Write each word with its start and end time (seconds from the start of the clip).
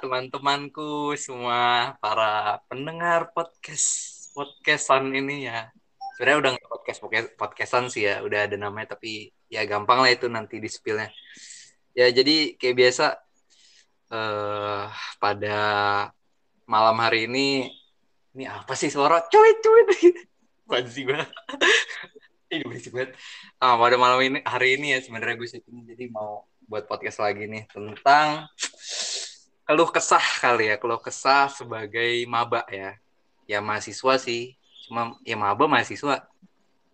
teman-temanku 0.00 1.16
semua 1.16 1.94
para 2.00 2.60
pendengar 2.68 3.32
podcast 3.32 4.12
podcastan 4.36 5.08
ini 5.12 5.48
ya. 5.48 5.72
Sebenarnya 6.16 6.38
udah 6.40 6.50
nggak 6.56 6.68
podcast 6.68 6.98
podcastan 7.36 7.84
sih 7.88 8.08
ya, 8.08 8.20
udah 8.20 8.48
ada 8.48 8.56
namanya 8.60 8.96
tapi 8.96 9.32
ya 9.48 9.64
gampang 9.64 10.04
lah 10.04 10.10
itu 10.12 10.28
nanti 10.28 10.60
di 10.60 10.68
spillnya. 10.68 11.08
Ya 11.96 12.12
jadi 12.12 12.56
kayak 12.60 12.76
biasa 12.76 13.06
uh, 14.12 14.92
pada 15.16 15.58
malam 16.68 16.96
hari 17.00 17.24
ini 17.30 17.72
ini 18.36 18.44
apa 18.44 18.76
sih 18.76 18.92
suara 18.92 19.24
cuit 19.32 19.64
cuit 19.64 19.88
Bansi 20.68 21.06
banget. 21.06 21.30
Ini 22.46 22.62
berisik 22.62 22.94
banget. 22.94 23.18
Ah, 23.58 23.74
pada 23.74 23.98
malam 23.98 24.22
ini 24.22 24.38
hari 24.46 24.78
ini 24.78 24.94
ya 24.94 25.02
sebenarnya 25.02 25.34
gue 25.34 25.50
syuting 25.50 25.82
jadi 25.82 26.10
mau 26.14 26.46
buat 26.66 26.86
podcast 26.86 27.22
lagi 27.22 27.46
nih 27.46 27.66
tentang 27.70 28.46
keluh 29.66 29.90
kesah 29.90 30.22
kali 30.38 30.70
ya, 30.70 30.76
keluh 30.78 31.02
kesah 31.02 31.50
sebagai 31.50 32.22
maba 32.30 32.62
ya. 32.70 32.94
Ya 33.46 33.58
mahasiswa 33.62 34.14
sih, 34.18 34.54
cuma 34.86 35.18
ya 35.26 35.34
maba 35.34 35.66
mahasiswa. 35.66 36.22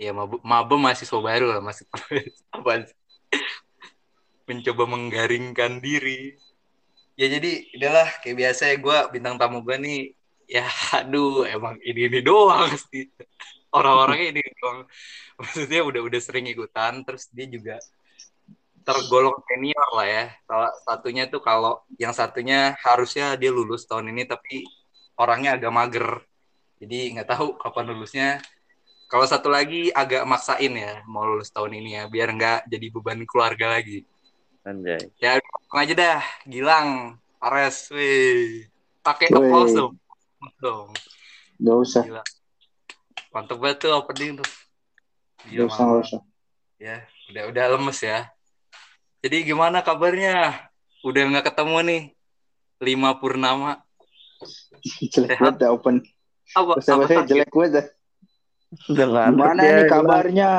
Ya 0.00 0.10
maba, 0.10 0.74
mahasiswa 0.74 1.18
baru 1.20 1.52
lah 1.52 1.60
masih 1.62 1.86
apa 2.56 2.88
mencoba 4.48 4.84
menggaringkan 4.90 5.78
diri. 5.78 6.34
Ya 7.14 7.28
jadi 7.28 7.68
udahlah 7.76 8.08
kayak 8.24 8.36
biasa 8.40 8.62
ya 8.72 8.76
gue 8.80 8.98
bintang 9.14 9.36
tamu 9.36 9.62
gue 9.62 9.76
nih 9.78 10.00
ya 10.52 10.68
aduh 10.92 11.48
emang 11.48 11.80
ini 11.80 12.12
ini 12.12 12.20
doang 12.20 12.68
sih 12.76 13.08
orang-orangnya 13.72 14.36
ini 14.36 14.42
doang 14.60 14.84
maksudnya 15.40 15.80
udah 15.80 16.00
udah 16.04 16.20
sering 16.20 16.44
ikutan 16.52 17.00
terus 17.08 17.32
dia 17.32 17.48
juga 17.48 17.76
tergolong 18.82 19.38
senior 19.46 19.88
lah 19.94 20.06
ya. 20.06 20.24
Salah 20.46 20.72
satunya 20.86 21.24
tuh 21.30 21.40
kalau 21.42 21.82
yang 21.96 22.12
satunya 22.14 22.74
harusnya 22.82 23.34
dia 23.38 23.50
lulus 23.54 23.86
tahun 23.86 24.12
ini 24.12 24.26
tapi 24.28 24.66
orangnya 25.16 25.56
agak 25.56 25.72
mager. 25.72 26.08
Jadi 26.82 27.14
nggak 27.16 27.28
tahu 27.30 27.56
kapan 27.58 27.84
lulusnya. 27.94 28.28
Kalau 29.06 29.28
satu 29.28 29.52
lagi 29.52 29.92
agak 29.92 30.24
maksain 30.24 30.72
ya 30.72 31.04
mau 31.04 31.28
lulus 31.28 31.52
tahun 31.52 31.78
ini 31.78 31.90
ya 32.00 32.02
biar 32.08 32.32
nggak 32.32 32.60
jadi 32.66 32.86
beban 32.90 33.22
keluarga 33.28 33.78
lagi. 33.78 34.04
Anjay. 34.62 35.10
Ya 35.18 35.42
aja 35.74 35.94
dah, 35.96 36.22
Gilang, 36.46 37.18
Ares, 37.42 37.90
wih. 37.90 38.70
Pakai 39.02 39.34
applause 39.34 39.74
dong. 39.74 39.98
Dong. 40.62 40.94
Gak 41.58 41.76
usah. 41.82 42.02
Gila. 42.06 42.22
Mantap 43.34 43.58
banget 43.58 43.76
tuh 43.82 43.90
opening 43.98 44.38
tuh. 44.38 44.50
Gila, 45.50 45.66
gak 45.66 45.74
usah, 45.74 45.82
gak 45.82 46.02
usah. 46.06 46.20
Ya, 46.78 46.96
udah 47.34 47.42
udah 47.50 47.64
lemes 47.74 47.98
ya. 47.98 48.30
Jadi 49.22 49.46
gimana 49.46 49.86
kabarnya? 49.86 50.66
Udah 51.06 51.22
nggak 51.30 51.54
ketemu 51.54 51.76
nih? 51.86 52.02
Lima 52.82 53.14
Purnama. 53.22 53.78
jelek 54.98 55.38
banget 55.38 55.56
dah 55.62 55.70
open. 55.70 56.02
Apa? 56.58 56.74
Bahasa 56.74 56.98
apa 56.98 57.22
jelek 57.30 57.54
banget 57.54 57.70
dah. 57.70 57.86
Gimana 58.90 59.62
nih 59.62 59.86
kabarnya? 59.86 60.50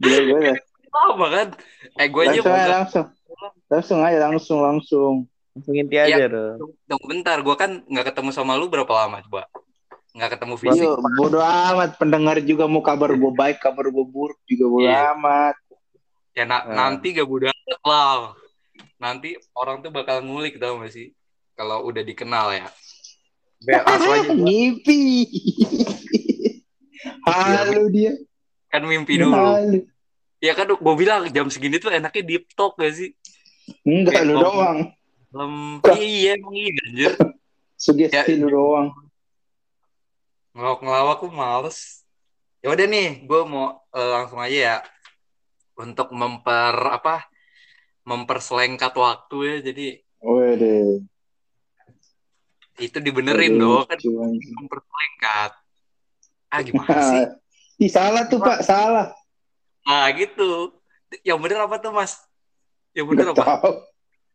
jelek 0.00 0.24
banget. 0.32 0.56
Apa 0.88 1.26
kan? 1.28 1.48
Eh 2.00 2.08
gue 2.08 2.22
aja 2.24 2.40
langsung, 2.40 2.56
aja, 2.56 2.68
langsung. 2.80 3.06
Langsung 3.68 3.98
aja 4.00 4.18
langsung 4.24 4.58
langsung. 4.64 5.14
Langsung 5.52 5.74
inti 5.76 6.00
aja 6.00 6.16
ya, 6.16 6.32
dong. 6.32 6.72
Tunggu 6.88 7.06
bentar, 7.12 7.44
gue 7.44 7.56
kan 7.60 7.84
nggak 7.84 8.08
ketemu 8.08 8.32
sama 8.32 8.56
lu 8.56 8.72
berapa 8.72 8.88
lama 8.88 9.20
coba? 9.20 9.52
Nggak 10.16 10.40
ketemu 10.40 10.54
fisik. 10.56 10.88
Yo, 10.88 10.96
bodo 10.96 11.44
amat, 11.44 12.00
pendengar 12.00 12.40
juga 12.40 12.64
mau 12.64 12.80
kabar 12.80 13.12
gue 13.12 13.32
baik, 13.36 13.60
kabar 13.60 13.92
gue 13.92 14.06
buruk 14.08 14.40
juga 14.48 14.64
bodo 14.64 14.88
iya. 14.88 15.12
amat 15.12 15.67
ya 16.38 16.46
na 16.46 16.62
hmm. 16.62 16.70
nanti 16.70 17.18
gak 17.18 17.26
mudah 17.26 17.50
lah 17.82 18.38
nanti 19.02 19.34
orang 19.58 19.82
tuh 19.82 19.90
bakal 19.90 20.22
ngulik 20.22 20.62
tau 20.62 20.78
gak 20.78 20.94
sih 20.94 21.10
kalau 21.58 21.82
udah 21.82 22.06
dikenal 22.06 22.54
ya 22.54 22.70
Mimpi. 24.38 25.26
Halo 27.26 27.90
dia. 27.90 28.14
Kan 28.70 28.86
mimpi 28.86 29.18
dulu. 29.18 29.34
Halo. 29.34 29.82
Ya 30.38 30.54
kan 30.54 30.70
gue 30.70 30.94
bilang 30.94 31.26
jam 31.34 31.50
segini 31.50 31.82
tuh 31.82 31.90
enaknya 31.90 32.22
deep 32.22 32.46
talk 32.54 32.78
gak 32.78 32.94
sih? 32.94 33.10
Enggak, 33.82 34.22
lu 34.22 34.38
doang. 34.38 34.94
Lem 35.34 35.82
iya 35.98 36.38
emang 36.38 36.54
iya 36.54 36.70
anjir. 36.86 37.12
Sugesti 37.74 38.14
ya, 38.14 38.22
lu 38.38 38.46
doang. 38.46 38.94
Ngelawak-ngelawak 40.54 41.18
aku 41.18 41.26
males. 41.34 42.06
Ya 42.62 42.70
udah 42.70 42.86
nih, 42.86 43.26
gue 43.26 43.40
mau 43.42 43.82
uh, 43.90 44.08
langsung 44.14 44.38
aja 44.38 44.54
ya 44.54 44.76
untuk 45.78 46.10
memper 46.10 46.74
apa 46.74 47.30
memperselengkat 48.02 48.92
waktu 48.98 49.36
ya 49.46 49.56
jadi 49.70 49.86
Wede. 50.18 51.06
itu 52.82 52.98
dibenerin 52.98 53.54
Wede, 53.54 53.62
dong 53.62 53.86
kan. 53.86 53.98
memperselengkat. 54.58 55.52
Ah 56.50 56.60
gimana 56.66 56.98
sih? 57.10 57.22
Ih, 57.78 57.90
salah 57.90 58.26
tuh 58.26 58.42
pak 58.42 58.66
salah. 58.66 59.14
Ah 59.86 60.10
gitu. 60.10 60.74
Yang 61.22 61.38
bener 61.46 61.58
apa 61.62 61.78
tuh 61.78 61.94
mas? 61.94 62.18
Yang 62.96 63.06
bener 63.14 63.26
apa? 63.30 63.38
tahu. 63.38 63.72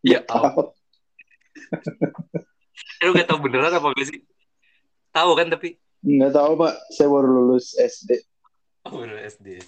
ya 0.03 0.19
tahu. 0.23 0.71
lu 3.03 3.11
gak 3.19 3.27
tau 3.27 3.39
beneran 3.43 3.73
apa 3.75 3.87
gak 3.91 4.07
sih? 4.07 4.23
Tahu 5.11 5.31
kan 5.35 5.51
tapi? 5.51 5.75
Nggak 6.03 6.31
tahu 6.39 6.51
pak. 6.55 6.73
Saya 6.95 7.11
baru 7.11 7.27
lulus 7.27 7.75
SD 7.75 8.23
oh, 8.87 8.91
baru 8.91 9.15
SD 9.19 9.59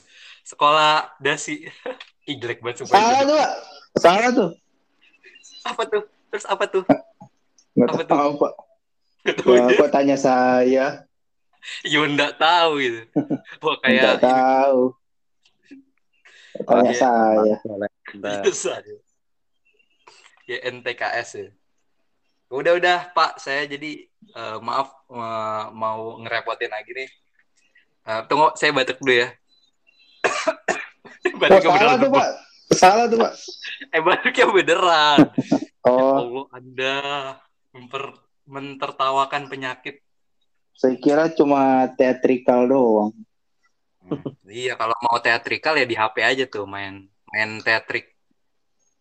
sekolah 0.45 1.17
dasi. 1.17 1.66
Ih, 2.29 2.38
jelek 2.41 2.61
banget 2.61 2.85
salah 2.89 3.22
tuh 3.25 3.41
salah 4.00 4.29
tuh. 4.31 4.50
Apa 5.66 5.83
tuh? 5.88 6.03
Terus 6.29 6.45
apa 6.45 6.66
tuh? 6.67 6.83
Nggak 7.75 7.89
apa 7.91 8.03
tahu 8.06 8.31
tuh? 8.35 8.41
pak 8.44 8.53
Wah, 9.50 9.67
kok 9.73 9.89
tanya 9.89 10.17
saya. 10.22 11.01
Ya 11.81 12.00
enggak 12.06 12.38
tahu 12.38 12.78
gitu. 12.78 13.01
Wah, 13.66 13.75
kayak 13.81 13.97
enggak 13.97 14.19
tahu. 14.22 14.81
Tanya 16.62 16.94
saya. 16.94 17.56
Saya 18.53 18.94
ya 20.45 20.57
NTKS 20.69 21.29
ya. 21.41 21.50
Udah 22.53 22.77
udah 22.77 23.00
pak. 23.17 23.41
Saya 23.41 23.66
jadi 23.66 24.06
uh, 24.38 24.62
maaf 24.62 24.94
uh, 25.09 25.73
mau 25.73 26.22
ngerepotin 26.22 26.69
lagi 26.69 26.94
nih. 26.94 27.09
Uh, 28.06 28.22
tunggu 28.29 28.53
saya 28.53 28.69
batuk 28.69 29.01
dulu 29.01 29.25
ya 29.25 29.33
oh, 30.45 31.59
salah 31.61 31.95
tuh 31.97 32.09
pak. 32.11 32.28
Salah 32.73 33.06
tuh 33.09 33.17
pak. 33.22 33.33
Eh 33.94 34.01
baliknya 34.01 34.45
beneran. 34.50 35.17
Oh. 35.85 35.94
Ya 35.94 36.13
Allah 36.22 36.45
anda 36.53 36.97
memper 37.73 38.03
mentertawakan 38.45 39.50
penyakit. 39.50 40.01
Saya 40.75 40.95
kira 41.00 41.31
cuma 41.31 41.89
teatrikal 41.95 42.67
doang. 42.67 43.13
Hmm, 44.06 44.22
iya 44.45 44.78
kalau 44.78 44.94
mau 45.01 45.17
teatrikal 45.17 45.73
ya 45.73 45.85
di 45.88 45.97
HP 45.97 46.16
aja 46.22 46.44
tuh 46.45 46.69
main 46.69 47.09
main 47.33 47.50
teatrik. 47.66 48.13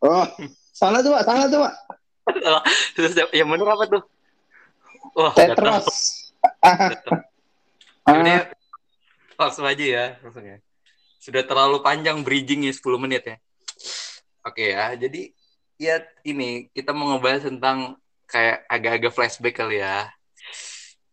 Oh 0.00 0.24
salah 0.72 1.04
tuh 1.04 1.12
pak. 1.12 1.22
Salah 1.28 1.46
tuh 1.50 1.60
pak. 1.64 1.74
Terus 2.96 3.12
yang 3.36 3.52
bener 3.52 3.68
apa 3.68 3.84
tuh? 3.84 4.02
Wah 5.14 5.32
Tetros 5.36 5.88
Ini 8.08 8.34
langsung 9.40 9.66
aja 9.66 9.84
ya 9.84 10.06
langsung 10.22 10.44
ya 10.46 10.58
sudah 11.24 11.40
terlalu 11.48 11.80
panjang 11.80 12.20
bridgingnya 12.20 12.76
10 12.76 13.00
menit 13.00 13.24
ya. 13.24 13.36
Oke 14.44 14.76
ya, 14.76 14.92
jadi 14.92 15.32
ya 15.80 16.04
ini 16.28 16.68
kita 16.76 16.92
mau 16.92 17.16
ngebahas 17.16 17.48
tentang 17.48 17.96
kayak 18.28 18.68
agak-agak 18.68 19.12
flashback 19.16 19.56
kali 19.56 19.80
ya. 19.80 20.12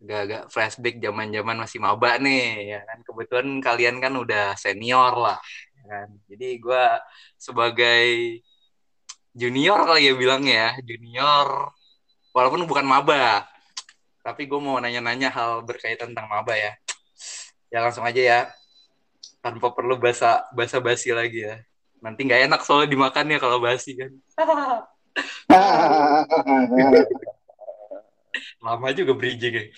Agak-agak 0.03 0.43
flashback 0.51 0.99
zaman-zaman 0.99 1.55
masih 1.63 1.79
maba 1.79 2.19
nih 2.19 2.75
ya 2.75 2.79
kan. 2.83 2.99
Kebetulan 3.07 3.47
kalian 3.63 3.95
kan 4.03 4.13
udah 4.19 4.59
senior 4.59 5.15
lah 5.15 5.39
ya 5.79 5.83
kan. 5.87 6.07
Jadi 6.27 6.47
gue 6.59 6.85
sebagai 7.39 8.03
junior 9.31 9.79
kali 9.87 10.11
ya 10.11 10.13
bilangnya 10.19 10.55
ya, 10.59 10.69
junior 10.83 11.71
walaupun 12.35 12.67
bukan 12.67 12.83
maba. 12.83 13.47
Tapi 14.19 14.43
gue 14.43 14.59
mau 14.59 14.75
nanya-nanya 14.75 15.31
hal 15.31 15.63
berkaitan 15.63 16.11
tentang 16.11 16.27
maba 16.27 16.51
ya. 16.59 16.75
Ya 17.71 17.79
langsung 17.79 18.03
aja 18.03 18.19
ya 18.19 18.39
tanpa 19.41 19.73
perlu 19.73 19.97
basa 19.97 20.45
basa 20.53 20.77
basi 20.77 21.09
lagi 21.11 21.41
ya. 21.43 21.59
Nanti 22.01 22.25
nggak 22.25 22.49
enak 22.49 22.61
soalnya 22.65 22.89
dimakan 22.93 23.33
ya 23.33 23.39
kalau 23.41 23.57
basi 23.57 23.97
kan. 23.97 24.13
Lama 28.63 28.87
juga 28.93 29.17
bridging 29.17 29.53
ya. 29.57 29.65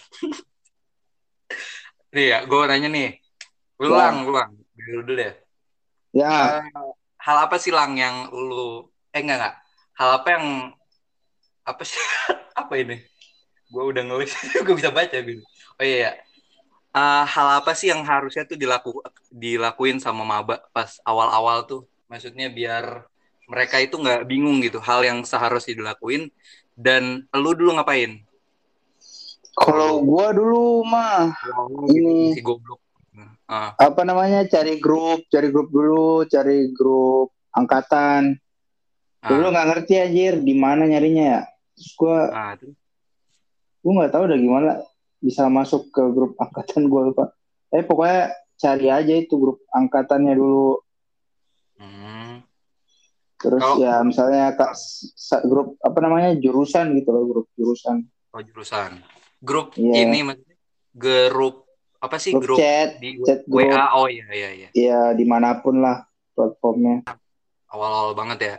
Nih 2.14 2.30
ya 2.30 2.46
gue 2.46 2.62
nanya 2.70 2.90
nih. 2.92 3.18
Ulang 3.82 4.30
ulang. 4.30 4.54
Dulu 4.78 5.02
dulu 5.08 5.18
ya 5.18 5.34
ya. 6.14 6.62
Uh, 6.62 6.94
hal 7.18 7.50
apa 7.50 7.58
sih 7.58 7.74
lang 7.74 7.98
yang 7.98 8.30
lu 8.30 8.86
eh 9.10 9.26
enggak 9.26 9.42
enggak 9.42 9.58
hal 9.98 10.22
apa 10.22 10.28
yang 10.38 10.46
apa 11.64 11.80
sih? 11.88 11.98
Apa 12.60 12.76
ini? 12.78 13.02
Gue 13.72 13.84
udah 13.90 14.04
ngelis 14.06 14.36
gue 14.68 14.76
bisa 14.78 14.94
baca 14.94 15.18
gitu 15.18 15.42
oh 15.80 15.86
iya, 15.86 15.98
iya 15.98 16.12
uh, 16.94 17.26
hal 17.26 17.48
apa 17.60 17.74
sih 17.74 17.90
yang 17.90 18.06
harusnya 18.06 18.46
tuh 18.46 18.56
dilaku 18.56 19.02
dilakuin 19.34 19.98
sama 19.98 20.22
maba 20.24 20.62
pas 20.72 21.02
awal-awal 21.04 21.66
tuh 21.66 21.82
maksudnya 22.08 22.48
biar 22.54 23.10
mereka 23.50 23.82
itu 23.82 24.00
nggak 24.00 24.24
bingung 24.30 24.64
gitu 24.64 24.80
hal 24.80 25.04
yang 25.04 25.20
seharusnya 25.26 25.76
dilakuin 25.76 26.32
dan 26.74 27.28
lu 27.36 27.52
dulu 27.54 27.76
ngapain? 27.78 28.24
Kalau 29.54 30.02
gua 30.02 30.34
dulu 30.34 30.82
mah 30.82 31.30
Ini 31.86 31.94
Ini. 31.94 32.18
si 32.34 32.42
goblok. 32.42 32.82
Ah, 33.46 33.76
apa 33.78 34.02
namanya 34.02 34.48
cari 34.50 34.82
grup, 34.82 35.30
cari 35.30 35.54
grup 35.54 35.70
dulu, 35.70 36.26
cari 36.26 36.74
grup 36.74 37.30
angkatan. 37.54 38.34
ah, 39.22 39.30
Dulu 39.30 39.54
nggak 39.54 39.68
ngerti 39.70 39.94
anjir 40.02 40.34
di 40.42 40.58
mana 40.58 40.90
nyarinya 40.90 41.24
ya. 41.38 41.42
Terus 41.78 41.92
gua 41.94 42.20
ah, 42.34 42.54
terus? 42.58 42.74
gua 43.86 43.92
nggak 44.02 44.12
tahu 44.16 44.24
udah 44.26 44.40
gimana 44.40 44.72
bisa 45.24 45.48
masuk 45.48 45.88
ke 45.88 46.04
grup 46.12 46.36
angkatan 46.36 46.92
gua 46.92 47.08
lupa. 47.08 47.26
Eh 47.72 47.80
pokoknya 47.82 48.30
cari 48.54 48.88
aja 48.92 49.14
itu 49.16 49.40
grup 49.40 49.64
angkatannya 49.72 50.36
dulu. 50.36 50.84
Hmm. 51.80 52.44
Terus 53.40 53.60
Kalau- 53.60 53.80
ya 53.80 54.04
misalnya 54.04 54.52
kak 54.54 54.72
grup 55.44 55.80
apa 55.80 56.00
namanya 56.00 56.36
jurusan 56.36 56.92
gitu 56.96 57.10
loh 57.10 57.24
grup 57.24 57.48
jurusan. 57.56 58.04
Oh, 58.32 58.44
jurusan. 58.44 59.00
Grup 59.40 59.76
Iya. 59.76 60.08
ini 60.08 60.24
maksudnya 60.24 60.56
grup 60.92 61.68
apa 62.00 62.20
sih 62.20 62.32
Grup, 62.32 62.56
grup 62.56 62.60
chat, 62.60 63.00
di 63.00 63.20
chat 63.24 63.44
grup. 63.44 63.68
WA? 63.68 63.96
Oh 63.96 64.08
iya 64.08 64.28
iya 64.32 64.50
iya. 64.52 64.70
ya 64.76 65.00
di 65.12 65.24
mana 65.24 65.60
pun 65.60 65.80
lah 65.80 66.04
platformnya. 66.32 67.04
Awal-awal 67.68 68.12
banget 68.14 68.40
ya. 68.40 68.56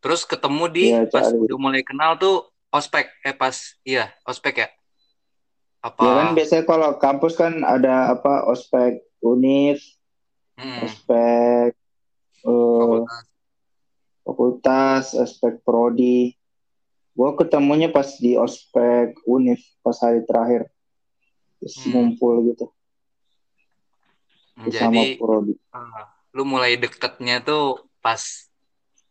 Terus 0.00 0.24
ketemu 0.24 0.64
di 0.68 0.84
Iya, 0.92 1.08
pas 1.08 1.32
udah 1.32 1.56
mulai 1.56 1.80
kenal 1.80 2.16
tuh 2.16 2.46
ospek 2.68 3.08
eh 3.22 3.32
pas 3.32 3.54
iya 3.82 4.12
ospek 4.24 4.54
ya. 4.60 4.68
Apa? 5.86 6.02
Ya 6.02 6.12
kan 6.18 6.28
biasanya 6.34 6.64
kalau 6.66 6.90
kampus 6.98 7.38
kan 7.38 7.62
ada 7.62 8.10
apa 8.10 8.42
ospek 8.50 9.06
univ, 9.22 9.78
Hmm, 10.58 10.82
ospek 10.82 11.70
eh, 12.42 13.00
fakultas. 13.06 13.22
fakultas, 14.26 15.04
ospek 15.14 15.62
prodi. 15.62 16.34
Gue 17.16 17.30
ketemunya 17.38 17.88
pas 17.88 18.18
di 18.18 18.34
ospek 18.36 19.14
univ 19.24 19.62
pas 19.80 19.96
hari 20.02 20.26
terakhir. 20.26 20.66
Terus 21.62 21.74
Hmm. 21.80 21.88
ngumpul 21.88 22.52
gitu 22.52 22.66
Hmm, 24.56 24.68
sama 24.72 25.04
Jadi 25.04 25.16
prodi. 25.16 25.54
ah, 25.72 26.08
lu 26.32 26.44
mulai 26.44 26.76
deketnya 26.76 27.40
tuh 27.40 27.84
pas 28.04 28.20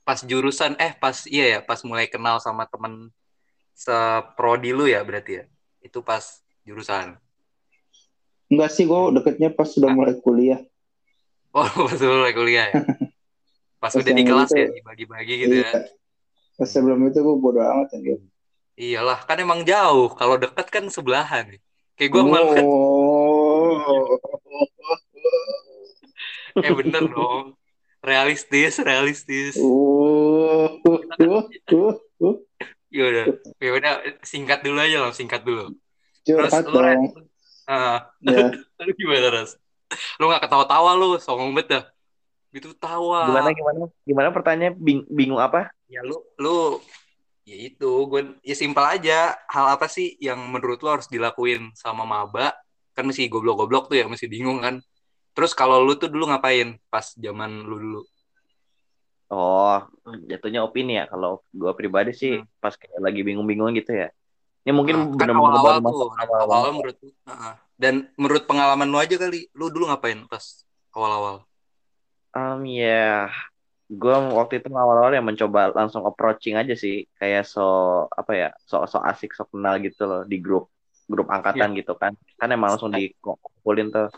pas 0.06 0.22
jurusan 0.22 0.78
eh 0.78 0.94
pas 0.94 1.26
iya 1.26 1.58
ya 1.58 1.60
pas 1.66 1.82
mulai 1.82 2.06
kenal 2.06 2.38
sama 2.38 2.70
temen 2.70 3.10
seprodi 3.74 4.70
lu 4.74 4.86
ya 4.86 5.02
berarti 5.02 5.42
ya. 5.42 5.46
Itu 5.82 6.02
pas 6.06 6.45
jurusan. 6.66 7.16
Enggak 8.50 8.70
sih 8.74 8.86
gue 8.86 9.00
deketnya 9.16 9.50
pas 9.54 9.70
sudah 9.70 9.90
mulai 9.94 10.18
kuliah. 10.20 10.62
Oh, 11.56 11.64
pas 11.64 11.96
lu 11.96 12.20
mulai 12.20 12.36
kuliah 12.36 12.68
ya. 12.68 12.84
Pas 13.80 13.96
Pas 13.96 14.04
udah 14.04 14.12
di 14.12 14.28
kelas 14.28 14.52
itu- 14.52 14.60
ya 14.60 14.68
dibagi-bagi 14.76 15.34
gitu 15.48 15.56
ya. 15.64 15.72
Iya. 15.72 15.88
Pas 16.60 16.68
sebelum 16.68 17.00
itu 17.08 17.24
gue 17.24 17.36
bodo 17.40 17.64
amat 17.64 17.96
anjir. 17.96 18.20
Iyalah, 18.76 19.24
kan 19.24 19.40
emang 19.40 19.64
jauh. 19.64 20.12
Kalau 20.12 20.36
deket 20.36 20.68
kan 20.68 20.84
sebelahan. 20.92 21.56
Kayak 21.96 22.12
gue 22.12 22.24
malu 22.28 22.48
kan. 22.52 22.66
Oh. 22.68 24.20
Eh 26.60 26.74
bener 26.76 27.08
dong. 27.08 27.56
Realistis, 28.04 28.84
realistis. 28.84 29.56
Oh. 29.64 30.76
Ya 32.92 33.04
udah, 33.12 33.26
ya 33.64 33.70
udah 33.80 33.94
singkat 34.28 34.60
dulu 34.60 34.84
aja 34.84 35.08
lah, 35.08 35.16
singkat 35.16 35.48
dulu. 35.48 35.72
Terus 36.26 36.50
Curhat 36.50 36.66
dong. 36.66 37.14
ah, 37.70 38.10
Ya. 38.26 38.50
lu 38.86 38.92
gimana 38.98 39.28
Ras? 39.30 39.56
Lu 40.18 40.26
gak 40.34 40.50
ketawa-tawa 40.50 40.98
lu, 40.98 41.22
songong 41.22 41.54
banget 41.54 41.68
dah. 41.70 41.84
Itu 42.50 42.74
tawa. 42.74 43.30
Gimana 43.30 43.50
gimana? 43.54 43.80
Gimana 44.02 44.30
pertanyaan 44.34 44.76
Bing- 44.82 45.06
bingung 45.06 45.38
apa? 45.38 45.70
Ya 45.86 46.02
lu, 46.02 46.18
lu, 46.42 46.82
ya 47.46 47.54
itu, 47.70 47.92
gue, 48.10 48.42
ya 48.42 48.56
simpel 48.58 48.82
aja. 48.82 49.38
Hal 49.46 49.78
apa 49.78 49.86
sih 49.86 50.18
yang 50.18 50.42
menurut 50.50 50.82
lu 50.82 50.90
harus 50.90 51.06
dilakuin 51.06 51.70
sama 51.78 52.02
maba? 52.10 52.58
Kan 52.98 53.06
masih 53.06 53.30
goblok-goblok 53.30 53.94
tuh 53.94 54.02
ya, 54.02 54.06
masih 54.10 54.26
bingung 54.26 54.66
kan. 54.66 54.82
Terus 55.36 55.52
kalau 55.54 55.84
lu 55.84 55.94
tuh 56.00 56.08
dulu 56.10 56.32
ngapain 56.32 56.80
pas 56.90 57.06
zaman 57.14 57.52
lu 57.70 57.78
dulu? 57.78 58.02
Oh, 59.30 59.84
jatuhnya 60.30 60.64
opini 60.64 61.02
ya. 61.02 61.06
Kalau 61.12 61.44
gua 61.52 61.76
pribadi 61.76 62.16
sih 62.16 62.40
Hmm. 62.40 62.48
pas 62.62 62.74
kayak 62.74 62.98
lagi 63.04 63.22
bingung-bingung 63.26 63.74
gitu 63.78 63.92
ya. 63.94 64.10
Ini 64.66 64.74
mungkin 64.74 64.96
Nah, 64.98 65.18
kan 65.22 65.30
awal-awal 65.30 65.78
tuh, 65.78 66.10
awal-awal. 66.10 66.74
menurut 66.74 66.98
Heeh. 67.06 67.54
dan 67.78 67.94
menurut 68.18 68.44
pengalaman 68.50 68.90
lu 68.90 68.98
aja 68.98 69.14
kali, 69.14 69.46
lu 69.54 69.70
dulu 69.70 69.86
ngapain 69.94 70.26
pas 70.26 70.66
awal-awal? 70.90 71.46
Um, 72.34 72.66
ya, 72.66 73.30
gua 73.88 74.18
waktu 74.42 74.60
itu 74.60 74.68
awal-awal 74.74 75.14
ya 75.14 75.22
mencoba 75.22 75.70
langsung 75.70 76.02
approaching 76.10 76.58
aja 76.58 76.74
sih, 76.74 77.06
kayak 77.22 77.46
so 77.46 77.64
apa 78.10 78.32
ya, 78.34 78.50
so 78.66 78.82
so 78.90 78.98
asik, 79.06 79.38
so 79.38 79.46
kenal 79.46 79.78
gitu 79.78 80.04
loh 80.10 80.26
di 80.26 80.42
grup 80.42 80.74
grup 81.06 81.30
angkatan 81.30 81.78
Iya. 81.78 81.86
gitu 81.86 81.94
kan. 81.94 82.18
Kan 82.42 82.50
emang 82.50 82.74
langsung 82.74 82.90
dikumpulin 82.90 83.94
tuh. 83.94 84.10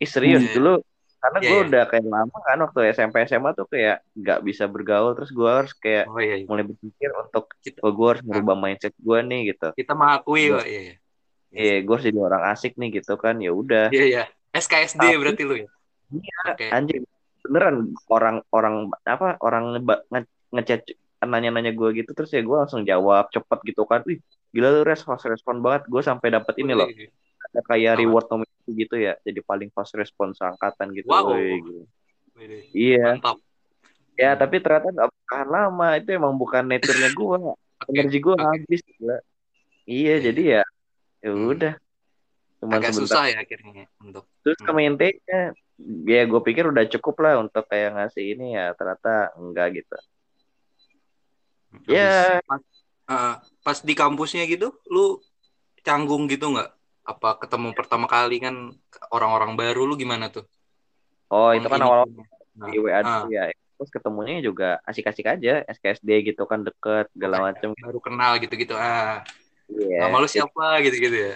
Ih 0.00 0.08
serius 0.08 0.48
Iya. 0.48 0.56
dulu 0.56 0.80
karena 1.18 1.38
Iya, 1.38 1.44
gue 1.44 1.56
iya. 1.56 1.66
udah 1.66 1.82
kayak 1.84 2.06
lama 2.06 2.36
kan 2.38 2.58
waktu 2.60 2.78
SMP 2.90 3.14
SMA 3.24 3.50
tuh 3.52 3.66
kayak 3.66 4.06
nggak 4.14 4.38
bisa 4.40 4.64
bergaul 4.64 5.12
terus 5.12 5.30
gue 5.30 5.50
harus 5.50 5.74
kayak 5.74 6.06
Oh 6.06 6.18
iya, 6.18 6.38
iya. 6.38 6.46
mulai 6.46 6.62
berpikir 6.62 7.10
untuk 7.12 7.50
Kita- 7.58 7.82
oh 7.82 7.90
gue 7.90 8.06
harus 8.08 8.22
merubah 8.22 8.54
mindset 8.54 8.94
gue 8.94 9.18
nih 9.20 9.40
gitu. 9.50 9.68
kita 9.74 9.92
mengakui, 9.92 10.42
Iya. 10.44 10.54
Pak. 10.54 10.64
Iya, 10.64 10.80
iya. 10.80 10.94
Iya, 11.48 11.74
gue 11.80 11.92
harus 11.92 12.06
jadi 12.06 12.20
orang 12.20 12.42
asik 12.48 12.72
nih 12.76 12.88
gitu 12.94 13.14
kan. 13.16 13.34
Ya 13.38 13.50
udah. 13.50 13.88
Iya, 13.88 14.04
iya. 14.04 14.24
SKSD 14.52 15.00
Tapi- 15.00 15.18
berarti 15.18 15.42
lu 15.42 15.54
ya? 15.56 15.68
Iya, 16.08 16.38
Oke. 16.48 16.66
anjing 16.70 17.02
beneran 17.38 17.76
orang 18.08 18.36
orang 18.50 18.74
apa 19.02 19.36
orang 19.40 19.80
nge- 19.80 20.28
ngechat 20.50 20.82
nanya-nanya 21.18 21.72
gue 21.72 21.88
gitu 21.94 22.10
terus 22.12 22.30
ya 22.30 22.40
gue 22.40 22.52
langsung 22.54 22.82
jawab 22.82 23.26
cepet 23.28 23.58
gitu 23.66 23.82
kan. 23.84 24.06
Wih, 24.06 24.22
gila 24.48 24.70
lu 24.70 24.80
res 24.82 25.02
fast 25.02 25.24
respon 25.24 25.58
banget. 25.58 25.82
Gue 25.86 25.98
sampai 26.00 26.30
dapet 26.30 26.54
ini 26.60 26.72
loh. 26.72 26.86
Wih, 26.86 27.10
Ada 27.48 27.60
kayak 27.64 27.98
reward 27.98 28.28
nominasi 28.68 28.84
gitu 28.84 28.96
ya. 29.00 29.16
Jadi 29.24 29.40
paling 29.40 29.70
fast 29.72 29.96
respon 29.96 30.36
seangkatan 30.36 30.92
gitu. 30.92 31.08
Wow. 31.08 31.32
Gila. 31.32 31.84
wih, 32.36 32.68
Iya. 32.70 33.18
Mantap. 33.18 33.36
Ya, 34.14 34.34
tapi 34.34 34.58
ternyata 34.58 34.90
nggak 34.90 35.08
tahan 35.26 35.48
lama. 35.48 35.88
Itu 35.96 36.10
emang 36.12 36.34
bukan 36.36 36.66
nature-nya 36.66 37.10
gue. 37.16 37.38
Oke. 37.54 37.88
Energi 37.88 38.18
gue 38.18 38.34
oke. 38.34 38.44
habis. 38.44 38.80
Gila. 38.84 39.16
Iya, 39.16 39.18
Iya. 39.88 40.14
jadi 40.20 40.42
ya 40.42 40.62
ya 41.18 41.30
Hmm. 41.34 41.50
udah. 41.50 41.74
Cuman 42.58 42.74
Agak 42.78 42.90
sebentar. 42.92 43.06
susah 43.14 43.24
ya 43.30 43.36
akhirnya 43.38 43.84
untuk 43.98 44.24
Terus 44.42 44.58
Hmm. 44.58 44.66
ke 44.66 44.72
maintain-nya, 44.74 45.40
ya 46.04 46.22
gue 46.26 46.40
pikir 46.42 46.64
udah 46.66 46.84
cukup 46.90 47.16
lah 47.22 47.38
untuk 47.38 47.64
kayak 47.66 47.94
ngasih 47.94 48.34
ini 48.34 48.54
ya. 48.54 48.74
Ternyata 48.74 49.34
enggak 49.38 49.82
gitu. 49.82 49.96
Ya. 51.86 52.40
Pas, 52.42 52.62
eh, 53.08 53.34
pas 53.62 53.78
di 53.78 53.94
kampusnya 53.94 54.48
gitu, 54.48 54.72
lu 54.88 55.20
canggung 55.82 56.26
gitu 56.26 56.48
nggak? 56.50 56.70
Apa 57.08 57.40
ketemu 57.40 57.72
pertama 57.72 58.04
kali 58.04 58.36
kan 58.36 58.76
orang-orang 59.08 59.56
baru 59.56 59.88
lu 59.88 59.96
gimana 59.96 60.28
tuh? 60.28 60.44
Oh, 61.32 61.56
itu 61.56 61.64
kan 61.64 61.80
awal 61.80 62.04
Nah, 62.58 62.74
di 62.74 62.82
WA 62.82 63.00
ah, 63.00 63.22
ya. 63.30 63.54
Terus 63.78 63.86
ketemunya 63.86 64.42
juga 64.42 64.82
asik-asik 64.82 65.22
aja. 65.24 65.62
SKSD 65.70 66.10
gitu 66.26 66.42
kan 66.44 66.66
deket, 66.66 67.06
segala 67.14 67.48
macem. 67.48 67.70
baru 67.78 68.02
kenal 68.02 68.36
gitu-gitu. 68.42 68.74
Ah, 68.74 69.22
Iya. 69.70 70.10
nama 70.10 70.18
lu 70.18 70.26
siapa 70.26 70.82
gitu-gitu 70.82 71.14
ya? 71.14 71.34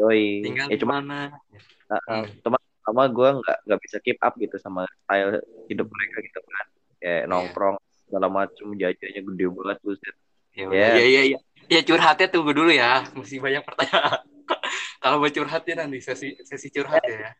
Yoi. 0.00 0.40
Tinggal 0.40 0.66
Ya 0.72 0.76
cuma 0.80 0.98
mana? 0.98 1.36
uh, 1.84 2.00
uh, 2.08 2.24
cuma 2.40 2.56
sama 2.80 3.04
gue 3.06 3.28
nggak 3.44 3.58
nggak 3.68 3.80
bisa 3.84 3.96
keep 4.00 4.16
up 4.18 4.32
gitu 4.40 4.56
sama 4.56 4.88
style 5.04 5.44
hidup 5.68 5.84
mereka 5.84 6.16
gitu 6.24 6.40
kan 6.40 6.66
kayak 6.96 7.20
Iya. 7.20 7.28
nongkrong 7.28 7.76
segala 8.08 8.26
macem 8.32 8.66
jajannya 8.74 9.20
gede 9.20 9.44
banget 9.52 9.78
buset 9.84 10.16
Ya, 10.54 10.64
Ya. 10.72 10.88
ya, 10.96 11.04
ya, 11.04 11.22
ya. 11.34 11.38
Ya 11.66 11.80
curhatnya 11.82 12.26
tunggu 12.32 12.56
dulu 12.56 12.72
ya. 12.72 13.04
Masih 13.12 13.36
banyak 13.42 13.60
pertanyaan. 13.68 14.24
Kalau 15.02 15.16
mau 15.20 15.28
curhatnya 15.28 15.84
nanti 15.84 15.98
sesi 16.00 16.34
sesi 16.44 16.68
curhat 16.72 17.02
ya. 17.04 17.32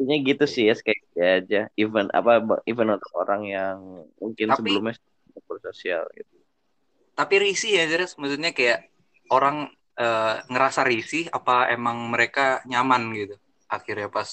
intinya 0.00 0.16
gitu 0.26 0.44
sih 0.50 0.66
ya 0.66 0.74
kayak 0.74 1.00
ya 1.14 1.28
aja 1.38 1.60
event 1.78 2.10
apa 2.10 2.42
event 2.66 2.98
untuk 2.98 3.12
orang 3.14 3.42
yang 3.46 3.78
mungkin 4.18 4.50
Tapi- 4.50 4.58
sebelumnya 4.58 4.94
bersosial 5.46 6.04
gitu 6.16 6.30
Tapi 7.12 7.34
risih 7.44 7.76
ya, 7.76 7.84
Zeres. 7.92 8.16
Maksudnya 8.16 8.56
kayak 8.56 8.88
orang 9.28 9.68
eh, 10.00 10.34
ngerasa 10.48 10.88
risih 10.88 11.28
apa 11.28 11.68
emang 11.70 12.08
mereka 12.08 12.64
nyaman 12.64 13.12
gitu 13.12 13.36
akhirnya 13.68 14.08
pas 14.12 14.28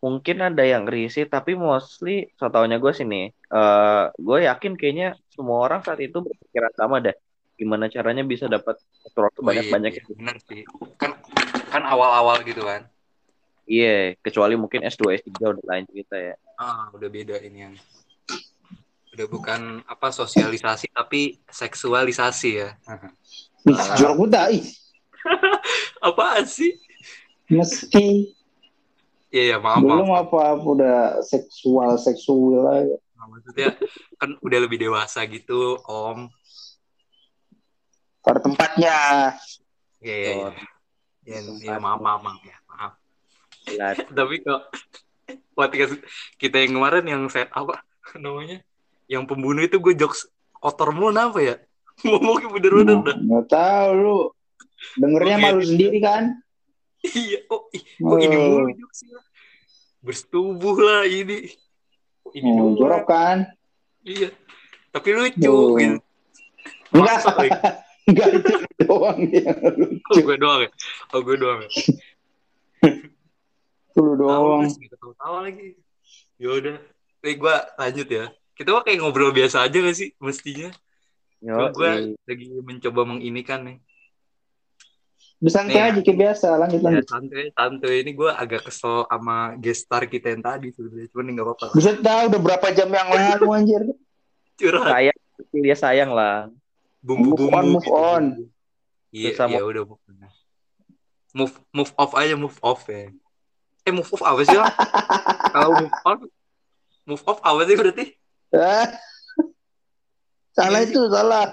mungkin 0.00 0.36
ada 0.40 0.64
yang 0.64 0.88
risih 0.88 1.28
tapi 1.28 1.52
mostly 1.54 2.30
setahunya 2.40 2.80
gue 2.80 2.92
sini 2.94 3.28
eh 3.30 4.04
gue 4.16 4.38
yakin 4.48 4.72
kayaknya 4.74 5.14
semua 5.28 5.68
orang 5.68 5.84
saat 5.84 6.00
itu 6.00 6.18
berpikiran 6.24 6.72
sama 6.74 6.96
deh 7.04 7.14
gimana 7.60 7.86
caranya 7.86 8.24
bisa 8.24 8.48
dapat 8.48 8.80
waktu 9.12 9.40
banyak 9.44 9.66
banyak 9.68 9.92
iya, 9.92 10.02
bener 10.08 10.36
sih. 10.48 10.64
Kan 10.96 11.12
kan 11.68 11.82
awal-awal 11.84 12.40
gitu 12.42 12.64
kan. 12.64 12.88
iya 13.62 14.16
kecuali 14.18 14.56
mungkin 14.56 14.80
S2 14.82 15.20
S3 15.20 15.30
udah 15.36 15.62
lain 15.62 15.84
cerita 15.86 16.16
ya 16.16 16.34
Ah, 16.56 16.88
udah 16.90 17.06
beda 17.06 17.36
ini 17.40 17.58
yang 17.62 17.74
udah 19.10 19.26
bukan 19.26 19.60
apa 19.84 20.08
sosialisasi 20.08 20.88
tapi 20.90 21.38
seksualisasi 21.46 22.50
ya. 22.56 22.70
Jorok 23.94 24.26
udah, 24.26 24.48
ih. 24.50 24.64
Apaan 26.06 26.44
sih? 26.44 26.80
Meski 27.46 28.32
Iya, 29.30 29.54
ya, 29.54 29.56
maaf, 29.58 29.78
maaf. 29.78 29.86
belum 29.86 30.10
apa-apa 30.10 30.66
udah 30.66 30.98
seksual 31.22 31.94
seksual 31.96 32.66
aja. 32.66 32.96
Nah, 33.14 33.30
maksudnya 33.30 33.78
kan 34.18 34.34
udah 34.42 34.58
lebih 34.58 34.78
dewasa 34.80 35.22
gitu, 35.24 35.78
Om. 35.86 36.26
Pada 38.20 38.38
tempatnya 38.38 38.96
Iya, 40.00 40.14
iya, 40.16 40.30
iya. 40.32 40.48
Ya, 41.20 41.38
ya, 41.60 41.76
maaf, 41.76 42.00
maaf, 42.00 42.20
maaf 42.24 42.40
ya, 42.40 42.56
maaf. 42.66 42.92
Tapi 44.16 44.34
kok 44.40 44.62
podcast 45.52 46.00
kita 46.36 46.56
yang 46.58 46.80
kemarin 46.80 47.04
yang 47.04 47.22
set 47.28 47.52
apa 47.52 47.84
namanya? 48.16 48.64
Yang 49.04 49.28
pembunuh 49.28 49.60
itu 49.60 49.76
gue 49.76 49.92
jokes 49.92 50.24
kotor 50.56 50.96
mulu 50.96 51.12
apa 51.12 51.38
ya? 51.38 51.56
Ngomongnya 52.08 52.48
bener-bener 52.48 52.96
dah. 53.04 53.16
nggak 53.20 53.44
tahu 53.46 53.88
lu 53.92 54.18
dengernya 54.96 55.36
Oke. 55.36 55.44
malu 55.44 55.60
sendiri 55.60 55.98
kan 56.00 56.24
Iya, 57.00 57.38
oh, 57.48 57.68
kok 57.68 58.18
ini 58.20 58.36
Oh. 58.36 58.44
mulu 58.56 58.72
jokesnya? 58.72 59.20
Bersetubuh 60.00 60.76
lah 60.80 61.04
ini. 61.04 61.52
Ini 62.32 62.48
oh, 62.56 62.72
jorok 62.72 63.04
kan 63.04 63.52
Iya. 64.00 64.32
Tapi 64.90 65.08
lucu 65.12 65.52
Oh. 65.52 65.76
gitu. 65.76 66.00
enggak 66.90 67.20
Enggak 68.08 68.28
itu 68.40 68.52
doang 68.84 69.20
yang 69.28 69.58
Oh, 69.60 69.72
lucu 69.76 70.20
gue 70.24 70.36
doang 70.40 70.60
ya? 70.64 70.70
Oh, 71.12 71.20
gue 71.20 71.36
doang 71.36 71.58
ya? 71.64 71.70
lu 74.00 74.16
doang 74.16 74.64
Tahu, 74.64 74.80
nggak 74.80 74.98
tahu-tahu 75.02 75.34
lagi. 75.44 75.68
Yaudah. 76.40 76.76
Nih 77.20 77.34
gue 77.36 77.54
lanjut 77.76 78.08
ya. 78.08 78.24
Kita 78.56 78.68
mah 78.72 78.82
kayak 78.84 78.98
ngobrol 79.04 79.32
biasa 79.32 79.68
aja 79.68 79.76
gak 79.76 79.96
sih 79.96 80.16
mestinya? 80.20 80.72
Yo, 81.40 81.72
gue 81.72 82.16
lagi 82.28 82.46
mencoba 82.60 83.08
menginikan 83.08 83.64
nih. 83.64 83.78
Santai 85.48 85.72
Nih, 85.72 85.84
aja 85.96 86.00
kayak 86.04 86.18
biasa 86.20 86.46
lanjut 86.60 86.80
Ya, 86.80 86.84
lanjut 86.84 87.06
santai, 87.08 87.44
santai. 87.56 87.94
Ini 88.04 88.12
gue 88.12 88.28
agak 88.28 88.68
kesel 88.68 89.08
sama 89.08 89.56
guest 89.56 89.88
star 89.88 90.04
kita 90.04 90.36
yang 90.36 90.44
tadi 90.44 90.68
sebenarnya. 90.76 91.08
Cuman 91.12 91.24
ini 91.24 91.32
gak 91.40 91.46
apa-apa. 91.48 91.66
bisa 91.72 91.90
tahu 91.96 92.22
udah 92.28 92.40
berapa 92.44 92.66
jam 92.76 92.88
yang 92.92 93.08
lalu 93.08 93.46
anjir 93.56 93.82
Curhat. 94.60 94.92
sayang 94.92 95.18
dia 95.56 95.76
sayang 95.76 96.10
lah. 96.12 96.52
Bumbu-bumbu. 97.00 97.48
Move 97.48 97.56
on, 97.56 97.64
move 97.72 97.84
gitu. 97.84 97.96
on. 97.96 98.24
Iya, 99.10 99.30
ya 99.48 99.62
udah 99.64 99.82
move 99.88 100.02
on. 100.04 100.14
Move, 101.30 101.54
move 101.70 101.92
off 101.94 102.12
aja, 102.18 102.34
move 102.34 102.58
off 102.60 102.84
ya. 102.90 103.08
Eh, 103.86 103.92
move 103.94 104.10
off 104.12 104.22
apa 104.22 104.40
sih? 104.44 104.58
Kalau 105.54 105.70
move 105.80 105.96
on, 106.04 106.18
move 107.08 107.24
off 107.24 107.40
apa 107.40 107.60
sih 107.64 107.76
berarti? 107.78 108.04
Ah. 108.50 108.86
salah 110.50 110.82
Iya 110.82 110.90
itu 110.90 111.00
salah 111.06 111.46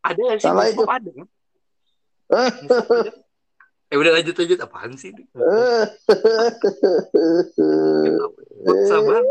Ada 0.00 0.16
nggak 0.16 0.38
sih 0.40 0.48
Salah 0.48 0.64
move 0.64 0.72
itu. 0.72 0.82
off 0.82 0.90
ada 0.90 1.10
kan? 1.12 1.28
Ada. 3.06 3.12
Eh 3.86 3.94
udah 3.94 4.12
lanjut 4.18 4.34
lanjut 4.34 4.58
apaan 4.58 4.98
sih? 4.98 5.14
ini? 5.14 5.22
Maksa 8.66 8.96
banget. 8.98 9.24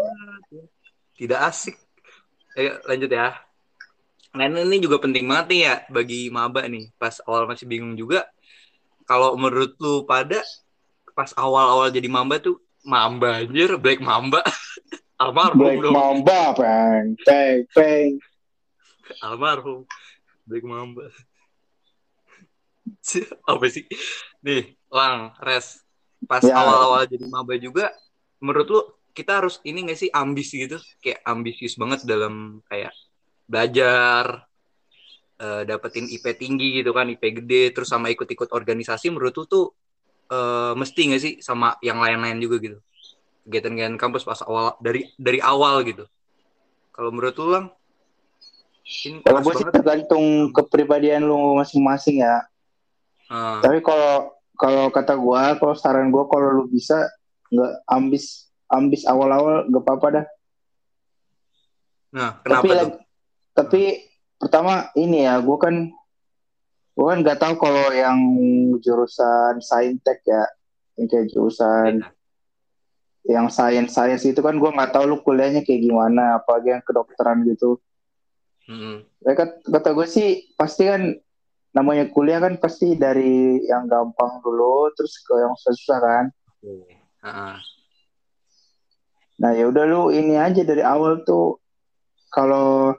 Tidak 1.20 1.40
asik. 1.44 1.76
Ayo 2.56 2.80
lanjut 2.88 3.12
ya. 3.12 3.36
Nah 4.36 4.46
ini 4.52 4.84
juga 4.84 5.00
penting 5.00 5.24
banget 5.26 5.46
nih 5.52 5.62
ya 5.64 5.76
bagi 5.88 6.28
maba 6.28 6.68
nih. 6.68 6.92
Pas 7.00 7.24
awal 7.24 7.48
masih 7.48 7.66
bingung 7.66 7.96
juga. 7.96 8.28
Kalau 9.08 9.40
menurut 9.40 9.80
lu 9.80 10.04
pada 10.04 10.44
pas 11.16 11.32
awal-awal 11.40 11.88
jadi 11.88 12.12
mamba 12.12 12.44
tuh 12.44 12.60
mamba 12.84 13.42
anjir, 13.42 13.80
black 13.80 14.04
mamba. 14.04 14.44
Almarhum 15.16 15.64
Black 15.64 15.80
dong. 15.80 15.94
Mamba 15.96 16.42
peng 16.60 17.16
peng 17.24 17.64
peng 17.72 18.12
Almarhum. 19.24 19.88
Black 20.44 20.64
mamba. 20.68 21.08
Apa 23.50 23.66
sih? 23.72 23.88
Nih, 24.44 24.76
Lang, 24.92 25.32
Res. 25.40 25.80
Pas 26.28 26.44
Ya. 26.44 26.58
awal-awal 26.58 27.08
jadi 27.08 27.26
maba 27.32 27.56
juga, 27.56 27.94
menurut 28.44 28.68
lu 28.68 28.82
kita 29.16 29.40
harus 29.40 29.64
ini 29.64 29.88
gak 29.88 30.00
sih 30.04 30.10
ambis 30.12 30.52
gitu? 30.52 30.76
Kayak 31.00 31.24
ambisius 31.24 31.80
banget 31.80 32.04
dalam 32.04 32.60
kayak 32.68 32.92
belajar, 33.46 34.46
eh, 35.42 35.62
dapetin 35.70 36.10
IP 36.10 36.26
tinggi 36.36 36.82
gitu 36.82 36.92
kan, 36.92 37.10
IP 37.10 37.44
gede, 37.44 37.72
terus 37.72 37.90
sama 37.90 38.10
ikut-ikut 38.12 38.50
organisasi 38.52 39.14
menurut 39.14 39.34
lu 39.38 39.46
tuh 39.46 39.66
eh, 40.26 40.74
mesti 40.74 41.02
gak 41.14 41.22
sih 41.22 41.34
sama 41.42 41.78
yang 41.86 42.02
lain-lain 42.02 42.42
juga 42.42 42.58
gitu? 42.58 42.78
Kegiatan-kegiatan 43.46 43.98
kampus 44.02 44.26
pas 44.26 44.42
awal 44.42 44.74
dari 44.82 45.06
dari 45.16 45.38
awal 45.38 45.86
gitu. 45.86 46.10
Kalau 46.90 47.14
menurut 47.14 47.36
lu 47.38 47.48
Lang, 47.54 47.66
kalau 49.26 49.40
gue 49.42 49.54
sih 49.58 49.68
tergantung 49.70 50.26
kepribadian 50.54 51.26
lu 51.26 51.58
masing-masing 51.58 52.22
ya 52.22 52.46
Ah, 53.26 53.58
tapi 53.58 53.82
kalau 53.82 54.38
kalau 54.54 54.94
kata 54.94 55.18
gue 55.18 55.42
kalau 55.58 55.74
saran 55.74 56.14
gue 56.14 56.24
kalau 56.30 56.62
lu 56.62 56.64
bisa 56.70 57.10
nggak 57.50 57.74
ambis 57.90 58.54
ambis 58.70 59.02
awal-awal 59.10 59.66
gak 59.66 59.82
apa-apa 59.82 60.08
dah 60.22 60.26
nah, 62.14 62.32
tapi 62.46 62.70
kenapa 62.70 62.74
tuh? 62.86 62.92
Tapi 63.56 64.04
pertama 64.36 64.92
ini 65.00 65.24
ya 65.24 65.40
gue 65.40 65.58
kan 65.58 65.76
gue 66.96 67.06
kan 67.08 67.20
nggak 67.24 67.40
tahu 67.40 67.54
kalau 67.56 67.88
yang 67.96 68.20
jurusan 68.84 69.64
saintek 69.64 70.20
ya 70.28 70.44
yang 71.00 71.08
kayak 71.08 71.28
jurusan 71.32 72.04
yang 73.26 73.50
sains 73.50 73.90
sains 73.90 74.22
itu 74.22 74.38
kan 74.38 74.54
gue 74.54 74.70
nggak 74.70 74.94
tahu 74.94 75.10
lu 75.10 75.18
kuliahnya 75.24 75.66
kayak 75.66 75.82
gimana 75.82 76.38
apalagi 76.38 76.78
yang 76.78 76.84
kedokteran 76.86 77.42
gitu. 77.50 77.82
Kat- 79.26 79.66
kata 79.66 79.90
gue 79.98 80.06
sih 80.06 80.30
pasti 80.54 80.86
kan 80.86 81.02
namanya 81.74 82.06
kuliah 82.14 82.38
kan 82.40 82.56
pasti 82.62 82.94
dari 82.96 83.66
yang 83.66 83.90
gampang 83.90 84.40
dulu 84.46 84.94
terus 84.94 85.18
ke 85.20 85.34
yang 85.42 85.58
susah 85.58 85.98
kan. 85.98 86.26
Oke. 86.62 87.02
Ah, 87.26 87.58
nah 89.42 89.52
ya 89.52 89.68
udah 89.68 89.84
lu 89.90 90.14
ini 90.14 90.38
aja 90.38 90.62
dari 90.62 90.86
awal 90.86 91.26
tuh 91.26 91.58
kalau 92.30 92.94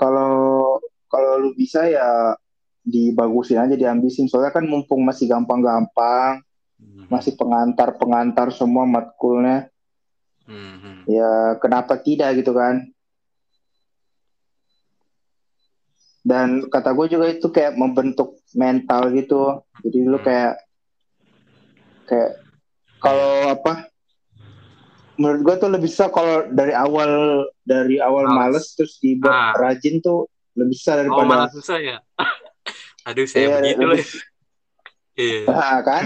kalau 0.00 0.80
kalau 1.12 1.36
lu 1.36 1.52
bisa 1.52 1.84
ya 1.84 2.32
dibagusin 2.80 3.60
aja 3.60 3.76
diambisin 3.76 4.24
soalnya 4.24 4.56
kan 4.56 4.64
mumpung 4.64 5.04
masih 5.04 5.28
gampang-gampang 5.28 6.40
Mhm. 6.80 7.12
masih 7.12 7.36
pengantar-pengantar 7.36 8.48
semua 8.56 8.88
matkulnya 8.88 9.68
Mhm. 10.48 11.04
ya 11.04 11.60
kenapa 11.60 12.00
tidak 12.00 12.40
gitu 12.40 12.56
kan 12.56 12.88
dan 16.24 16.64
kata 16.72 16.96
gue 16.96 17.06
juga 17.12 17.26
itu 17.28 17.48
kayak 17.52 17.76
membentuk 17.76 18.40
mental 18.56 19.12
gitu 19.12 19.60
jadi 19.84 19.98
lu 20.08 20.16
Hmm. 20.20 20.24
kayak 20.24 20.54
kayak 22.08 22.32
kalau 22.96 23.52
apa 23.60 23.89
menurut 25.20 25.40
gue 25.42 25.54
tuh 25.58 25.68
lebih 25.68 25.86
susah 25.86 26.08
kalau 26.08 26.48
dari 26.48 26.72
awal 26.72 27.10
dari 27.60 28.00
awal 28.00 28.24
Males. 28.26 28.56
males 28.56 28.66
terus 28.72 28.96
dibuat 28.98 29.52
Ah. 29.52 29.52
rajin 29.54 30.00
tuh 30.00 30.24
lebih 30.52 30.72
susah 30.72 30.94
Oh 30.94 30.98
daripada 30.98 31.28
malah 31.28 31.50
susah 31.50 31.76
ya. 31.76 31.96
Aduh 33.06 33.24
saya 33.24 33.44
Iya, 33.44 33.56
begitu 33.60 33.82
lebih- 33.86 34.24
Iya. 35.12 35.40
Nah, 35.46 35.78
kan 35.82 36.04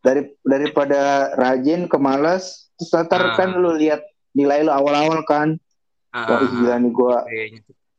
dari 0.00 0.22
daripada 0.40 1.00
rajin 1.34 1.84
ke 1.84 1.96
malas 1.96 2.72
terus 2.74 2.88
ntar 2.98 3.20
Ah. 3.22 3.36
kan 3.36 3.52
lu 3.52 3.74
lihat 3.74 4.00
nilai 4.32 4.64
lu 4.64 4.72
awal-awal 4.72 5.20
kan 5.22 5.60
Ah, 6.08 6.26
wah 6.26 6.38
ih, 6.40 6.50
gila 6.50 6.74
nih 6.76 6.90
gue. 6.90 7.16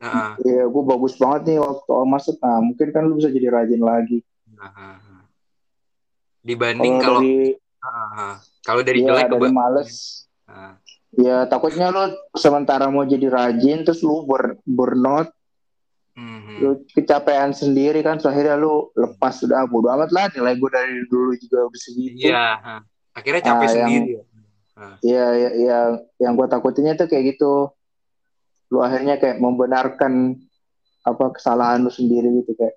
Ah, 0.02 0.34
Iya, 0.38 0.66
gue 0.66 0.84
bagus 0.84 1.16
banget 1.16 1.42
nih 1.46 1.58
waktu 1.58 1.88
awal 1.88 2.10
masuk. 2.10 2.36
Nah, 2.38 2.60
mungkin 2.60 2.88
kan 2.90 3.06
lu 3.06 3.16
bisa 3.16 3.30
jadi 3.30 3.48
rajin 3.48 3.80
lagi. 3.80 4.20
ah, 4.58 4.66
ah, 4.68 4.98
ah. 4.98 5.24
Dibanding 6.42 6.98
Kalau 6.98 7.22
kalau 7.22 7.22
dari 7.22 7.54
ah, 7.80 7.88
ah. 8.12 8.34
kalau 8.62 8.82
dari 8.82 9.00
iya, 9.00 9.08
jelek 9.08 9.26
ke 9.28 9.36
dari 9.38 9.54
males, 9.54 9.92
Ah, 10.52 10.76
ya 11.16 11.48
takutnya 11.48 11.88
lu 11.88 12.12
sementara 12.36 12.92
mau 12.92 13.08
jadi 13.08 13.32
rajin, 13.32 13.88
terus 13.88 14.04
lu 14.04 14.28
ber 14.28 14.60
burnout, 14.68 15.32
mhm. 16.20 16.56
lu 16.60 16.72
kecapean 16.92 17.56
sendiri 17.56 18.04
kan, 18.04 18.20
akhirnya 18.20 18.60
lu 18.60 18.92
lepas 18.94 19.40
sudah 19.40 19.64
bodo 19.64 19.88
amat 19.96 20.12
lah 20.12 20.28
nilai 20.36 20.60
gue 20.60 20.70
dari 20.70 21.08
dulu 21.08 21.32
juga 21.40 21.72
udah 21.72 21.80
segitu. 21.80 22.28
Iya. 22.28 22.60
Akhirnya 23.16 23.42
capek 23.44 23.64
Ah, 23.64 23.72
yang- 23.72 23.88
sendiri. 23.88 24.12
ya. 24.12 24.24
Iya, 25.00 25.26
ya, 25.38 25.50
ya, 25.56 25.80
yang 26.20 26.34
gue 26.34 26.48
takutinnya 26.50 26.98
tuh 26.98 27.06
kayak 27.06 27.38
gitu. 27.38 27.70
Lu 28.74 28.82
akhirnya 28.82 29.16
kayak 29.22 29.38
membenarkan 29.40 30.36
apa 31.06 31.32
kesalahan 31.38 31.86
lu 31.86 31.92
sendiri 31.94 32.28
gitu 32.42 32.58
kayak. 32.58 32.76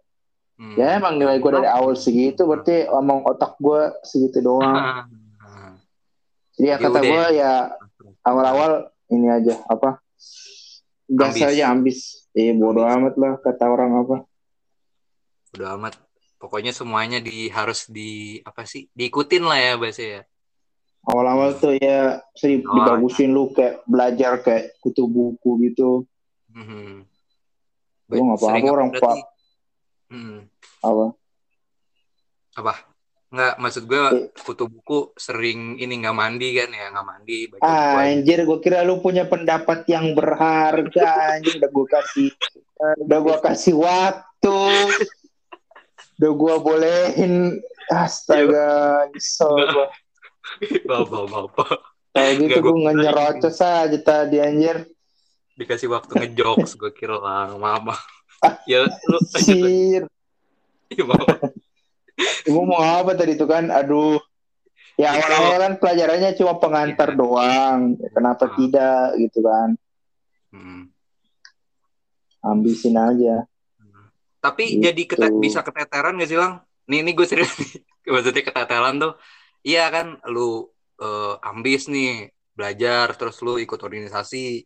Hmm. 0.54 0.78
Ya 0.78 1.02
emang 1.02 1.18
nilai 1.18 1.42
gue 1.42 1.50
dari 1.50 1.66
awal 1.66 1.98
segitu, 1.98 2.46
berarti 2.46 2.86
omong 2.86 3.26
otak 3.26 3.58
gue 3.58 3.90
segitu 4.06 4.38
doang. 4.38 4.62
Jadi 6.54 6.66
ya 6.66 6.70
Ya 6.70 6.76
kata 6.78 6.98
gue 7.00 7.24
ya. 7.34 7.52
awal-awal 8.22 8.72
ini 9.08 9.26
aja 9.28 9.58
apa 9.66 9.98
gas 11.06 11.34
Ambis. 11.34 11.44
aja 11.44 11.64
ambis 11.68 11.98
eh 12.32 12.52
bodo 12.52 12.82
amat 12.82 13.14
lah 13.14 13.36
kata 13.36 13.64
orang 13.66 13.92
apa 13.98 14.16
Udah 15.52 15.76
amat. 15.76 15.94
Pokoknya 16.36 16.70
semuanya 16.70 17.18
di 17.18 17.46
harus 17.48 17.86
di 17.86 18.36
apa 18.40 18.64
sih? 18.64 18.90
Diikutin 18.90 19.42
lah 19.42 19.56
ya 19.56 19.72
bahasa 19.74 20.02
ya. 20.02 20.22
awal-awal 21.04 21.52
tuh 21.54 21.76
ya 21.76 22.16
sering 22.32 22.64
Oh, 22.64 22.74
dibagusin 22.74 23.28
lu 23.28 23.48
kayak 23.50 23.84
belajar 23.84 24.40
kayak 24.40 24.72
kutu 24.78 25.04
buku 25.04 25.60
gitu 25.62 26.08
Mhm. 26.48 27.04
Lu 28.06 28.20
nggak 28.24 28.38
apa-apa, 28.38 28.68
orang 28.68 28.88
berarti- 28.88 29.04
Pak. 29.04 29.16
Mhm. 30.08 30.38
apa 30.80 31.06
Apa? 32.54 32.74
Nggak, 33.34 33.54
maksud 33.58 33.82
gue 33.84 33.98
Eh. 33.98 34.30
kutu 34.38 34.70
buku 34.70 35.10
sering 35.18 35.74
ini 35.74 35.98
nggak 35.98 36.14
mandi 36.14 36.54
kan 36.54 36.70
ya, 36.70 36.86
nggak 36.94 37.02
mandi. 37.02 37.38
baca 37.50 37.66
aja. 37.66 38.06
Anjir, 38.06 38.38
gue 38.46 38.58
kira 38.62 38.86
lu 38.86 39.02
punya 39.02 39.26
pendapat 39.26 39.82
yang 39.90 40.14
berharga. 40.14 41.34
Anjir, 41.34 41.58
udah 41.58 41.70
gue 41.74 41.86
kasih, 41.90 42.30
udah 43.02 43.18
gue 43.18 43.36
kasih 43.42 43.74
waktu, 43.74 44.58
udah 46.22 46.32
gue 46.32 46.54
bolehin. 46.62 47.34
Astaga, 47.90 49.10
nyesel 49.10 49.50
gue. 49.66 49.86
Bapak, 50.86 51.24
bapak. 51.26 51.74
Kayak 52.14 52.32
gitu 52.38 52.58
gue 52.62 52.76
ngenyerocos 52.86 53.58
aja 53.58 53.98
tadi 53.98 54.38
anjir. 54.38 54.86
Dikasih 55.58 55.90
waktu 55.90 56.22
ngejokes, 56.22 56.78
gue 56.78 56.94
kira 56.94 57.18
lah, 57.18 57.50
mama. 57.58 57.98
Ya, 58.70 58.84
lu 59.08 59.18
lanjut. 59.18 59.40
Anjir. 59.40 60.02
Iya, 60.92 61.02
mama. 61.02 61.26
Gue 62.44 62.62
mau 62.64 62.78
apa 62.78 63.12
tadi 63.14 63.34
itu 63.34 63.44
kan? 63.44 63.68
Aduh. 63.68 64.20
Ya 64.94 65.10
Itu. 65.10 65.26
awal-awal 65.26 65.58
kan 65.58 65.72
pelajarannya 65.82 66.30
cuma 66.38 66.54
pengantar 66.62 67.10
Iya. 67.12 67.18
doang. 67.18 67.80
Kenapa 68.14 68.44
Ah. 68.46 68.52
tidak 68.54 68.98
gitu 69.18 69.38
kan? 69.42 69.68
Hmm. 70.54 70.82
Ambisin 72.44 72.94
aja. 72.94 73.48
Tapi 74.38 74.76
Gitu. 74.76 74.84
jadi 74.84 75.02
kete- 75.08 75.40
bisa 75.40 75.64
keteteran 75.64 76.20
gak 76.20 76.28
sih, 76.28 76.36
Lang? 76.36 76.60
Nih, 76.84 77.00
ini 77.00 77.16
gue 77.16 77.24
serius 77.24 77.56
nih. 77.56 77.80
Maksudnya 78.12 78.44
keteteran 78.44 79.00
tuh, 79.00 79.12
iya 79.64 79.88
kan, 79.88 80.20
lu 80.28 80.68
eh, 80.94 81.34
ambis 81.42 81.90
nih, 81.90 82.30
belajar, 82.54 83.18
terus 83.18 83.42
lu 83.42 83.58
ikut 83.58 83.80
organisasi, 83.82 84.62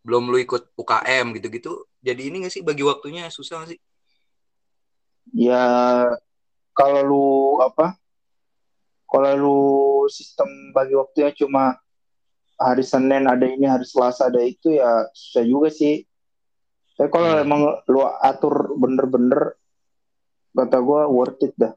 belum 0.00 0.32
lu 0.32 0.40
ikut 0.40 0.72
UKM 0.72 1.36
gitu-gitu. 1.36 1.84
Jadi 2.00 2.32
ini 2.32 2.46
gak 2.46 2.54
sih, 2.54 2.62
bagi 2.64 2.80
waktunya 2.80 3.28
susah 3.28 3.60
gak 3.60 3.76
sih? 3.76 3.80
Ya 5.36 5.60
kalau 6.76 7.00
lu 7.02 7.26
apa? 7.64 7.96
Kalau 9.06 9.32
lu 9.38 9.58
sistem 10.10 10.46
bagi 10.74 10.92
waktunya 10.92 11.32
cuma 11.32 11.78
hari 12.58 12.82
Senin 12.82 13.24
ada 13.24 13.46
ini, 13.46 13.64
hari 13.64 13.86
Selasa 13.86 14.28
ada 14.28 14.42
itu 14.42 14.74
ya 14.74 15.06
susah 15.14 15.44
juga 15.46 15.68
sih. 15.70 16.02
Tapi 16.96 17.08
kalau 17.08 17.28
Hmm. 17.32 17.44
emang 17.44 17.60
lu 17.86 18.02
atur 18.02 18.74
bener-bener, 18.74 19.54
kata 20.52 20.76
gue 20.80 21.00
worth 21.06 21.44
it 21.44 21.54
dah. 21.54 21.72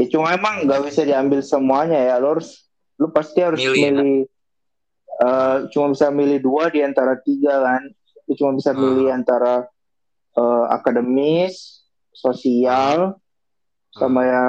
Ya 0.00 0.06
cuma 0.08 0.32
emang 0.32 0.64
nggak 0.64 0.80
bisa 0.88 1.04
diambil 1.04 1.44
semuanya 1.44 1.98
ya. 2.00 2.16
Lu 2.16 2.38
harus, 2.38 2.64
lu 2.96 3.12
pasti 3.12 3.44
harus 3.44 3.60
Milih, 3.60 3.76
ya? 3.76 3.90
milih. 3.92 4.18
eh, 5.20 5.56
cuma 5.68 5.92
bisa 5.92 6.08
milih 6.08 6.40
dua 6.40 6.72
di 6.72 6.80
antara 6.80 7.12
tiga 7.20 7.60
kan. 7.60 7.84
Lu 8.24 8.32
cuma 8.32 8.56
bisa 8.56 8.72
Hmm. 8.72 8.80
milih 8.80 9.12
antara 9.12 9.68
eh, 10.32 10.64
akademis, 10.72 11.84
sosial, 12.16 13.19
sama 13.94 14.26
ya 14.26 14.44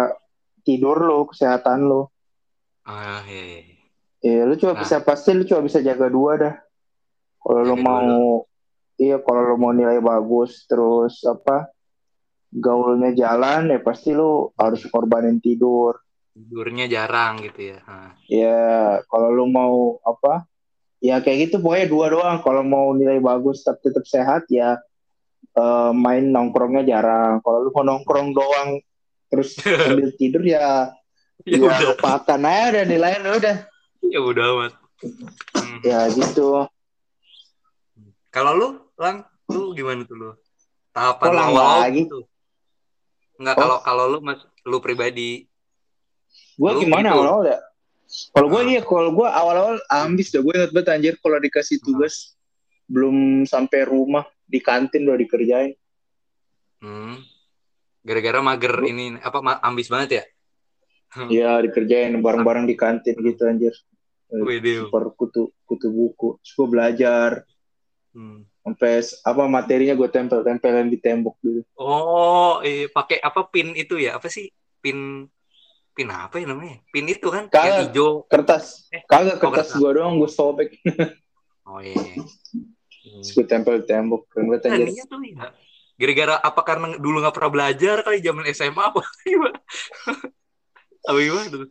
tidur 0.62 0.98
lu, 1.01 1.25
kesehatan 1.29 1.86
lu. 1.89 2.05
Ah, 2.86 3.21
iya, 3.25 3.41
iya. 3.41 3.60
iya. 3.65 3.81
Iya, 4.21 4.41
lu 4.45 4.53
cuma 4.53 4.77
Nah. 4.77 4.81
bisa 4.86 5.01
pasti 5.01 5.33
lu 5.33 5.43
cuma 5.50 5.65
bisa 5.65 5.81
jaga 5.81 6.05
dua 6.05 6.31
dah. 6.38 6.55
Kalau 7.41 7.62
lu 7.65 7.74
dua 7.74 7.81
mau 7.81 8.45
iya 9.01 9.17
kalau 9.17 9.41
lu 9.50 9.55
mau 9.57 9.74
nilai 9.74 9.98
bagus 9.98 10.69
terus 10.69 11.25
apa 11.25 11.74
gaulnya 12.53 13.17
jalan 13.17 13.74
ya 13.74 13.81
pasti 13.81 14.13
lu 14.13 14.53
harus 14.62 14.86
korbanin 14.86 15.41
tidur. 15.41 15.98
Tidurnya 16.38 16.86
jarang 16.86 17.41
gitu 17.41 17.74
ya. 17.74 17.79
Ah. 17.89 18.13
Ya, 18.29 19.01
kalau 19.10 19.33
lu 19.33 19.50
mau 19.50 19.98
apa? 20.05 20.45
Ya 21.01 21.17
kayak 21.17 21.50
gitu 21.50 21.65
pokoknya 21.65 21.89
dua 21.89 22.05
doang. 22.13 22.38
Kalau 22.45 22.62
mau 22.62 22.93
nilai 22.93 23.17
bagus 23.17 23.65
tapi 23.65 23.89
tetap 23.89 24.05
sehat 24.05 24.45
ya 24.53 24.77
eh, 25.57 25.91
main 25.98 26.29
nongkrongnya 26.29 26.86
jarang. 26.86 27.41
Kalau 27.41 27.65
lu 27.65 27.69
mau 27.74 27.83
nongkrong 27.89 28.38
doang 28.38 28.77
terus 29.31 29.55
sambil 29.63 30.11
tidur 30.13 30.43
ya 30.43 30.91
Ya, 31.41 31.58
ya 31.58 31.65
udah, 31.65 31.79
lupakan 31.97 32.41
aja 32.45 32.69
udah 32.69 32.84
nilainya 32.86 33.32
udah. 33.34 33.56
ya 34.06 34.19
udah 34.21 34.45
amat. 34.53 34.73
Hmm. 35.58 35.82
Ya 35.82 36.06
gitu. 36.08 36.69
Kalau 38.29 38.53
lu, 38.53 38.67
Lang, 38.93 39.25
lu 39.49 39.73
gimana 39.73 40.06
tuh 40.06 40.13
lu? 40.13 40.29
Tahapan 40.93 41.27
Oh, 41.27 41.41
awal 41.41 41.65
lagi? 41.82 42.06
tuh. 42.06 42.21
Enggak, 43.36 43.56
Oh. 43.58 43.60
kalau 43.60 43.77
kalau 43.82 44.03
lu 44.06 44.17
mas, 44.21 44.38
lu 44.62 44.77
pribadi. 44.77 45.49
Gue 46.53 46.69
Lu 46.69 46.79
gimana 46.79 47.10
gitu. 47.10 47.17
awal-awal 47.17 47.43
ya? 47.49 47.60
Kalau 48.29 48.47
gue 48.47 48.62
Ah. 48.62 48.69
iya, 48.69 48.82
kalau 48.86 49.10
gue 49.10 49.25
awal-awal 49.25 49.75
ambis 49.89 50.29
dah. 50.29 50.45
Gue 50.45 50.53
banget 50.69 50.88
anjir 50.88 51.13
kalau 51.17 51.41
dikasih 51.41 51.82
Ah. 51.82 51.84
tugas 51.84 52.38
belum 52.86 53.17
sampai 53.43 53.82
rumah 53.84 54.29
di 54.45 54.62
kantin 54.62 55.10
udah 55.10 55.17
dikerjain. 55.17 55.73
Hmm. 56.77 57.17
Gara-gara 58.01 58.39
mager 58.39 58.73
ini 58.83 59.17
apa 59.17 59.39
ambis 59.61 59.87
banget 59.87 60.09
ya? 60.11 60.23
Iya 61.27 61.59
dikerjain 61.59 62.15
bareng-bareng 62.17 62.63
di 62.63 62.73
kantin 62.73 63.19
gitu 63.19 63.43
anjir. 63.43 63.75
Eh. 64.31 64.79
Super 64.79 65.11
kutu 65.11 65.51
kutu 65.65 65.87
buku. 65.89 66.39
Terus 66.39 66.51
gue 66.55 66.67
belajar 66.67 67.31
Hmm. 68.11 68.43
sampai 68.59 68.99
apa 69.23 69.43
materinya 69.47 69.95
gue 69.95 70.07
tempel-tempelin 70.07 70.87
di 70.87 70.99
tembok 70.99 71.39
dulu. 71.39 71.63
Oh, 71.75 72.59
eh, 72.59 72.91
pakai 72.91 73.19
apa 73.19 73.47
pin 73.47 73.71
itu 73.71 73.95
ya? 73.95 74.19
Apa 74.19 74.27
sih? 74.27 74.51
Pin 74.79 75.23
pin 75.91 76.07
apa 76.07 76.35
ya 76.35 76.43
namanya? 76.43 76.83
Pin 76.91 77.07
itu 77.07 77.27
kan 77.27 77.47
Kagak. 77.47 77.87
hijau. 77.87 78.27
Kertas, 78.27 78.91
Eh, 78.91 78.99
kagak 79.07 79.39
oh, 79.39 79.47
kertas 79.47 79.71
kertas. 79.71 79.79
gue 79.79 79.91
doang 79.95 80.19
gue 80.19 80.27
sobek. 80.27 80.75
Oh 81.63 81.79
iya. 81.79 81.95
Hmm. 81.95 83.23
Gue 83.23 83.45
tempel 83.47 83.79
di 83.79 83.87
tembok. 83.87 84.27
Keren 84.27 84.47
banget 84.47 84.63
anjir. 84.67 84.87
Tadinya 84.91 85.05
tuh 85.07 85.19
ya. 85.23 85.47
Gara-gara 86.01 86.35
apa 86.41 86.61
karena 86.65 86.97
dulu 86.97 87.21
nggak 87.21 87.35
pernah 87.37 87.51
belajar 87.53 88.01
kali 88.01 88.17
zaman 88.25 88.49
SMA 88.49 88.81
apa 88.81 89.01
gimana? 89.29 89.59
apa 91.05 91.17
gimana 91.21 91.47
tuh? 91.53 91.69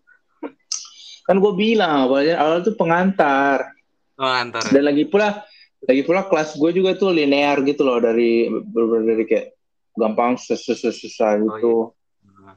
Kan 1.26 1.36
gue 1.42 1.52
bilang 1.58 2.06
awalnya 2.06 2.38
awal 2.38 2.62
tuh 2.62 2.78
pengantar. 2.78 3.74
Oh, 4.14 4.30
antar. 4.30 4.62
Dan 4.70 4.86
lagi 4.86 5.10
pula 5.10 5.42
lagi 5.82 6.02
pula 6.06 6.28
kelas 6.30 6.54
gue 6.54 6.70
juga 6.70 6.94
tuh 6.94 7.10
linear 7.10 7.58
gitu 7.66 7.82
loh 7.82 7.98
dari 7.98 8.46
bener 8.46 9.02
dari 9.02 9.24
kayak 9.26 9.58
gampang 9.98 10.38
susah 10.38 10.94
susah 10.94 11.40
gitu. 11.42 11.90
Nah. 12.22 12.54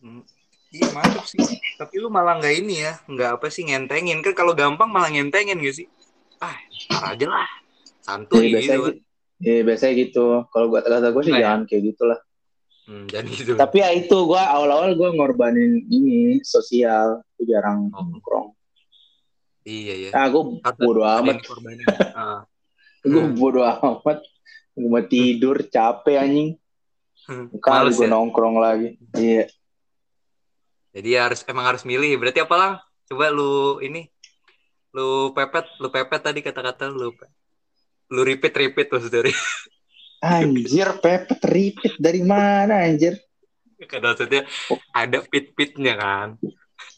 Hmm. 0.00 0.22
Iya 0.72 0.88
mantap 0.96 1.28
sih. 1.28 1.36
Tapi 1.76 2.00
lu 2.00 2.08
malah 2.08 2.40
nggak 2.40 2.54
ini 2.64 2.80
ya, 2.80 2.96
nggak 3.04 3.36
apa 3.36 3.52
sih 3.52 3.68
ngentengin 3.68 4.24
kan 4.24 4.32
kalau 4.32 4.56
gampang 4.56 4.88
malah 4.88 5.12
ngentengin 5.12 5.60
gak 5.60 5.76
sih? 5.76 5.86
Ah, 6.40 6.56
aja 7.12 7.28
lah. 7.28 7.48
Santuy 8.00 8.50
Iya, 8.50 8.58
gitu. 8.64 8.80
kan. 8.88 8.96
Iya, 9.42 9.66
biasanya 9.66 9.94
gitu. 9.98 10.46
Kalau 10.48 10.66
gue 10.70 10.78
kata 10.78 11.10
gue 11.10 11.22
sih 11.22 11.34
Enggak 11.34 11.42
ya? 11.42 11.46
jangan 11.50 11.62
kayak 11.66 11.82
gitulah. 11.90 12.18
Hmm, 12.82 13.06
dan 13.06 13.24
gitu. 13.26 13.52
Tapi 13.54 13.76
ya 13.78 13.90
itu 13.90 14.16
gue 14.22 14.38
awal-awal 14.38 14.94
gue 14.94 15.08
ngorbanin 15.12 15.82
ini 15.84 16.38
sosial, 16.42 17.22
jarang 17.42 17.90
Oh. 17.90 18.06
nongkrong. 18.06 18.54
Iya 19.62 19.94
ya. 19.98 20.10
Ah, 20.12 20.26
gue 20.26 20.42
Harus 20.58 20.78
bodo 20.78 21.02
ada 21.02 21.22
amat. 21.22 21.36
Ah. 22.14 22.40
Gue 23.02 23.18
Hmm. 23.18 23.34
bodo 23.34 23.62
amat. 23.62 24.22
Gue 24.74 24.86
mau 24.86 25.02
tidur, 25.02 25.58
capek 25.66 26.16
anjing. 26.18 26.50
Kali 27.58 27.86
Males 27.86 27.94
gue 27.94 28.06
ya? 28.06 28.10
nongkrong 28.10 28.56
lagi. 28.58 28.94
Iya. 29.14 29.46
Jadi 30.92 31.10
harus 31.14 31.40
emang 31.46 31.66
harus 31.66 31.82
milih. 31.82 32.18
Berarti 32.18 32.42
apa 32.42 32.54
lang? 32.54 32.72
Coba 33.06 33.30
lu 33.30 33.78
ini 33.78 34.06
lu 34.92 35.30
pepet, 35.32 35.66
lu 35.78 35.88
pepet 35.88 36.20
tadi 36.20 36.42
kata-kata 36.42 36.86
lu 36.86 37.10
lu 38.12 38.22
repeat 38.22 38.52
repeat 38.52 38.86
terus 38.88 39.08
dari 39.08 39.32
Anjir, 40.22 41.02
pepet 41.02 41.40
repeat 41.42 41.94
dari 41.98 42.22
mana 42.22 42.86
anjir? 42.86 43.18
kan 43.82 43.98
maksudnya 43.98 44.46
ada 44.94 45.18
pit 45.26 45.50
pitnya 45.58 45.98
kan. 45.98 46.38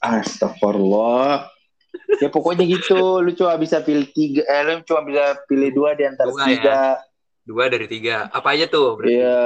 Astagfirullah. 0.04 1.48
Ya 2.20 2.28
pokoknya 2.28 2.68
gitu, 2.68 3.24
lu 3.24 3.32
cuma 3.32 3.56
bisa 3.56 3.80
pilih 3.80 4.04
tiga, 4.12 4.44
eh, 4.44 4.60
lu 4.60 4.84
cuma 4.84 5.00
bisa 5.00 5.38
pilih 5.48 5.70
dua 5.72 5.96
di 5.96 6.04
antara 6.04 6.28
Dua 6.28 6.44
ya. 6.44 6.48
tiga. 6.52 6.78
Dua 7.40 7.64
dari 7.72 7.86
tiga. 7.88 8.28
Apa 8.28 8.52
aja 8.52 8.68
tuh? 8.68 9.00
Berarti 9.00 9.16
Iya, 9.16 9.40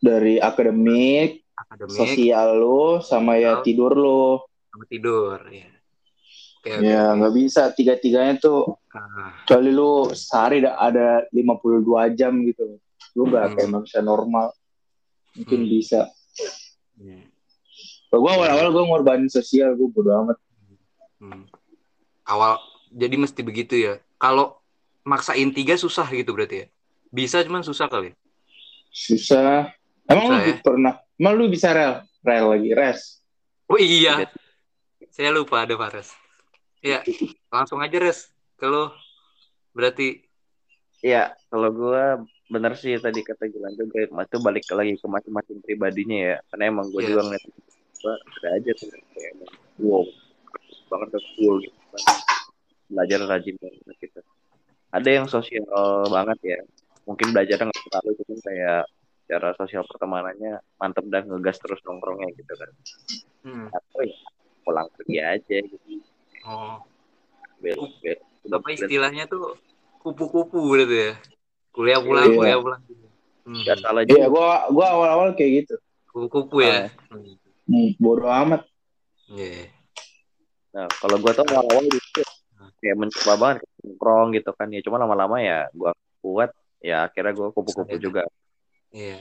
dari 0.00 0.34
akademik, 0.40 1.44
akademik, 1.52 1.92
sosial 1.92 2.48
lu, 2.56 3.04
sama 3.04 3.36
ya 3.36 3.60
tidur 3.60 3.92
lu. 3.92 4.40
sama 4.70 4.84
tidur. 4.88 5.36
Ya. 5.52 5.68
Oke, 6.60 6.76
Ya 6.84 7.16
nggak 7.16 7.32
bisa 7.32 7.72
tiga-tiganya 7.72 8.36
tuh, 8.36 8.76
Ah, 8.90 9.32
kecuali 9.42 9.72
lu 9.72 10.12
sehari 10.12 10.60
ada- 10.60 10.76
ada 10.76 11.06
52 11.30 12.12
jam 12.12 12.36
gitu. 12.44 12.76
Lu 13.14 13.24
nggak 13.24 13.44
Hmm. 13.46 13.54
kayak 13.56 13.70
manusia 13.70 14.00
normal. 14.00 14.52
Mungkin 15.32 15.60
Hmm. 15.64 15.70
bisa. 15.70 16.00
iya. 17.00 17.24
Kalau 18.06 18.20
gue 18.20 18.32
awal-awal 18.34 18.68
gue 18.68 18.84
ngorbanin 18.84 19.30
sosial, 19.30 19.72
gue 19.72 19.88
bodo 19.88 20.12
amat. 20.12 20.36
Hmm. 21.16 21.48
Awal 22.24 22.60
jadi 22.90 23.16
mesti 23.16 23.40
begitu 23.40 23.78
ya. 23.78 23.94
Kalau 24.16 24.60
maksain 25.00 25.48
tiga 25.50 25.74
susah 25.74 26.04
gitu 26.06 26.36
berarti 26.36 26.56
ya. 26.60 26.66
Bisa 27.08 27.40
cuman 27.40 27.62
susah 27.62 27.88
kali. 27.88 28.12
Susah. 28.90 29.72
Emang 30.04 30.28
Susah 30.28 30.36
lu 30.36 30.50
ya? 30.50 30.56
pernah, 30.60 30.92
emang 31.16 31.34
lu 31.38 31.44
bisa 31.48 31.70
rel? 31.70 32.04
Rel 32.20 32.46
lagi, 32.50 32.70
res? 32.74 33.22
Oh 33.64 33.78
iya. 33.78 34.28
Saya 35.08 35.30
lupa 35.30 35.62
ada 35.62 35.72
Fares. 35.72 36.12
Ya, 36.80 37.04
langsung 37.48 37.78
aja 37.78 37.96
res. 37.96 38.28
Kalau 38.56 38.92
berarti 39.72 40.24
Ya, 41.00 41.32
kalau 41.48 41.72
gua 41.72 42.20
bener 42.52 42.76
sih 42.76 43.00
tadi 43.00 43.24
kata 43.24 43.48
Gilang 43.48 43.72
juga 43.72 44.04
itu 44.04 44.36
balik 44.36 44.68
lagi 44.68 45.00
ke 45.00 45.06
masing-masing 45.08 45.64
pribadinya 45.64 46.18
ya. 46.18 46.36
Karena 46.52 46.64
emang 46.68 46.92
gue 46.92 47.00
Iya. 47.00 47.08
juga 47.08 47.20
ngeliat 47.24 47.44
gua 48.04 48.14
ada 48.20 48.48
aja 48.56 48.70
tuh 48.76 48.88
kayak 49.16 49.32
wow 49.80 50.04
banget 50.92 51.08
ke 51.14 51.20
cool 51.36 51.56
gitu 51.62 51.76
belajar 52.90 53.18
rajin 53.22 53.54
banget 53.62 53.96
gitu 54.02 54.20
ada 54.90 55.08
yang 55.08 55.26
sosial 55.30 55.62
banget 56.10 56.38
ya 56.42 56.58
mungkin 57.06 57.30
belajarnya 57.30 57.70
nggak 57.70 57.82
terlalu 57.86 58.10
itu 58.18 58.34
kayak 58.42 58.82
cara 59.30 59.48
sosial 59.54 59.86
pertemanannya 59.86 60.58
mantep 60.76 61.06
dan 61.06 61.30
ngegas 61.30 61.62
terus 61.62 61.78
nongkrongnya 61.86 62.34
gitu 62.34 62.52
kan 62.58 62.70
Hmm. 63.40 63.68
atau 63.72 64.00
ya 64.04 64.16
pulang 64.66 64.88
pergi 64.98 65.16
aja 65.22 65.56
gitu 65.62 66.02
Oh, 66.42 66.80
bel 67.58 67.76
bel 68.00 68.18
udah 68.40 68.56
apa 68.56 68.68
istilahnya 68.72 69.28
tuh 69.28 69.56
kupu-kupu 70.00 70.58
gitu 70.78 70.94
ya. 71.10 71.12
Kuliah 71.70 72.00
pulang, 72.00 72.26
Iya. 72.26 72.36
kuliah 72.36 72.58
pulang. 72.58 72.82
Hmm. 73.40 73.56
nggak 73.56 73.76
salah 73.80 74.02
Iya, 74.04 74.10
juga 74.10 74.26
gua 74.28 74.48
gua 74.70 74.86
awal-awal 74.90 75.28
kayak 75.34 75.64
gitu. 75.64 75.74
Kupu-kupu 76.08 76.60
ya. 76.60 76.88
Hmm. 77.08 77.36
Hmm, 77.66 77.88
bodoh 77.96 78.28
amat. 78.28 78.62
Iya. 79.30 79.70
nah 80.70 80.86
kalau 81.02 81.18
gua 81.18 81.34
tuh 81.34 81.42
awal-awal 81.44 81.82
gitu 81.84 82.22
kayak 82.78 82.94
mencoba 82.94 83.34
banget 83.34 83.58
nongkrong 83.82 84.28
gitu 84.32 84.50
kan 84.54 84.70
ya 84.70 84.78
cuma 84.80 85.02
lama-lama 85.02 85.42
ya 85.42 85.66
gua 85.74 85.90
kuat 86.22 86.50
ya 86.78 87.04
akhirnya 87.04 87.34
gua 87.34 87.48
kupu-kupu 87.50 87.90
Sadar. 87.90 88.02
juga 88.02 88.22
Iya. 88.90 89.18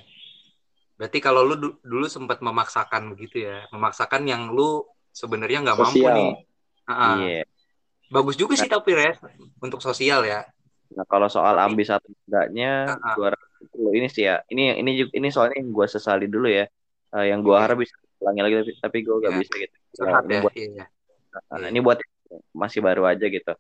Berarti 0.94 1.18
kalau 1.20 1.42
lu 1.42 1.56
du- 1.56 1.78
dulu 1.82 2.06
sempat 2.06 2.42
memaksakan 2.42 3.14
begitu 3.14 3.46
ya, 3.46 3.66
memaksakan 3.70 4.26
yang 4.26 4.50
lu 4.52 4.84
sebenarnya 5.10 5.62
nggak 5.64 5.78
mampu 5.78 6.06
nih. 6.06 6.32
Iya 6.90 7.46
Bagus 8.10 8.34
juga 8.34 8.58
sih 8.58 8.66
tapi 8.66 8.98
res 8.98 9.22
untuk 9.62 9.86
sosial 9.86 10.26
ya. 10.26 10.42
Nah 10.98 11.06
kalau 11.06 11.30
soal 11.30 11.54
ambis 11.62 11.94
atau 11.94 12.10
enggaknya, 12.26 12.98
ah. 12.98 13.14
gua 13.14 13.30
ini 13.94 14.10
sih 14.10 14.26
ya. 14.26 14.42
Ini 14.50 14.82
ini 14.82 14.92
juga 14.98 15.12
ini 15.14 15.30
soalnya 15.30 15.62
yang 15.62 15.70
gua 15.70 15.86
sesali 15.86 16.26
dulu 16.26 16.50
ya. 16.50 16.66
Eh, 17.14 17.26
yang 17.30 17.46
gua 17.46 17.62
Oke. 17.62 17.64
harap 17.70 17.78
bisa 17.86 17.94
ulangi 18.18 18.42
lagi 18.42 18.56
tapi, 18.58 18.72
tapi 18.82 18.98
gua 19.06 19.16
gak 19.22 19.34
Iya. 19.38 19.40
bisa 19.46 19.54
gitu. 19.62 19.76
Curhat 20.02 20.24
ini 20.26 20.34
ya. 20.34 20.42
buat 20.42 20.54
Iya. 20.58 20.86
nah, 21.30 21.58
Iya. 21.62 21.68
ini 21.70 21.80
buat 21.86 21.98
masih 22.58 22.80
baru 22.82 23.04
aja 23.06 23.26
gitu. 23.30 23.54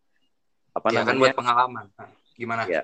Apa 0.73 0.87
Iya 0.89 1.05
kan 1.05 1.13
namanya? 1.13 1.21
buat 1.21 1.37
pengalaman. 1.37 1.85
Nah, 1.93 2.09
Gimana? 2.33 2.61
Iya. 2.65 2.81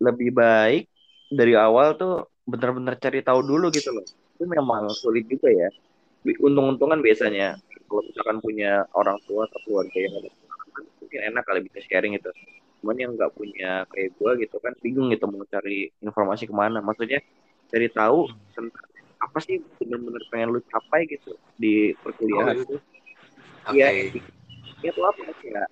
Lebih 0.00 0.30
baik 0.32 0.88
dari 1.28 1.52
awal 1.60 2.00
tuh 2.00 2.32
bener-bener 2.48 2.96
cari 2.96 3.20
tahu 3.20 3.44
dulu 3.44 3.68
gitu 3.68 3.92
loh. 3.92 4.04
Itu 4.40 4.48
memang 4.48 4.88
sulit 4.96 5.28
juga 5.28 5.52
ya. 5.52 5.68
Untung-untungan 6.40 7.04
biasanya 7.04 7.60
kalau 7.92 8.08
misalkan 8.08 8.38
punya 8.40 8.88
orang 8.96 9.20
tua 9.28 9.44
atau 9.44 9.60
keluarga 9.68 9.98
yang 10.00 10.14
ada 10.16 10.30
mungkin 10.96 11.20
enak 11.28 11.44
kali 11.44 11.60
bisa 11.68 11.84
sharing 11.84 12.16
gitu. 12.16 12.32
Cuman 12.80 12.96
yang 12.96 13.12
nggak 13.12 13.36
punya 13.36 13.84
kayak 13.92 14.16
gua 14.16 14.32
gitu 14.40 14.56
kan 14.64 14.72
bingung 14.80 15.12
gitu 15.12 15.28
mau 15.28 15.44
cari 15.44 15.92
informasi 16.00 16.48
ke 16.48 16.54
mana. 16.56 16.80
Maksudnya 16.80 17.20
cari 17.68 17.92
tahu 17.92 18.32
tentang 18.56 18.72
apa 19.20 19.38
sih 19.44 19.60
bener-bener 19.76 20.24
pengen 20.32 20.56
lu 20.56 20.60
capai 20.64 21.04
gitu 21.04 21.36
di 21.60 21.92
perkuliahan 22.00 22.56
Oh, 22.58 22.64
itu. 22.64 22.76
Iya, 23.76 24.10
ya 24.82 24.90
tuh 24.90 25.06
apa 25.06 25.22
ya, 25.46 25.62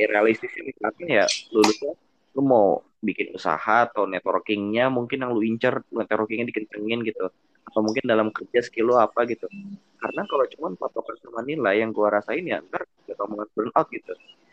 ya 0.00 0.06
realistisnya 0.08 0.62
misalkan 0.64 1.04
ya 1.04 1.28
lulusnya 1.52 1.92
lu 2.32 2.40
mau 2.40 2.80
bikin 3.04 3.36
usaha 3.36 3.84
atau 3.84 4.08
networkingnya 4.08 4.88
mungkin 4.88 5.20
yang 5.20 5.36
lu 5.36 5.44
incer 5.44 5.84
networkingnya 5.92 6.48
dikencengin 6.48 7.04
gitu 7.04 7.28
atau 7.66 7.80
mungkin 7.82 8.04
dalam 8.06 8.28
kerja 8.30 8.62
skill 8.62 8.90
lu 8.90 8.94
apa 8.96 9.26
gitu. 9.26 9.50
Karena 9.98 10.22
kalau 10.30 10.44
cuma 10.54 10.68
patokan 10.78 11.16
sama 11.18 11.42
nilai 11.42 11.82
yang 11.82 11.90
gua 11.90 12.20
rasain 12.20 12.46
ya 12.46 12.62
ntar 12.70 12.86
gak 13.06 13.18
banget 13.18 13.48
burn 13.52 13.70
out 13.74 13.88
gitu. 13.90 14.12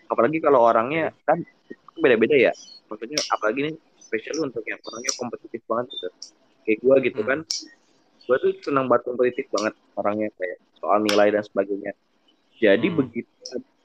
Apalagi 0.10 0.38
kalau 0.42 0.66
orangnya 0.66 1.14
kan 1.24 1.40
beda-beda 1.98 2.36
ya. 2.36 2.52
Maksudnya 2.90 3.22
apalagi 3.30 3.70
nih 3.70 3.76
spesial 4.02 4.42
untuk 4.46 4.66
yang 4.66 4.82
orangnya 4.82 5.12
kompetitif 5.18 5.62
banget 5.70 5.86
gitu. 5.94 6.08
Kayak 6.64 6.78
gua 6.82 6.96
gitu 7.02 7.22
Hmm. 7.22 7.30
kan 7.30 7.40
gua 8.26 8.36
tuh 8.42 8.52
senang 8.66 8.86
banget 8.90 9.04
kompetitif 9.08 9.46
banget 9.54 9.74
orangnya 10.00 10.30
kayak 10.40 10.58
soal 10.82 11.00
nilai 11.00 11.28
dan 11.30 11.44
sebagainya. 11.46 11.94
Jadi 12.58 12.88
Hmm. 12.90 12.98
begitu 13.04 13.30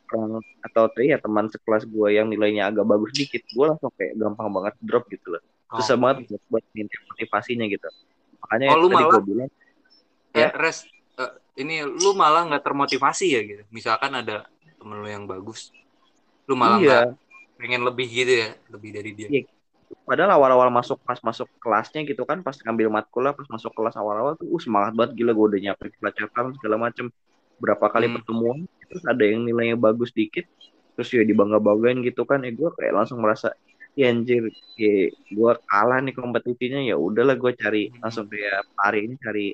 orang 0.09 0.41
atau 0.65 0.89
ya 1.05 1.21
teman 1.21 1.53
sekelas 1.53 1.85
gue 1.85 2.09
yang 2.17 2.33
nilainya 2.33 2.73
agak 2.73 2.89
bagus 2.89 3.13
dikit 3.13 3.45
gue 3.45 3.61
langsung 3.61 3.93
kayak 3.93 4.17
gampang 4.17 4.49
banget 4.49 4.75
drop 4.81 5.05
gitu 5.13 5.37
loh. 5.37 5.43
Oh. 5.69 5.85
susah 5.85 6.01
banget 6.01 6.33
buat, 6.49 6.65
motivasinya 6.73 7.69
gitu 7.69 7.89
makanya 8.49 8.67
Oh, 8.73 8.79
lu 8.81 8.89
tadi 8.89 8.97
malah- 8.97 9.13
gue 9.13 9.25
bilang 9.29 9.51
Eh, 10.29 10.45
Ya. 10.45 10.49
res, 10.55 10.85
eh, 11.17 11.33
ini 11.57 11.81
lu 11.85 12.13
malah 12.13 12.45
nggak 12.45 12.61
termotivasi 12.63 13.27
ya 13.33 13.41
gitu. 13.43 13.63
Misalkan 13.69 14.13
ada 14.13 14.45
temen 14.77 14.97
lu 15.01 15.09
yang 15.09 15.25
bagus, 15.25 15.73
lu 16.45 16.53
malah 16.53 16.79
iya 16.79 16.89
nggak 17.05 17.05
pengen 17.59 17.83
lebih 17.85 18.07
gitu 18.07 18.33
ya, 18.45 18.49
lebih 18.71 18.91
dari 18.93 19.13
dia. 19.13 19.29
Iya. 19.29 19.43
padahal 20.05 20.37
awal-awal 20.37 20.69
masuk 20.69 21.01
pas 21.01 21.17
masuk 21.25 21.49
kelasnya 21.65 22.05
gitu 22.05 22.21
kan 22.29 22.45
pas 22.45 22.53
ngambil 22.61 22.93
matkul 22.93 23.25
lah 23.25 23.33
pas 23.33 23.49
masuk 23.49 23.73
kelas 23.73 23.97
awal-awal 23.97 24.37
tuh 24.37 24.45
uh, 24.45 24.61
semangat 24.61 24.93
banget 24.93 25.17
gila 25.17 25.33
gue 25.33 25.47
udah 25.49 25.61
nyiapin 25.65 25.89
pelajaran 25.97 26.53
segala 26.61 26.77
macem 26.77 27.09
berapa 27.57 27.89
kali 27.89 28.05
Hmm. 28.05 28.21
pertemuan 28.21 28.59
terus 28.85 29.01
ada 29.09 29.25
yang 29.25 29.49
nilainya 29.49 29.81
bagus 29.81 30.13
dikit 30.13 30.45
terus 30.93 31.09
ya 31.09 31.25
dibangga-banggain 31.25 32.05
gitu 32.05 32.29
kan 32.29 32.45
ya 32.45 32.53
gue 32.53 32.69
kayak 32.77 32.93
langsung 33.01 33.17
merasa 33.25 33.49
ya 33.99 34.07
anjir. 34.15 34.45
Ya, 34.79 35.11
gue 35.11 35.53
kalah 35.71 35.99
nih 36.07 36.15
kompetisinya. 36.15 36.81
Ya 36.91 36.97
udahlah 37.07 37.35
gue 37.43 37.53
cari 37.63 37.83
Hmm. 37.91 37.99
langsung 38.03 38.27
kayak 38.31 38.63
hari 38.79 38.99
ini 39.11 39.15
cari 39.19 39.47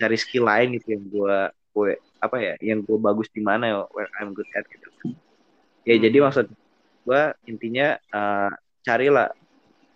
cari 0.00 0.16
skill 0.18 0.44
lain 0.50 0.68
gitu 0.76 0.88
yang 0.98 1.04
gue 1.14 1.36
gue 1.74 1.90
apa 2.24 2.36
ya 2.46 2.52
yang 2.68 2.80
gue 2.86 2.98
bagus 2.98 3.28
di 3.36 3.42
mana 3.48 3.64
ya 3.72 3.78
where 3.94 4.10
I'm 4.18 4.34
good 4.36 4.48
at 4.58 4.64
gitu. 4.66 4.88
Ya 5.86 5.94
Hmm. 5.94 6.04
jadi 6.04 6.18
maksud 6.26 6.46
gue 7.06 7.22
intinya 7.50 7.86
eh, 8.18 8.50
carilah 8.86 9.28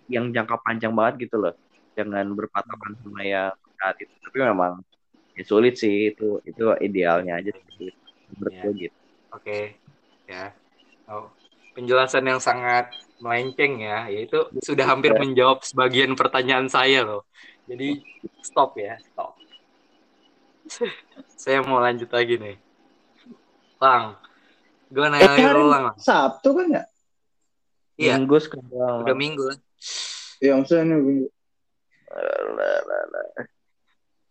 yang 0.09 0.31
jangka 0.33 0.57
panjang 0.65 0.93
banget 0.95 1.29
gitu 1.29 1.37
loh. 1.43 1.55
Jangan 1.99 2.27
berpatokan 2.39 2.93
sama 3.03 3.21
yang 3.27 3.53
saat 3.79 3.97
itu. 3.99 4.15
Tapi 4.23 4.37
memang 4.47 4.73
ya 5.35 5.43
sulit 5.43 5.75
sih. 5.83 6.15
Itu 6.15 6.39
itu 6.47 6.63
idealnya 6.87 7.43
aja 7.43 7.51
sih 7.77 7.91
menurut 8.31 8.55
gue 8.63 8.73
gitu. 8.87 8.97
Oke, 9.35 9.59
ya. 10.31 10.55
Oh, 11.09 11.33
penjelasan 11.77 12.25
yang 12.25 12.41
sangat 12.41 12.93
melenceng 13.19 13.83
ya, 13.83 14.07
yaitu 14.11 14.47
sudah 14.63 14.87
hampir 14.87 15.15
Ya. 15.15 15.19
menjawab 15.21 15.63
sebagian 15.67 16.15
pertanyaan 16.15 16.71
saya 16.71 17.03
loh. 17.03 17.23
Jadi 17.67 18.01
stop 18.43 18.79
ya, 18.79 18.97
stop. 19.03 19.35
saya 21.43 21.61
mau 21.65 21.83
lanjut 21.83 22.09
lagi 22.09 22.39
nih. 22.39 22.57
Lang, 23.79 24.19
gue 24.91 25.05
Eh, 25.07 25.11
nanya 25.11 25.31
lagi 25.35 25.43
hari 25.45 25.59
lu 25.59 25.67
Lang. 25.71 25.85
Sabtu 25.99 26.51
kan 26.55 26.67
ya? 26.71 26.83
Iya, 27.99 28.15
minggu 28.19 28.37
sekarang 28.39 29.03
udah 29.03 29.17
minggu 29.19 29.43
lah. 29.43 29.59
Ya 30.39 30.55
maksudnya 30.55 30.95
ini 30.95 31.27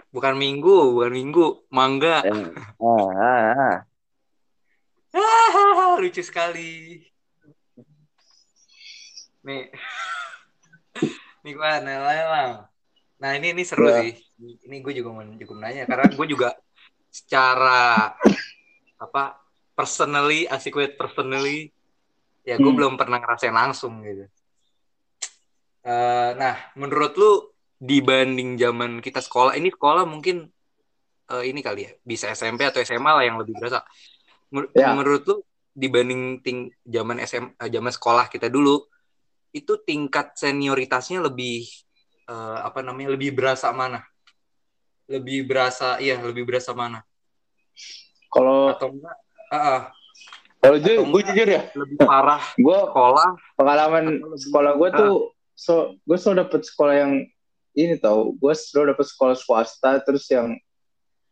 Bukan 0.07 0.39
minggu, 0.39 0.95
bukan 0.95 1.11
minggu, 1.11 1.45
mangga. 1.67 2.23
Eh, 2.23 2.31
ah, 2.79 3.07
ah, 3.11 3.83
ah. 5.19 5.99
Lucu 5.99 6.23
sekali. 6.23 7.03
Nih. 9.47 9.71
Nih 11.47 11.51
gue 11.55 11.63
nanya 11.79 11.99
lang. 12.27 12.51
Nah 13.23 13.31
ini 13.39 13.55
ini 13.55 13.63
seru 13.63 13.87
Ya. 13.87 14.03
sih. 14.03 14.19
Ini 14.67 14.83
gue 14.83 14.93
juga 14.93 15.15
mau 15.15 15.23
mau 15.23 15.55
nanya 15.57 15.87
karena 15.87 16.11
gue 16.11 16.27
juga 16.27 16.51
secara 17.07 18.11
apa 18.99 19.23
personally 19.71 20.43
asik 20.45 20.75
personally 20.99 21.71
ya 22.43 22.59
gue 22.59 22.67
Hmm. 22.67 22.75
belum 22.75 22.93
pernah 22.99 23.23
ngerasain 23.23 23.55
langsung 23.55 24.03
gitu. 24.03 24.27
Eh, 25.87 26.29
nah 26.35 26.55
menurut 26.75 27.15
lu 27.15 27.31
dibanding 27.79 28.57
zaman 28.59 28.99
kita 28.99 29.23
sekolah 29.23 29.55
ini 29.55 29.71
sekolah 29.71 30.03
mungkin 30.03 30.49
eh, 31.27 31.43
ini 31.47 31.59
kali 31.63 31.87
ya 31.87 31.91
bisa 32.03 32.27
SMP 32.31 32.67
atau 32.67 32.83
SMA 32.83 33.11
lah 33.15 33.23
yang 33.23 33.39
lebih 33.39 33.55
berasa. 33.55 33.79
Menur- 34.51 34.71
Ya. 34.75 34.91
Menurut 34.91 35.23
lu 35.23 35.35
dibanding 35.71 36.43
ting 36.43 36.67
zaman 36.83 37.19
SM 37.19 37.55
eh, 37.55 37.69
zaman 37.71 37.91
sekolah 37.95 38.27
kita 38.27 38.51
dulu 38.51 38.83
itu 39.55 39.73
tingkat 39.83 40.35
senioritasnya 40.35 41.23
lebih 41.23 41.67
eh, 42.27 42.57
apa 42.63 42.83
namanya 42.83 43.15
lebih 43.15 43.35
berasa 43.35 43.71
mana? 43.71 44.03
Lebih 45.07 45.47
berasa 45.47 45.99
iya 46.03 46.19
lebih 46.19 46.43
berasa 46.43 46.75
mana? 46.75 47.03
kalau 48.27 48.75
Atau 48.75 48.91
enggak? 48.93 49.17
ah, 49.47 49.55
ah, 49.55 49.79
kalau 50.59 50.77
jujur, 50.81 51.07
gue 51.07 51.21
jujur 51.31 51.47
ya, 51.47 51.61
lebih 51.71 51.97
parah 52.03 52.43
gue 52.65 52.77
sekolah 52.91 53.29
pengalaman 53.55 54.05
sekolah 54.35 54.71
gue 54.75 54.89
tuh 54.91 55.13
so 55.55 55.95
gue 56.03 56.17
selalu 56.19 56.43
dapet 56.43 56.61
sekolah 56.67 56.95
yang 56.99 57.13
ini 57.77 57.95
tau 57.95 58.35
gue 58.35 58.53
selalu 58.53 58.93
dapet 58.93 59.05
sekolah 59.07 59.35
swasta 59.39 60.03
terus 60.03 60.27
yang 60.27 60.57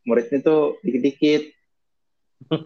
muridnya 0.08 0.40
tuh 0.40 0.80
dikit-dikit 0.86 1.52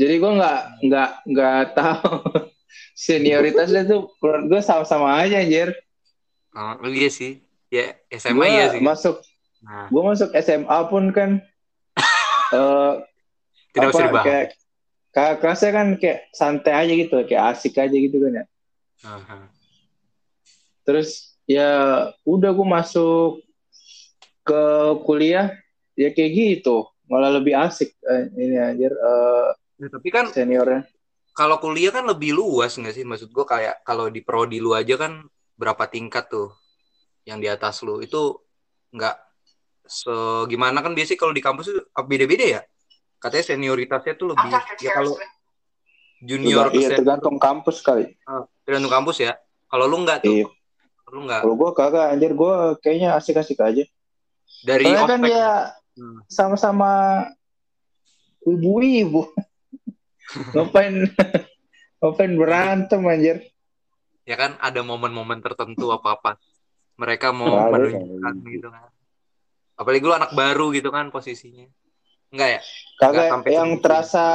jadi 0.00 0.14
gue 0.18 0.32
nggak 0.34 0.60
nggak 0.90 1.10
nggak 1.30 1.64
tahu 1.78 2.14
senioritasnya 2.92 3.82
tuh 3.84 4.00
menurut 4.18 4.44
gue 4.48 4.60
sama-sama 4.60 5.16
aja 5.16 5.38
anjir 5.38 5.72
Oh, 6.50 6.74
iya 6.84 7.06
sih. 7.06 7.38
Ya, 7.66 7.94
SMA 8.10 8.34
gue 8.36 8.46
iya 8.48 8.64
sih. 8.68 8.80
masuk 8.80 9.22
Nah, 9.60 9.86
gue 9.86 10.02
masuk 10.02 10.28
SMA 10.34 10.78
pun 10.86 11.04
kan 11.10 11.30
eh 12.56 12.92
tidak 13.70 13.88
usah 13.88 14.00
apa, 14.00 14.08
dibahas. 14.08 14.24
kayak 14.24 14.46
kakak 15.10 15.36
kelasnya 15.38 15.70
kan 15.70 15.86
kayak 15.94 16.18
santai 16.30 16.72
aja 16.72 16.92
gitu 16.96 17.14
kayak 17.22 17.44
asik 17.52 17.74
aja 17.76 17.92
gitu 17.92 18.16
kan 18.18 18.32
ya 18.32 18.44
Aha. 19.02 19.38
terus 20.82 21.08
ya 21.44 21.70
udah 22.24 22.50
gue 22.50 22.62
masuk 22.64 23.42
ke 24.42 24.62
kuliah 25.04 25.54
ya 25.94 26.10
kayak 26.10 26.30
gitu 26.32 26.86
malah 27.04 27.30
lebih 27.30 27.54
asik 27.54 27.94
eh, 28.00 28.26
ini 28.34 28.56
anjir 28.56 28.90
eh, 28.90 29.48
Ya, 29.76 29.88
tapi 29.88 30.08
kan 30.08 30.28
seniornya. 30.28 30.84
Kalau 31.40 31.56
kuliah 31.56 31.88
kan 31.88 32.04
lebih 32.04 32.36
luas 32.36 32.76
nggak 32.76 32.92
sih? 32.92 33.00
Maksud 33.00 33.32
gue 33.32 33.46
kayak 33.48 33.80
kalau 33.80 34.12
di 34.12 34.20
prodi 34.20 34.60
lu 34.60 34.76
aja 34.76 35.00
kan 35.00 35.24
berapa 35.56 35.88
tingkat 35.88 36.28
tuh 36.28 36.52
yang 37.24 37.40
di 37.40 37.48
atas 37.48 37.80
lu 37.80 38.04
itu 38.04 38.36
nggak 38.92 39.16
segimana 39.88 40.84
kan 40.84 40.92
biasanya 40.92 41.16
kalau 41.16 41.32
di 41.32 41.40
kampus 41.40 41.72
itu 41.72 41.80
beda-beda 42.04 42.44
ya. 42.44 42.60
Katanya 43.16 43.56
senioritasnya 43.56 44.20
tuh 44.20 44.36
lebih 44.36 44.52
ya 44.84 44.92
kalau 44.92 45.16
junior 46.20 46.68
Iya 46.68 46.92
senior 46.92 46.98
tergantung 47.00 47.36
kampus 47.40 47.80
kali. 47.80 48.04
tergantung 48.68 48.92
kampus 48.92 49.16
ya. 49.24 49.32
Kalau 49.64 49.88
lu 49.88 50.04
nggak 50.04 50.20
tuh, 50.20 50.44
Iya. 50.44 50.46
lu 51.08 51.24
nggak 51.24 51.40
Kalau 51.40 51.56
gue 51.56 51.70
kagak 51.72 52.06
anjir 52.12 52.32
gue 52.36 52.54
kayaknya 52.84 53.16
asik-asik 53.16 53.56
aja. 53.64 53.88
dari 54.60 54.84
Soalnya 54.84 55.08
kan 55.08 55.20
ospek. 55.24 55.28
dia 55.32 55.48
Hmm. 55.96 56.20
sama-sama 56.28 56.92
ibu-ibu. 58.44 59.24
Ngapain 60.54 60.94
ngapain 62.00 62.32
berantem 62.38 63.00
anjir? 63.06 63.38
ya 64.28 64.36
kan 64.38 64.54
ada 64.62 64.80
momen-momen 64.86 65.42
tertentu 65.42 65.90
apa-apa. 65.90 66.38
Mereka 67.00 67.32
mau 67.34 67.56
Ada, 67.56 67.72
menunjukkan 67.72 68.34
ada. 68.38 68.50
gitu 68.52 68.68
kan. 68.70 68.90
Apalagi 69.74 70.04
lu 70.04 70.14
anak 70.14 70.32
baru 70.36 70.70
gitu 70.70 70.92
kan 70.92 71.08
posisinya. 71.10 71.66
Enggak 72.30 72.48
ya? 72.48 72.60
Nggak 72.60 73.10
Kagak 73.10 73.26
sampai 73.32 73.50
yang 73.56 73.70
terasa 73.82 74.26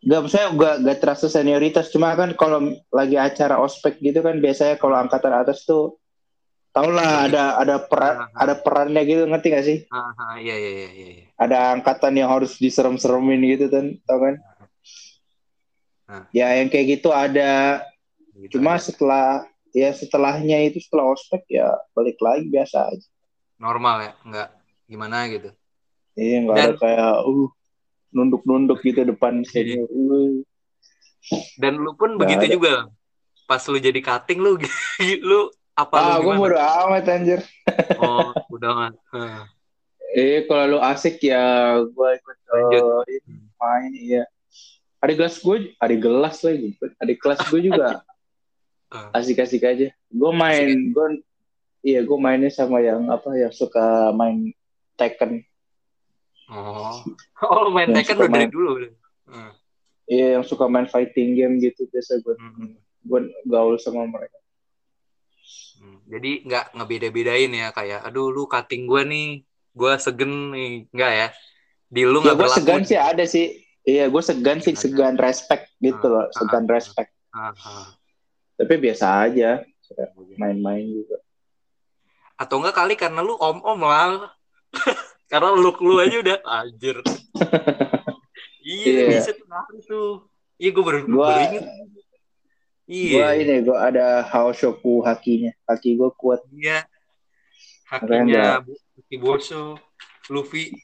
Gak, 0.00 0.32
saya 0.32 0.48
gak, 0.56 0.80
gak 0.80 0.98
terasa 1.04 1.28
senioritas 1.28 1.92
cuma 1.92 2.16
kan 2.16 2.32
kalau 2.32 2.72
lagi 2.88 3.20
acara 3.20 3.60
ospek 3.60 4.00
gitu 4.00 4.24
kan 4.24 4.40
biasanya 4.40 4.80
kalau 4.80 4.96
angkatan 4.96 5.28
atas 5.28 5.68
tuh 5.68 5.99
tau 6.70 6.86
lah 6.86 7.26
ada 7.26 7.56
ada 7.56 7.76
peran 7.80 8.14
Ah, 8.14 8.24
ah. 8.24 8.40
ada 8.40 8.54
perannya 8.54 9.02
gitu 9.02 9.22
ngerti 9.24 9.46
gak 9.48 9.64
sih 9.64 9.78
Ah, 9.88 10.14
ah, 10.14 10.34
iya, 10.36 10.54
iya, 10.54 10.70
iya, 10.70 10.88
iya. 10.88 11.08
iya. 11.16 11.24
ada 11.34 11.72
angkatan 11.72 12.14
yang 12.14 12.30
harus 12.30 12.54
diserem-seremin 12.56 13.42
gitu 13.48 13.66
kan 13.66 13.86
tau 14.02 14.18
kan 14.18 14.34
ya 16.30 16.54
yang 16.54 16.66
kayak 16.66 16.98
gitu 16.98 17.10
ada 17.10 17.82
Gitu 18.32 18.56
cuma 18.56 18.74
aja. 18.74 18.88
setelah 18.88 19.26
ya 19.70 19.92
setelahnya 19.92 20.64
itu 20.64 20.80
setelah 20.80 21.06
ospek 21.08 21.44
ya 21.50 21.66
balik 21.92 22.16
lagi 22.18 22.48
biasa 22.48 22.88
aja 22.88 23.06
normal 23.56 23.96
ya, 24.00 24.12
enggak 24.24 24.48
gimana 24.86 25.28
gitu. 25.28 25.52
iya 26.14 26.40
nggak 26.40 26.56
ada 26.56 26.64
Dan- 26.66 26.78
kayak 26.78 27.12
uh 27.20 27.48
nunduk-nunduk 28.10 28.80
gitu 28.80 29.04
depan 29.04 29.44
senior 29.44 29.86
Uh. 29.86 30.42
Dan 31.54 31.76
lu 31.76 31.92
pun 31.92 32.16
Nggak 32.16 32.20
begitu 32.24 32.42
ada. 32.42 32.50
juga. 32.50 32.74
Pas 33.44 33.60
lu 33.62 33.76
jadi 33.76 34.00
cutting 34.00 34.40
lu 34.40 34.56
lu 35.28 35.52
apa 35.80 35.94
ah 35.94 36.16
lu 36.16 36.22
gue 36.22 36.34
gimana? 36.34 36.40
bodo 36.42 36.58
amat 36.58 37.06
anjir 37.08 37.40
Oh, 37.96 38.30
udah 38.54 38.70
kan. 38.74 38.92
Eh 40.10 40.42
kalau 40.44 40.64
lu 40.66 40.78
asik 40.78 41.22
ya 41.22 41.40
gua 41.88 42.12
ikut 42.12 42.36
Lanjut. 42.46 43.06
main 43.56 43.92
iya. 43.92 44.24
Ada 44.98 45.12
gelas 45.14 45.38
gue, 45.38 45.56
ada 45.76 45.94
gelas 45.94 46.36
lagi. 46.40 46.68
Ada 46.98 47.12
kelas 47.14 47.40
gue 47.46 47.60
juga 47.62 47.88
Ah. 48.90 49.06
asik-asik 49.14 49.62
aja. 49.62 49.86
Gue 50.10 50.30
main, 50.30 50.90
gue 50.90 51.06
iya 51.80 52.02
gue 52.02 52.18
mainnya 52.18 52.50
sama 52.50 52.82
yang 52.82 53.06
apa 53.06 53.30
yang 53.32 53.48
suka 53.50 54.10
main 54.10 54.50
Tekken. 54.94 55.46
Oh. 56.46 56.98
Oh, 57.40 57.64
lu 57.64 57.70
main 57.70 57.86
Yang 57.88 58.10
Tekken 58.10 58.16
udah 58.18 58.30
dari 58.34 58.50
dulu. 58.50 58.70
Hmm. 59.24 59.54
Iya 60.04 60.26
yang 60.34 60.42
suka 60.42 60.66
main 60.66 60.84
fighting 60.84 61.32
game 61.32 61.56
gitu 61.56 61.86
biasa 61.86 62.18
gue 62.18 62.34
Hmm. 62.34 62.74
gue 63.00 63.20
gaul 63.46 63.78
sama 63.78 64.02
mereka. 64.04 64.39
Hmm. 65.80 65.98
Jadi 66.06 66.44
nggak 66.44 66.76
ngebeda-bedain 66.76 67.50
ya 67.50 67.72
kayak 67.72 68.04
aduh 68.04 68.28
lu 68.28 68.44
cutting 68.44 68.84
gua 68.84 69.00
nih, 69.02 69.40
gua 69.72 69.96
segen 69.96 70.52
nih, 70.52 70.84
enggak 70.92 71.12
ya. 71.12 71.26
Di 71.88 72.02
lu 72.04 72.20
Ya 72.20 72.22
nggak 72.22 72.36
gue 72.36 72.40
berlaku. 72.44 72.58
segan 72.60 72.82
sih 72.84 72.98
ada 73.00 73.24
sih. 73.24 73.46
Iya 73.80 74.04
gue 74.06 74.20
segan 74.20 74.60
sih 74.60 74.76
Ada. 74.76 74.82
segan 74.84 75.14
respect 75.16 75.72
gitu 75.80 76.04
loh, 76.04 76.28
segan 76.30 76.64
ah. 76.64 76.70
respect. 76.70 77.10
Ah, 77.32 77.56
ah. 77.56 77.88
Tapi 78.54 78.76
biasa 78.76 79.24
aja 79.24 79.64
main-main 80.36 80.84
juga. 80.84 81.16
Atau 82.36 82.60
enggak 82.60 82.76
kali 82.76 82.94
karena 82.94 83.24
lu 83.24 83.34
om-om 83.34 83.80
lah. 83.80 84.36
karena 85.32 85.56
look 85.56 85.80
lu 85.80 85.96
aja 85.96 86.20
udah 86.20 86.38
anjir. 86.44 87.00
iya, 88.62 88.84
Iya. 88.86 89.04
bisa 89.08 89.32
tuh. 89.88 90.28
Iya, 90.60 90.70
gue 90.70 90.84
baru, 90.84 90.98
Gua- 91.08 91.32
baru 91.32 91.40
inget. 91.48 91.64
Iya. 92.90 93.14
Gue 93.14 93.28
ini 93.46 93.54
gue 93.62 93.78
ada 93.78 94.26
Haoshoku 94.26 95.06
hakinya, 95.06 95.54
haki 95.70 95.94
gue 95.94 96.10
kuat. 96.18 96.42
Iya. 96.50 96.82
Hakinya 97.86 98.66
Buki 98.66 99.16
Boso, 99.22 99.78
Luffy, 100.26 100.74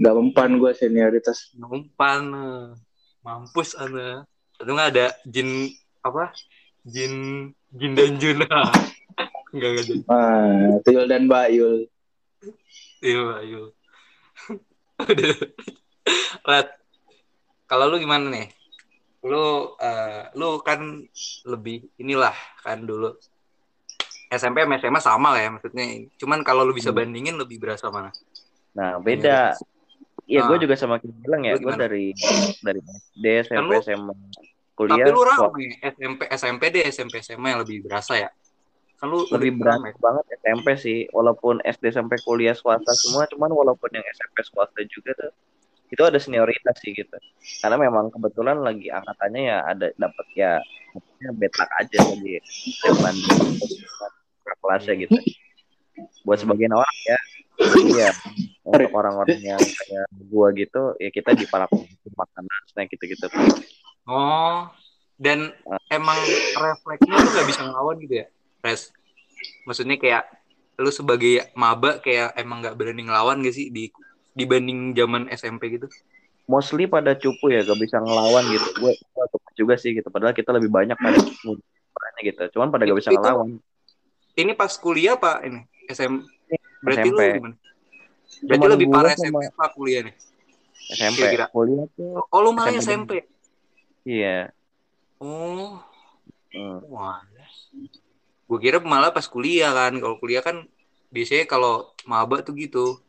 Gak 0.00 0.14
mempan 0.16 0.56
gue 0.56 0.72
senioritas. 0.72 1.52
numpan. 1.60 2.22
eh. 2.32 2.66
Mampus 3.20 3.76
ana. 3.76 4.24
Atau 4.56 4.72
enggak 4.72 4.90
ada 4.96 5.06
jin 5.28 5.68
apa? 6.00 6.32
Jin 6.88 7.14
Jin 7.76 7.92
dan 7.92 8.16
Jun. 8.16 8.40
Enggak 9.52 9.68
enggak 9.74 9.84
jadi. 9.84 10.00
Ah, 10.08 10.80
Tuyul 10.86 11.04
dan 11.04 11.28
Bayul. 11.28 11.84
Iya. 13.04 13.44
Udah. 14.98 15.36
Lat. 16.48 16.68
Kalau 17.68 17.92
lu 17.92 18.00
gimana 18.00 18.32
nih? 18.32 18.48
Lu 19.24 19.74
eh, 19.76 20.22
lu 20.38 20.62
kan 20.62 20.78
lebih 21.44 21.90
inilah 21.98 22.34
kan 22.62 22.78
dulu 22.82 23.18
SMP 24.28 24.60
sama 24.62 24.76
SMA 24.76 25.00
sama 25.00 25.28
lah 25.34 25.40
ya 25.40 25.50
maksudnya. 25.50 25.84
Cuman 26.20 26.44
kalau 26.44 26.62
lu 26.62 26.76
bisa 26.76 26.92
Hmm. 26.92 27.00
bandingin 27.00 27.34
lebih 27.34 27.58
berasa 27.58 27.88
mana? 27.88 28.12
Nah, 28.76 29.00
beda. 29.00 29.56
Iya, 30.28 30.44
gue 30.44 30.56
Ah. 30.56 30.60
juga 30.60 30.76
sama 30.76 31.00
bilang 31.00 31.40
ya, 31.40 31.56
Lu 31.56 31.64
gue 31.64 31.72
dari 31.80 32.12
dari 32.60 32.80
SD, 32.84 33.24
SMP, 33.48 33.56
Kan 33.56 33.64
lu- 33.64 33.80
SMA, 33.80 34.12
Tapi 34.12 34.76
kuliah, 34.76 35.06
lu 35.10 35.20
wah, 35.24 35.50
rame 35.50 35.64
SMP 35.80 36.20
SMP 36.30 36.62
deh 36.70 36.84
SMP 36.86 37.14
SMA 37.18 37.48
yang 37.56 37.60
lebih 37.64 37.88
berasa 37.88 38.14
ya. 38.14 38.28
Kan 39.00 39.08
lu 39.08 39.24
lebih 39.32 39.56
udah 39.56 39.80
berasa 39.80 39.88
banget 39.98 40.24
SMP 40.38 40.66
sih, 40.76 40.98
walaupun 41.10 41.64
SD 41.64 41.90
sampai 41.90 42.20
kuliah 42.22 42.52
swasta 42.52 42.92
semua, 42.92 43.24
cuman 43.26 43.50
walaupun 43.50 43.88
yang 43.90 44.04
SMP 44.04 44.44
swasta 44.44 44.84
juga 44.86 45.16
tuh 45.16 45.32
itu 45.88 46.02
ada 46.04 46.18
senioritas 46.20 46.76
sih 46.84 46.92
gitu. 46.92 47.16
Karena 47.64 47.76
memang 47.80 48.12
kebetulan 48.12 48.60
lagi 48.60 48.92
angkatannya 48.92 49.42
ya 49.42 49.58
ada 49.64 49.86
dapat 49.96 50.26
ya 50.36 50.52
betlak 51.34 51.70
aja 51.80 51.98
lagi 52.04 52.40
zaman 52.84 53.14
kelasnya 54.60 54.94
gitu. 55.08 55.18
Buat 56.22 56.44
sebagian 56.44 56.76
orang 56.76 56.96
ya, 57.08 57.18
iya 57.90 58.10
untuk 58.62 58.92
orang-orang 58.94 59.40
yang 59.42 59.58
kayak 59.58 60.06
gua 60.28 60.52
gitu, 60.54 60.94
ya 61.00 61.10
kita 61.10 61.34
dipalak 61.34 61.72
makan 62.14 62.44
snack 62.70 62.92
gitu-gitu. 62.92 63.26
Oh. 64.06 64.68
Dan 65.18 65.50
Ah. 65.66 65.82
emang 65.90 66.14
refleksnya 66.54 67.18
lu 67.18 67.28
gak 67.34 67.48
bisa 67.50 67.66
ngelawan 67.66 67.98
gitu 67.98 68.22
ya, 68.22 68.26
Res? 68.62 68.94
Maksudnya 69.66 69.98
kayak 69.98 70.30
lu 70.78 70.94
sebagai 70.94 71.50
maba 71.58 71.98
kayak 71.98 72.38
emang 72.38 72.62
gak 72.62 72.78
berani 72.78 73.02
ngelawan 73.02 73.42
gak 73.42 73.50
sih 73.50 73.66
di 73.74 73.90
dibanding 74.38 74.94
zaman 74.94 75.26
SMP 75.28 75.74
gitu? 75.74 75.90
mostly 76.46 76.86
pada 76.86 77.12
cupu 77.12 77.50
ya 77.50 77.60
gak 77.60 77.76
bisa 77.76 77.98
ngelawan 77.98 78.40
gitu 78.48 78.64
gue 78.78 78.92
juga 79.54 79.76
sih 79.76 79.92
gitu 79.92 80.08
padahal 80.08 80.32
kita 80.32 80.48
lebih 80.48 80.70
banyak 80.70 80.96
perannya 80.96 82.22
gitu 82.24 82.56
cuman 82.56 82.70
pada 82.70 82.82
gak 82.82 82.96
bisa 82.96 83.10
Itu- 83.10 83.18
ngelawan 83.18 83.60
Ini 84.32 84.54
pas 84.54 84.70
kuliah 84.72 85.18
pak 85.18 85.42
ini 85.42 85.60
SM 85.88 86.14
berarti 86.78 87.08
lu 87.10 87.18
SMP 87.18 87.36
gimana? 87.36 87.56
Berarti 88.38 88.54
Cuman 88.54 88.70
lebih 88.70 88.86
parah 88.88 89.12
sama- 89.12 89.18
SMP 89.18 89.44
apa 89.50 89.64
kuliah 89.68 90.00
nih? 90.00 90.14
SMP 90.88 91.18
Kira-kira. 91.18 91.46
kuliah 91.50 91.84
tuh 91.90 92.22
Oh 92.24 92.38
lu 92.38 92.50
malah 92.54 92.70
SMP. 92.70 92.80
SMP. 92.80 93.12
iya 94.06 94.54
Oh, 95.18 95.82
Hmm. 96.48 96.78
wah. 96.86 97.18
Gue 98.46 98.58
kira 98.58 98.78
malah 98.78 99.10
pas 99.10 99.26
kuliah 99.26 99.68
kan. 99.68 99.92
Kalau 99.92 100.16
kuliah 100.16 100.40
kan 100.40 100.64
biasanya 101.10 101.44
kalau 101.44 101.90
maba 102.04 102.38
tuh 102.40 102.54
gitu. 102.54 103.02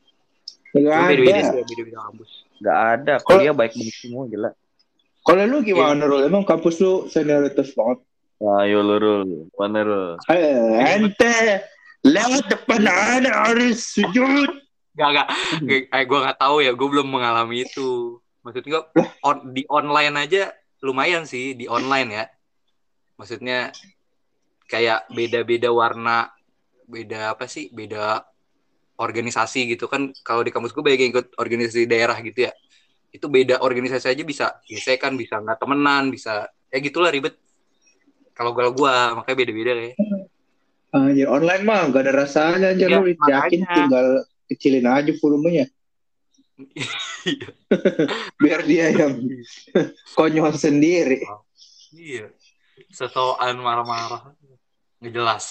Gak 0.69 0.85
Cuma 0.85 1.09
beda-beda 1.09 1.33
ada. 1.33 1.49
sih, 1.49 1.63
beda-beda 1.65 1.99
kampus. 2.05 2.29
gak 2.59 2.79
ada 2.93 3.13
kuliah 3.23 3.55
baik-baik 3.55 3.95
semua 3.95 4.23
gila 4.27 4.51
Kalau 5.19 5.43
lu 5.45 5.57
gimana 5.61 6.03
Rul? 6.03 6.25
Emang 6.25 6.43
kampus 6.43 6.79
lu 6.79 7.05
senioritas 7.07 7.73
banget? 7.73 7.99
ayo 8.39 8.79
lu 8.79 8.95
Rul 8.97 9.21
mana 9.53 9.79
Rul 9.83 10.09
Eh, 10.27 10.95
ente 10.95 11.65
lewat 12.01 12.47
depan 12.47 12.87
ada 12.87 13.51
harus 13.51 13.83
sujud. 13.83 14.47
Gak, 14.95 15.09
gak. 15.15 15.27
Eh, 15.67 16.03
gue 16.03 16.19
gak 16.19 16.39
tahu 16.39 16.59
ya. 16.59 16.71
Gue 16.71 16.87
belum 16.87 17.07
mengalami 17.07 17.63
itu. 17.63 18.19
Maksudnya 18.43 18.87
on, 19.19 19.51
di 19.51 19.67
online 19.67 20.15
aja 20.15 20.43
lumayan 20.79 21.23
sih. 21.23 21.55
Di 21.55 21.67
online 21.67 22.09
ya. 22.11 22.25
Maksudnya 23.15 23.71
kayak 24.67 25.07
beda-beda 25.11 25.71
warna. 25.71 26.31
Beda 26.87 27.35
apa 27.35 27.47
sih? 27.47 27.67
Beda 27.71 28.23
organisasi 28.99 29.71
gitu 29.71 29.87
kan. 29.87 30.11
Kalau 30.21 30.43
di 30.43 30.51
kampus 30.51 30.75
gue 30.75 30.83
banyak 30.83 30.99
yang 31.07 31.11
ikut 31.15 31.27
organisasi 31.39 31.87
daerah 31.87 32.19
gitu 32.19 32.45
ya. 32.45 32.51
Itu 33.09 33.31
beda 33.31 33.63
organisasi 33.63 34.11
aja 34.11 34.23
bisa. 34.27 34.45
Biasanya 34.67 34.99
kan 34.99 35.13
bisa 35.15 35.39
nggak 35.39 35.57
temenan. 35.57 36.11
Bisa. 36.11 36.51
Ya 36.67 36.77
gitulah 36.83 37.09
ribet. 37.09 37.39
Kalau 38.35 38.51
gue 38.55 38.67
gua 38.75 39.15
makanya 39.19 39.37
beda-beda 39.39 39.71
kayak. 39.75 39.95
Anjir, 40.89 41.27
online 41.29 41.63
mah 41.69 41.85
gak 41.93 42.01
ada 42.01 42.13
rasanya 42.25 42.73
anjir 42.73 42.89
lu 42.89 43.13
yakin 43.13 43.61
tinggal 43.61 44.25
kecilin 44.49 44.89
aja 44.89 45.11
volumenya. 45.21 45.69
Biar 48.41 48.65
dia 48.65 48.89
yang 48.91 49.21
konyol 50.17 50.55
sendiri. 50.57 51.23
Iya. 51.93 52.33
Setoan 52.89 53.61
marah-marah. 53.61 54.33
Nggak 54.97 55.13
jelas. 55.13 55.45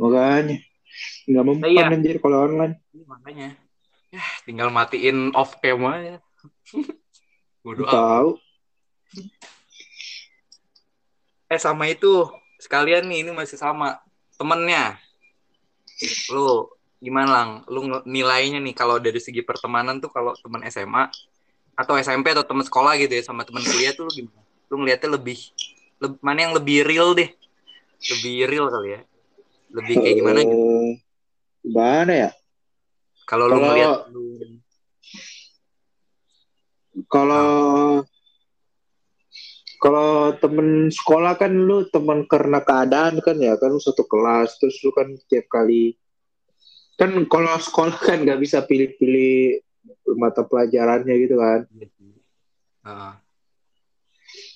Makanya 0.00 0.58
nggak 1.24 1.44
mempan 1.44 1.68
Iya. 1.70 1.84
anjir 1.90 2.16
kalau 2.20 2.44
online. 2.46 2.74
Iya, 2.92 3.04
makanya. 3.08 3.48
Ya, 4.14 4.22
tinggal 4.46 4.68
matiin 4.70 5.34
off 5.34 5.58
cam 5.58 5.82
aja. 5.90 6.22
Bodo 7.64 7.88
amat. 7.88 7.94
Tahu. 7.96 8.28
Eh 11.50 11.60
sama 11.60 11.88
itu 11.90 12.28
sekalian 12.60 13.04
nih 13.08 13.26
ini 13.26 13.30
masih 13.34 13.58
sama 13.58 14.00
temennya. 14.36 14.96
Lu 16.32 16.68
gimana 17.00 17.28
lang? 17.30 17.50
Lu 17.68 17.84
nilainya 18.04 18.58
nih 18.60 18.74
kalau 18.76 18.96
dari 19.00 19.20
segi 19.20 19.44
pertemanan 19.44 20.00
tuh 20.00 20.08
kalau 20.12 20.32
teman 20.40 20.64
SMA 20.68 21.08
atau 21.74 21.98
SMP 21.98 22.30
atau 22.30 22.46
teman 22.46 22.62
sekolah 22.62 22.94
gitu 23.02 23.12
ya 23.18 23.22
sama 23.26 23.42
teman 23.42 23.62
kuliah 23.66 23.92
tuh 23.92 24.06
lu 24.06 24.12
gimana? 24.14 24.40
Lu 24.70 24.74
ngeliatnya 24.80 25.10
lebih, 25.14 25.38
leb- 26.00 26.20
mana 26.22 26.38
yang 26.48 26.54
lebih 26.56 26.86
real 26.86 27.12
deh? 27.12 27.28
Lebih 28.14 28.46
real 28.48 28.66
kali 28.70 28.88
ya? 28.94 29.00
Lebih 29.74 29.94
kayak 29.98 30.16
gimana 30.22 30.40
gitu? 30.46 30.54
Eh, 30.54 30.92
Gimana 31.64 32.12
ya? 32.12 32.30
Kalau 33.26 33.44
lu 33.48 33.52
kalau- 33.58 33.66
ngeliat 33.66 34.00
Kalau 37.10 37.48
kalau 39.82 40.12
temen 40.38 40.88
sekolah 40.88 41.34
kan 41.36 41.50
lu 41.52 41.84
temen 41.90 42.22
karena 42.30 42.62
keadaan 42.62 43.18
kan 43.18 43.36
ya 43.36 43.58
kan 43.58 43.74
lu 43.74 43.82
satu 43.82 44.06
kelas 44.06 44.56
terus 44.62 44.78
lu 44.80 44.94
kan 44.94 45.10
tiap 45.28 45.50
kali 45.50 45.98
kan 46.94 47.10
kalau 47.26 47.58
sekolah 47.58 47.98
kan 47.98 48.22
nggak 48.22 48.38
bisa 48.38 48.62
pilih-pilih 48.62 49.60
mata 50.14 50.46
pelajarannya 50.46 51.14
gitu 51.18 51.36
kan. 51.36 51.66
Heeh. 52.86 53.12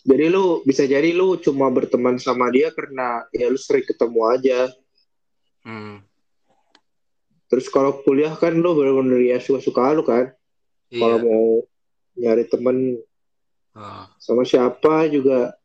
Jadi 0.08 0.24
lu 0.30 0.62
bisa 0.64 0.86
jadi 0.86 1.10
lu 1.12 1.36
cuma 1.42 1.68
berteman 1.68 2.16
sama 2.16 2.48
dia 2.54 2.70
karena 2.70 3.26
ya 3.34 3.50
lu 3.50 3.58
sering 3.58 3.84
ketemu 3.84 4.20
aja. 4.30 4.70
Hmm. 5.66 6.04
Terus 7.48 7.66
kalau 7.72 8.04
kuliah 8.04 8.36
kan 8.36 8.52
lu 8.52 8.76
benar-benar 8.76 9.20
ya 9.24 9.40
suka-suka 9.40 9.96
lu 9.96 10.04
kan. 10.04 10.30
Iya. 10.92 11.00
Kalau 11.00 11.16
mau 11.24 11.46
nyari 12.18 12.44
temen 12.44 12.76
Heeh. 13.72 14.04
sama 14.20 14.42
siapa 14.44 15.08
juga 15.08 15.56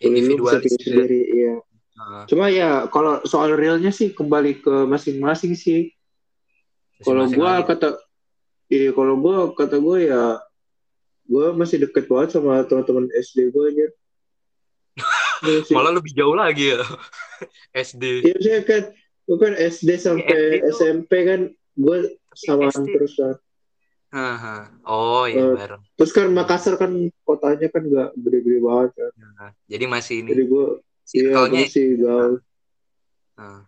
Individualis 0.00 0.74
ya. 0.74 0.80
sendiri. 0.80 1.20
Iya. 1.28 1.54
Heeh. 1.60 2.22
Cuma 2.32 2.44
ya 2.48 2.88
kalau 2.88 3.20
soal 3.28 3.52
realnya 3.54 3.92
sih 3.92 4.16
kembali 4.16 4.64
ke 4.64 4.74
masing-masing 4.88 5.54
sih. 5.54 5.92
Kalau 7.04 7.28
gua 7.28 7.60
kata, 7.66 8.00
iya 8.72 8.94
kalau 8.94 9.18
gua 9.20 9.52
kata 9.52 9.76
gua 9.76 9.98
ya, 10.00 10.22
gua 11.28 11.52
masih 11.52 11.84
deket 11.84 12.08
banget 12.08 12.38
sama 12.38 12.64
teman-teman 12.64 13.10
SD 13.12 13.52
gua 13.52 13.68
aja. 13.68 13.86
Malah 15.76 15.92
lebih 16.00 16.14
jauh 16.14 16.38
lagi 16.38 16.72
ya 16.72 16.80
SD 17.86 18.24
Iya 18.24 18.36
sih 18.38 18.52
kan, 18.62 18.82
gua 19.24 19.36
kan 19.38 19.52
SD 19.54 19.90
sampai 19.96 20.60
SD 20.60 20.68
SMP 20.70 21.10
kan, 21.24 21.40
gua 21.74 21.96
sama 22.32 22.68
terus 22.70 23.14
kan. 23.14 23.34
Haha. 24.08 24.70
oh 24.84 25.26
iya 25.26 25.42
Eh, 25.42 25.52
bareng 25.52 25.82
Terus 25.94 26.12
kan 26.12 26.30
Makassar 26.30 26.74
kan 26.76 26.94
kotanya 27.20 27.66
kan 27.66 27.82
nggak 27.82 28.10
gede-gede 28.14 28.58
banget 28.58 28.90
kan. 28.94 29.10
Nah, 29.18 29.50
jadi 29.64 29.84
masih 29.84 30.22
ini 30.22 30.30
Jadi 30.30 30.42
gua, 30.46 30.66
iya 30.70 31.10
circle-nya 31.34 31.60
gua 31.60 31.72
sih 31.72 31.86
gaul. 31.96 32.32
Nah, 33.34 33.60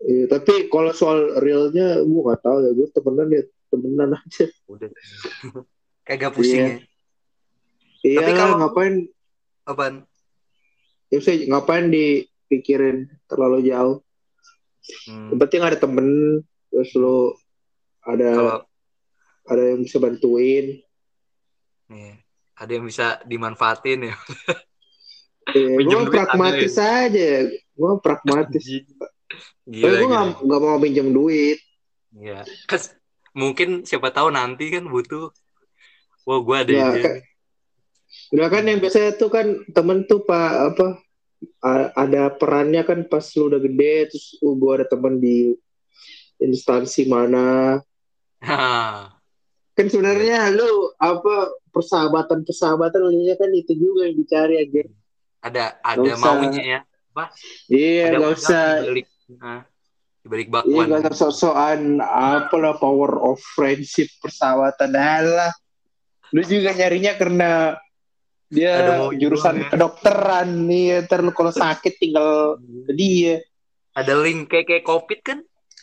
Iya, 0.00 0.24
tapi 0.28 0.68
kalau 0.68 0.92
soal 0.92 1.36
realnya 1.38 2.00
gua 2.00 2.20
nggak 2.26 2.40
tahu 2.40 2.56
ya, 2.60 2.70
gua 2.72 2.88
temenan 2.90 3.28
ya 3.30 3.42
temenan 3.66 4.10
aja. 4.14 4.44
udah 4.66 4.88
kagak 6.06 6.32
pusing 6.32 6.60
Iya. 6.60 6.68
ya 6.70 6.78
Iya, 8.04 8.18
Tapi 8.20 8.32
kalau- 8.34 8.58
ngapain 8.60 8.94
apaan 9.64 9.94
ya 11.08 11.18
sih 11.18 11.48
ngapain 11.48 11.88
dipikirin 11.88 13.08
terlalu 13.24 13.64
jauh 13.64 14.03
Hmm, 15.08 15.32
yang 15.32 15.40
penting 15.40 15.62
ada 15.64 15.76
temen 15.76 16.06
terus 16.68 16.90
lu 16.92 17.32
ada 18.04 18.30
kalau 18.30 18.56
ada 19.44 19.62
yang 19.64 19.80
bisa 19.80 19.96
bantuin. 19.96 20.80
Nih, 21.88 22.20
ada 22.54 22.70
yang 22.70 22.84
bisa 22.84 23.20
dimanfaatin 23.22 24.12
ya. 24.12 24.16
Pinjem 25.46 26.04
gue 26.04 26.12
pragmatis 26.12 26.76
aja. 26.76 27.30
Gue 27.70 27.92
pragmatis. 28.00 28.64
Gila 29.64 29.82
tapi 29.82 29.96
gue 29.96 30.08
nggak 30.08 30.26
nggak 30.42 30.60
mau 30.60 30.78
pinjam 30.78 31.08
duit. 31.08 31.58
Iya. 32.12 32.44
Kas- 32.64 32.96
mungkin 33.32 33.82
siapa 33.82 34.08
tahu 34.08 34.30
nanti 34.30 34.68
kan 34.68 34.84
butuh. 34.84 35.32
Wah 36.24 36.40
gue 36.40 36.56
ada 36.56 36.72
Ya, 36.72 36.86
ide. 36.90 37.00
kan- 37.02 37.20
Udah 38.30 38.48
kan 38.48 38.62
yang 38.62 38.78
biasanya 38.78 39.10
tuh 39.14 39.26
kan 39.26 39.46
temen 39.74 40.06
tuh 40.06 40.22
pak 40.22 40.50
apa 40.72 40.86
ada 41.94 42.32
perannya 42.34 42.82
kan 42.84 43.06
pas 43.08 43.24
lu 43.36 43.48
udah 43.52 43.60
gede 43.62 44.12
terus 44.12 44.36
uh, 44.42 44.54
gue 44.54 44.72
ada 44.80 44.86
temen 44.88 45.18
di 45.18 45.52
instansi 46.42 47.06
mana. 47.08 47.78
Kan 49.74 49.90
sebenarnya 49.90 50.54
lu 50.54 50.94
apa 51.02 51.50
persahabatan 51.74 52.46
persahabatan 52.46 53.10
lu 53.10 53.10
kan 53.34 53.50
itu 53.50 53.74
juga 53.74 54.06
yang 54.06 54.14
dicari 54.14 54.62
aja 54.62 54.86
ada 55.42 55.64
ada 55.82 55.98
Nggak 55.98 56.14
usah. 56.16 56.30
maunya 56.30 56.62
ya 56.62 56.80
iya 57.66 58.02
ada 58.08 58.16
nggak 58.22 58.34
usah. 58.38 58.66
di 58.70 58.86
balik 58.86 59.06
nah, 59.34 59.60
di 60.22 60.26
balik 60.30 60.46
Iya 60.48 60.54
bakwan 60.54 60.86
gak 60.88 61.02
usah 61.02 61.14
sok-sokan 61.18 61.80
apalah 62.00 62.74
power 62.80 63.12
of 63.20 63.36
friendship 63.58 64.08
persahabatan 64.24 64.94
lah. 64.94 65.52
Lu 66.32 66.40
juga 66.46 66.72
nyarinya 66.72 67.12
karena 67.20 67.76
Ada 68.46 68.56
dia 68.56 68.72
mau 69.00 69.10
jurusan 69.10 69.54
doang 69.56 69.64
ya. 69.64 69.70
kedokteran 69.72 70.48
nih, 70.68 70.84
ntar 71.04 71.20
lu 71.20 71.32
kalau 71.32 71.50
sakit 71.50 71.92
tinggal 71.96 72.60
ke 72.86 72.92
dia. 72.92 73.40
ada 73.94 74.14
link 74.18 74.50
kayak 74.50 74.66
kayak 74.66 74.84
covid 74.84 75.20
kan 75.22 75.38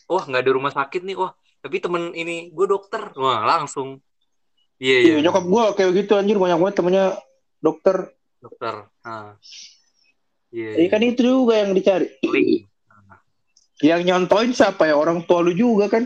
wah 0.06 0.24
nggak 0.28 0.44
ada 0.44 0.52
rumah 0.52 0.70
sakit 0.70 1.02
nih 1.02 1.16
wah 1.16 1.32
tapi 1.60 1.80
temen 1.80 2.12
ini 2.12 2.52
gue 2.52 2.68
dokter 2.68 3.08
wah 3.16 3.40
langsung 3.48 4.04
iya 4.76 4.98
iya 5.00 5.14
Iya, 5.16 5.24
nyokap 5.24 5.44
gua 5.48 5.72
kayak 5.72 5.96
gitu 5.96 6.20
anjir 6.20 6.36
banyak 6.36 6.60
banget 6.60 6.76
temennya 6.76 7.06
dokter. 7.58 8.12
dokter 8.38 8.90
ah 9.02 9.38
iya 10.52 10.76
Iya 10.76 10.88
kan 10.90 11.02
itu 11.02 11.22
juga 11.24 11.62
yang 11.62 11.72
dicari. 11.72 12.12
link 12.26 12.68
Yang 13.82 14.02
nyontoin 14.06 14.52
siapa 14.52 14.86
ya? 14.86 14.94
Orang 14.94 15.26
tua 15.26 15.42
lu 15.42 15.54
juga 15.54 15.90
kan. 15.90 16.06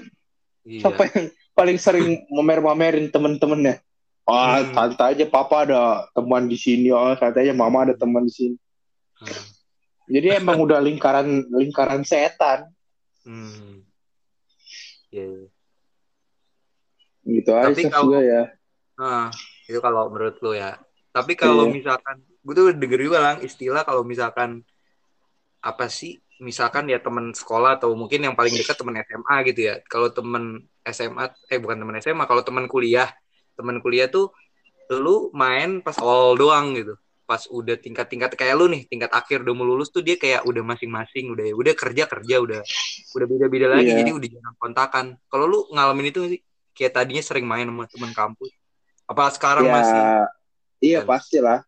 iya 0.63 0.79
Siapa 0.79 1.09
yang 1.11 1.25
paling 1.51 1.75
sering 1.75 2.07
mamer-mamerin 2.29 3.09
temen-temennya? 3.09 3.81
Ah, 4.25 4.57
Hmm. 4.57 4.73
santai 4.73 5.13
aja 5.13 5.25
papa 5.25 5.69
ada 5.69 5.81
teman 6.11 6.49
di 6.49 6.57
sini, 6.57 6.89
oh 6.89 7.13
santai 7.13 7.45
aja 7.45 7.53
mama 7.53 7.85
ada 7.85 7.93
teman 7.93 8.25
di 8.25 8.33
sini. 8.33 8.57
Ah, 9.21 9.45
Jadi 10.05 10.27
emang 10.33 10.57
udah 10.59 10.77
lingkaran 10.77 11.49
lingkaran 11.49 12.01
setan 12.01 12.69
hmm 13.21 13.81
iya 15.09 15.25
iya. 15.25 15.45
gitu 17.25 17.49
aja 17.51 17.69
Tapi 17.69 17.81
sih 17.81 17.89
kalau- 17.89 18.05
juga 18.07 18.21
ya. 18.21 18.41
Nah, 18.95 19.33
itu 19.65 19.79
kalau 19.81 20.07
menurut 20.07 20.37
lo 20.39 20.53
ya. 20.53 20.77
Tapi 21.09 21.33
kalau 21.33 21.65
Iya. 21.65 21.73
misalkan, 21.73 22.15
gue 22.21 22.53
tuh 22.53 22.65
denger 22.71 23.01
juga 23.01 23.17
lah 23.19 23.33
istilah 23.39 23.81
kalau 23.81 24.05
misalkan 24.05 24.61
apa 25.59 25.89
sih, 25.89 26.17
misalkan 26.37 26.85
ya 26.85 27.01
teman 27.01 27.33
sekolah 27.33 27.77
atau 27.77 27.97
mungkin 27.97 28.21
yang 28.21 28.35
paling 28.35 28.53
dekat 28.53 28.77
teman 28.77 29.01
SMA 29.01 29.35
gitu 29.49 29.61
ya. 29.63 29.81
Kalau 29.85 30.09
teman 30.09 30.61
SMA, 30.83 31.23
eh 31.49 31.57
bukan 31.57 31.77
teman 31.77 31.95
SMA, 31.97 32.23
kalau 32.23 32.41
teman 32.41 32.69
kuliah, 32.69 33.09
teman 33.55 33.79
kuliah 33.79 34.07
tuh 34.07 34.31
lu 34.91 35.33
main 35.33 35.81
pas 35.81 35.97
awal 35.97 36.37
doang 36.37 36.75
gitu. 36.77 36.93
Pas 37.25 37.41
udah 37.49 37.73
tingkat-tingkat 37.73 38.37
kayak 38.37 38.53
lu 38.53 38.69
nih, 38.69 38.85
tingkat 38.85 39.09
akhir 39.09 39.41
udah 39.41 39.53
mau 39.57 39.65
lulus 39.65 39.89
tuh 39.89 40.05
dia 40.05 40.13
kayak 40.13 40.45
udah 40.45 40.61
masing-masing, 40.61 41.33
udah 41.33 41.57
udah 41.57 41.73
kerja 41.73 42.05
kerja 42.05 42.35
udah 42.37 42.61
udah 43.17 43.25
beda-beda 43.25 43.67
lagi, 43.73 43.89
Iya. 43.89 44.05
jadi 44.05 44.11
udah 44.13 44.29
jarang 44.29 44.57
kontakan. 44.61 45.05
Kalau 45.25 45.45
lu 45.49 45.59
ngalamin 45.73 46.13
itu 46.13 46.17
nggak 46.21 46.31
sih? 46.37 46.41
Kayak 46.75 46.91
tadinya 47.01 47.23
sering 47.25 47.47
main 47.49 47.65
sama 47.65 47.89
teman 47.89 48.11
kampus. 48.13 48.51
Apa 49.09 49.31
sekarang 49.33 49.65
ya, 49.65 49.73
masih? 49.73 50.01
iya 50.85 50.99
Kan. 51.01 51.07
pastilah. 51.09 51.59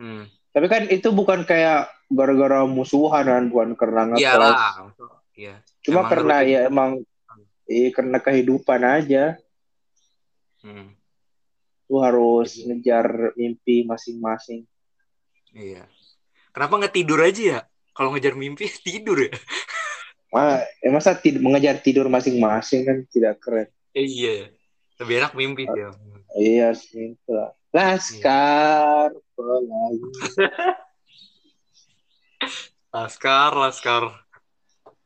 Hmm. 0.00 0.24
Tapi 0.50 0.66
kan 0.72 0.82
itu 0.88 1.08
bukan 1.12 1.44
kayak 1.44 1.92
gara-gara 2.08 2.64
musuhan 2.64 3.28
kan, 3.28 3.44
bukan 3.52 3.76
karena 3.76 4.02
ngekos. 4.08 4.22
Iyalah. 4.24 4.56
Iya. 5.36 5.54
Cuma 5.84 6.04
Emang 6.04 6.08
karena 6.08 6.36
ya 6.40 6.60
emang 6.72 6.90
iya 7.68 7.88
karena 7.92 8.16
kehidupan 8.16 8.80
aja. 8.80 9.36
Hmm. 10.64 10.96
Lu 11.90 11.98
harus 11.98 12.62
ngejar 12.62 13.34
mimpi 13.34 13.82
masing-masing. 13.82 14.62
Iya. 15.50 15.90
Kenapa 16.54 16.78
nggak 16.78 16.94
tidur 16.94 17.18
aja 17.18 17.42
ya? 17.42 17.60
Kalau 17.90 18.14
ngejar 18.14 18.38
mimpi 18.38 18.70
tidur 18.86 19.26
ya? 19.26 19.34
Wah, 20.30 20.62
eh, 20.62 20.90
masa 20.94 21.18
tid- 21.18 21.42
mengejar 21.42 21.82
tidur 21.82 22.06
masing-masing 22.06 22.86
kan 22.86 23.02
tidak 23.10 23.42
keren. 23.42 23.66
Eh, 23.90 24.06
iya. 24.06 24.54
Lebih 25.02 25.26
enak 25.26 25.34
mimpi 25.34 25.66
ya. 25.66 25.90
Iya 26.38 26.70
itu 26.94 27.30
lah. 27.34 27.50
Laskar 27.74 29.10
pelangi. 29.34 30.06
Laskar, 32.94 33.54
laskar. 33.54 34.02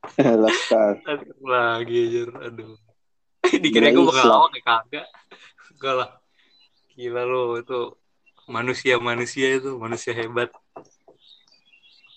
Laskar. 0.44 1.04
Laskar 1.04 1.36
lagi 1.44 1.96
aja. 2.08 2.22
Aduh. 2.48 2.76
Dikira 3.44 3.92
gue 3.92 4.04
bakal 4.08 4.24
lawak 4.24 4.56
ya 4.56 4.62
kagak. 4.64 5.06
Enggak 5.76 5.94
lah. 6.00 6.08
Gila 6.94 7.22
lo 7.26 7.58
itu 7.58 7.98
manusia-manusia 8.46 9.58
itu 9.58 9.74
manusia 9.76 10.14
hebat. 10.14 10.50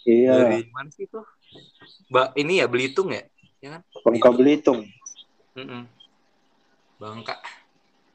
Iya. 0.05 0.45
Dari 0.47 0.69
mana 0.69 0.89
sih 0.93 1.09
itu? 1.09 1.19
Ba 2.07 2.31
ini 2.37 2.61
ya 2.61 2.69
Belitung 2.69 3.11
ya? 3.11 3.25
Ya 3.59 3.79
kan? 3.79 3.81
Bangka 4.05 4.29
Belitung. 4.31 4.85
Mm-mm. 5.57 5.83
Bangka. 7.01 7.35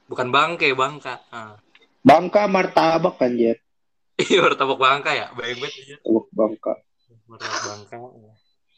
Bukan 0.07 0.29
Bangke, 0.31 0.71
Bangka. 0.73 1.19
Ah. 1.35 1.59
Bangka 2.03 2.47
martabak 2.47 3.19
anjir. 3.21 3.59
Iya, 4.23 4.45
martabak 4.45 4.79
Bangka 4.79 5.11
ya. 5.17 5.27
Baik 5.35 5.59
banget. 5.59 5.99
Oh, 6.07 6.25
Bangka. 6.31 6.79
Martabak 7.27 7.63
Bangka. 7.67 7.97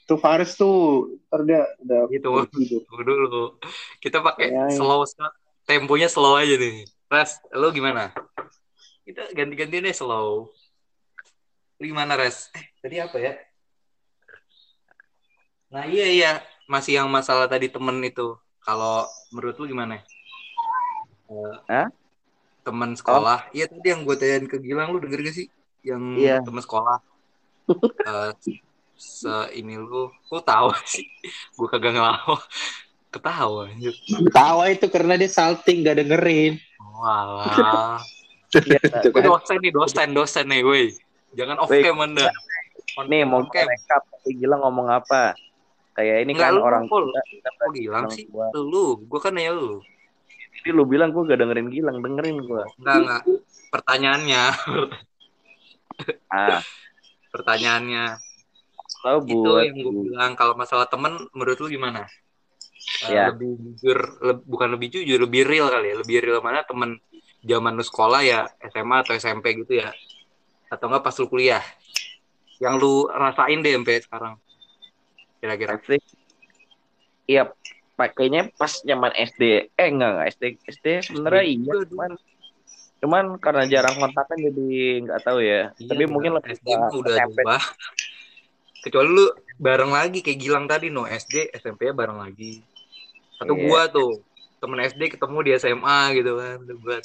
Tuh 0.05 0.21
Faris 0.21 0.53
tuh 0.57 1.09
ntar 1.29 1.41
dia 1.49 1.65
udah 1.81 2.09
Gitu. 2.09 2.29
Tunggu 2.89 3.03
dulu. 3.05 3.57
Kita 4.01 4.21
pakai 4.25 4.53
Ya, 4.53 4.73
ya. 4.73 4.77
slow. 4.77 5.05
Temponya 5.65 6.09
slow 6.13 6.37
aja 6.37 6.57
nih. 6.57 6.85
Res, 7.15 7.39
lo 7.55 7.71
gimana? 7.71 8.11
Kita 9.07 9.31
ganti-ganti 9.31 9.79
deh 9.79 9.95
slow. 9.95 10.51
Gimana, 11.79 12.19
Res? 12.19 12.51
Eh, 12.59 12.65
tadi 12.83 12.97
apa 12.99 13.17
ya? 13.23 13.33
Nah, 15.71 15.87
iya 15.87 16.07
iya, 16.11 16.33
masih 16.67 16.99
yang 16.99 17.07
masalah 17.07 17.47
tadi 17.47 17.71
temen 17.71 18.03
itu. 18.03 18.35
Kalau 18.67 19.07
menurut 19.31 19.55
lu 19.63 19.71
gimana? 19.71 20.03
Eh, 21.31 21.55
Hah? 21.71 21.87
Temen 22.67 22.97
sekolah. 22.99 23.47
Iya 23.55 23.71
tadi 23.71 23.87
yang 23.93 24.03
gue 24.03 24.17
tanyain 24.19 24.47
ke 24.51 24.57
Gilang 24.59 24.91
lu 24.91 24.99
denger 24.99 25.21
gak 25.23 25.37
sih? 25.37 25.47
Yang 25.87 26.03
Iya. 26.19 26.37
temen 26.43 26.63
sekolah. 26.63 26.99
Eh, 28.05 28.31
se 29.01 29.33
ini 29.57 29.81
lu, 29.81 30.13
lu 30.13 30.39
tahu 30.45 30.69
sih? 30.93 31.09
Gue 31.57 31.67
kagak 31.73 31.97
ngelawak. 31.97 32.43
Ketawa 33.15 33.71
anjir. 33.71 33.95
Tawa 34.29 34.65
itu 34.67 34.91
karena 34.91 35.15
dia 35.15 35.31
salting 35.31 35.87
gak 35.87 36.03
dengerin. 36.03 36.59
Walah. 36.83 38.03
Iya, 38.51 38.79
Itu 38.83 39.11
Gue 39.11 39.23
kan. 39.23 39.31
dosen 39.31 39.57
nih, 39.63 39.71
dosen, 39.71 40.09
dosen 40.11 40.45
nih, 40.47 40.63
woi. 40.63 40.91
Jangan 41.35 41.63
off 41.63 41.71
cam 41.71 41.99
Anda. 42.01 42.27
Nih 43.07 43.23
mau 43.23 43.43
gue 43.43 43.59
rekap 43.59 44.03
gila 44.25 44.59
ngomong 44.61 44.87
apa 44.89 45.35
kayak 45.95 46.27
ini 46.27 46.35
Enggak, 46.35 46.51
kan 46.51 46.55
lu 46.55 46.63
orang 46.63 46.85
full. 46.87 47.07
kita, 47.07 47.23
kita 47.29 47.51
Kok 47.55 47.71
Gilang 47.71 48.07
sih? 48.11 48.27
gua. 48.27 48.51
Lu, 48.51 48.99
gue 49.01 49.19
kan 49.19 49.31
nanya 49.31 49.55
lu. 49.55 49.79
Jadi 50.55 50.71
lu 50.71 50.83
bilang 50.85 51.11
gue 51.11 51.23
gak 51.23 51.39
dengerin 51.39 51.71
Gilang 51.71 51.99
dengerin 51.99 52.39
gue 52.41 52.63
Enggak, 52.79 52.97
enggak. 52.99 53.23
Pertanyaannya, 53.71 54.43
ah 56.31 56.63
pertanyaannya. 57.31 58.05
Itu 59.27 59.43
buat 59.43 59.67
yang 59.67 59.77
gue 59.77 59.93
bilang 60.09 60.33
kalau 60.35 60.55
masalah 60.55 60.87
temen 60.87 61.19
menurut 61.31 61.59
lu 61.59 61.69
gimana? 61.69 62.07
Eh, 62.85 63.11
Ya. 63.11 63.29
Lebih 63.33 63.53
jujur, 63.59 63.99
le- 64.21 64.45
bukan 64.45 64.69
lebih 64.77 64.89
jujur, 64.93 65.19
lebih 65.25 65.43
real 65.45 65.69
kali 65.69 65.93
ya. 65.93 65.97
Lebih 66.01 66.17
real 66.21 66.41
mana 66.41 66.65
temen 66.65 66.97
zaman 67.45 67.77
lu 67.77 67.85
sekolah 67.85 68.21
ya, 68.25 68.49
SMA 68.73 69.05
atau 69.05 69.13
SMP 69.13 69.53
gitu 69.57 69.81
ya. 69.81 69.93
Atau 70.73 70.89
enggak 70.89 71.05
pas 71.05 71.17
lu 71.17 71.27
kuliah. 71.29 71.65
Yang 72.61 72.75
lu 72.81 72.95
rasain 73.09 73.61
deh 73.61 73.73
sampai 73.75 74.01
sekarang. 74.01 74.35
Kira-kira. 75.41 75.77
iya 77.25 77.49
pakainya 77.97 78.53
pas 78.61 78.85
zaman 78.85 79.13
SD 79.17 79.73
eh 79.73 79.89
enggak 79.89 80.11
enggak 80.13 80.29
SD 80.37 80.43
SD 80.69 80.87
sebenarnya 81.09 81.45
iya 81.47 81.73
cuman 81.89 82.11
cuman 83.01 83.25
karena 83.41 83.63
jarang 83.65 83.97
kontak 83.97 84.25
kan 84.29 84.37
jadi 84.37 84.69
nggak 85.05 85.21
tahu 85.25 85.41
ya 85.41 85.73
Iya, 85.77 85.89
tapi 85.89 86.05
mungkin 86.05 86.37
lebih 86.37 86.53
SD 86.57 86.69
udah 86.69 87.17
berubah. 87.25 87.63
Kecuali 88.85 89.09
lu 89.09 89.25
bareng 89.57 89.89
lagi 89.89 90.21
kayak 90.21 90.37
Gilang 90.37 90.69
tadi 90.69 90.93
no 90.93 91.09
SD, 91.09 91.49
SMP 91.57 91.89
bareng 91.97 92.21
lagi. 92.21 92.61
Atau 93.45 93.55
Iya. 93.55 93.63
gua 93.63 93.83
tuh 93.87 94.11
temen 94.57 94.81
SD 94.83 95.13
ketemu 95.13 95.39
di 95.41 95.51
SMA 95.55 95.99
gitu 96.15 96.33
kan. 96.35 96.57
Udah 96.59 96.77
Gua 96.81 96.97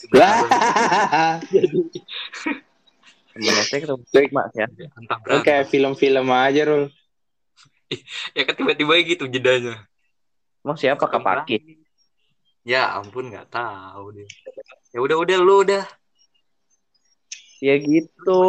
temen 3.29 3.55
SD 3.61 3.73
ketemu 3.83 4.01
mak 4.31 4.47
ya 4.51 4.65
entah 4.95 5.17
Lu 5.17 5.23
berantem. 5.23 5.43
kayak 5.43 5.65
film-film 5.67 6.27
aja, 6.29 6.61
Rul. 6.65 6.85
Ya 8.31 8.41
kan 8.45 8.53
tiba-tiba 8.53 8.93
gitu 9.03 9.25
jedanya. 9.25 9.83
emang 10.59 10.75
siapa 10.75 11.03
Kapaki. 11.03 11.79
Ya 12.61 12.93
ampun 12.93 13.31
nggak 13.31 13.49
tahu 13.49 14.13
dia. 14.13 14.27
Ya 14.91 14.99
udah 14.99 15.17
udah 15.17 15.37
lu 15.37 15.55
udah. 15.63 15.85
ya 17.59 17.75
gitu 17.75 18.39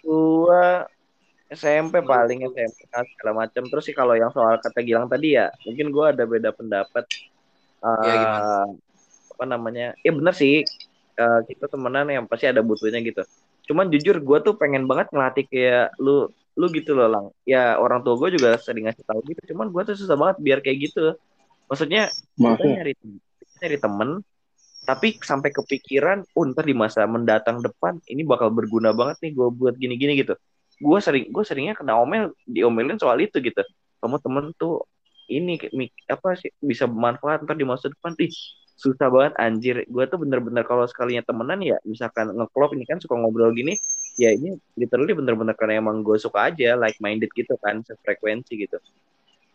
gua 0.00 0.86
SMP 1.50 1.98
paling 2.06 2.46
SMP 2.46 2.86
segala 2.86 3.42
macam 3.42 3.66
terus 3.66 3.82
sih 3.82 3.96
kalau 3.96 4.14
yang 4.14 4.30
soal 4.30 4.62
kata 4.62 4.86
Gilang 4.86 5.10
tadi 5.10 5.34
ya 5.34 5.50
mungkin 5.66 5.90
gua 5.90 6.14
ada 6.14 6.22
beda 6.22 6.54
pendapat. 6.54 7.04
Iya, 7.80 8.14
gimana? 8.14 8.46
apa 9.34 9.44
namanya? 9.48 9.86
Ya 10.06 10.12
bener 10.14 10.34
sih. 10.36 10.62
Eh, 11.18 11.40
kita 11.50 11.66
temenan 11.66 12.06
yang 12.06 12.24
pasti 12.30 12.46
ada 12.46 12.62
butuhnya 12.62 13.02
gitu. 13.02 13.26
Cuman 13.66 13.90
jujur 13.90 14.22
gua 14.22 14.38
tuh 14.38 14.54
pengen 14.54 14.86
banget 14.86 15.10
ngelatih 15.10 15.44
kayak 15.50 15.96
lu 15.98 16.30
lu 16.54 16.66
gitu 16.70 16.94
loh 16.94 17.08
lang. 17.10 17.26
Ya 17.42 17.74
orang 17.82 18.06
tua 18.06 18.14
gue 18.20 18.36
juga 18.36 18.54
sering 18.60 18.86
ngasih 18.86 19.02
tahu 19.02 19.18
gitu. 19.26 19.54
Cuman 19.54 19.74
gua 19.74 19.82
tuh 19.82 19.98
susah 19.98 20.14
banget 20.14 20.36
biar 20.38 20.58
kayak 20.62 20.92
gitu. 20.92 21.18
Maksudnya 21.66 22.14
kita 22.38 22.62
nyari 22.62 22.92
nyari 23.60 23.78
temen 23.80 24.10
tapi 24.80 25.20
sampai 25.20 25.52
kepikiran 25.52 26.24
oh 26.34 26.44
ntar 26.50 26.64
di 26.64 26.74
masa 26.74 27.04
mendatang 27.04 27.60
depan 27.60 28.00
ini 28.08 28.24
bakal 28.24 28.48
berguna 28.48 28.90
banget 28.96 29.22
nih 29.22 29.32
gue 29.36 29.48
buat 29.52 29.76
gini-gini 29.76 30.18
gitu 30.18 30.34
gue 30.80 30.98
sering 31.04 31.28
gue 31.28 31.44
seringnya 31.44 31.76
kena 31.76 32.00
omel 32.00 32.32
diomelin 32.48 32.96
soal 32.96 33.20
itu 33.20 33.36
gitu. 33.44 33.60
Kamu 34.00 34.16
temen 34.24 34.56
tuh 34.56 34.88
ini 35.30 35.60
apa 36.08 36.34
sih 36.34 36.50
bisa 36.58 36.88
bermanfaat 36.88 37.44
ntar 37.44 37.54
di 37.54 37.68
masa 37.68 37.92
depan. 37.92 38.16
Ih 38.16 38.32
susah 38.80 39.12
banget 39.12 39.36
anjir. 39.36 39.76
Gue 39.86 40.08
tuh 40.08 40.16
bener-bener 40.16 40.64
kalau 40.64 40.88
sekalinya 40.88 41.20
temenan 41.20 41.60
ya 41.60 41.76
misalkan 41.84 42.32
ngeklop 42.32 42.72
ini 42.72 42.88
kan 42.88 42.96
suka 42.96 43.14
ngobrol 43.14 43.52
gini 43.52 43.76
ya 44.16 44.32
ini 44.32 44.56
literally 44.76 45.12
bener-bener 45.12 45.52
karena 45.54 45.84
emang 45.84 46.00
gue 46.00 46.16
suka 46.16 46.48
aja 46.48 46.76
like 46.80 46.96
minded 46.98 47.28
gitu 47.36 47.54
kan 47.60 47.84
sefrekuensi 47.84 48.56
gitu. 48.56 48.80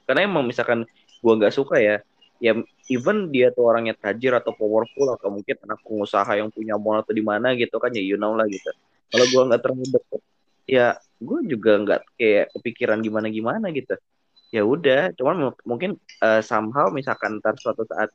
Karena 0.06 0.30
emang 0.30 0.46
misalkan 0.46 0.86
gue 1.22 1.34
nggak 1.34 1.54
suka 1.54 1.82
ya 1.82 1.98
ya 2.38 2.52
even 2.92 3.32
dia 3.34 3.50
tuh 3.50 3.66
orangnya 3.66 3.96
tajir 3.98 4.36
atau 4.36 4.54
powerful 4.54 5.08
atau 5.16 5.32
mungkin 5.34 5.56
anak 5.66 5.80
pengusaha 5.82 6.30
yang 6.38 6.52
punya 6.52 6.76
mall 6.78 7.00
atau 7.02 7.16
di 7.16 7.24
mana 7.24 7.56
gitu 7.58 7.80
kan 7.82 7.90
ya 7.90 8.04
you 8.04 8.20
know 8.20 8.38
lah 8.38 8.46
gitu. 8.46 8.70
Kalau 9.10 9.26
gue 9.26 9.42
nggak 9.50 9.62
terlalu 9.66 9.86
deket 9.90 10.22
ya 10.66 10.98
gue 11.20 11.40
juga 11.48 11.72
nggak 11.80 12.02
kayak 12.20 12.46
kepikiran 12.60 13.00
gimana 13.00 13.28
gimana 13.32 13.72
gitu. 13.72 13.96
Ya 14.52 14.64
udah 14.64 15.12
cuman 15.16 15.36
mu- 15.52 15.62
mungkin 15.68 16.00
eh, 16.24 16.42
somehow 16.44 16.92
misalkan 16.92 17.40
ntar 17.40 17.56
suatu 17.60 17.88
saat 17.88 18.12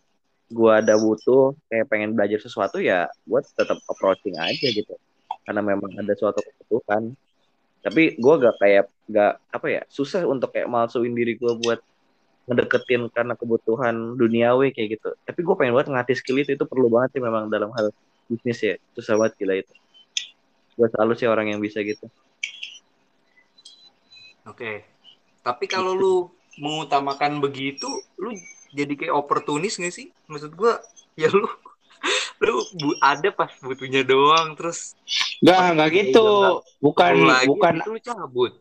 gue 0.51 0.73
ada 0.73 0.99
butuh 0.99 1.55
kayak 1.71 1.87
pengen 1.87 2.13
belajar 2.19 2.43
sesuatu 2.43 2.83
ya 2.83 3.07
gue 3.25 3.41
tetap 3.57 3.79
approaching 3.89 4.37
aja 4.37 4.69
gitu. 4.69 4.95
Karena 5.47 5.65
memang 5.65 5.91
ada 5.97 6.13
suatu 6.17 6.45
kebutuhan. 6.45 7.17
Tapi 7.81 8.21
gue 8.21 8.35
gak 8.45 8.57
kayak 8.61 8.85
gak 9.09 9.41
apa 9.57 9.67
ya 9.73 9.83
susah 9.89 10.29
untuk 10.29 10.53
kayak 10.53 10.69
malsuin 10.69 11.17
diri 11.17 11.41
gue 11.41 11.53
buat 11.65 11.81
ngedeketin 12.45 13.09
karena 13.09 13.33
kebutuhan 13.33 14.21
duniawi 14.21 14.77
kayak 14.77 15.01
gitu. 15.01 15.17
Tapi 15.25 15.41
gue 15.41 15.55
pengen 15.57 15.73
banget 15.73 15.89
ngelatih 15.89 16.17
skill 16.21 16.39
itu 16.45 16.53
itu 16.53 16.65
perlu 16.69 16.93
banget 16.93 17.17
sih 17.17 17.23
memang 17.25 17.49
dalam 17.49 17.73
hal 17.73 17.89
bisnis 18.29 18.61
ya. 18.61 18.75
Susah 18.93 19.17
banget 19.17 19.33
gila 19.41 19.55
itu. 19.57 19.73
Gue 20.77 20.89
selalu 20.93 21.13
sih 21.17 21.29
orang 21.29 21.57
yang 21.57 21.61
bisa 21.65 21.81
gitu 21.81 22.05
Oke. 24.51 24.83
Tapi 25.47 25.65
kalau 25.71 25.95
lu 25.95 26.15
mengutamakan 26.59 27.39
begitu, 27.39 27.87
lu 28.19 28.35
jadi 28.75 28.93
kayak 28.99 29.15
oportunis 29.15 29.79
gak 29.79 29.95
sih? 29.95 30.11
Maksud 30.27 30.59
gua, 30.59 30.83
ya 31.15 31.31
lu 31.31 31.47
lu 32.45 32.57
bu, 32.77 32.91
ada 32.99 33.29
pas 33.31 33.53
butuhnya 33.63 34.03
doang 34.03 34.57
terus 34.59 34.99
Enggak, 35.41 35.59
enggak 35.77 35.91
gitu. 35.95 36.29
Bukan 36.83 37.15
lagi, 37.25 37.47
bukan 37.49 37.75
itu 37.81 37.91
lu 37.95 38.01
cabut. 38.03 38.53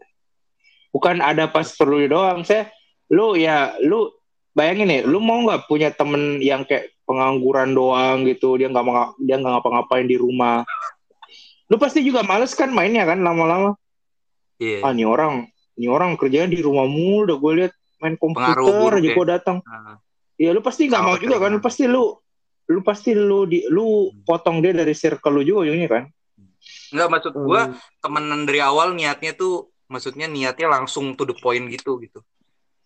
bukan 0.89 1.21
ada 1.21 1.45
pas 1.45 1.69
perlu 1.77 2.01
doang, 2.09 2.41
saya 2.41 2.73
lu 3.13 3.37
ya 3.37 3.77
lu 3.85 4.09
bayangin 4.57 4.89
nih, 4.89 5.01
lu 5.05 5.21
mau 5.21 5.37
nggak 5.45 5.69
punya 5.69 5.93
temen 5.93 6.41
yang 6.41 6.65
kayak 6.65 6.97
pengangguran 7.05 7.77
doang 7.77 8.25
gitu, 8.25 8.57
dia 8.57 8.73
nggak 8.73 8.85
mau 8.85 9.13
dia 9.21 9.37
nggak 9.37 9.53
ngapa-ngapain 9.53 10.09
di 10.09 10.17
rumah. 10.17 10.65
Lu 11.69 11.77
pasti 11.77 12.01
juga 12.01 12.25
males 12.25 12.57
kan 12.57 12.73
mainnya 12.73 13.05
kan 13.05 13.21
lama-lama. 13.21 13.77
Iya. 14.57 14.83
Ah, 14.83 14.91
nih 14.91 15.05
orang, 15.05 15.47
nih 15.79 15.87
orang 15.87 16.19
kerjanya 16.19 16.51
di 16.51 16.59
rumah 16.59 16.83
mulu, 16.83 17.23
udah 17.31 17.37
gue 17.39 17.51
lihat 17.63 17.73
main 18.03 18.15
komputer 18.19 18.99
aja 18.99 18.99
ya. 19.07 19.15
gua 19.15 19.25
datang. 19.27 19.57
Nah, 19.63 19.95
Iya, 20.39 20.55
lu 20.55 20.63
pasti 20.63 20.87
nggak 20.87 21.03
mau 21.03 21.15
juga 21.19 21.35
kan? 21.35 21.51
Lu 21.51 21.59
pasti 21.59 21.83
lu 21.83 22.15
lu 22.69 22.79
pasti 22.85 23.11
lu 23.11 23.43
di 23.49 23.65
lu 23.67 24.13
potong 24.23 24.63
dia 24.63 24.71
dari 24.71 24.95
circle 24.95 25.35
lu 25.35 25.43
juga 25.43 25.67
ujungnya 25.67 25.89
kan? 25.91 26.03
Enggak 26.95 27.07
maksud 27.11 27.33
gua 27.35 27.61
Hmm. 27.67 27.75
temenan 27.99 28.41
dari 28.47 28.59
awal 28.63 28.95
niatnya 28.95 29.35
tuh 29.35 29.67
maksudnya 29.91 30.31
niatnya 30.31 30.71
langsung 30.71 31.11
to 31.19 31.27
the 31.27 31.35
point 31.35 31.67
gitu 31.67 31.99
gitu. 31.99 32.23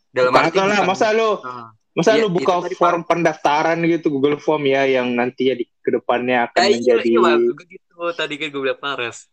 Dalam 0.10 0.34
arti 0.34 0.58
lah, 0.58 0.82
masa 0.82 1.14
lu 1.14 1.38
Nah, 1.42 1.70
masa 1.94 2.18
Iya, 2.18 2.26
lu 2.26 2.28
buka 2.34 2.66
form 2.74 3.06
pendaftaran 3.06 3.78
gitu 3.86 4.10
Google 4.10 4.42
Form 4.42 4.66
ya 4.66 4.90
yang 4.90 5.14
nantinya 5.14 5.54
di 5.62 5.70
ke 5.70 5.90
depannya 5.94 6.50
akan 6.50 6.58
Ya, 6.58 6.66
iya, 6.74 6.74
menjadi 6.80 7.10
iya, 7.14 7.20
gue 7.54 7.66
gitu. 7.70 7.96
Tadi 8.18 8.34
kan 8.42 8.48
gue 8.50 8.62
bilang 8.66 8.82
Pares. 8.82 9.30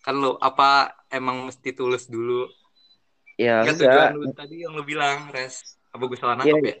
Kan 0.00 0.20
lo 0.20 0.40
apa 0.40 0.96
emang 1.12 1.44
mesti 1.48 1.76
tulus 1.76 2.08
dulu? 2.08 2.48
Ya 3.36 3.62
Enggak 3.62 3.74
enggak 3.76 3.90
tujuan 3.90 4.12
lu 4.14 4.32
tadi 4.32 4.56
yang 4.60 4.72
lu 4.72 4.82
bilang, 4.82 5.28
Res. 5.28 5.60
Apa 5.90 6.02
gue 6.04 6.18
salah 6.18 6.34
nangkep 6.36 6.62
ya? 6.62 6.76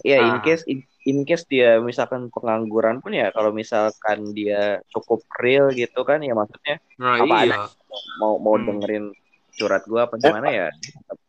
ya 0.00 0.16
in 0.18 0.38
Ah. 0.38 0.40
case 0.40 0.62
in, 0.64 0.78
in 1.04 1.18
case 1.22 1.44
dia 1.44 1.76
misalkan 1.76 2.30
pengangguran 2.30 2.98
pun 2.98 3.12
ya 3.12 3.28
kalau 3.30 3.50
misalkan 3.50 4.32
dia 4.32 4.80
cukup 4.88 5.20
real 5.36 5.68
gitu 5.70 6.00
kan 6.02 6.18
ya 6.18 6.32
maksudnya 6.32 6.80
Nah, 6.96 7.20
Apa 7.20 7.44
iya. 7.44 7.68
mau 8.16 8.38
mau 8.38 8.54
Hmm. 8.54 8.64
dengerin 8.64 9.12
curhat 9.52 9.84
gua 9.84 10.08
apa 10.08 10.16
gimana 10.16 10.48
ya 10.48 10.66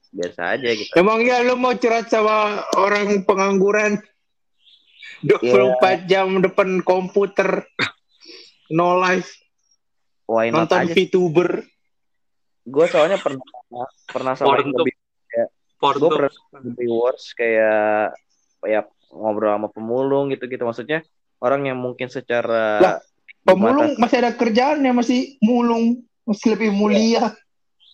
biasa 0.09 0.55
aja 0.55 0.69
gitu. 0.71 0.87
Emang 0.95 1.19
ya 1.21 1.41
lu 1.41 1.57
mau 1.57 1.73
curhat 1.73 2.07
sama 2.07 2.63
orang 2.73 3.25
pengangguran 3.25 3.99
24 5.21 6.05
jam 6.05 6.39
depan 6.39 6.79
komputer 6.79 7.65
no 8.69 8.95
life 8.95 9.29
Why 10.25 10.49
not 10.49 10.69
nonton 10.69 10.89
aja. 10.89 10.93
VTuber 10.95 11.49
Gue 12.65 12.85
soalnya 12.89 13.17
pernah 13.17 13.45
pernah 14.05 14.33
sampai 14.33 14.65
Pornhub. 14.65 14.81
lebih 14.81 14.95
gue 14.95 15.45
Porto. 15.77 16.07
pernah 16.09 16.31
lebih 16.65 16.87
worse 16.89 17.35
kayak 17.35 18.15
kayak 18.63 18.89
ngobrol 19.11 19.53
sama 19.53 19.67
pemulung 19.69 20.33
gitu-gitu 20.33 20.63
maksudnya 20.63 21.05
orang 21.37 21.67
yang 21.67 21.77
mungkin 21.77 22.09
secara 22.09 22.79
Lah, 22.81 22.95
pemulung 23.43 23.93
mata- 23.93 24.01
masih 24.01 24.17
ada 24.23 24.31
kerjaannya 24.33 24.91
masih 24.95 25.19
mulung 25.39 26.01
masih 26.25 26.57
lebih 26.57 26.73
mulia 26.73 27.35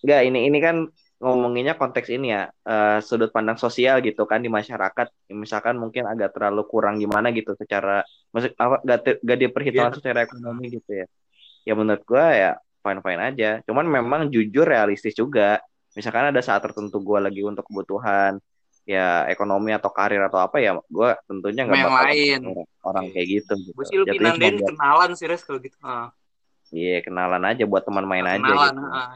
Enggak, 0.00 0.20
ini 0.24 0.38
ini 0.46 0.58
kan 0.58 0.88
ngomonginnya 1.18 1.76
konteks 1.76 2.08
ini 2.08 2.32
ya 2.32 2.48
eh, 2.48 2.98
sudut 2.98 3.28
pandang 3.28 3.54
sosial 3.54 4.00
gitu 4.00 4.24
kan 4.24 4.40
di 4.40 4.48
masyarakat 4.48 5.28
misalkan 5.30 5.76
mungkin 5.76 6.06
agak 6.06 6.32
terlalu 6.32 6.64
kurang 6.64 6.96
gimana 6.96 7.28
gitu 7.30 7.52
secara 7.54 8.02
maksud 8.30 8.56
apa 8.56 8.80
gak, 8.82 9.20
gak 9.20 9.38
diperhitungkan 9.38 9.92
Iya. 9.92 9.98
secara 10.00 10.18
ekonomi 10.24 10.72
gitu 10.72 10.90
ya 10.96 11.06
ya 11.62 11.72
menurut 11.76 12.02
gua 12.02 12.26
ya 12.32 12.50
fine 12.82 13.00
fine 13.00 13.22
aja 13.22 13.50
cuman 13.64 13.86
memang 13.86 14.20
jujur 14.28 14.66
realistis 14.66 15.14
juga 15.14 15.62
misalkan 15.94 16.34
ada 16.34 16.42
saat 16.42 16.60
tertentu 16.60 16.98
gua 16.98 17.22
lagi 17.22 17.40
untuk 17.46 17.64
kebutuhan 17.64 18.42
ya 18.82 19.30
ekonomi 19.30 19.70
atau 19.70 19.94
karir 19.94 20.26
atau 20.26 20.42
apa 20.42 20.58
ya 20.58 20.74
gua 20.90 21.14
tentunya 21.30 21.62
nggak 21.62 21.86
bakal 21.86 22.02
lain. 22.10 22.40
orang, 22.82 23.04
kayak 23.14 23.26
gitu 23.30 23.42
gitu 23.54 23.70
Gue 23.78 23.86
sih 23.86 23.98
lebih 24.02 24.18
nandain 24.18 24.58
buat 24.58 24.70
kenalan 24.74 25.10
sih 25.14 25.26
Res 25.30 25.42
kalau 25.46 25.62
gitu. 25.62 25.76
Ah, 25.82 26.10
iya 26.74 26.98
kenalan 27.04 27.42
aja 27.46 27.62
buat 27.68 27.86
teman 27.86 28.04
main 28.06 28.26
aja 28.26 28.42
kenalan. 28.42 28.74
gitu 28.74 28.88
ah. 28.90 29.12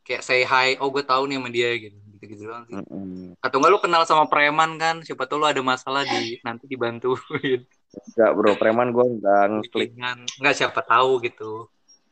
Kayak 0.00 0.22
say 0.24 0.42
hi, 0.42 0.74
oh 0.80 0.88
gue 0.88 1.04
tahu 1.04 1.28
nih 1.28 1.36
sama 1.38 1.48
dia 1.52 1.70
gitu. 1.76 1.98
Gitu-gitu 2.16 2.42
doang 2.48 2.64
sih. 2.66 2.74
Atau 3.44 3.56
enggak 3.60 3.72
lu 3.72 3.78
kenal 3.80 4.02
sama 4.08 4.24
preman 4.26 4.76
kan, 4.80 5.04
siapa 5.04 5.28
tahu 5.28 5.44
lu 5.44 5.46
ada 5.48 5.60
masalah 5.60 6.02
di 6.04 6.40
nanti 6.40 6.64
dibantuin. 6.66 7.64
Enggak 7.92 8.30
bro 8.36 8.52
preman 8.56 8.90
gua 8.90 9.06
nggak 9.06 9.44
ngeklik. 9.60 9.90
Enggak 10.40 10.54
siapa 10.56 10.80
tahu 10.80 11.20
gitu. 11.24 11.68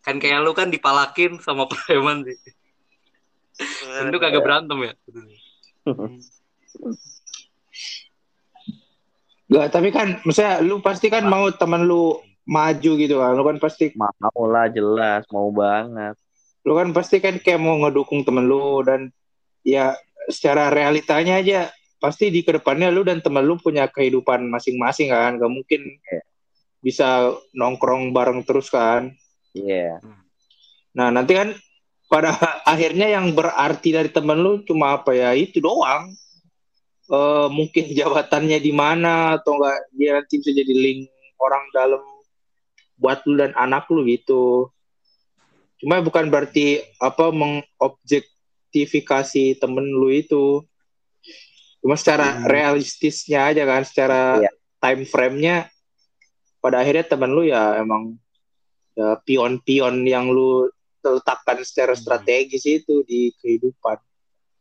Kan 0.08 0.16
kayak 0.16 0.40
lu 0.40 0.56
kan 0.56 0.72
dipalakin 0.72 1.36
sama 1.44 1.68
preman 1.70 2.24
sih. 2.24 2.40
Tentu 4.00 4.16
kagak 4.16 4.40
berantem 4.40 4.78
ya. 4.88 4.92
Hmm. 5.84 6.16
Gak, 9.48 9.68
tapi 9.72 9.88
kan 9.92 10.20
misalnya 10.24 10.64
lu 10.64 10.80
pasti 10.80 11.08
kan 11.08 11.24
mau 11.28 11.48
temen 11.52 11.84
lu 11.84 12.20
maju 12.48 12.90
gitu 12.96 13.20
kan 13.20 13.36
lu 13.36 13.44
kan 13.44 13.56
pasti 13.60 13.92
mau 13.96 14.44
lah 14.48 14.72
jelas 14.72 15.24
mau 15.32 15.48
banget 15.52 16.16
lu 16.64 16.72
kan 16.76 16.92
pasti 16.92 17.20
kan 17.20 17.36
kayak 17.40 17.60
mau 17.60 17.76
ngedukung 17.80 18.24
temen 18.24 18.44
lu 18.44 18.80
dan 18.84 19.08
ya 19.64 19.96
secara 20.28 20.68
realitanya 20.68 21.40
aja 21.40 21.72
pasti 21.96 22.28
di 22.28 22.44
ke 22.44 22.56
depannya 22.60 22.92
lu 22.92 23.04
dan 23.04 23.24
temen 23.24 23.44
lu 23.44 23.56
punya 23.56 23.88
kehidupan 23.88 24.48
masing-masing 24.52 25.12
kan 25.12 25.40
gak 25.40 25.52
mungkin 25.52 25.80
Iya. 26.08 26.20
bisa 26.78 27.08
nongkrong 27.52 28.14
bareng 28.14 28.46
terus 28.46 28.70
kan 28.70 29.12
iya. 29.54 30.00
Nah 30.96 31.12
nanti 31.12 31.34
kan 31.36 31.52
pada 32.08 32.32
akhirnya 32.64 33.04
yang 33.08 33.36
berarti 33.36 33.92
dari 33.92 34.08
temen 34.08 34.40
lu 34.40 34.64
cuma 34.64 34.92
apa 34.96 35.12
ya? 35.12 35.34
Itu 35.36 35.60
doang. 35.60 36.08
Eh 37.08 37.48
mungkin 37.48 37.88
jabatannya 37.92 38.60
di 38.60 38.72
mana 38.72 39.32
atau 39.40 39.54
enggak 39.56 39.78
dia 39.96 40.12
nanti 40.20 40.36
bisa 40.40 40.52
jadi 40.52 40.74
link 40.74 41.08
orang 41.40 41.64
dalam 41.72 42.02
buat 42.98 43.22
lu 43.24 43.36
dan 43.38 43.54
anak 43.54 43.86
lu 43.88 44.04
gitu. 44.04 44.68
Cuma 45.78 46.02
bukan 46.02 46.26
berarti 46.26 46.82
apa 46.98 47.30
mengobjektifikasi 47.30 49.54
temen 49.56 49.86
lu 49.86 50.10
itu. 50.10 50.66
Cuma 51.78 51.94
secara 51.94 52.34
Hmm. 52.34 52.50
realistisnya 52.50 53.54
aja 53.54 53.62
kan 53.62 53.86
secara 53.86 54.42
Iya. 54.42 54.50
time 54.82 55.06
frame-nya 55.06 55.70
pada 56.58 56.82
akhirnya 56.82 57.06
temen 57.06 57.30
lu 57.30 57.46
ya 57.46 57.78
emang 57.78 58.18
ya, 58.98 59.14
pion-pion 59.22 60.02
yang 60.02 60.26
lu 60.26 60.66
letakkan 60.98 61.62
secara 61.62 61.94
Hmm. 61.94 62.02
strategis 62.02 62.66
itu 62.66 63.06
di 63.06 63.30
kehidupan 63.38 63.96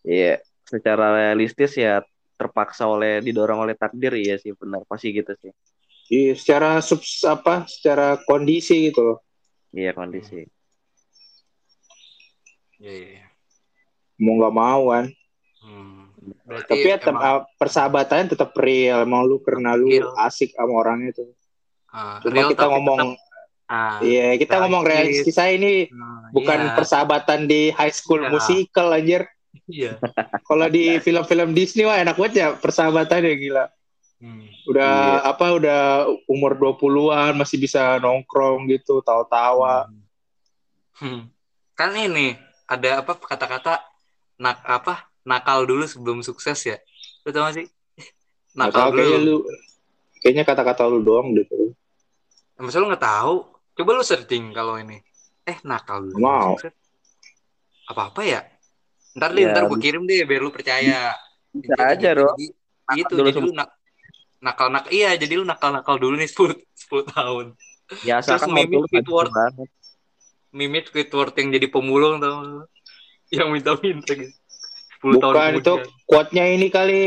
iya 0.05 0.37
secara 0.63 1.17
realistis 1.17 1.73
ya 1.73 2.05
terpaksa 2.37 2.85
oleh 2.85 3.17
didorong 3.19 3.65
oleh 3.65 3.73
takdir 3.73 4.13
iya 4.13 4.37
sih 4.37 4.53
benar 4.53 4.85
pasti 4.85 5.09
gitu 5.11 5.33
sih 5.41 5.49
Iya, 6.07 6.39
secara 6.39 6.79
sub 6.79 7.01
apa 7.27 7.67
secara 7.67 8.15
kondisi 8.23 8.87
gitu 8.87 9.01
loh 9.03 9.17
iya 9.73 9.91
kondisi 9.91 10.45
Iya, 12.77 12.93
iya, 12.93 13.07
iya. 13.17 13.25
mau 14.17 14.37
nggak 14.37 14.55
mau 14.55 14.83
kan 14.93 15.05
Hmm. 15.57 16.13
Berarti 16.47 16.69
tapi 16.69 16.85
ya 16.85 16.97
emang, 17.01 17.17
ah, 17.17 17.41
persahabatannya 17.57 18.31
tetap 18.31 18.53
real 18.55 19.03
emang 19.03 19.25
lu 19.25 19.41
karena 19.41 19.73
lu 19.73 19.89
Real. 19.89 20.13
asik 20.21 20.53
sama 20.53 20.79
orangnya 20.79 21.11
itu 21.11 21.25
ah, 21.89 22.21
cuma 22.21 22.45
real 22.45 22.49
kita 22.53 22.65
ngomong 22.71 22.99
tetap- 23.17 23.26
ah, 23.67 23.99
iya 23.99 24.35
kita 24.35 24.63
ngomong 24.63 24.83
realistis. 24.83 25.35
saya 25.35 25.55
ini 25.55 25.91
nah, 25.91 26.31
bukan 26.31 26.59
iya, 26.59 26.73
persahabatan 26.73 27.45
di 27.45 27.69
high 27.71 27.91
school 27.91 28.23
Iya. 28.23 28.31
musical 28.31 28.87
anjir 28.91 29.27
iya. 29.67 29.99
kalau 30.43 30.67
di 30.67 30.97
film-film 30.99 31.51
Disney 31.51 31.83
wah 31.83 31.99
enak 31.99 32.15
banget 32.15 32.33
ya 32.35 32.47
persahabatannya 32.57 33.33
gila 33.37 33.65
Hmm. 34.17 34.49
udah 34.65 35.21
Iya. 35.21 35.29
apa 35.29 35.45
udah 35.53 35.81
umur 36.25 36.57
20-an 36.57 37.37
masih 37.37 37.61
bisa 37.61 38.01
nongkrong 38.01 38.65
gitu 38.65 38.97
tawa-tawa 39.05 39.85
Hmm. 40.97 41.29
Kan 41.77 41.93
ini 41.93 42.33
ada 42.65 43.05
apa 43.05 43.13
kata-kata 43.13 43.77
nak 44.41 44.57
apa 44.65 45.05
nakal 45.21 45.61
dulu 45.61 45.85
sebelum 45.85 46.25
sukses 46.25 46.57
ya. 46.65 46.77
Lu 47.21 47.29
tau 47.29 47.45
gak 47.45 47.61
sih? 47.61 47.67
Nakal 48.57 48.89
kayaknya 48.89 49.21
dulu. 49.21 49.45
lu 49.45 49.53
kayaknya 50.17 50.43
kata-kata 50.43 50.89
lu 50.89 51.05
doang 51.05 51.37
deh 51.37 51.45
tuh. 51.45 51.77
Masa 52.57 52.81
lu 52.81 52.89
nggak 52.89 53.05
tahu? 53.05 53.45
Coba 53.77 53.89
lu 53.93 54.01
searching 54.01 54.49
kalau 54.51 54.75
ini. 54.75 54.97
Eh 55.43 55.57
nakal 55.63 56.09
sukses. 56.09 56.73
Apa-apa 57.85 58.21
ya? 58.21 58.41
Ntar 59.13 59.31
deh, 59.31 59.45
Ya, 59.45 59.51
ntar 59.51 59.63
gue 59.65 59.79
kirim 59.79 60.03
deh 60.03 60.21
biar 60.23 60.41
lu 60.41 60.49
percaya. 60.49 61.13
bisa 61.49 61.73
Jadi- 61.73 61.89
aja 61.95 62.09
Nakal 62.13 62.97
Itu 62.97 63.13
dulu 63.13 63.27
jadi 63.27 63.39
lu 63.39 63.51
nak 63.51 63.69
nakal 64.37 64.67
nakal 64.69 64.91
iya 64.91 65.11
jadi 65.13 65.33
lu 65.33 65.43
nakal 65.43 65.73
nakal 65.73 65.97
dulu 65.97 66.13
nih 66.15 66.29
10, 66.29 66.53
10 66.77 67.03
tahun 67.09 67.45
ya 68.05 68.21
mimik 68.47 68.69
tulus 68.69 68.87
Squidward. 68.87 69.29
mimit 70.51 70.83
Squidward 70.85 71.33
yang 71.33 71.49
jadi 71.51 71.67
pemulung 71.67 72.21
tau 72.21 72.63
yang 73.29 73.49
minta-minta 73.49 74.13
gitu 74.13 74.29
10 75.01 75.17
tahun 75.17 75.33
Bukan 75.33 75.51
itu 75.57 75.73
kemudian. 75.73 76.05
quote-nya 76.05 76.45
ini 76.47 76.67
kali 76.69 77.03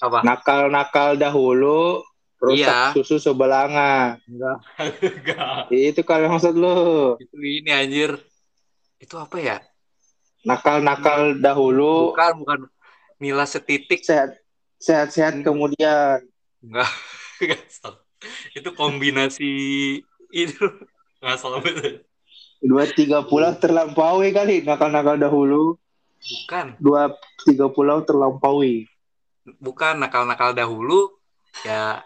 apa 0.00 0.18
nakal-nakal 0.22 1.14
dahulu 1.14 2.02
rusak 2.38 2.94
Iya. 2.94 2.94
susu 2.94 3.18
sebelanga. 3.18 4.16
enggak. 4.30 4.58
Enggak. 5.02 5.58
Itu 5.74 6.00
kalau 6.06 6.30
maksud 6.30 6.54
lu. 6.54 7.18
itu 7.18 7.36
ini 7.38 7.70
anjir. 7.74 8.18
Itu 8.98 9.18
apa 9.18 9.36
ya? 9.38 9.58
Nakal-nakal 10.46 11.38
dahulu. 11.42 12.14
Bukan 12.14 12.32
bukan. 12.42 12.58
Nila 13.18 13.42
setitik. 13.44 14.06
Sehat 14.06 14.38
sehat-sehat 14.78 15.42
kemudian. 15.42 16.22
enggak. 16.62 16.90
Enggak 17.38 17.62
itu 18.54 18.70
kombinasi 18.74 19.52
itu. 20.34 20.64
Nggak 21.22 21.38
salah 21.38 21.62
betul. 21.62 22.02
Dua 22.58 22.84
tiga 22.90 23.22
pulau 23.22 23.54
terlampaui 23.54 24.34
kali 24.34 24.66
nakal-nakal 24.66 25.14
dahulu. 25.14 25.78
bukan. 26.18 26.74
Dua 26.82 27.14
tiga 27.46 27.70
pulau 27.70 28.02
terlampaui. 28.02 28.90
bukan 29.62 29.96
nakal-nakal 29.96 30.52
dahulu 30.52 31.08
ya 31.64 32.04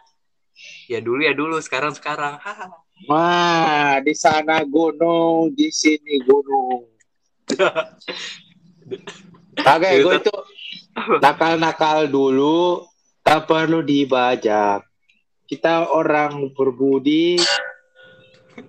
ya 0.89 0.99
dulu 1.03 1.21
ya 1.23 1.33
dulu 1.35 1.57
sekarang 1.63 1.95
sekarang. 1.95 2.39
Wah, 3.11 3.99
di 3.99 4.15
sana 4.15 4.63
gunung, 4.63 5.51
di 5.55 5.69
sini 5.75 6.23
gunung. 6.23 6.87
Kagak, 9.67 10.01
gue 10.01 10.15
itu 10.23 10.35
nakal-nakal 11.19 12.07
dulu, 12.07 12.87
tak 13.27 13.51
perlu 13.51 13.83
dibajak. 13.83 14.87
Kita 15.51 15.91
orang 15.91 16.55
berbudi. 16.55 17.43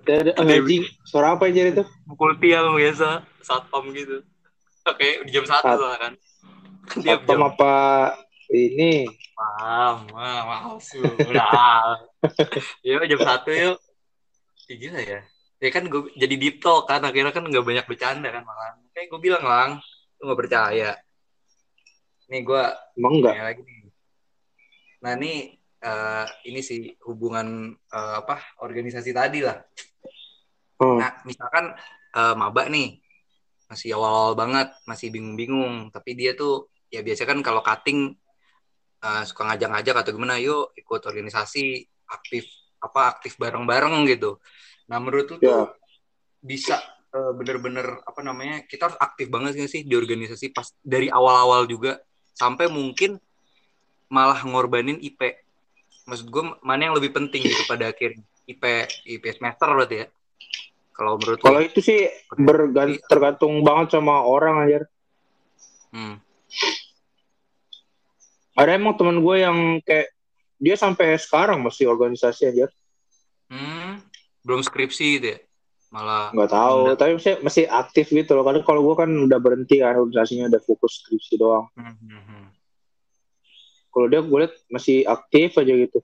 Dan 0.04 0.34
anjing, 0.36 0.84
suara 1.06 1.38
apa 1.38 1.46
aja 1.48 1.70
itu? 1.70 1.84
pukul 2.04 2.36
tiang 2.38 2.76
biasa 2.76 3.24
satpam 3.40 3.90
gitu 3.96 4.20
oke 4.84 5.08
di 5.24 5.30
jam 5.32 5.44
satu 5.48 5.64
Sat- 5.64 5.78
soalnya 5.80 5.98
kan 5.98 6.12
jam 7.00 7.40
apa 7.42 7.72
ini? 8.54 8.92
Mam, 9.34 10.06
mam, 10.14 10.42
males 10.46 10.88
lu. 10.94 11.10
Udah. 11.26 12.06
yuk 12.86 13.02
jam 13.10 13.20
satu 13.20 13.50
yuk. 13.50 13.78
Ih, 14.70 14.76
gila 14.78 15.00
ya. 15.02 15.20
Ya 15.58 15.70
kan 15.72 15.88
gue 15.88 16.12
jadi 16.14 16.34
deep 16.36 16.60
talk 16.60 16.86
kan 16.86 17.02
akhirnya 17.02 17.32
kan 17.32 17.44
nggak 17.44 17.64
banyak 17.64 17.86
bercanda 17.88 18.28
kan 18.30 18.42
malah. 18.46 18.78
Kayak 18.94 19.08
gue 19.10 19.20
bilang 19.20 19.44
lang, 19.44 19.70
lu 20.20 20.22
nggak 20.30 20.40
percaya. 20.40 20.90
Nih 22.30 22.40
gue 22.40 22.62
Emang 22.96 23.12
enggak? 23.20 23.34
lagi 23.36 23.62
nih. 23.62 23.78
Nah 25.04 25.12
nih 25.20 25.38
eh, 25.84 26.24
ini 26.48 26.60
sih 26.64 26.80
hubungan 27.04 27.72
eh, 27.74 28.14
apa 28.24 28.40
organisasi 28.64 29.10
tadi 29.12 29.44
lah. 29.44 29.60
Hmm. 30.80 30.98
Nah, 30.98 31.12
misalkan 31.28 31.74
eh, 32.16 32.34
maba 32.34 32.66
nih 32.72 32.98
masih 33.68 33.96
awal-awal 33.96 34.36
banget, 34.36 34.68
masih 34.84 35.08
bingung-bingung, 35.10 35.88
tapi 35.90 36.12
dia 36.14 36.36
tuh 36.36 36.68
ya 36.92 37.00
biasa 37.02 37.26
kan 37.26 37.40
kalau 37.42 37.64
cutting 37.64 38.14
eh, 39.04 39.22
suka 39.28 39.42
ngajak-ngajak 39.52 39.94
atau 40.00 40.10
gimana, 40.16 40.40
yuk 40.40 40.72
ikut 40.74 41.04
organisasi 41.04 41.84
aktif 42.08 42.48
apa 42.80 43.16
aktif 43.16 43.36
bareng-bareng 43.36 44.08
gitu. 44.08 44.40
Nah, 44.88 45.00
menurut 45.00 45.28
lu 45.28 45.36
tuh 45.36 45.38
Ya. 45.40 45.60
bisa 46.40 46.76
eh, 47.14 47.32
bener-bener 47.36 48.00
apa 48.02 48.20
namanya 48.20 48.64
kita 48.66 48.90
harus 48.90 48.98
aktif 48.98 49.30
banget 49.30 49.54
nggak 49.54 49.70
sih 49.70 49.82
di 49.86 49.94
organisasi 49.94 50.50
pas 50.50 50.66
dari 50.82 51.06
awal-awal 51.08 51.64
juga 51.64 52.00
sampai 52.34 52.66
mungkin 52.66 53.16
malah 54.10 54.42
ngorbanin 54.42 54.98
IP. 54.98 55.20
Maksud 56.04 56.26
gue 56.28 56.42
mana 56.60 56.90
yang 56.90 56.96
lebih 56.98 57.14
penting 57.14 57.40
gitu 57.46 57.64
pada 57.64 57.88
akhirnya 57.88 58.20
IP 58.44 58.64
IP 59.08 59.24
semester 59.40 59.68
berarti 59.72 59.96
ya. 60.04 60.06
Kalau 60.94 61.16
menurut? 61.18 61.38
Kalau 61.40 61.60
itu 61.64 61.80
sih 61.80 62.06
bergan- 62.34 63.00
tergantung 63.08 63.62
banget 63.64 63.96
sama 63.96 64.20
orang 64.22 64.68
aja. 64.68 64.78
Hmm. 65.90 66.18
Ada 68.54 68.78
emang 68.78 68.94
teman 68.94 69.18
gue 69.18 69.36
yang 69.42 69.58
kayak 69.82 70.14
dia 70.62 70.74
sampai 70.78 71.18
sekarang 71.18 71.58
masih 71.60 71.90
organisasi 71.90 72.54
aja. 72.54 72.66
Hmm, 73.50 74.00
belum 74.46 74.62
skripsi 74.62 75.18
gitu 75.18 75.26
ya. 75.34 75.38
Malah 75.90 76.34
Nggak 76.34 76.50
tahu, 76.50 76.78
Udah. 76.90 76.96
tapi 76.98 77.12
masih, 77.18 77.34
masih 77.42 77.64
aktif 77.70 78.06
gitu 78.10 78.30
loh. 78.34 78.42
Karena 78.46 78.62
kalau 78.66 78.82
gue 78.82 78.94
kan 78.98 79.10
udah 79.10 79.38
berhenti 79.38 79.78
kan 79.78 79.94
organisasinya 79.98 80.50
udah 80.50 80.62
fokus 80.62 81.02
skripsi 81.02 81.34
doang. 81.38 81.66
Hmm, 81.74 81.94
hmm, 81.98 82.22
hmm. 82.22 82.46
Kalau 83.94 84.06
dia 84.10 84.20
gue 84.22 84.38
liat 84.42 84.54
masih 84.70 85.06
aktif 85.06 85.54
aja 85.54 85.70
gitu 85.70 85.98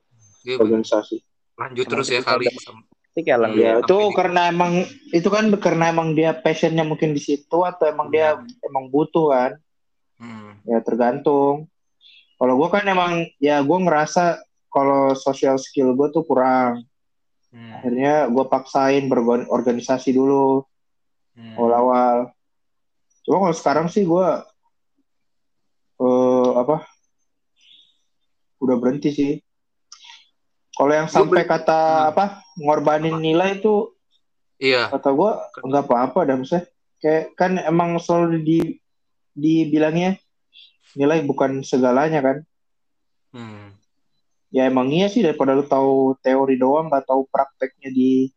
Iya, 0.46 0.62
bener. 0.62 0.78
organisasi. 0.78 1.18
lanjut 1.58 1.84
Emang 1.84 1.92
terus 1.92 2.06
ya 2.08 2.20
kali. 2.22 2.46
Iya. 2.48 2.62
Ya, 3.50 3.72
itu 3.82 3.98
di- 3.98 4.14
karena 4.14 4.40
emang 4.48 4.72
itu 5.10 5.28
kan 5.28 5.50
karena 5.58 5.90
emang 5.90 6.14
dia 6.14 6.30
passionnya 6.32 6.86
mungkin 6.86 7.10
di 7.12 7.20
situ 7.20 7.58
atau 7.66 7.84
emang 7.90 8.08
dia 8.08 8.38
emang 8.62 8.86
butuh 8.88 9.34
kan? 9.34 9.52
Hmm. 10.16 10.56
Ya 10.64 10.78
tergantung. 10.80 11.66
Kalau 12.40 12.56
gue 12.56 12.68
kan 12.70 12.84
emang 12.84 13.12
ya 13.36 13.60
gue 13.60 13.78
ngerasa 13.78 14.40
kalau 14.72 15.12
social 15.12 15.60
skill 15.60 15.92
gue 15.92 16.08
tuh 16.08 16.24
kurang. 16.24 16.88
Hmm. 17.52 17.76
Akhirnya 17.76 18.26
gue 18.26 18.44
paksain 18.46 19.04
berorganisasi 19.06 20.10
dulu 20.10 20.64
Hmm. 21.30 21.54
awal-awal. 21.54 22.32
Cuma 23.22 23.36
kalau 23.40 23.54
sekarang 23.54 23.86
sih 23.86 24.02
gue 24.02 24.28
eh 26.00 26.50
apa? 26.56 26.88
Udah 28.58 28.76
berhenti 28.76 29.10
sih. 29.10 29.32
Kalau 30.70 30.92
yang 30.92 31.08
sampai 31.08 31.44
ber- 31.44 31.50
kata 31.50 31.76
Hmm. 31.76 32.10
apa 32.10 32.24
ngorbanin 32.56 33.16
nilai 33.16 33.60
itu 33.60 33.92
Iya. 34.56 34.88
kata 34.88 35.12
gue 35.12 35.30
nggak 35.62 35.84
apa-apa 35.84 36.18
dah 36.24 36.36
maksudnya 36.36 36.64
kayak 36.96 37.32
kan 37.32 37.56
emang 37.56 37.96
selalu 37.96 38.40
di 38.40 38.58
dibilangnya 39.32 40.16
nilai 40.94 41.22
bukan 41.22 41.60
segalanya 41.62 42.20
kan 42.20 42.38
Hmm. 43.30 43.78
ya 44.50 44.66
emang 44.66 44.90
iya 44.90 45.06
sih 45.06 45.22
daripada 45.22 45.54
lu 45.54 45.62
tahu 45.62 46.18
teori 46.18 46.58
doang 46.58 46.90
nggak 46.90 47.06
tahu 47.06 47.26
prakteknya 47.30 47.90
di 47.90 48.30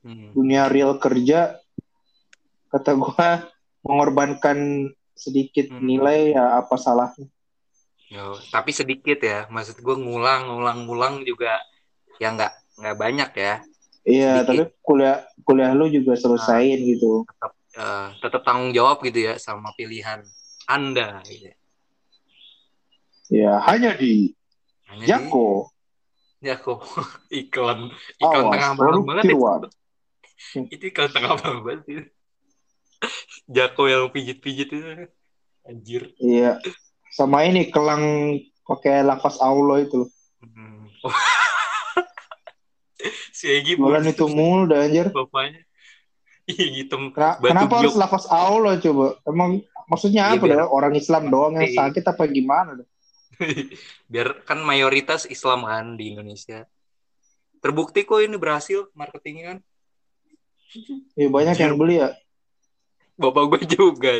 Hmm. 0.00 0.30
dunia 0.30 0.68
real 0.68 1.00
kerja 1.00 1.58
kata 2.68 2.94
gue 2.94 3.26
mengorbankan 3.86 4.86
sedikit 5.12 5.72
Hmm. 5.72 5.82
nilai 5.82 6.36
ya 6.36 6.60
apa 6.60 6.76
salahnya 6.76 7.26
Yo, 8.06 8.38
tapi 8.54 8.70
sedikit 8.70 9.18
ya. 9.18 9.50
Maksud 9.50 9.82
gue 9.82 9.96
ngulang, 9.98 10.46
ngulang, 10.46 10.86
ngulang 10.86 11.14
juga 11.26 11.58
ya 12.22 12.30
nggak 12.30 12.52
nggak 12.78 12.96
banyak 12.96 13.30
ya. 13.34 13.54
iya 14.06 14.46
tapi 14.46 14.70
kuliah 14.78 15.26
kuliah 15.42 15.74
lu 15.74 15.90
juga 15.90 16.14
selesain 16.14 16.78
gitu 16.78 17.26
Tetap 17.26 17.52
eh, 17.74 18.08
tetap 18.22 18.42
tanggung 18.46 18.70
jawab 18.70 19.02
gitu 19.02 19.26
ya 19.26 19.34
sama 19.42 19.74
pilihan 19.74 20.22
Anda. 20.66 21.22
Gitu. 21.22 21.50
ya 23.26 23.58
hanya 23.64 23.94
di 23.94 24.34
Hanya 24.86 25.02
di- 25.02 25.08
Jako 25.10 25.70
Jako 26.38 26.72
iklan 27.42 27.90
iklan 28.18 28.44
Awas, 28.44 28.52
tengah 28.54 28.72
malam 28.76 29.02
banget 29.02 29.24
itu. 29.26 29.38
itu 30.74 30.84
iklan 30.86 31.10
tengah 31.10 31.32
malam 31.34 31.58
banget 31.62 31.82
itu. 31.86 32.02
Jako 33.46 33.82
yang 33.86 34.10
pijit-pijit 34.10 34.68
itu 34.68 35.10
anjir. 35.62 36.14
iya 36.16 36.62
sama 37.10 37.42
ini 37.42 37.66
kelang 37.68 38.36
pakai 38.62 39.02
lapas 39.02 39.38
aulo 39.38 39.78
itu 39.78 40.04
loh 40.04 40.10
Hmm. 40.46 40.86
si 43.34 43.50
Egi 43.50 43.74
bulan 43.74 44.06
itu 44.06 44.24
mulu 44.30 44.70
dah 44.70 44.86
anjir 44.86 45.10
bapaknya 45.10 45.66
iya 46.46 46.86
Batu 46.86 47.42
kenapa 47.42 47.74
harus 47.82 47.98
lafaz 47.98 48.24
Allah 48.30 48.78
coba? 48.78 49.18
Emang 49.26 49.60
maksudnya 49.86 50.34
Iya, 50.34 50.38
apa 50.38 50.44
biar-? 50.46 50.70
Orang 50.70 50.94
Islam 50.94 51.30
doang 51.30 51.54
yang 51.58 51.70
sakit 51.70 52.04
apa 52.06 52.22
gimana 52.26 52.82
biar 54.12 54.42
kan 54.48 54.64
mayoritas 54.64 55.28
Islam 55.28 55.68
kan 55.68 55.96
di 56.00 56.16
Indonesia. 56.16 56.64
Terbukti 57.60 58.08
kok 58.08 58.24
ini 58.24 58.36
berhasil 58.40 58.88
marketingnya 58.96 59.44
kan. 59.52 59.58
Ya 61.16 61.28
banyak 61.28 61.56
yang 61.56 61.76
beli 61.76 62.00
ya. 62.00 62.16
bapak 63.16 63.48
gue 63.48 63.60
juga. 63.68 64.12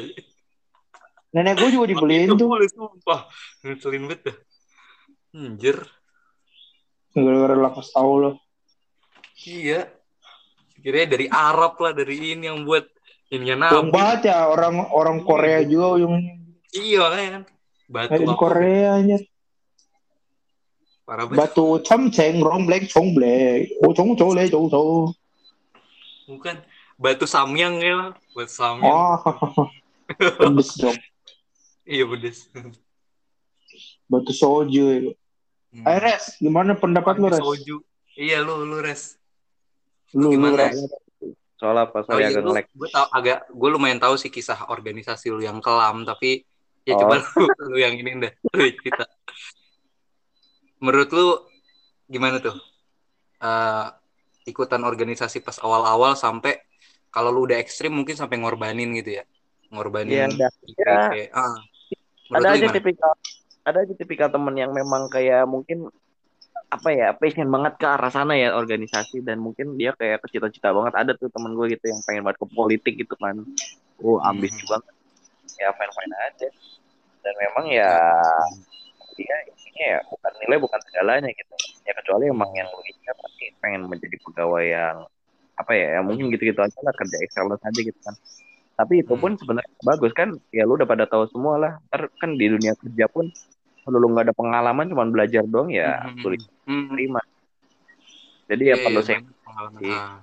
Nenek 1.36 1.60
gue 1.60 1.68
juga 1.68 1.86
dibeliin 1.92 2.32
Itu 2.32 2.40
tuh. 2.40 2.48
boleh, 2.48 2.68
sumpah. 2.72 3.28
Ngeselin 3.60 4.08
banget 4.08 4.20
dah. 4.32 4.36
Anjir. 5.36 5.76
Gara-gara 7.12 7.56
lafaz 7.56 7.92
Allah. 7.92 8.40
iya. 9.44 9.84
Kira 10.80 11.04
dari 11.04 11.28
Arab 11.28 11.76
lah 11.76 11.92
dari 11.92 12.36
ini 12.36 12.48
yang 12.48 12.64
buat 12.64 12.88
ininya 13.28 13.56
nabi 13.66 13.90
banget 13.90 14.30
ya 14.30 14.46
orang 14.46 14.86
orang 14.90 15.18
Korea 15.22 15.60
juga 15.62 15.98
yang 15.98 16.14
iya 16.72 16.98
makanya 17.02 17.30
kan 17.32 17.42
batu 17.86 18.20
di 18.20 18.34
Korea 18.34 18.88
aja. 18.98 19.18
parah 21.02 21.26
Batu 21.30 21.78
camceng, 21.80 22.42
romblek, 22.42 22.90
congblek, 22.90 23.70
oh 23.78 23.94
cong 23.94 24.14
cole, 24.14 24.42
cong 24.46 24.66
cong. 24.66 25.14
bukan 26.26 26.58
batu 26.98 27.22
samyang 27.24 27.78
ya 27.78 28.10
buat 28.34 28.50
samyang 28.50 28.90
Oh, 28.90 29.18
pedes 30.38 30.74
dong. 30.76 30.98
iya 31.84 32.02
pedes 32.04 32.50
Batu 34.10 34.30
soju. 34.30 35.14
Hmm. 35.74 35.82
Ayo 35.82 35.98
Res, 35.98 36.38
gimana 36.38 36.74
pendapat 36.74 37.18
lu 37.18 37.26
Res? 37.26 37.38
soju 37.38 37.82
iya 38.14 38.38
lu 38.38 38.62
lu 38.62 38.78
res 38.78 39.18
Lu, 40.10 40.30
lu 40.30 40.38
Gimana? 40.38 40.70
Res. 40.70 40.78
Soal 41.56 41.76
apa 41.76 42.04
Oh 42.04 42.12
soal 42.12 42.20
iya, 42.20 42.28
agak 42.32 42.42
lu, 42.44 42.48
nge-lag 42.52 42.66
gue 42.68 42.88
tau 42.92 43.06
agak 43.10 43.38
gue 43.48 43.68
lumayan 43.72 44.00
tahu 44.00 44.14
sih 44.20 44.28
kisah 44.28 44.68
organisasi 44.68 45.32
lu 45.32 45.40
yang 45.40 45.58
kelam 45.64 46.04
tapi 46.04 46.44
ya 46.84 46.94
Oh. 46.94 47.00
coba 47.02 47.16
lu, 47.40 47.46
lu 47.72 47.76
yang 47.80 47.96
ini 47.96 48.10
deh 48.20 48.32
lu 48.54 48.62
cerita 48.78 49.04
menurut 50.78 51.10
lu 51.10 51.26
gimana 52.06 52.38
tuh 52.38 52.56
Eh, 53.36 53.86
ikutan 54.48 54.80
organisasi 54.80 55.44
pas 55.44 55.60
awal-awal 55.60 56.16
sampai 56.16 56.56
kalau 57.12 57.28
lu 57.28 57.44
udah 57.44 57.60
ekstrim 57.60 57.92
mungkin 57.92 58.16
sampai 58.16 58.40
ngorbanin 58.40 58.96
gitu 58.96 59.20
ya 59.20 59.24
ngorbanin 59.68 60.08
Iya, 60.08 60.24
ada. 60.32 60.48
Ya. 60.72 60.96
kayak, 61.12 61.28
ah. 61.36 61.52
Menurut 62.32 62.40
ada 62.40 62.48
aja 62.48 62.64
gimana? 62.64 62.76
tipikal 62.80 63.12
ada 63.60 63.78
aja 63.84 63.92
tipikal 63.92 64.28
temen 64.32 64.54
yang 64.56 64.72
memang 64.72 65.12
kayak 65.12 65.44
mungkin 65.44 65.92
apa 66.76 66.88
ya 66.92 67.08
passion 67.16 67.48
banget 67.48 67.74
ke 67.80 67.86
arah 67.88 68.12
sana 68.12 68.36
ya 68.36 68.52
organisasi. 68.52 69.24
Dan 69.24 69.40
mungkin 69.40 69.80
dia 69.80 69.96
kayak 69.96 70.22
kecita-cita 70.28 70.70
banget. 70.76 70.94
Ada 70.94 71.12
tuh 71.16 71.32
temen 71.32 71.56
gue 71.56 71.66
gitu 71.74 71.84
yang 71.88 72.00
pengen 72.04 72.22
banget 72.28 72.38
ke 72.44 72.46
politik 72.52 72.94
gitu 73.00 73.14
kan. 73.16 73.40
Oh 74.04 74.20
ambis 74.20 74.52
Hmm. 74.52 74.68
banget. 74.76 74.94
Ya 75.56 75.68
fine 75.72 75.92
fine 75.96 76.14
aja. 76.28 76.48
Dan 77.24 77.34
memang 77.40 77.66
ya 77.72 77.90
dia 79.16 79.36
intinya 79.48 79.84
ya 79.96 79.98
bukan 80.12 80.32
nilai 80.44 80.58
bukan 80.60 80.80
segalanya 80.92 81.30
gitu. 81.32 81.54
Ya 81.88 81.92
kecuali 81.96 82.24
emang 82.28 82.50
yang 82.52 82.68
lu 82.68 82.82
ingat 82.84 83.16
pasti 83.16 83.44
pengen 83.64 83.82
menjadi 83.88 84.16
pegawai 84.20 84.64
yang 84.66 84.96
apa 85.56 85.72
ya, 85.72 85.86
ya 85.96 86.00
mungkin 86.04 86.28
gitu-gitu 86.28 86.60
aja 86.60 86.78
lah 86.84 86.92
kerja 86.92 87.16
excellence 87.24 87.64
aja 87.64 87.80
gitu 87.80 87.96
kan. 88.04 88.14
Tapi 88.76 89.00
itu 89.00 89.14
pun 89.16 89.32
sebenarnya 89.40 89.72
bagus 89.80 90.12
kan. 90.12 90.36
Ya 90.52 90.68
lu 90.68 90.76
udah 90.76 90.84
pada 90.88 91.08
tahu 91.08 91.24
semua 91.32 91.56
lah. 91.56 91.72
Ntar 91.88 92.12
kan 92.20 92.36
di 92.36 92.46
dunia 92.52 92.76
kerja 92.76 93.08
pun 93.08 93.32
kalau 93.86 94.02
lu 94.02 94.10
nggak 94.10 94.26
ada 94.26 94.34
pengalaman 94.34 94.90
cuma 94.90 95.06
belajar 95.06 95.46
doang 95.46 95.70
ya 95.70 96.02
Hmm, 96.02 96.18
sulit 96.18 96.42
hmm, 96.66 96.90
terima 96.90 97.22
jadi 98.50 98.62
ya 98.62 98.76
iya, 98.78 98.84
perlu 98.86 99.00
saya 99.02 99.18
pengalaman. 99.46 99.80
sih. 99.82 99.94
Ah. 99.94 100.18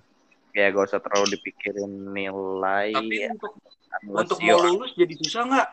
ya 0.54 0.70
gak 0.70 0.86
usah 0.86 1.02
terlalu 1.02 1.40
dipikirin 1.40 1.92
nilai 2.14 2.94
tapi 2.94 3.16
ya, 3.26 3.32
untuk 3.34 3.52
untuk 4.04 4.38
mau 4.44 4.60
are- 4.62 4.70
lulus 4.70 4.92
jadi 4.94 5.14
susah 5.18 5.42
nggak? 5.50 5.68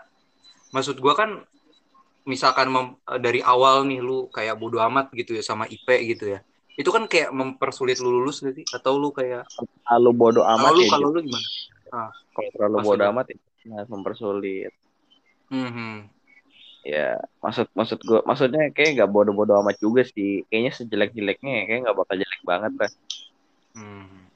Maksud 0.73 0.97
gua 1.03 1.13
kan 1.19 1.31
misalkan 2.25 2.73
mem- 2.73 2.97
dari 3.21 3.45
awal 3.45 3.85
nih 3.85 4.01
lu 4.01 4.33
kayak 4.33 4.57
bodo 4.57 4.81
amat 4.81 5.13
gitu 5.13 5.37
ya 5.37 5.43
sama 5.45 5.69
IP 5.69 5.85
gitu 6.17 6.33
ya. 6.33 6.41
Itu 6.81 6.89
kan 6.95 7.05
kayak 7.11 7.29
mempersulit 7.35 8.01
lu 8.01 8.09
lulus 8.09 8.41
sih? 8.41 8.65
Atau 8.73 8.97
lu 8.97 9.13
kayak 9.13 9.45
terlalu 9.85 10.11
bodoh 10.17 10.45
amat 10.47 10.71
kalau 10.73 10.79
lu 10.79 10.83
ya 10.87 10.91
kalau 10.95 11.09
Jun. 11.11 11.15
lu 11.15 11.21
gimana? 11.29 11.49
kalau 12.31 12.51
terlalu 12.55 12.77
bodoh 12.87 13.07
amat 13.13 13.27
ya 13.29 13.37
nah, 13.69 13.85
mempersulit 13.91 14.73
Hmm. 15.51 16.07
Ya 16.81 17.21
maksud 17.45 17.69
maksud 17.77 17.99
gue 18.01 18.21
maksudnya 18.25 18.73
kayak 18.73 18.97
nggak 18.97 19.11
bodoh-bodoh 19.13 19.61
amat 19.61 19.77
juga 19.77 20.01
sih 20.01 20.49
kayaknya 20.49 20.73
sejelek-jeleknya 20.73 21.69
kayak 21.69 21.81
nggak 21.85 21.97
bakal 21.97 22.15
jelek 22.17 22.43
banget 22.45 22.73
lah 22.81 22.93
Hmm. 23.71 24.27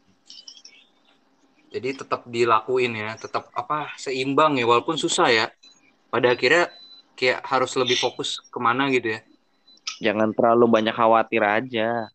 Jadi 1.75 1.91
tetap 1.91 2.23
dilakuin 2.31 2.95
ya, 2.95 3.19
tetap 3.19 3.51
apa 3.51 3.91
seimbang 3.99 4.55
ya, 4.55 4.63
walaupun 4.63 4.95
susah 4.95 5.27
ya. 5.27 5.47
Pada 6.07 6.31
akhirnya 6.39 6.71
kayak 7.19 7.43
harus 7.47 7.75
lebih 7.79 7.99
fokus 7.99 8.39
ke 8.43 8.59
mana 8.59 8.91
gitu 8.91 9.15
ya. 9.19 9.21
jangan 10.03 10.35
terlalu 10.35 10.67
banyak 10.67 10.91
khawatir 10.91 11.39
aja 11.39 12.11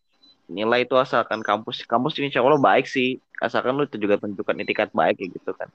nilai 0.52 0.84
itu 0.84 0.92
asalkan 1.00 1.40
kampus 1.40 1.88
kampus 1.88 2.20
insya 2.20 2.44
Allah 2.44 2.60
baik 2.60 2.84
sih 2.84 3.24
asalkan 3.40 3.72
lu 3.72 3.88
juga 3.96 4.20
tunjukkan 4.20 4.68
itikat 4.68 4.92
baik 4.92 5.16
kayak 5.16 5.32
gitu 5.40 5.52
kan 5.56 5.72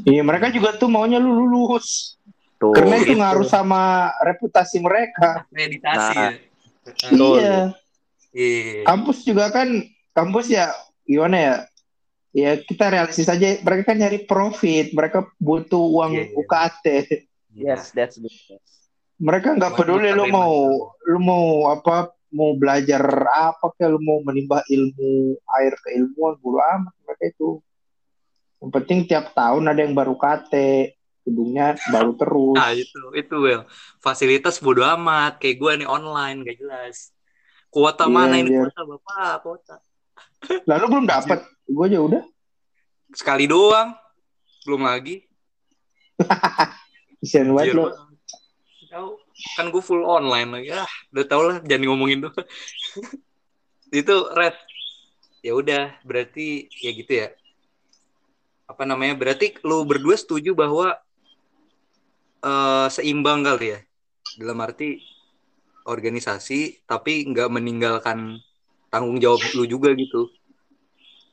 Iya 0.00 0.24
mereka 0.24 0.48
juga 0.48 0.72
tuh 0.76 0.88
maunya 0.88 1.20
lu 1.20 1.32
lulus. 1.32 2.16
Tuh 2.60 2.76
Karena 2.76 3.00
itu 3.00 3.16
gitu. 3.16 3.18
ngaruh 3.18 3.48
sama 3.48 3.82
reputasi 4.20 4.78
mereka. 4.78 5.48
Meditasi 5.48 6.12
Nah. 6.12 6.28
ya. 6.28 6.30
Betul. 6.84 7.38
Iya. 7.40 7.58
Iya. 8.30 8.82
Kampus 8.84 9.18
juga 9.24 9.48
kan 9.48 9.68
kampus 10.12 10.46
ya 10.46 10.68
gimana 11.02 11.36
ya? 11.36 11.54
Ya 12.30 12.50
kita 12.54 12.86
realistis 12.86 13.26
aja. 13.26 13.58
Mereka 13.58 13.82
kan 13.82 13.98
nyari 13.98 14.22
profit. 14.22 14.92
Mereka 14.92 15.32
butuh 15.36 15.82
uang 15.82 16.12
Iya, 16.14 16.24
iya. 16.28 16.36
UKT. 16.36 16.86
yes 17.50 17.90
that's 17.90 18.14
the 18.14 18.28
best. 18.28 18.62
Mereka 19.18 19.58
nggak 19.58 19.74
peduli 19.74 20.12
lu 20.12 20.28
mau 20.28 20.52
lu 21.02 21.18
mau 21.18 21.44
apa 21.68 22.08
mau 22.30 22.54
belajar 22.54 23.02
apa 23.26 23.74
kayak 23.74 23.90
lu 23.90 24.00
mau 24.00 24.22
menimba 24.22 24.62
ilmu 24.64 25.34
air 25.58 25.74
keilmuan 25.82 26.38
bulu 26.38 26.62
amat 26.62 26.94
mereka 27.02 27.24
itu. 27.28 27.58
Yang 28.60 28.70
penting 28.70 28.98
tiap 29.04 29.32
tahun 29.32 29.66
ada 29.66 29.80
yang 29.82 29.92
baru 29.92 30.14
KT, 30.14 30.54
gedungnya 31.30 31.78
baru 31.94 32.12
terus. 32.18 32.56
Nah 32.58 32.70
itu 32.74 33.00
itu 33.14 33.36
Well. 33.38 33.62
Fasilitas 34.02 34.58
bodo 34.58 34.82
amat. 34.82 35.38
Kayak 35.38 35.56
gue 35.62 35.72
nih 35.84 35.88
online 35.88 36.36
gak 36.42 36.58
jelas. 36.58 37.14
Kuota 37.70 38.10
Iya, 38.10 38.12
mana 38.12 38.34
ini 38.42 38.50
iya. 38.50 38.66
kuota 38.66 38.82
bapak 38.82 39.34
kuota. 39.46 39.76
Lalu 40.66 40.84
belum 40.90 41.06
dapat. 41.06 41.38
Gue 41.70 41.84
aja 41.86 41.98
udah. 42.02 42.22
Sekali 43.14 43.46
doang. 43.46 43.94
Belum 44.66 44.82
lagi. 44.84 45.24
Kasian 47.20 47.52
banget 47.52 47.76
Anjir, 47.76 47.78
lo. 47.78 47.86
Tahu. 48.90 49.08
Kan 49.56 49.66
gue 49.70 49.82
full 49.84 50.02
online 50.02 50.48
lagi. 50.50 50.68
Ah, 50.74 50.90
udah 51.14 51.24
tau 51.28 51.42
lah 51.46 51.56
jangan 51.62 51.86
ngomongin 51.92 52.26
tuh. 52.26 52.32
itu 54.00 54.16
red. 54.34 54.56
Ya 55.40 55.56
udah, 55.56 55.96
berarti 56.04 56.68
ya 56.80 56.90
gitu 56.92 57.12
ya. 57.12 57.28
Apa 58.68 58.84
namanya? 58.84 59.16
Berarti 59.16 59.56
lu 59.64 59.86
berdua 59.88 60.16
setuju 60.18 60.52
bahwa 60.52 60.96
eh 62.40 62.86
seimbang 62.88 63.44
kali 63.44 63.76
ya. 63.76 63.80
Dalam 64.40 64.62
arti 64.62 65.00
organisasi 65.84 66.84
tapi 66.86 67.26
nggak 67.28 67.48
meninggalkan 67.50 68.38
tanggung 68.92 69.18
jawab 69.18 69.40
lu 69.56 69.64
juga 69.64 69.92
gitu. 69.96 70.28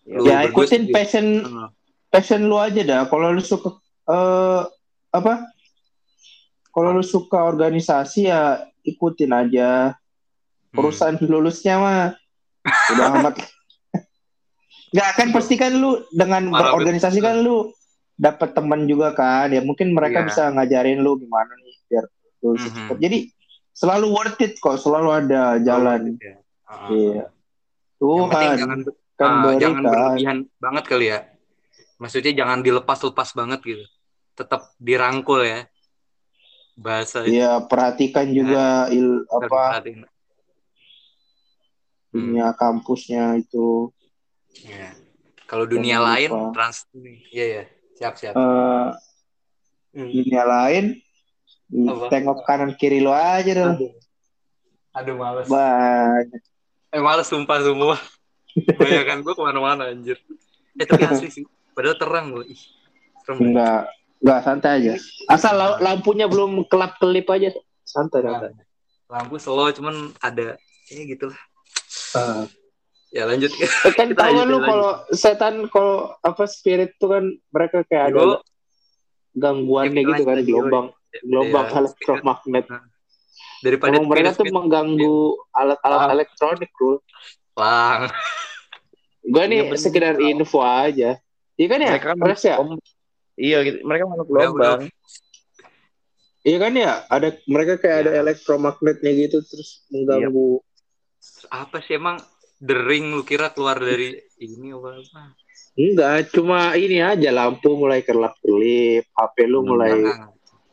Lu 0.08 0.24
Ya 0.24 0.48
ikutin 0.48 0.88
passion 0.92 1.26
Heeh. 1.44 1.70
passion 2.12 2.48
lu 2.48 2.56
aja 2.56 2.82
dah. 2.84 3.02
Kalau 3.12 3.36
lu 3.36 3.44
suka 3.44 3.76
eh 4.08 4.62
apa? 5.12 5.48
Kalau 6.72 6.94
lu 6.94 7.04
suka 7.04 7.44
organisasi 7.44 8.30
ya 8.30 8.64
ikutin 8.86 9.32
aja. 9.34 9.98
Hmm. 10.72 10.80
Urusan 10.84 11.18
lulusnya 11.20 11.76
mah 11.80 12.00
udah 12.94 13.06
amat. 13.20 13.36
Nggak 14.88 15.10
kan 15.20 15.28
pasti 15.36 15.60
kan 15.60 15.76
lu 15.76 16.00
dengan 16.16 16.48
Parah, 16.48 16.72
berorganisasi 16.72 17.20
kan 17.20 17.44
lu 17.44 17.76
dapat 18.18 18.50
teman 18.52 18.84
juga 18.84 19.14
kan. 19.14 19.48
Ya 19.48 19.62
mungkin 19.62 19.94
mereka 19.94 20.22
Iya. 20.22 20.28
bisa 20.28 20.44
ngajarin 20.50 21.00
lu 21.00 21.16
gimana 21.16 21.54
nih 21.56 21.76
biar 21.88 22.06
lulus 22.42 22.62
Mhm. 22.62 22.74
cepet. 22.74 22.98
Jadi 23.00 23.18
selalu 23.72 24.06
worth 24.10 24.42
it 24.42 24.54
kok, 24.58 24.76
selalu 24.76 25.10
ada 25.16 25.62
jalan. 25.62 26.18
Ya. 26.18 26.42
Heeh. 26.68 26.90
Iya. 26.92 27.26
Yang 27.98 28.28
penting 28.28 28.30
Tuhan 28.30 28.58
jangan 28.58 28.80
kan 29.18 29.32
Ah, 29.34 29.58
jangan 29.58 29.82
berlebihan 29.82 30.38
banget 30.58 30.84
kali 30.86 31.06
ya. 31.08 31.20
Maksudnya 31.98 32.34
jangan 32.36 32.60
dilepas-lepas 32.62 33.30
banget 33.34 33.60
gitu. 33.64 33.86
Tetap 34.34 34.70
dirangkul 34.78 35.42
ya. 35.42 35.66
Bahasa 36.76 37.26
Iya, 37.26 37.66
perhatikan 37.66 38.30
juga 38.30 38.86
il, 38.90 39.26
harus 39.26 39.50
apa 39.50 39.82
perhatiin. 39.82 40.06
Hmm. 40.06 40.14
dunia 42.14 42.54
kampusnya 42.54 43.36
itu. 43.36 43.90
Ya. 44.62 44.94
Kalau 45.46 45.66
dunia 45.66 45.98
lain 45.98 46.30
lupa. 46.30 46.54
trans 46.54 46.86
Iya 47.34 47.46
ya. 47.46 47.64
Siap 47.98 48.14
siap. 48.16 48.34
Eh 48.34 48.88
Hmm. 49.96 50.14
dunia 50.14 50.44
lain 50.46 50.86
Apa? 51.84 52.06
tengok 52.08 52.46
kanan 52.46 52.72
kiri 52.72 53.00
lo 53.00 53.10
aja 53.10 53.50
dong. 53.52 53.74
Aduh. 53.76 53.92
Aduh 54.94 55.16
males. 55.16 55.48
Banyak. 55.48 56.42
Eh 56.88 57.02
males 57.02 57.26
sumpah 57.26 57.58
semua. 57.60 57.98
Bayangan 58.76 59.20
gue 59.20 59.34
ke 59.34 59.42
mana-mana 59.42 59.84
anjir. 59.88 60.22
Eh 60.76 60.86
tapi 60.86 61.02
asli 61.10 61.30
sih. 61.32 61.44
Padahal 61.72 61.98
terang 61.98 62.28
loh. 62.32 62.42
Ih. 62.44 62.62
Serem. 63.22 63.42
Enggak, 63.44 63.90
enggak 64.18 64.40
santai 64.42 64.72
aja. 64.76 64.94
Asal 65.28 65.54
la- 65.54 65.80
lampunya 65.80 66.26
belum 66.26 66.66
kelap-kelip 66.66 67.26
aja. 67.28 67.50
Santai, 67.82 68.22
Nah, 68.22 68.38
santai. 68.40 68.66
lampu 69.08 69.36
slow 69.38 69.72
cuman 69.72 69.96
ada 70.20 70.60
ya 70.86 71.02
gitu 71.06 71.32
lah. 71.32 71.40
Ah. 72.14 72.44
Ya 73.10 73.24
lanjut. 73.24 73.52
Eh, 73.88 73.94
kan 73.94 74.12
Kita 74.12 74.20
tahu 74.22 74.34
kan 74.36 74.48
lu 74.48 74.60
kalau 74.62 74.90
setan 75.10 75.56
kalau 75.68 75.96
apa 76.20 76.44
spirit 76.46 76.96
tuh 76.98 77.10
kan 77.10 77.24
mereka 77.50 77.84
kayak 77.84 78.12
ada 78.12 78.44
gangguannya 79.34 80.02
gitu 80.04 80.24
kan 80.24 80.38
gelombang 80.42 80.88
gelombang 81.22 81.66
Ya, 81.66 81.78
elektromagnet. 81.78 82.66
daripada 83.60 83.96
Emang 83.96 84.08
mereka 84.08 84.36
tuh 84.36 84.46
mengganggu 84.48 85.18
alat-alat 85.52 86.14
elektronik, 86.14 86.70
bro. 86.72 87.02
lang. 87.56 88.12
Gue 89.24 89.44
nih 89.46 89.58
Iya, 89.58 89.66
bener. 89.68 89.80
sekedar 89.80 90.16
info 90.20 90.60
aja. 90.62 91.18
Iya 91.56 91.68
kan 91.68 91.80
ya? 91.80 91.90
mereka 91.92 92.08
kan 92.08 92.18
Res 92.22 92.44
ya? 92.44 92.56
gelombang. 92.56 92.82
iya 93.36 93.58
gitu. 93.62 93.78
mereka 93.82 94.04
makhluk 94.06 94.28
gelombang 94.28 94.82
Iya 96.44 96.58
kan 96.60 96.74
ya? 96.74 96.92
Ada 97.08 97.28
mereka 97.46 97.74
kayak 97.78 97.98
ada 98.00 98.12
Ya. 98.14 98.20
elektromagnetnya 98.22 99.12
gitu 99.18 99.38
terus 99.42 99.84
mengganggu. 99.88 100.62
apa 101.50 101.82
sih 101.82 101.96
emang 101.96 102.22
dering 102.58 103.12
lu 103.12 103.22
kira 103.22 103.50
keluar 103.50 103.78
dari 103.78 104.12
ini 104.38 104.72
apa? 104.72 104.98
Apa 104.98 105.22
Enggak, 105.74 106.34
cuma 106.34 106.74
ini 106.74 106.98
aja 106.98 107.30
lampu 107.30 107.78
mulai 107.78 108.02
kerlap-kelip, 108.02 109.06
HP 109.08 109.36
lu 109.46 109.62
Hmm, 109.62 109.68
mulai 109.68 109.94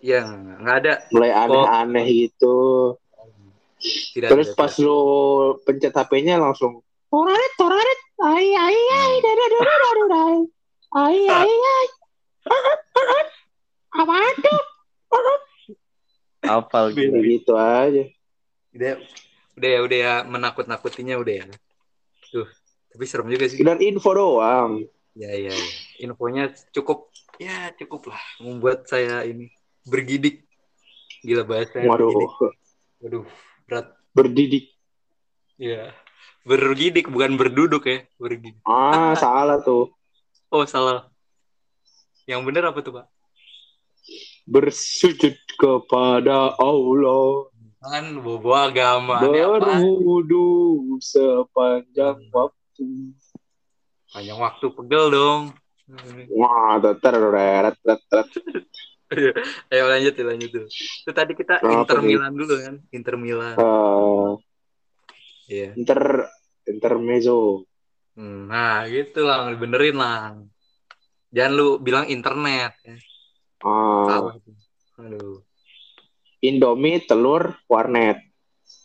ya 0.01 0.25
nggak 0.25 0.77
ada. 0.81 0.93
mulai 1.11 1.31
aneh-aneh 1.31 2.07
gitu. 2.09 2.57
tidak 4.11 4.29
Terus 4.33 4.49
ada, 4.49 4.57
pas 4.57 4.73
lu 4.75 4.99
pencet 5.61 5.93
HP-nya 5.93 6.37
langsung 6.37 6.81
toraret 7.07 7.53
toraret 7.55 8.01
ai 8.19 8.49
ai 8.51 8.73
ai 8.75 9.13
dada 9.21 9.45
dada 9.45 9.59
dada 9.61 9.91
dada 9.95 10.23
ai 10.97 11.21
ai 11.23 11.53
ai 11.77 11.87
apa 13.95 14.15
itu 14.33 14.55
hafal 16.43 16.85
Beda. 16.91 17.01
gitu 17.13 17.19
gitu 17.23 17.53
aja. 17.55 18.05
Udah 18.73 18.93
udah 19.55 19.69
ya 19.71 19.81
udah 19.81 19.99
ya 19.99 20.15
menakut 20.25 20.65
nakutinya 20.65 21.15
udah 21.15 21.35
ya 21.35 21.47
tuh 22.35 22.49
tapi 22.95 23.11
serem 23.11 23.27
juga 23.27 23.51
sih. 23.51 23.59
Dan 23.59 23.83
info 23.83 24.15
doang. 24.15 24.87
Ya 25.19 25.31
ya, 25.35 25.51
ya. 25.51 25.71
infonya 26.03 26.51
cukup 26.75 27.11
ya 27.39 27.71
cukup 27.75 28.15
lah 28.15 28.23
membuat 28.39 28.87
saya 28.87 29.27
ini 29.27 29.51
bergidik. 29.83 30.47
Gila 31.27 31.43
bahasa 31.43 31.83
waduh. 31.83 32.11
Waduh 33.03 33.27
berat. 33.67 33.95
Berdidik. 34.15 34.71
Ya 35.59 35.91
bergidik 36.47 37.11
bukan 37.11 37.35
berduduk 37.35 37.83
ya 37.83 38.07
bergidik. 38.15 38.63
Ah 38.63 39.19
salah 39.23 39.59
tuh. 39.59 39.91
Oh 40.55 40.63
salah. 40.63 41.11
Yang 42.31 42.41
bener 42.47 42.63
apa 42.71 42.79
tuh 42.79 43.03
pak? 43.03 43.07
Bersujud 44.47 45.35
kepada 45.59 46.55
Allah 46.63 47.51
kan 47.85 48.05
bobo 48.25 48.51
agama 48.57 49.21
berwudu 49.21 50.47
sepanjang 50.99 52.17
waktu 52.33 53.13
panjang 54.09 54.39
waktu 54.41 54.67
pegel 54.73 55.05
dong 55.13 55.43
wah 56.33 56.81
ter 56.81 57.15
ret 57.15 57.77
ret 57.85 58.03
ret 58.09 58.31
Ayo 59.71 59.87
lanjut 59.87 60.17
lanjut 60.17 60.51
dulu. 60.51 60.67
Itu 60.67 61.13
tadi 61.15 61.39
kita 61.39 61.63
Kenapa 61.63 61.87
Inter? 61.87 61.99
Milan 62.03 62.35
dulu 62.35 62.55
kan, 62.59 62.75
Inter 62.91 63.15
Milan. 63.15 63.55
Eh, 63.55 64.31
Iya. 65.45 65.71
inter 65.77 66.01
intermezzo 66.67 67.69
Hmm, 68.17 68.47
Nah, 68.47 68.87
gitu 68.91 69.23
lah, 69.27 69.51
benerin 69.55 69.99
lah. 69.99 70.35
Jangan 71.31 71.53
lu 71.55 71.79
bilang 71.79 72.07
internet 72.11 72.75
ya. 72.83 72.97
ah 73.63 74.07
Salah. 74.09 74.35
Aduh. 75.03 75.43
Indomie 76.45 77.01
telur 77.09 77.57
warnet 77.67 78.21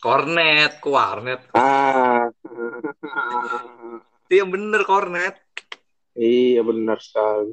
Kornet, 0.00 0.80
warnet. 0.80 1.40
ah 1.52 2.28
yang 4.32 4.48
bener 4.48 4.82
kornet. 4.86 5.36
iya 6.16 6.60
benar 6.64 6.96
sekali 7.00 7.52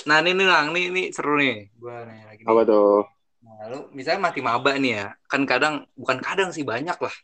Nah, 0.00 0.24
ini 0.24 0.32
nih, 0.32 0.46
Lang, 0.48 0.72
nih, 0.72 0.84
ini 0.88 1.02
seru 1.12 1.36
nih. 1.36 1.68
Gua 1.76 2.08
nih 2.08 2.24
lagi. 2.24 2.40
nih. 2.40 2.48
apa 2.48 2.62
tuh 2.64 3.04
Nah, 3.44 3.60
lu 3.68 3.78
misalnya 3.92 4.20
mati 4.24 4.40
maba 4.40 4.72
nih 4.76 4.92
ya, 4.96 5.06
kan 5.28 5.44
kadang 5.44 5.84
bukan 5.92 6.18
kadang 6.24 6.48
sih 6.56 6.64
banyak 6.64 6.96
lah. 6.96 7.14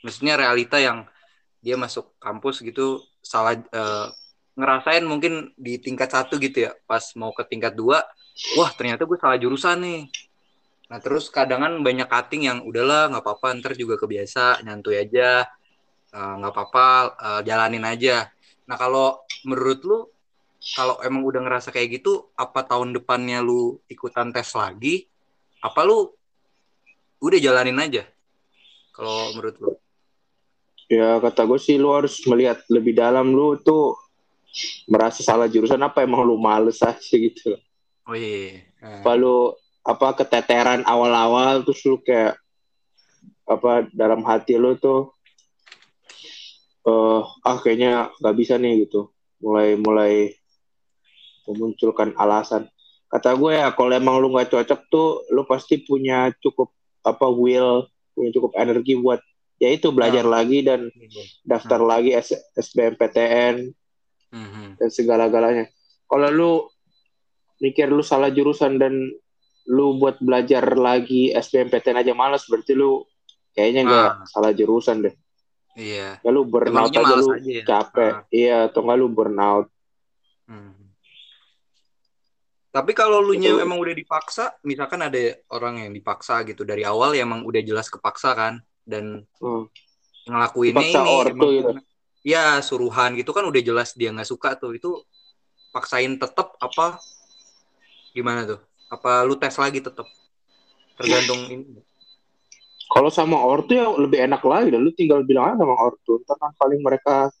Maksudnya 0.00 0.40
realita 0.40 0.80
yang 0.80 1.04
dia 1.60 1.76
masuk 1.76 2.16
kampus 2.16 2.64
gitu 2.64 3.04
salah 3.20 3.52
eh, 3.52 4.08
ngerasain 4.56 5.04
mungkin 5.04 5.52
di 5.60 5.76
tingkat 5.76 6.08
satu 6.08 6.40
gitu 6.40 6.68
ya, 6.68 6.72
pas 6.88 7.04
mau 7.20 7.36
ke 7.36 7.44
tingkat 7.44 7.76
dua, 7.76 8.00
wah 8.56 8.70
ternyata 8.72 9.04
gue 9.04 9.18
salah 9.20 9.36
jurusan 9.36 9.84
nih. 9.84 10.00
Nah 10.92 11.00
terus 11.00 11.32
kadangan 11.32 11.80
banyak 11.80 12.04
cutting 12.04 12.52
yang 12.52 12.60
udahlah 12.68 13.08
nggak 13.08 13.24
apa-apa 13.24 13.56
ntar 13.64 13.72
juga 13.80 13.96
kebiasa 13.96 14.60
nyantuy 14.60 15.00
aja 15.00 15.48
Eh, 16.12 16.34
nggak 16.38 16.52
apa-apa 16.52 16.86
eh, 17.16 17.40
jalanin 17.48 17.84
aja. 17.88 18.28
Nah 18.68 18.76
kalau 18.76 19.24
menurut 19.48 19.80
lu 19.80 19.98
kalau 20.76 21.00
emang 21.00 21.24
udah 21.24 21.40
ngerasa 21.42 21.72
kayak 21.72 21.98
gitu, 21.98 22.28
apa 22.36 22.62
tahun 22.68 22.92
depannya 22.94 23.40
lu 23.40 23.80
ikutan 23.88 24.28
tes 24.30 24.52
lagi? 24.52 25.08
Apa 25.64 25.88
lu 25.88 26.12
udah 27.24 27.38
jalanin 27.40 27.80
aja? 27.80 28.04
Kalau 28.92 29.32
menurut 29.32 29.56
lu? 29.58 29.70
Ya 30.92 31.16
kata 31.16 31.48
gue 31.48 31.56
sih 31.56 31.80
lu 31.80 31.88
harus 31.96 32.20
melihat 32.28 32.60
lebih 32.68 32.92
dalam 32.92 33.32
lu 33.32 33.56
tuh 33.56 33.96
merasa 34.84 35.24
salah 35.24 35.48
jurusan 35.48 35.80
apa 35.80 36.04
emang 36.04 36.28
lu 36.28 36.36
males 36.36 36.84
aja 36.84 37.00
gitu. 37.24 37.56
Oh 38.04 38.12
iya. 38.12 38.68
Nah, 38.84 39.00
Apa 39.00 39.16
lu 39.16 39.56
apa 39.82 40.14
keteteran 40.14 40.86
awal-awal 40.86 41.66
terus 41.66 41.82
lu 41.82 41.98
kayak 41.98 42.38
apa 43.44 43.90
dalam 43.90 44.22
hati 44.22 44.54
lu 44.54 44.78
tuh 44.78 45.10
eh 46.82 47.20
ah 47.42 47.56
kayaknya 47.58 48.10
nggak 48.18 48.36
bisa 48.36 48.58
nih 48.58 48.86
gitu. 48.86 49.10
Mulai 49.38 49.78
mulai 49.78 50.34
memunculkan 51.46 52.14
alasan. 52.14 52.66
Kata 53.06 53.34
gue 53.34 53.58
ya 53.58 53.70
kalau 53.70 53.92
emang 53.92 54.18
lu 54.18 54.30
nggak 54.30 54.50
cocok 54.50 54.80
tuh 54.88 55.08
lu 55.30 55.42
pasti 55.44 55.82
punya 55.82 56.30
cukup 56.38 56.70
apa 57.02 57.26
will 57.28 57.86
punya 58.14 58.30
cukup 58.30 58.54
energi 58.56 58.94
buat 58.94 59.18
ya 59.58 59.70
itu 59.70 59.90
belajar 59.90 60.26
Ah. 60.26 60.40
lagi 60.40 60.62
dan 60.62 60.90
daftar 61.42 61.78
lagi 61.78 62.14
S 62.14 62.30
SBMPTN 62.54 63.70
Mhm. 64.32 64.80
dan 64.80 64.88
segala-galanya. 64.88 65.66
Kalau 66.06 66.28
lu 66.30 66.52
mikir 67.58 67.86
lu 67.86 68.02
salah 68.02 68.32
jurusan 68.32 68.80
dan 68.80 68.94
lu 69.64 69.94
buat 69.96 70.18
belajar 70.18 70.74
lagi 70.74 71.30
SBMPTN 71.30 71.98
aja 71.98 72.12
malas, 72.12 72.44
berarti 72.44 72.72
lu 72.72 73.02
kayaknya 73.52 73.82
nggak 73.84 74.08
Ah. 74.08 74.26
salah 74.26 74.50
jurusan 74.50 75.02
deh. 75.02 75.14
Iya. 75.72 76.18
Ya 76.18 76.30
lu 76.30 76.44
burnout 76.44 76.90
aja 76.90 77.00
lu 77.14 77.32
aja 77.32 77.50
ya? 77.50 77.64
capek. 77.64 78.12
Ah. 78.12 78.26
Iya, 78.28 78.56
atau 78.68 78.80
nggak 78.82 78.98
lu 78.98 79.08
burnout. 79.08 79.66
Mhm. 80.46 80.82
Tapi 82.72 82.92
kalau 82.92 83.20
lu 83.20 83.36
nya 83.36 83.52
emang 83.54 83.76
udah 83.76 83.92
dipaksa, 83.92 84.56
misalkan 84.62 85.04
ada 85.04 85.20
orang 85.48 85.84
yang 85.84 85.92
dipaksa 85.92 86.40
gitu 86.42 86.64
dari 86.64 86.82
awal 86.82 87.12
ya 87.12 87.22
emang 87.22 87.44
udah 87.44 87.60
jelas 87.60 87.86
kepaksa 87.86 88.32
kan 88.32 88.54
dan 88.82 89.28
Hmm. 89.38 89.68
Dipaksa 90.24 91.02
ini 91.02 91.10
ortu 91.10 91.28
emang 91.28 91.50
gitu. 91.52 91.70
ya 92.22 92.62
suruhan 92.62 93.12
gitu 93.18 93.34
kan 93.34 93.42
udah 93.42 93.58
jelas 93.58 93.92
dia 93.92 94.08
nggak 94.08 94.24
suka 94.24 94.54
tuh 94.54 94.72
itu 94.72 94.88
paksain 95.68 96.14
tetap 96.14 96.54
apa 96.56 96.96
gimana 98.12 98.46
tuh 98.46 98.62
apa 98.92 99.24
lu 99.24 99.32
tes 99.40 99.56
lagi 99.56 99.80
tetap 99.80 100.04
tergantung 101.00 101.40
ini 101.48 101.80
Kalau 102.92 103.08
sama 103.08 103.40
ortu 103.40 103.72
ya 103.72 103.88
lebih 103.88 104.20
enak 104.20 104.44
lagi, 104.44 104.68
dan 104.68 104.84
lu 104.84 104.92
tinggal 104.92 105.24
bilang 105.24 105.56
aja 105.56 105.64
sama 105.64 105.80
ortu. 105.80 106.20
Ntar 106.28 106.36
kan 106.36 106.52
paling 106.60 106.84
mereka 106.84 107.32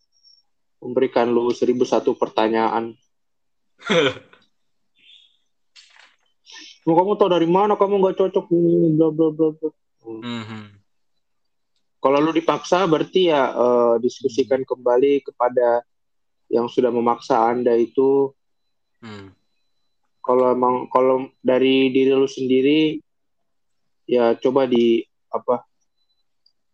memberikan 0.80 1.28
lu 1.28 1.52
seribu 1.52 1.84
satu 1.84 2.16
pertanyaan. 2.16 2.96
Oh, 6.82 6.98
kamu 6.98 7.14
tahu 7.14 7.30
dari 7.30 7.46
mana 7.46 7.78
kamu 7.78 8.02
nggak 8.02 8.18
cocok 8.18 8.50
ini 8.50 8.98
bla 8.98 9.14
bla 9.14 9.30
bla 9.30 9.54
bla. 9.54 9.70
Mhm. 10.02 10.82
Kalau 12.02 12.18
lu 12.18 12.34
dipaksa 12.34 12.90
berarti 12.90 13.30
ya 13.30 13.54
eh, 13.54 13.94
diskusikan 14.02 14.66
kembali 14.66 15.22
kepada 15.22 15.86
yang 16.50 16.66
sudah 16.66 16.90
memaksa 16.90 17.38
Anda 17.38 17.78
itu 17.78 18.34
Hmm. 19.02 19.34
Kalau 20.22 20.54
emang 20.54 20.86
kalau 20.88 21.26
dari 21.42 21.90
diri 21.90 22.14
lu 22.14 22.24
sendiri 22.24 23.02
ya 24.06 24.38
coba 24.38 24.64
di 24.64 25.02
apa 25.28 25.66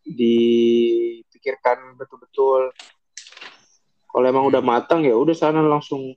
dipikirkan 0.04 1.96
betul-betul. 1.96 2.72
Kalau 4.08 4.24
emang 4.24 4.48
udah 4.48 4.64
matang 4.64 5.04
ya 5.04 5.12
udah 5.14 5.36
sana 5.36 5.60
langsung 5.60 6.16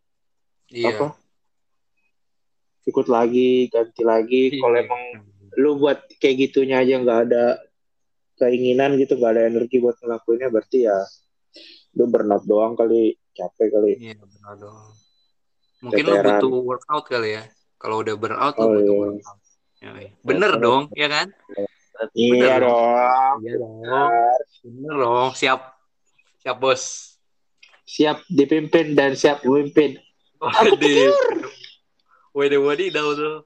iya 0.72 0.96
apa 0.96 1.08
ikut 2.84 3.08
lagi 3.08 3.68
ganti 3.68 4.02
lagi. 4.02 4.42
Kalau 4.58 4.76
Iya. 4.76 4.84
emang 4.88 5.04
lu 5.60 5.76
buat 5.76 6.08
kayak 6.18 6.48
gitunya 6.48 6.80
aja 6.80 6.96
nggak 7.04 7.20
ada 7.28 7.60
keinginan 8.40 8.96
gitu 8.96 9.20
nggak 9.20 9.36
ada 9.36 9.44
energi 9.52 9.84
buat 9.84 10.00
ngelakuinnya 10.00 10.48
berarti 10.48 10.88
ya 10.88 10.98
lu 12.00 12.08
burnout 12.08 12.48
doang 12.48 12.74
kali 12.80 13.20
capek 13.36 13.68
kali 13.68 13.92
iya 14.00 14.16
dong 14.16 14.96
mungkin 15.82 16.04
lu 16.04 16.14
Keteran. 16.16 16.38
butuh 16.38 16.52
workout 16.62 17.06
kali 17.06 17.30
ya 17.36 17.44
kalau 17.76 18.00
udah 18.00 18.14
burnout 18.14 18.54
lu 18.54 18.62
Oh, 18.62 18.70
butuh 18.72 18.86
iya. 18.88 19.02
workout 19.04 19.38
Ya, 19.82 19.90
iya. 19.98 20.10
bener 20.22 20.52
dong 20.56 20.84
ya 20.94 21.08
kan 21.10 21.28
iya 22.14 22.32
Bener 22.32 22.60
dong 22.62 23.38
iya 23.42 23.54
dong 23.58 23.76
bener 24.64 24.96
dong 24.96 25.30
siap 25.34 25.60
siap 26.38 26.58
bos 26.58 26.84
siap 27.84 28.22
dipimpin 28.28 28.94
dan 28.94 29.14
siap 29.14 29.42
memimpin 29.42 29.98
Waduh. 30.38 31.14
Wede 32.34 32.58
wadi 32.58 32.90
dah 32.90 33.06
tuh. 33.14 33.46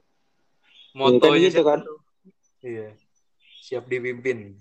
Motonya 0.96 1.52
gitu 1.52 1.60
kan. 1.60 1.84
Iya. 2.64 2.96
Siap 3.60 3.84
dipimpin. 3.84 4.56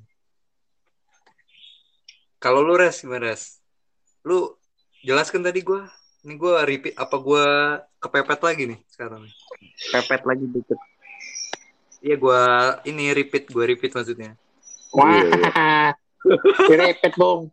Kalau 2.35 2.59
lu 2.59 2.75
res 2.75 2.99
gimana 2.99 3.31
res? 3.31 3.63
Lu 4.21 4.51
jelaskan 4.99 5.47
tadi 5.47 5.63
gua. 5.63 5.87
Ini 6.25 6.41
gua 6.41 6.65
repeat 6.65 6.97
apa 6.97 7.15
gua 7.21 7.45
kepepet 8.01 8.41
lagi 8.41 8.63
nih 8.73 8.79
sekarang. 8.89 9.29
Pepet 9.93 10.21
lagi 10.25 10.45
dikit. 10.49 10.79
Iya 12.01 12.15
gua 12.17 12.41
ini 12.89 13.13
repeat, 13.13 13.53
gua 13.53 13.69
repeat 13.69 13.93
maksudnya. 13.93 14.33
wah 14.95 15.91
direpet 16.71 17.13
bong 17.19 17.51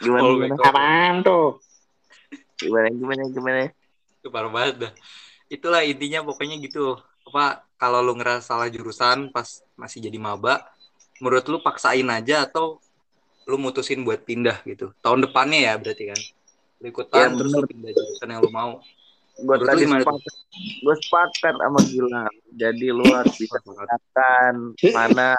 Gimana 0.00 0.24
Oh, 0.24 0.40
gimana? 0.40 0.56
Apaan 0.56 1.14
tuh 1.20 1.60
Gimana 2.58 2.90
gimana 2.90 3.22
gimana? 3.30 3.58
Itu 4.18 4.28
parah 4.34 4.50
banget 4.50 4.74
dah. 4.82 4.92
Itulah 5.46 5.86
intinya 5.86 6.26
pokoknya 6.26 6.58
gitu. 6.58 6.98
Apa 7.22 7.62
kalau 7.78 8.02
lu 8.02 8.18
ngerasa 8.18 8.50
salah 8.50 8.66
jurusan 8.66 9.30
pas 9.30 9.62
masih 9.78 10.02
jadi 10.02 10.18
maba, 10.18 10.66
menurut 11.22 11.46
lu 11.46 11.62
paksain 11.62 12.02
aja 12.10 12.50
atau 12.50 12.82
lu 13.46 13.56
mutusin 13.62 14.02
buat 14.02 14.26
pindah 14.26 14.66
gitu. 14.66 14.90
Tahun 14.98 15.22
depannya 15.22 15.70
ya 15.70 15.72
berarti 15.78 16.04
kan. 16.10 16.20
Lu 16.78 16.86
ikutan 16.86 17.18
Ya, 17.18 17.34
terus 17.34 17.50
lu 17.52 17.66
pindah 17.66 17.90
jurusan 17.90 18.28
yang 18.28 18.40
lu 18.40 18.50
mau. 18.50 18.78
Gue 19.38 19.56
tadi 19.62 19.86
sepakat. 19.86 20.34
Gue 20.82 20.94
sepakat 20.98 21.54
sama 21.54 21.80
Gilang. 21.84 22.34
Jadi 22.52 22.86
lu 22.88 23.06
harus 23.08 23.34
bisa 23.34 23.58
mengatakan 23.62 24.52
mana 24.90 25.38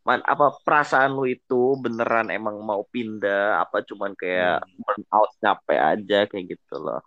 man, 0.00 0.18
apa 0.24 0.50
perasaan 0.60 1.14
lu 1.14 1.26
itu 1.26 1.78
beneran 1.78 2.26
emang 2.28 2.58
mau 2.58 2.82
pindah 2.84 3.60
apa 3.60 3.82
cuman 3.82 4.14
kayak 4.14 4.66
burnout 4.76 5.30
capek 5.38 5.78
aja 5.78 6.18
kayak 6.26 6.54
gitu 6.54 6.76
loh. 6.76 7.02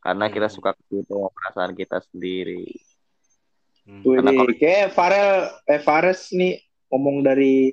Karena 0.00 0.32
kita 0.32 0.48
Hmm. 0.48 0.54
suka 0.54 0.70
gitu 0.88 1.12
sama 1.12 1.28
perasaan 1.28 1.72
kita 1.74 2.00
sendiri. 2.08 2.64
Hmm. 3.84 4.00
Karena 4.00 4.30
kalau- 4.32 4.56
kayak 4.56 4.86
Farel 4.92 5.32
eh 5.66 5.80
Fares 5.80 6.32
nih 6.32 6.56
ngomong 6.88 7.20
dari 7.20 7.68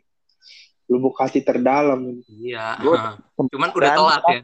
lubuk 0.88 1.16
hati 1.16 1.40
terdalam 1.40 2.20
Iya. 2.28 2.80
Gua- 2.80 3.16
Cuman 3.52 3.70
udah 3.72 3.92
telat 3.92 4.24
ya. 4.28 4.42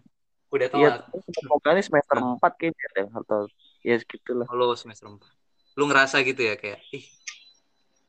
Udah 0.53 0.69
Iya, 0.69 1.01
telat. 1.01 1.33
semoga 1.33 1.69
ini 1.73 1.81
semester 1.81 2.15
4 2.15 2.51
kayaknya 2.61 2.87
deh 2.93 3.07
atau 3.09 3.39
ya 3.81 3.95
segitulah. 3.97 4.45
Kalau 4.45 4.77
semester 4.77 5.09
4. 5.09 5.25
Lu 5.73 5.89
ngerasa 5.89 6.21
gitu 6.21 6.45
ya 6.45 6.53
kayak 6.53 6.77
ih 6.93 7.01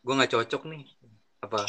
gua 0.04 0.20
nggak 0.20 0.36
cocok 0.36 0.62
nih. 0.68 0.84
Apa? 1.40 1.64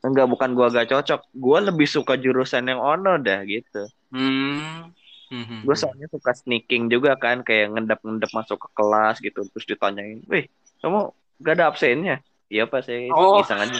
Enggak 0.00 0.26
bukan 0.26 0.56
gua 0.56 0.72
gak 0.72 0.88
cocok, 0.88 1.20
gua 1.36 1.58
lebih 1.60 1.84
suka 1.84 2.16
jurusan 2.16 2.64
yang 2.64 2.80
ono 2.80 3.20
dah 3.20 3.44
gitu. 3.44 3.84
Hmm. 4.08 4.88
Hmm. 5.28 5.60
Gue 5.60 5.76
soalnya 5.76 6.08
suka 6.08 6.32
sneaking 6.32 6.88
juga 6.88 7.12
kan, 7.12 7.44
kayak 7.44 7.76
ngendap-ngendap 7.76 8.32
masuk 8.32 8.56
ke 8.64 8.68
kelas 8.72 9.20
gitu, 9.20 9.44
terus 9.44 9.68
ditanyain, 9.68 10.24
wih, 10.24 10.48
kamu 10.80 11.12
gak 11.44 11.52
ada 11.60 11.68
absennya? 11.68 12.24
Iya 12.48 12.64
pak, 12.64 12.80
saya 12.80 13.12
Oh. 13.12 13.44
iseng 13.44 13.60
aja. 13.60 13.76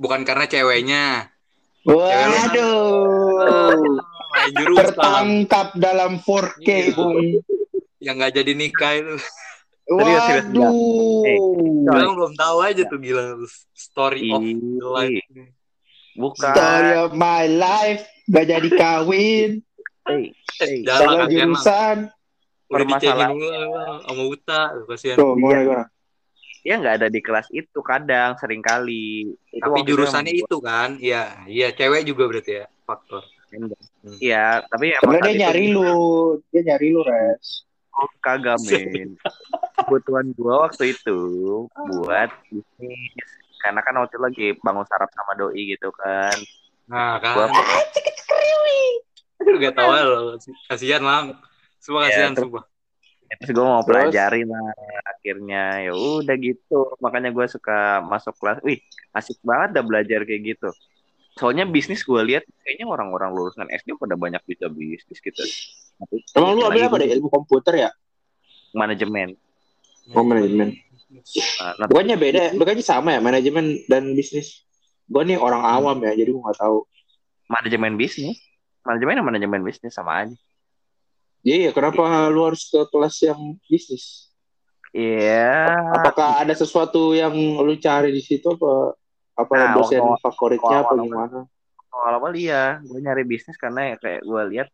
Bukan 0.00 0.24
karena 0.24 0.48
ceweknya. 0.48 1.28
waduh 1.84 3.44
Main 4.34 4.50
jurusan. 4.52 4.78
tertangkap 4.84 5.68
dalam 5.74 6.12
4K 6.18 6.66
Iya. 6.66 6.92
bung 6.92 7.14
Yang 7.98 8.14
nggak 8.16 8.32
jadi 8.34 8.52
nikah 8.52 8.92
itu. 8.94 9.14
Serius, 9.84 10.22
serius, 10.24 10.46
waduh 10.46 10.72
Eh, 11.24 11.38
Gilang 11.84 12.14
belum 12.14 12.32
tahu 12.34 12.56
aja 12.58 12.82
tuh 12.84 12.98
gila 12.98 13.22
story 13.70 14.28
of 14.28 14.40
the 14.40 14.86
life. 14.86 15.20
Bukan. 16.14 16.52
story 16.52 16.92
of 16.96 17.10
my 17.12 17.44
life 17.46 18.00
gak 18.24 18.46
jadi 18.46 18.68
kawin 18.70 19.50
Eh, 20.04 20.30
Eh, 20.56 20.84
salah 20.84 21.00
kasihan 21.20 21.20
lah. 21.20 21.28
jurusan 21.28 21.96
Permasalahan- 22.64 23.34
sama 24.00 24.22
Uta, 24.24 24.60
kasihan. 24.84 25.16
tuh 25.16 25.34
mau 25.34 25.50
gimana 25.50 25.84
dia 26.60 26.74
nggak 26.74 26.96
ada 26.96 27.08
di 27.08 27.20
kelas 27.20 27.44
itu 27.50 27.76
kadang 27.80 28.32
sering 28.34 28.60
kali 28.60 29.36
Tapi 29.52 29.84
jurusannya 29.84 30.32
itu 30.34 30.56
kan, 30.58 30.96
iya, 30.98 31.44
iya 31.44 31.68
cewek 31.70 32.04
juga 32.04 32.24
berarti 32.24 32.52
ya 32.56 32.66
faktor. 32.80 33.20
Hmm. 33.54 34.16
Iya, 34.18 34.62
tapi 34.66 34.92
Sebenarnya 34.92 35.22
saat 35.22 35.24
dia 35.24 35.34
itu 35.34 35.42
nyari 35.46 35.64
lu, 35.70 35.92
dia 36.50 36.60
nyari 36.66 36.88
lu 36.90 37.00
res. 37.00 37.64
Oh, 37.94 38.10
kagak 38.18 38.58
men. 38.66 39.14
Kebutuhan 39.78 40.26
gua 40.34 40.66
waktu 40.66 40.92
itu 40.92 41.18
buat 41.70 42.30
bisnis. 42.50 43.22
Karena 43.58 43.80
kan 43.80 43.94
waktu 43.96 44.12
itu 44.12 44.20
lagi 44.20 44.46
bangun 44.58 44.84
sarap 44.84 45.08
sama 45.10 45.32
doi 45.34 45.62
gitu 45.72 45.88
kan. 45.94 46.36
Nah, 46.84 47.16
Gua 47.22 47.46
kan. 47.46 47.64
Aduh, 49.40 49.56
gak 49.56 49.74
tau 49.74 49.90
lo. 49.92 50.36
Kasihan 50.66 51.00
lang. 51.00 51.24
Semua 51.78 52.04
Ya, 52.04 52.06
kasihan, 52.10 52.32
terus- 52.32 52.48
sumpah. 52.48 52.64
terus 53.34 53.50
gue 53.50 53.66
mau 53.66 53.82
Terus? 53.82 53.88
pelajarin 54.14 54.46
lah 54.46 54.70
akhirnya 55.10 55.62
ya 55.82 55.92
udah 55.96 56.36
gitu 56.38 56.94
makanya 57.02 57.34
gue 57.34 57.42
suka 57.50 57.98
masuk 58.00 58.30
kelas 58.38 58.62
wih 58.62 58.78
asik 59.10 59.42
banget 59.42 59.74
dah 59.74 59.82
belajar 59.82 60.22
kayak 60.22 60.54
gitu 60.54 60.70
soalnya 61.34 61.66
bisnis 61.66 62.06
gue 62.06 62.20
lihat 62.22 62.46
kayaknya 62.62 62.86
orang-orang 62.86 63.34
lulusan 63.34 63.66
SD 63.70 63.98
pada 63.98 64.14
banyak 64.14 64.42
bisa 64.46 64.70
bisnis 64.70 65.18
gitu 65.18 65.42
Emang 66.34 66.58
lu 66.58 66.66
ambil 66.66 66.90
apa 66.90 66.96
deh? 66.98 67.10
Ilmu 67.14 67.30
komputer 67.30 67.86
ya? 67.86 67.90
manajemen 68.74 69.38
Oh, 70.12 70.20
manajemen. 70.20 70.76
Nah, 71.56 71.72
nah, 71.80 71.86
Bukannya 71.88 72.20
beda, 72.20 72.40
ya? 72.40 72.50
bukannya 72.52 72.84
sama 72.84 73.16
ya 73.16 73.24
manajemen 73.24 73.80
dan 73.88 74.12
bisnis. 74.12 74.68
Gue 75.08 75.24
nih 75.24 75.40
orang 75.40 75.64
awam 75.64 75.96
ya, 76.04 76.12
jadi 76.12 76.28
gue 76.28 76.42
nggak 76.44 76.60
tahu. 76.60 76.84
manajemen 77.44 78.00
bisnis 78.00 78.40
manajemen 78.84 79.20
dan 79.20 79.24
manajemen 79.24 79.60
bisnis 79.64 79.92
sama 79.92 80.24
aja 80.24 80.36
Iya, 81.44 81.68
iya, 81.68 81.70
kenapa 81.76 82.32
lu 82.32 82.40
harus 82.48 82.72
ke 82.72 82.80
kelas 82.88 83.20
yang 83.20 83.60
bisnis? 83.68 84.32
Iya, 84.96 85.76
Apakah 85.92 86.40
ada 86.40 86.56
sesuatu 86.56 87.12
yang 87.12 87.36
lu 87.36 87.76
cari 87.76 88.16
di 88.16 88.24
situ 88.24 88.48
apa? 88.48 88.96
Apa 89.34 89.52
Nah, 89.52 89.74
dosen 89.74 89.98
waktu- 90.00 90.22
favoritnya 90.22 90.76
apa 90.80 90.94
awal-awal- 90.94 91.04
gimana? 91.04 91.40
awal-awal 91.90 92.32
iya 92.34 92.62
gue 92.80 92.98
nyari 92.98 93.22
bisnis 93.22 93.54
karena 93.54 93.94
ya 93.94 93.96
kayak 93.96 94.22
gue 94.22 94.42
lihat 94.50 94.68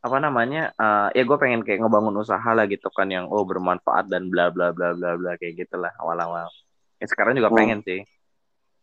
apa 0.00 0.16
namanya 0.16 0.70
eh, 0.72 1.08
ya 1.14 1.22
gue 1.22 1.36
pengen 1.36 1.62
kayak 1.62 1.78
ngebangun 1.78 2.16
usaha 2.16 2.50
lah 2.50 2.66
gitu 2.66 2.90
kan 2.90 3.06
yang 3.06 3.26
oh 3.26 3.42
bermanfaat 3.42 4.06
dan 4.06 4.26
bla 4.26 4.50
bla 4.50 4.70
bla 4.70 4.90
bla 4.92 5.14
bla 5.14 5.32
kayak 5.36 5.62
gitulah 5.62 5.94
awal-awal 5.96 6.50
ya 6.98 7.06
sekarang 7.06 7.34
juga 7.34 7.50
Hmm. 7.50 7.58
pengen 7.58 7.80
sih 7.82 8.00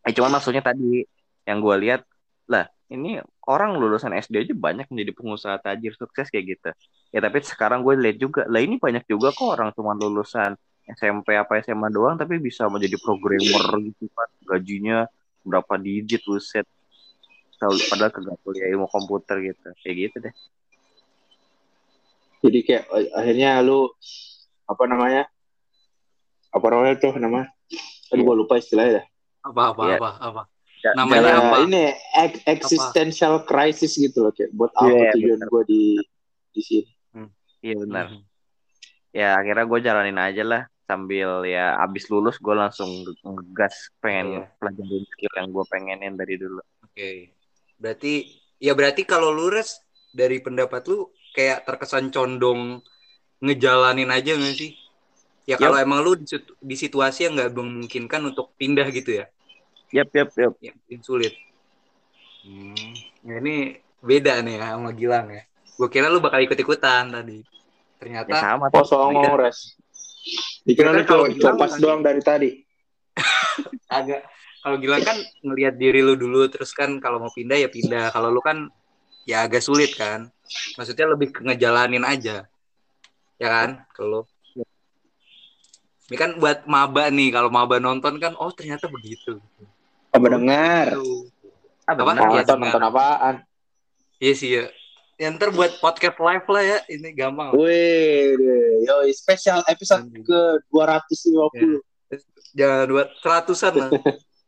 eh 0.02 0.14
cuman 0.16 0.32
maksudnya 0.34 0.62
tadi 0.62 1.04
yang 1.44 1.60
gue 1.60 1.76
lihat 1.76 2.08
lah 2.46 2.68
ini 2.88 3.20
orang 3.44 3.76
lulusan 3.76 4.12
SD 4.14 4.48
aja 4.48 4.54
banyak 4.56 4.88
menjadi 4.88 5.12
pengusaha 5.12 5.60
tajir 5.60 5.92
sukses 5.92 6.32
kayak 6.32 6.56
gitu 6.56 6.70
ya 7.12 7.20
tapi 7.20 7.44
sekarang 7.44 7.84
gue 7.84 8.00
lihat 8.00 8.16
juga 8.16 8.48
lah 8.48 8.60
ini 8.60 8.80
banyak 8.80 9.04
juga 9.04 9.32
kok 9.32 9.60
orang 9.60 9.76
cuma 9.76 9.92
lulusan 9.92 10.56
SMP 10.90 11.36
apa 11.36 11.60
SMA 11.60 11.88
doang 11.88 12.16
tapi 12.16 12.40
bisa 12.40 12.66
menjadi 12.66 12.96
programmer 12.98 13.64
gitu 13.84 14.08
kan 14.12 14.30
gajinya 14.48 14.98
berapa 15.44 15.76
digit 15.76 16.24
buset 16.24 16.64
tahu 17.58 17.74
padahal 17.88 18.12
kagak 18.12 18.38
kuliah 18.42 18.70
ilmu 18.70 18.88
komputer 18.88 19.42
gitu 19.44 19.68
kayak 19.82 19.96
gitu 20.08 20.18
deh 20.24 20.34
Jadi 22.38 22.60
kayak 22.62 22.84
eh, 22.94 23.10
akhirnya 23.12 23.66
lu 23.66 23.90
apa 24.64 24.84
namanya? 24.86 25.26
Apa 26.54 26.66
namanya 26.70 26.94
tuh 26.96 27.18
nama? 27.18 27.50
Aduh, 28.14 28.24
gue 28.24 28.36
lupa 28.38 28.62
istilahnya 28.62 29.02
dah. 29.02 29.06
Apa, 29.42 29.62
apa, 29.74 29.82
Iya. 29.84 29.98
apa, 29.98 30.10
apa. 30.22 30.42
Ja- 30.78 30.94
Namanya 30.94 31.34
apa? 31.42 31.56
ini 31.66 31.82
ek- 32.14 32.46
existential 32.46 33.42
crisis 33.42 33.98
gitu 33.98 34.22
loh 34.22 34.30
kayak 34.30 34.54
buat 34.54 34.70
apa 34.72 34.86
Iya, 34.86 35.10
tujuan 35.18 35.40
gue 35.44 35.64
di 35.66 35.82
di 36.54 36.62
sini. 36.62 36.90
iya 37.58 37.74
benar 37.74 38.06
Hmm. 38.14 38.22
ya 39.10 39.34
akhirnya 39.34 39.66
gue 39.66 39.80
jalanin 39.82 40.20
aja 40.22 40.44
lah 40.46 40.62
sambil 40.88 41.44
ya 41.44 41.76
abis 41.78 42.08
lulus 42.08 42.40
gue 42.40 42.56
langsung 42.56 42.88
nge- 43.04 43.20
ngegas 43.22 43.92
pengen 44.00 44.40
Iya. 44.40 44.44
pelajarin 44.56 45.04
skill 45.06 45.34
yang 45.36 45.48
gue 45.52 45.66
pengenin 45.68 46.14
dari 46.16 46.36
dulu 46.36 46.64
Oke. 46.82 47.30
Berarti, 47.78 48.14
ya 48.58 48.74
berarti 48.74 49.04
kalau 49.04 49.30
lu 49.30 49.52
res 49.52 49.78
dari 50.10 50.40
pendapat 50.40 50.82
lu 50.88 51.06
kayak 51.30 51.62
terkesan 51.62 52.10
condong 52.10 52.82
ngejalanin 53.38 54.10
aja 54.10 54.34
nggak 54.34 54.56
sih? 54.56 54.74
Ya 55.46 55.56
Yup. 55.56 55.62
kalau 55.62 55.78
emang 55.78 56.02
lu 56.02 56.18
di, 56.18 56.26
situ- 56.26 56.58
di 56.58 56.74
situasi 56.74 57.30
yang 57.30 57.38
nggak 57.38 57.54
memungkinkan 57.54 58.22
untuk 58.26 58.58
pindah 58.58 58.88
gitu 58.90 59.22
ya, 59.22 59.26
yap 59.94 60.10
yap 60.10 60.34
yap 60.34 60.56
ya 60.58 60.74
yang 60.90 61.04
sulit. 61.06 61.38
Hmm. 62.42 62.74
Ya, 63.22 63.38
ini 63.40 63.56
beda 64.00 64.42
nih 64.42 64.58
ya 64.58 64.74
sama 64.74 64.90
Gilang 64.92 65.28
ya. 65.30 65.44
Gue 65.78 65.88
kira 65.88 66.10
lu 66.10 66.18
bakal 66.18 66.42
ikut-ikutan 66.42 67.14
tadi. 67.14 67.44
ya 67.44 67.48
Ternyata 68.02 68.34
sama 68.42 68.66
Oh, 68.74 68.82
songong 68.82 69.38
res. 69.38 69.78
Dikira 70.68 70.92
lu 70.92 71.04
kalau 71.04 71.24
co- 71.26 71.34
bilang 71.34 71.56
copas 71.56 71.72
kan- 71.76 71.82
doang 71.82 72.02
dari 72.04 72.22
tadi. 72.22 72.50
agak 73.90 74.22
kalau 74.62 74.78
Gilang 74.78 75.00
kan 75.02 75.18
ngelihat 75.48 75.80
diri 75.80 76.04
lu 76.04 76.20
dulu 76.20 76.46
terus 76.52 76.76
kan 76.76 77.00
kalau 77.00 77.24
mau 77.24 77.32
pindah 77.32 77.56
ya 77.56 77.70
pindah. 77.72 78.12
Kalau 78.12 78.30
lu 78.30 78.44
kan 78.44 78.68
ya 79.24 79.48
agak 79.48 79.64
sulit 79.64 79.96
kan. 79.96 80.28
Maksudnya 80.76 81.08
lebih 81.08 81.32
ke 81.32 81.40
ngejalanin 81.42 82.04
aja. 82.04 82.44
Ya 83.38 83.48
kan? 83.48 83.82
Kalau 83.96 84.28
ini 86.08 86.16
kan 86.16 86.40
buat 86.40 86.64
maba 86.64 87.12
nih, 87.12 87.36
kalau 87.36 87.52
maba 87.52 87.84
nonton 87.84 88.16
kan 88.16 88.32
oh 88.40 88.48
ternyata 88.52 88.88
begitu. 88.88 89.40
Apa 90.12 90.28
dengar? 90.32 90.96
Tuh. 90.96 91.28
ah, 91.84 91.92
Apa? 91.92 92.04
benar. 92.08 92.22
Iya, 92.32 92.44
Nonton 92.44 92.58
dengar. 92.60 92.72
nonton 92.72 92.84
apaan? 92.88 93.36
Iya 94.18 94.34
sih 94.34 94.50
ya. 94.56 94.66
Ya 95.18 95.34
ntar 95.34 95.50
buat 95.50 95.82
podcast 95.82 96.22
live 96.22 96.46
lah 96.46 96.64
ya, 96.64 96.80
ini 96.94 97.10
gampang. 97.18 97.50
Wih, 97.58 98.38
yo 98.86 99.02
spesial 99.10 99.66
episode 99.66 100.06
ke 100.14 100.40
250. 100.70 101.82
Jangan 102.54 102.86
buat 102.94 103.10
seratusan 103.26 103.74
lah. 103.82 103.90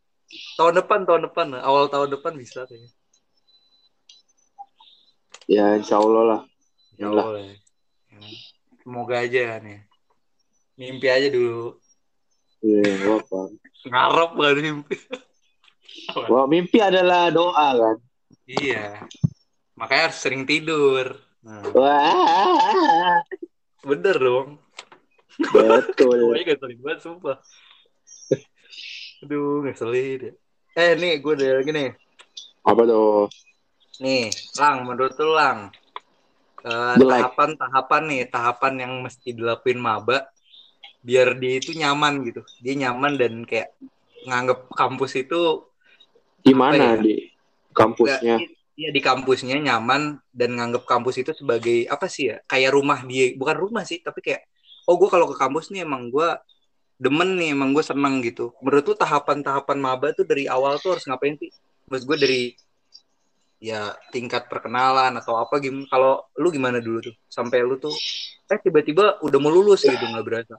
tahun 0.58 0.74
depan, 0.78 1.02
tahun 1.02 1.26
depan 1.26 1.46
lah. 1.58 1.66
Awal 1.66 1.90
tahun 1.90 2.14
depan 2.14 2.38
bisa 2.38 2.70
kayaknya. 2.70 2.90
Ya, 5.50 5.74
insya 5.74 5.98
Allah 5.98 6.22
lah. 6.22 6.40
Ya 6.94 7.10
Allah. 7.10 7.42
Ya. 7.42 7.58
Semoga 8.86 9.26
aja 9.26 9.58
nih. 9.58 9.82
Mimpi 10.78 11.06
aja 11.10 11.26
dulu. 11.34 11.82
Iya, 12.62 13.18
apa. 13.18 13.40
Ngarep 13.90 14.30
gak 14.38 14.52
mimpi. 14.62 14.94
Wah, 16.30 16.46
mimpi 16.46 16.78
adalah 16.78 17.34
doa 17.34 17.68
kan. 17.74 17.96
iya. 18.46 19.02
Makanya 19.80 20.12
harus 20.12 20.20
sering 20.20 20.44
tidur. 20.44 21.16
Nah, 21.40 21.64
Wah, 21.72 23.16
bener 23.80 24.16
dong. 24.20 24.48
betul. 25.40 26.20
Gue 26.36 26.44
ngeselin 26.44 26.78
banget, 26.84 27.00
sumpah. 27.00 27.40
Aduh, 29.24 29.64
ngeselin. 29.64 30.36
Eh, 30.76 30.92
nih, 31.00 31.18
gue 31.18 31.32
udah 31.32 31.48
lagi 31.60 31.72
nih. 31.72 31.90
Apa 32.60 32.82
tuh? 32.84 33.26
Nih, 34.04 34.28
Lang, 34.60 34.84
menurut 34.84 35.16
lu, 35.16 35.32
Lang. 35.32 35.72
eh, 36.60 36.94
Black. 37.00 37.08
tahapan-tahapan 37.24 38.02
nih, 38.04 38.22
tahapan 38.28 38.74
yang 38.84 38.92
mesti 39.00 39.32
dilakuin 39.32 39.80
maba 39.80 40.28
biar 41.00 41.32
dia 41.40 41.56
itu 41.56 41.72
nyaman 41.72 42.20
gitu. 42.28 42.44
Dia 42.60 42.76
nyaman 42.76 43.16
dan 43.16 43.48
kayak 43.48 43.72
nganggep 44.28 44.68
kampus 44.76 45.16
itu 45.16 45.64
Di 46.44 46.52
Apa 46.52 46.60
mana 46.72 46.76
ya? 46.76 47.00
di 47.00 47.16
kampusnya? 47.72 48.36
Iya 48.80 48.96
di 48.96 49.00
kampusnya 49.04 49.60
nyaman 49.60 50.16
dan 50.32 50.56
nganggep 50.56 50.88
kampus 50.88 51.20
itu 51.20 51.36
sebagai 51.36 51.84
apa 51.92 52.08
sih 52.08 52.32
ya? 52.32 52.40
Kayak 52.48 52.72
rumah 52.72 53.04
dia, 53.04 53.36
bukan 53.36 53.56
rumah 53.60 53.84
sih, 53.84 54.00
tapi 54.00 54.24
kayak 54.24 54.48
oh 54.88 54.96
gue 54.96 55.04
kalau 55.12 55.28
ke 55.28 55.36
kampus 55.36 55.68
nih 55.68 55.84
emang 55.84 56.08
gue 56.08 56.28
demen 56.96 57.36
nih, 57.36 57.52
emang 57.52 57.76
gue 57.76 57.84
seneng 57.84 58.24
gitu. 58.24 58.56
Menurut 58.64 58.88
tuh 58.88 58.96
tahapan-tahapan 58.96 59.76
maba 59.76 60.16
tuh 60.16 60.24
dari 60.24 60.48
awal 60.48 60.80
tuh 60.80 60.96
harus 60.96 61.04
ngapain 61.04 61.36
sih? 61.36 61.52
Maksud 61.92 62.08
gue 62.08 62.18
dari 62.24 62.42
ya 63.60 63.92
tingkat 64.08 64.48
perkenalan 64.48 65.12
atau 65.20 65.36
apa 65.36 65.60
gimana? 65.60 65.84
Kalau 65.92 66.24
lu 66.40 66.48
gimana 66.48 66.80
dulu 66.80 67.04
tuh? 67.04 67.14
Sampai 67.28 67.60
lu 67.60 67.76
tuh 67.76 67.92
eh 68.48 68.58
tiba-tiba 68.64 69.20
udah 69.20 69.38
mau 69.44 69.52
lulus 69.52 69.84
gitu 69.84 70.00
nggak 70.00 70.24
berasa? 70.24 70.56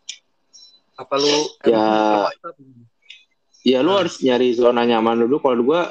Apa 0.93 1.17
lu 1.17 1.33
Ya. 1.65 2.29
Ya 3.61 3.81
lu 3.85 3.93
harus 3.93 4.21
nyari 4.21 4.53
zona 4.53 4.85
nyaman 4.85 5.25
dulu. 5.25 5.37
Kalau 5.41 5.61
gue, 5.61 5.81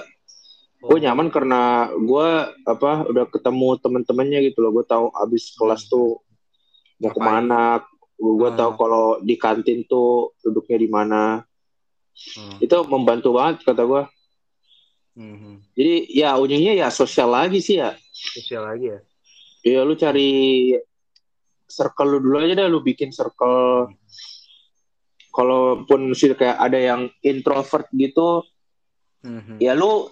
gue 0.81 0.97
nyaman 0.97 1.29
karena 1.29 1.93
gue 1.93 2.29
apa 2.65 3.05
udah 3.05 3.29
ketemu 3.29 3.77
temen-temennya 3.79 4.41
gitu 4.49 4.65
loh. 4.65 4.73
Gue 4.73 4.85
tahu 4.89 5.13
abis 5.13 5.53
kelas 5.55 5.85
tuh 5.87 6.25
mau 6.97 7.13
ke 7.13 7.21
mana. 7.21 7.85
Gue 8.17 8.49
Hmm. 8.53 8.57
tahu 8.57 8.71
kalau 8.77 9.07
di 9.21 9.37
kantin 9.37 9.85
tuh 9.85 10.33
duduknya 10.41 10.77
di 10.81 10.89
mana. 10.89 11.45
Hmm. 12.37 12.57
Itu 12.61 12.85
membantu 12.89 13.37
banget 13.37 13.65
kata 13.65 13.85
gue. 13.85 14.03
Hmm. 15.21 15.61
Jadi 15.77 16.09
ya 16.17 16.37
ujungnya 16.41 16.73
ya 16.77 16.89
sosial 16.89 17.29
lagi 17.29 17.61
sih 17.61 17.77
ya. 17.77 17.93
Sosial 18.13 18.65
lagi 18.65 18.93
ya. 18.93 19.01
Ya 19.61 19.81
lu 19.85 19.93
cari 19.93 20.73
circle 21.69 22.17
lu 22.17 22.19
dulu 22.25 22.41
aja 22.41 22.57
deh. 22.57 22.69
Lu 22.69 22.81
bikin 22.81 23.13
circle. 23.13 23.93
Kalaupun 25.31 26.11
sih 26.11 26.35
kayak 26.35 26.59
ada 26.59 26.75
yang 26.81 27.07
introvert 27.23 27.87
gitu, 27.95 28.43
Hmm. 29.23 29.61
ya 29.63 29.77
lu 29.79 30.11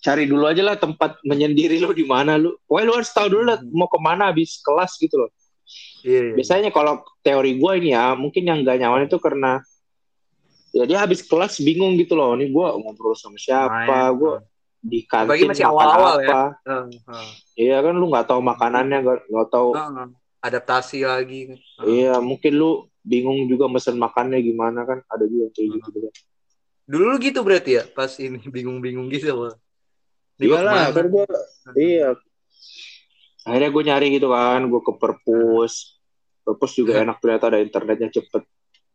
cari 0.00 0.24
dulu 0.24 0.46
aja 0.48 0.62
lah 0.64 0.76
tempat 0.78 1.20
menyendiri 1.26 1.80
lu 1.82 1.92
di 1.92 2.06
mana 2.06 2.36
lu. 2.40 2.54
Pokoknya 2.64 2.86
lu 2.88 2.94
harus 2.96 3.10
tahu 3.12 3.26
dulu 3.32 3.42
lah 3.46 3.58
mau 3.74 3.88
ke 3.90 3.98
mana 4.00 4.32
habis 4.32 4.60
kelas 4.64 4.96
gitu 4.96 5.26
loh. 5.26 5.30
Iya, 6.06 6.20
iya. 6.32 6.34
Biasanya 6.38 6.70
kalau 6.70 7.02
teori 7.20 7.58
gue 7.58 7.72
ini 7.82 7.90
ya, 7.92 8.14
mungkin 8.14 8.46
yang 8.46 8.62
gak 8.62 8.78
nyaman 8.78 9.10
itu 9.10 9.18
karena 9.18 9.58
ya 10.76 10.84
dia 10.84 10.98
habis 11.00 11.24
kelas 11.24 11.56
bingung 11.64 11.96
gitu 11.96 12.12
loh 12.12 12.36
nih 12.36 12.52
gue 12.52 12.66
ngobrol 12.84 13.16
sama 13.16 13.40
siapa 13.40 14.12
Main. 14.12 14.18
gue 14.20 14.34
di 14.86 15.00
kantin 15.08 15.48
masih 15.48 15.64
awal-awal 15.64 16.20
ya. 16.20 16.28
apa 16.28 16.40
Heeh, 16.68 16.84
heeh. 17.08 17.28
iya 17.56 17.76
kan 17.80 17.96
lu 17.96 18.12
nggak 18.12 18.28
tahu 18.28 18.40
makanannya 18.44 18.98
nggak 19.00 19.18
nggak 19.32 19.48
tahu 19.48 19.72
Heeh. 19.72 20.08
adaptasi 20.44 20.98
lagi. 21.08 21.56
Heeh. 21.56 21.84
iya 21.88 22.20
mungkin 22.20 22.52
lu 22.60 22.84
bingung 23.00 23.48
juga 23.48 23.72
mesen 23.72 23.96
makannya 23.96 24.36
gimana 24.44 24.84
kan 24.84 25.00
ada 25.08 25.24
juga 25.24 25.48
kayak 25.56 25.80
gitu 25.80 25.98
kan 26.04 26.14
Dulu 26.86 27.04
lu 27.08 27.16
gitu 27.18 27.40
berarti 27.42 27.70
ya 27.80 27.84
pas 27.96 28.12
ini 28.20 28.38
bingung-bingung 28.54 29.08
gitu 29.10 29.32
apa? 29.32 29.58
Iyalah 30.40 30.72
ke 30.72 30.76
mana? 30.76 30.94
kan 30.94 31.06
gue 31.08 31.26
iya 31.80 32.08
akhirnya 33.46 33.70
gue 33.70 33.82
nyari 33.86 34.06
gitu 34.16 34.28
kan 34.32 34.60
gue 34.66 34.80
ke 34.82 34.92
perpus 34.98 36.02
perpus 36.42 36.72
juga 36.76 37.00
enak 37.02 37.16
ternyata 37.22 37.44
ada 37.54 37.58
internetnya 37.62 38.08
cepet 38.12 38.42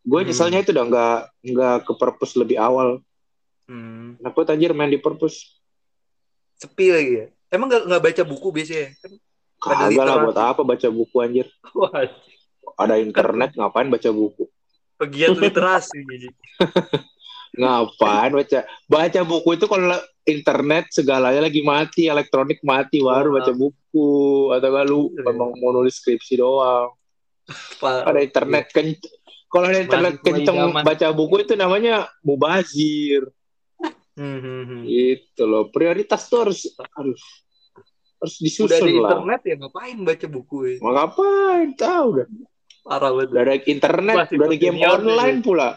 gue 0.02 0.20
Hmm. 0.22 0.28
nyeselnya 0.28 0.60
itu 0.62 0.72
udah 0.74 0.86
nggak 0.86 1.18
nggak 1.52 1.78
ke 1.88 1.94
perpus 1.98 2.32
lebih 2.38 2.58
awal 2.62 3.02
Hmm. 3.72 4.20
Nah, 4.20 4.36
gue 4.36 4.44
anjir 4.52 4.76
main 4.76 4.92
di 4.92 5.00
perpus 5.00 5.64
Sepi 6.60 6.92
lagi 6.92 7.14
ya. 7.24 7.28
Emang 7.48 7.72
gak, 7.72 7.88
nggak 7.88 8.04
baca 8.04 8.24
buku 8.28 8.48
biasanya? 8.52 8.92
Kan 9.00 9.16
kagak 9.62 10.04
lah 10.04 10.18
buat 10.28 10.40
apa 10.42 10.62
baca 10.66 10.88
buku 10.90 11.16
anjir 11.22 11.48
wah, 11.78 11.94
ada 12.82 12.98
internet 12.98 13.54
ngapain 13.54 13.88
baca 13.88 14.10
buku 14.10 14.50
pegiat 14.98 15.38
literasi. 15.38 16.02
Ngapain 17.52 18.32
baca? 18.32 18.60
Baca 18.88 19.20
buku 19.22 19.50
itu 19.56 19.66
kalau 19.68 20.00
internet 20.24 20.88
segalanya 20.90 21.42
lagi 21.44 21.60
mati 21.62 22.08
elektronik 22.08 22.64
mati 22.64 23.04
baru 23.04 23.36
baca 23.36 23.52
buku. 23.52 24.12
Atau 24.56 24.72
lu 24.88 25.02
Iya. 25.12 25.28
memang 25.28 25.50
mau 25.60 25.72
nulis 25.72 26.00
skripsi 26.00 26.40
doang. 26.40 26.96
Ada 27.82 28.20
internet 28.24 28.72
kan 28.72 28.86
kalau 29.52 29.68
ada 29.68 29.84
internet 29.84 30.14
Mahasiswa 30.16 30.28
kenceng 30.48 30.58
baca 30.80 31.08
buku 31.12 31.36
itu 31.44 31.54
namanya 31.60 32.08
mubazir. 32.24 33.28
Hmm, 34.12 34.40
hmm, 34.40 34.64
hmm. 34.64 34.82
gitu 34.88 35.44
loh. 35.44 35.68
Prioritas 35.68 36.28
tuh 36.28 36.48
harus 36.48 36.68
harus 36.96 37.20
harus 38.22 38.34
Udah 38.38 38.44
disusun 38.44 38.86
di 38.86 38.96
lah. 38.96 39.18
internet 39.18 39.42
ya 39.44 39.56
ngapain 39.58 39.98
baca 40.00 40.28
buku 40.30 40.58
ya? 40.64 40.76
mau 40.80 40.94
ngapain? 40.94 41.68
Tahu 41.74 42.06
udah 42.16 42.28
Parah 42.82 43.10
banget. 43.12 43.28
udah 43.30 43.42
ada 43.42 43.56
internet 43.66 44.16
Masih 44.24 44.36
udah 44.38 44.48
ada 44.48 44.56
game 44.58 44.80
online. 44.82 45.38
pula 45.42 45.70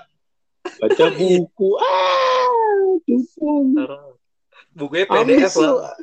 baca 0.65 1.05
buku 1.13 1.69
ah 1.77 2.49
cukup 3.05 3.63
Parah. 3.75 4.05
Bukunya 4.75 5.07
PDF 5.07 5.55
lah. 5.57 5.95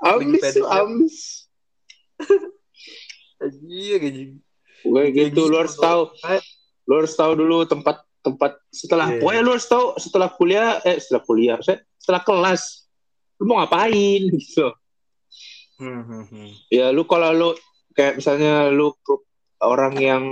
lu 0.00 0.36
ambis 0.66 1.46
Iya 3.64 3.96
gaji. 3.96 4.24
Gue 4.80 5.02
gitu, 5.12 5.48
lu 5.48 5.52
gitu. 5.52 5.56
harus 5.56 5.74
tahu. 5.76 6.02
Lu 6.84 6.92
harus 6.96 7.14
tahu 7.14 7.32
dulu 7.36 7.64
tempat 7.64 8.00
tempat 8.20 8.60
setelah 8.68 9.08
Iya. 9.08 9.24
pokoknya 9.24 9.40
lu 9.40 9.50
harus 9.56 9.64
tahu 9.64 9.96
setelah 9.96 10.28
kuliah 10.28 10.76
eh 10.84 11.00
setelah 11.00 11.22
kuliah 11.24 11.56
saya 11.64 11.80
setelah 11.96 12.20
kelas 12.20 12.84
lu 13.40 13.48
mau 13.48 13.64
ngapain 13.64 14.20
gitu. 14.36 14.68
Hmm, 15.80 16.04
hmm, 16.04 16.24
hmm. 16.28 16.48
Ya 16.68 16.92
lu 16.92 17.08
kalau 17.08 17.32
lu 17.32 17.50
kayak 17.96 18.20
misalnya 18.20 18.68
lu 18.68 18.92
orang 19.64 19.96
yang 19.96 20.24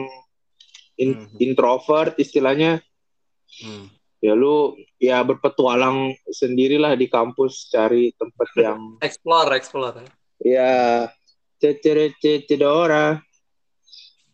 in- 1.00 1.16
Mhm. 1.16 1.40
introvert 1.40 2.12
istilahnya 2.20 2.84
Hmm. 3.48 3.88
ya 4.18 4.34
lu 4.34 4.74
ya 4.98 5.22
berpetualang 5.22 6.10
sendirilah 6.26 6.92
di 6.94 7.06
kampus 7.06 7.70
cari 7.70 8.12
tempat 8.14 8.48
yang 8.66 8.80
Explore, 9.00 9.50
explore. 9.56 10.04
ya 10.38 11.06
cecere 11.58 12.14
cedora 12.20 13.18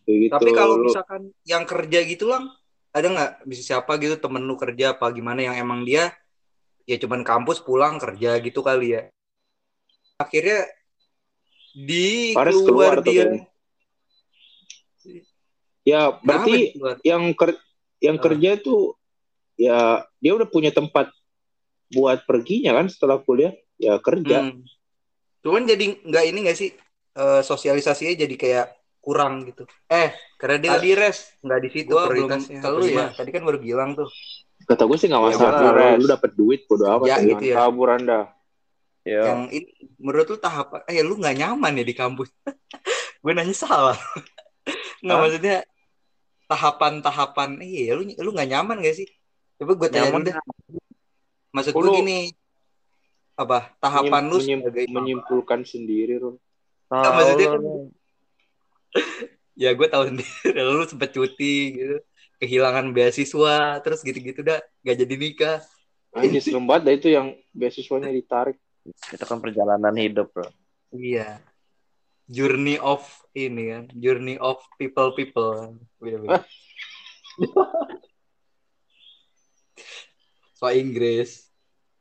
gitu 0.04 0.28
Tapi 0.28 0.50
kalau 0.52 0.84
misalkan 0.84 1.32
yang 1.48 1.64
kerja 1.64 2.04
gitu 2.04 2.28
lang, 2.28 2.52
ada 2.92 3.06
nggak 3.08 3.32
bisa 3.48 3.62
siapa 3.64 3.96
gitu 3.96 4.20
temen 4.20 4.44
lu 4.44 4.52
kerja 4.54 4.92
apa 4.92 5.08
gimana 5.08 5.40
yang 5.40 5.56
emang 5.56 5.80
dia 5.88 6.12
ya 6.84 7.00
cuman 7.00 7.24
kampus 7.24 7.64
pulang 7.64 7.96
kerja 7.96 8.36
gitu 8.44 8.60
kali 8.60 9.00
ya. 9.00 9.08
Akhirnya 10.20 10.68
di 11.72 12.36
Paris 12.36 12.60
keluar 12.60 13.00
keluar 13.00 13.08
dia. 13.08 13.48
ya 15.84 16.16
berarti 16.20 16.76
yang 17.04 17.32
ker- 17.32 17.60
yang 18.00 18.16
Ah. 18.20 18.22
kerja 18.22 18.50
tuh 18.60 18.96
ya 19.54 19.78
dia 20.16 20.32
udah 20.32 20.46
punya 20.46 20.70
tempat 20.70 21.10
buat 21.88 22.22
perginya 22.22 22.74
kan 22.74 22.86
setelah 22.86 23.18
kuliah 23.18 23.50
ya 23.76 23.98
kerja 23.98 24.50
Hmm. 24.50 24.62
Cuman 25.40 25.62
jadi 25.62 26.00
nggak 26.00 26.24
ini 26.24 26.38
nggak 26.40 26.56
sih 26.56 26.70
eh, 27.14 27.40
sosialisasinya 27.40 28.16
jadi 28.16 28.34
kayak 28.34 28.66
kurang 28.98 29.44
gitu. 29.44 29.68
Eh, 29.86 30.08
karena 30.34 30.56
dia 30.58 30.72
Ah. 30.72 30.80
di 30.80 30.90
res 30.92 31.36
nggak 31.38 31.60
di 31.60 31.68
situ 31.70 31.92
prioritasnya. 31.92 32.58
ya. 32.82 33.06
Tadi 33.12 33.30
kan 33.30 33.42
baru 33.42 33.58
bilang 33.58 33.92
tuh. 33.92 34.08
kata 34.64 34.82
gue 34.82 34.96
sih 34.96 35.06
nggak 35.06 35.20
Ya, 35.20 35.26
masalah 35.28 35.60
Res. 35.68 35.76
Res. 35.76 35.96
lu 36.00 36.06
dapet 36.08 36.30
duit 36.32 36.60
bodo 36.64 36.84
amat 36.88 37.04
Ya, 37.04 37.16
gitu 37.20 37.44
ya. 37.44 37.56
kabur 37.60 37.88
anda 37.90 38.32
Ya. 39.04 39.20
Yang 39.28 39.40
ini 39.52 39.68
menurut 39.98 40.26
lu 40.26 40.38
tahap 40.38 40.66
eh 40.88 41.04
lu 41.04 41.14
nggak 41.14 41.36
nyaman 41.36 41.76
ya 41.76 41.84
di 41.84 41.92
kampus. 41.92 42.32
Gue 43.20 43.32
nanya 43.32 43.52
salah. 43.52 43.92
Nggak 45.04 45.18
maksudnya 45.20 45.56
tahapan-tahapan 46.44 47.60
iya 47.60 47.92
lu 47.92 48.08
lu 48.08 48.30
nggak 48.32 48.48
nyaman 48.48 48.80
gak 48.80 48.96
sih? 48.96 49.08
Coba 49.60 49.72
gue 49.74 49.88
tanya 49.88 50.10
Nyaman 50.10 50.20
dulu 50.20 50.28
deh. 50.28 50.34
Maksud 51.54 51.72
Lu- 51.72 51.80
gue 51.80 51.90
gini 52.02 52.20
apa 53.34 53.74
tahapan 53.82 54.30
lu 54.30 54.38
Menyim- 54.38 54.62
sebagai 54.62 54.84
menyimpulkan 54.90 55.60
sendiri 55.66 56.22
Ron. 56.22 56.36
Nggak, 56.86 57.12
maksudnya 57.14 57.46
kan- 57.50 57.90
ya 59.62 59.70
gue 59.74 59.86
tahu 59.90 60.02
sendiri. 60.10 60.34
Lu 60.58 60.84
sempet 60.86 61.10
cuti 61.10 61.54
gitu 61.74 61.96
kehilangan 62.38 62.90
beasiswa 62.90 63.78
terus 63.80 64.02
gitu-gitu 64.02 64.42
dah 64.42 64.58
gak 64.82 64.96
jadi 64.98 65.14
nikah. 65.14 65.58
Anjir 66.14 66.42
serem 66.42 66.66
banget 66.66 66.82
dah 66.86 66.94
itu 66.94 67.08
yang 67.10 67.26
beasiswanya 67.50 68.10
ditarik. 68.10 68.58
Itu 68.84 69.24
kan 69.24 69.38
perjalanan 69.40 69.94
hidup, 69.96 70.30
Bro. 70.30 70.46
iya. 70.94 71.42
Journey 72.24 72.80
of 72.80 73.04
ini 73.36 73.68
kan 73.68 73.84
journey 73.92 74.40
of 74.40 74.56
people 74.80 75.12
people 75.12 75.76
beda-beda 76.00 76.40
so 80.54 80.66
Inggris. 80.70 81.50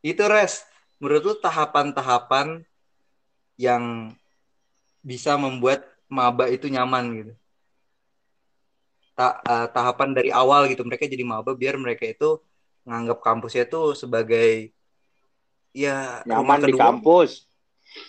Itu 0.06 0.24
res. 0.30 0.64
Menurut 1.02 1.24
lu 1.28 1.36
tahapan-tahapan 1.44 2.64
yang 3.60 4.14
bisa 5.04 5.36
membuat 5.36 5.84
maba 6.08 6.48
itu 6.48 6.70
nyaman 6.72 7.04
gitu? 7.20 7.34
Ta- 9.14 9.40
eh, 9.46 9.68
tahapan 9.76 10.10
dari 10.18 10.30
awal 10.34 10.66
gitu 10.72 10.82
mereka 10.88 11.06
jadi 11.06 11.22
maba 11.22 11.54
biar 11.54 11.76
mereka 11.78 12.04
itu 12.10 12.42
nganggap 12.88 13.20
kampusnya 13.22 13.64
itu 13.70 13.82
sebagai 13.94 14.74
ya 15.74 16.22
nyaman 16.26 16.62
di 16.66 16.74
kampus. 16.74 17.32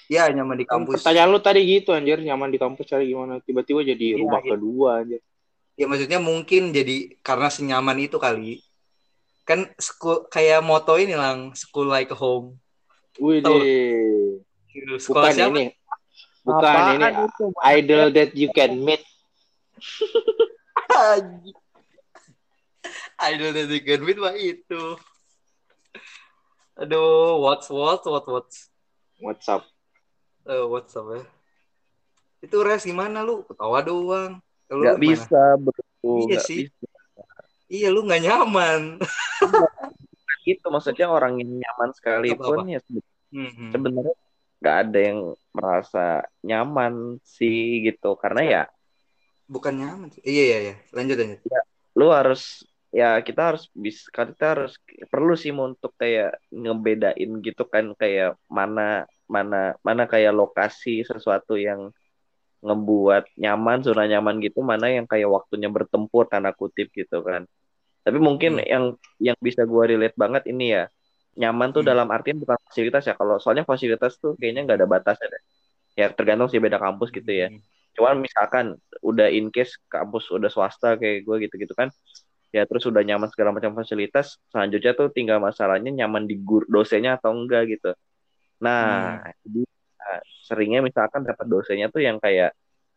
Ya 0.09 0.29
nyaman 0.33 0.57
di 0.57 0.67
kampus. 0.69 1.01
Pertanyaan 1.01 1.29
lu 1.33 1.41
tadi 1.45 1.61
gitu 1.65 1.93
anjir. 1.93 2.19
Nyaman 2.25 2.49
di 2.53 2.59
kampus 2.61 2.85
cari 2.89 3.05
gimana? 3.13 3.41
Tiba-tiba 3.45 3.81
jadi 3.85 4.17
Iya, 4.17 4.21
rumah 4.21 4.41
iya. 4.41 4.51
kedua 4.57 4.89
anjir. 5.05 5.21
Ya 5.75 5.85
maksudnya 5.91 6.21
mungkin 6.23 6.71
jadi 6.71 7.19
karena 7.21 7.49
senyaman 7.51 7.99
itu 7.99 8.17
kali 8.17 8.63
kan 9.45 9.69
school 9.77 10.25
kayak 10.29 10.61
moto 10.61 10.97
ini 10.97 11.15
lang. 11.15 11.53
School 11.53 11.87
like 11.87 12.11
home. 12.11 12.57
Wih 13.17 13.45
bukan 14.99 15.33
siapa? 15.33 15.55
ini. 15.55 15.65
Bukan 16.43 16.61
Apaan 16.61 16.99
ini. 16.99 17.25
itu? 17.25 17.45
idol 17.63 18.05
that 18.11 18.31
you 18.35 18.49
can 18.51 18.77
meet. 18.79 19.01
Idol 23.17 23.51
that 23.53 23.71
you 23.71 23.81
can 23.81 24.01
meet 24.03 24.19
mah 24.19 24.35
itu. 24.35 24.99
Aduh 26.75 27.39
what's 27.39 27.71
what 27.71 28.03
what 28.05 28.27
what's? 28.27 28.69
What's 29.23 29.47
up? 29.47 29.63
Eh, 30.45 30.65
what's 30.67 30.93
up 30.93 31.07
ya? 31.09 31.23
Itu 32.43 32.61
res 32.61 32.85
gimana 32.85 33.23
lu? 33.23 33.47
Ketawa 33.47 33.81
doang. 33.81 34.43
Lu 34.69 34.83
Gak 34.83 34.99
gimana? 34.99 35.01
bisa, 35.01 35.41
Bro. 35.57 35.81
Iya 36.03 36.37
Nggak 36.37 36.43
sih. 36.43 36.63
bisa. 36.69 36.93
iya 37.65 37.89
lu 37.89 38.05
nggak 38.05 38.21
nyaman 38.21 39.01
Itu 40.45 40.67
maksudnya 40.69 41.09
orang 41.09 41.41
yang 41.41 41.63
nyaman 41.63 41.91
sekalipun 41.97 42.69
ya 42.69 42.81
Hmm, 43.35 43.51
sebenarnya 43.75 44.15
nggak 44.63 44.77
ada 44.87 44.99
yang 45.11 45.19
merasa 45.51 46.23
nyaman 46.47 47.19
sih 47.27 47.83
gitu 47.83 48.15
karena 48.15 48.43
ya 48.47 48.63
bukan 49.51 49.75
nyaman 49.75 50.09
sih. 50.15 50.23
iya 50.23 50.43
iya 50.55 50.59
iya. 50.71 50.75
Lanjut 50.95 51.19
lanjut. 51.19 51.39
Lu 51.99 52.15
harus 52.15 52.63
ya 52.95 53.19
kita 53.27 53.51
harus 53.51 53.67
bisa 53.75 54.07
kita 54.15 54.55
harus 54.55 54.79
perlu 55.11 55.35
sih 55.35 55.51
untuk 55.51 55.91
kayak 55.99 56.39
ngebedain 56.55 57.31
gitu 57.43 57.67
kan 57.67 57.91
kayak 57.99 58.39
mana 58.47 59.11
mana 59.27 59.75
mana 59.83 60.07
kayak 60.07 60.31
lokasi 60.31 61.03
sesuatu 61.03 61.59
yang 61.59 61.91
ngebuat 62.63 63.35
nyaman 63.35 63.83
zona 63.83 64.07
nyaman 64.07 64.39
gitu 64.41 64.63
mana 64.63 64.89
yang 64.95 65.11
kayak 65.11 65.27
waktunya 65.27 65.67
bertempur 65.69 66.31
tanda 66.31 66.55
kutip 66.55 66.89
gitu 66.95 67.21
kan 67.21 67.45
tapi 68.05 68.19
mungkin 68.21 68.61
Hmm. 68.61 68.69
yang 68.69 68.85
yang 69.19 69.37
bisa 69.41 69.65
gua 69.65 69.89
relate 69.89 70.15
banget 70.15 70.45
ini 70.53 70.77
ya 70.77 70.85
nyaman 71.35 71.75
tuh 71.75 71.83
Hmm. 71.83 71.91
dalam 71.91 72.09
artian 72.13 72.39
bukan 72.39 72.55
fasilitas 72.69 73.03
ya 73.09 73.15
kalau 73.17 73.41
soalnya 73.43 73.65
fasilitas 73.67 74.21
tuh 74.23 74.37
kayaknya 74.39 74.69
nggak 74.69 74.79
ada 74.85 74.89
batasnya 74.89 75.27
deh 75.35 75.43
ya 75.99 76.07
tergantung 76.13 76.47
sih 76.53 76.61
beda 76.63 76.79
kampus 76.79 77.11
gitu 77.11 77.27
ya 77.33 77.49
Hmm. 77.51 77.61
cuman 77.95 78.15
misalkan 78.23 78.65
udah 79.03 79.31
in 79.31 79.51
case 79.55 79.79
kampus 79.91 80.31
udah 80.31 80.51
swasta 80.53 80.99
kayak 81.01 81.27
gue 81.27 81.37
gitu-gitu 81.49 81.75
kan 81.75 81.91
ya 82.55 82.63
terus 82.71 82.87
udah 82.87 83.03
nyaman 83.03 83.27
segala 83.35 83.51
macam 83.51 83.75
fasilitas 83.75 84.39
selanjutnya 84.55 84.95
tuh 84.95 85.11
tinggal 85.11 85.43
masalahnya 85.43 85.91
nyaman 85.91 86.27
di 86.31 86.39
gur 86.39 86.63
dosennya 86.71 87.19
atau 87.19 87.35
enggak 87.35 87.67
gitu 87.79 87.91
nah 88.63 89.19
jadi 89.43 89.63
nah, 89.99 90.21
seringnya 90.47 90.81
misalkan 90.87 91.27
dapat 91.27 91.47
dosennya 91.51 91.91
tuh 91.91 92.03
yang 92.03 92.23
kayak 92.23 92.55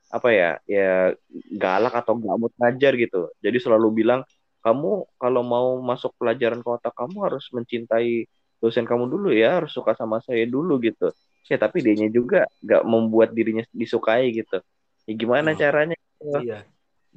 apa 0.08 0.30
ya 0.32 0.52
ya 0.70 1.12
galak 1.58 1.94
atau 1.94 2.16
nggak 2.16 2.38
mau 2.38 2.50
ngajar 2.54 2.94
gitu 2.96 3.34
jadi 3.42 3.58
selalu 3.58 3.88
bilang 4.06 4.22
kamu 4.68 4.92
kalau 5.16 5.42
mau 5.48 5.80
masuk 5.80 6.12
pelajaran 6.20 6.60
kota 6.60 6.92
kamu 6.92 7.32
harus 7.32 7.48
mencintai 7.56 8.28
dosen 8.60 8.84
kamu 8.84 9.08
dulu 9.08 9.32
ya 9.32 9.64
harus 9.64 9.72
suka 9.72 9.96
sama 9.96 10.20
saya 10.20 10.44
dulu 10.44 10.76
gitu 10.84 11.08
ya 11.48 11.56
tapi 11.56 11.80
dianya 11.80 12.12
juga 12.12 12.44
nggak 12.60 12.84
membuat 12.84 13.32
dirinya 13.32 13.64
disukai 13.72 14.28
gitu 14.36 14.60
ya 15.08 15.14
gimana 15.16 15.56
Oh. 15.56 15.58
caranya 15.58 15.96
Iya. 16.20 16.68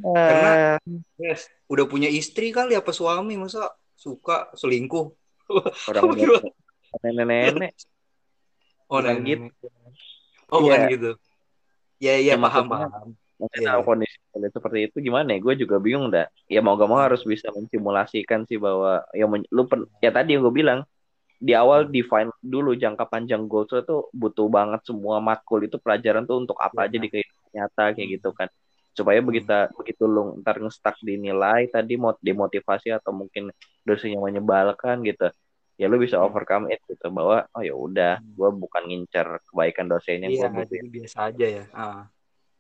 Ah, 0.01 0.14
Karena 0.14 0.51
yes, 1.18 1.48
udah 1.66 1.85
punya 1.90 2.06
istri 2.09 2.52
kali 2.55 2.72
apa 2.77 2.93
suami 2.94 3.36
masa 3.36 3.68
suka 3.97 4.48
selingkuh. 4.55 5.12
orang 5.90 6.05
nenek-nenek 7.05 7.72
Oh, 8.90 8.98
nenek. 8.98 9.55
gitu. 9.55 9.66
Oh, 10.51 10.66
bukan 10.66 10.78
Iya. 10.82 10.93
gitu. 10.94 11.10
Ya, 12.02 12.12
iya 12.18 12.35
Ya, 12.35 12.43
paham, 12.43 12.66
paham. 12.66 13.14
Mungkin 13.41 13.61
Iya, 13.65 13.69
tahu 13.73 13.81
iya. 13.81 13.89
kondisi 13.89 14.17
seperti 14.53 14.79
itu 14.93 14.97
gimana 15.01 15.33
ya 15.33 15.39
gue 15.41 15.55
juga 15.57 15.77
bingung 15.81 16.12
dah 16.12 16.29
ya 16.45 16.61
mau 16.61 16.77
gak 16.77 16.91
mau 16.93 17.01
harus 17.01 17.25
bisa 17.25 17.49
mensimulasikan 17.51 18.45
sih 18.45 18.61
bahwa 18.61 19.01
ya 19.17 19.25
men- 19.25 19.49
lu 19.49 19.65
pen- 19.65 19.89
ya 19.99 20.12
tadi 20.12 20.37
yang 20.37 20.45
gue 20.45 20.53
bilang 20.53 20.85
di 21.41 21.57
awal 21.57 21.89
define 21.89 22.29
dulu 22.45 22.77
jangka 22.77 23.09
panjang 23.09 23.49
goals 23.49 23.73
itu 23.73 24.12
butuh 24.12 24.45
banget 24.53 24.85
semua 24.85 25.25
matkul 25.25 25.65
itu 25.65 25.81
pelajaran 25.81 26.29
tuh 26.29 26.37
untuk 26.45 26.61
apa 26.61 26.85
Iya. 26.85 26.89
aja 26.93 26.97
di 27.01 27.09
kehidupan 27.09 27.49
nyata 27.51 27.85
kayak 27.97 28.09
gitu 28.21 28.31
kan 28.37 28.49
supaya 28.93 29.25
begitu 29.25 29.49
begitu 29.73 30.05
lu 30.05 30.37
ntar 30.45 30.61
nge-stuck 30.61 31.01
di 31.01 31.17
nilai 31.17 31.65
tadi 31.73 31.97
mau 31.97 32.12
demotivasi 32.21 32.93
atau 32.93 33.17
mungkin 33.17 33.49
dosennya 33.89 34.21
menyebalkan 34.21 35.01
gitu 35.09 35.33
ya 35.81 35.89
lu 35.89 35.97
bisa 35.97 36.21
Hmm. 36.21 36.29
overcome 36.29 36.69
it 36.69 36.85
gitu 36.85 37.09
bahwa 37.09 37.49
oh 37.57 37.65
ya 37.65 37.73
udah 37.73 38.21
gue 38.21 38.49
bukan 38.53 38.83
ngincar 38.85 39.41
kebaikan 39.49 39.89
dosennya 39.89 40.29
gue 40.29 40.45
Iya, 40.45 40.69
jadi 40.69 40.89
biasa 40.93 41.19
aja 41.33 41.47
ya. 41.49 41.65
Ah. 41.73 42.05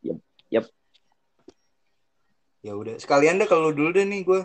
Yep, 0.00 0.18
yep. 0.48 0.64
Ya 2.60 2.76
udah, 2.76 3.00
sekalian 3.00 3.40
deh 3.40 3.48
kalau 3.48 3.72
dulu 3.72 3.96
deh 3.96 4.04
nih 4.04 4.20
gue. 4.24 4.40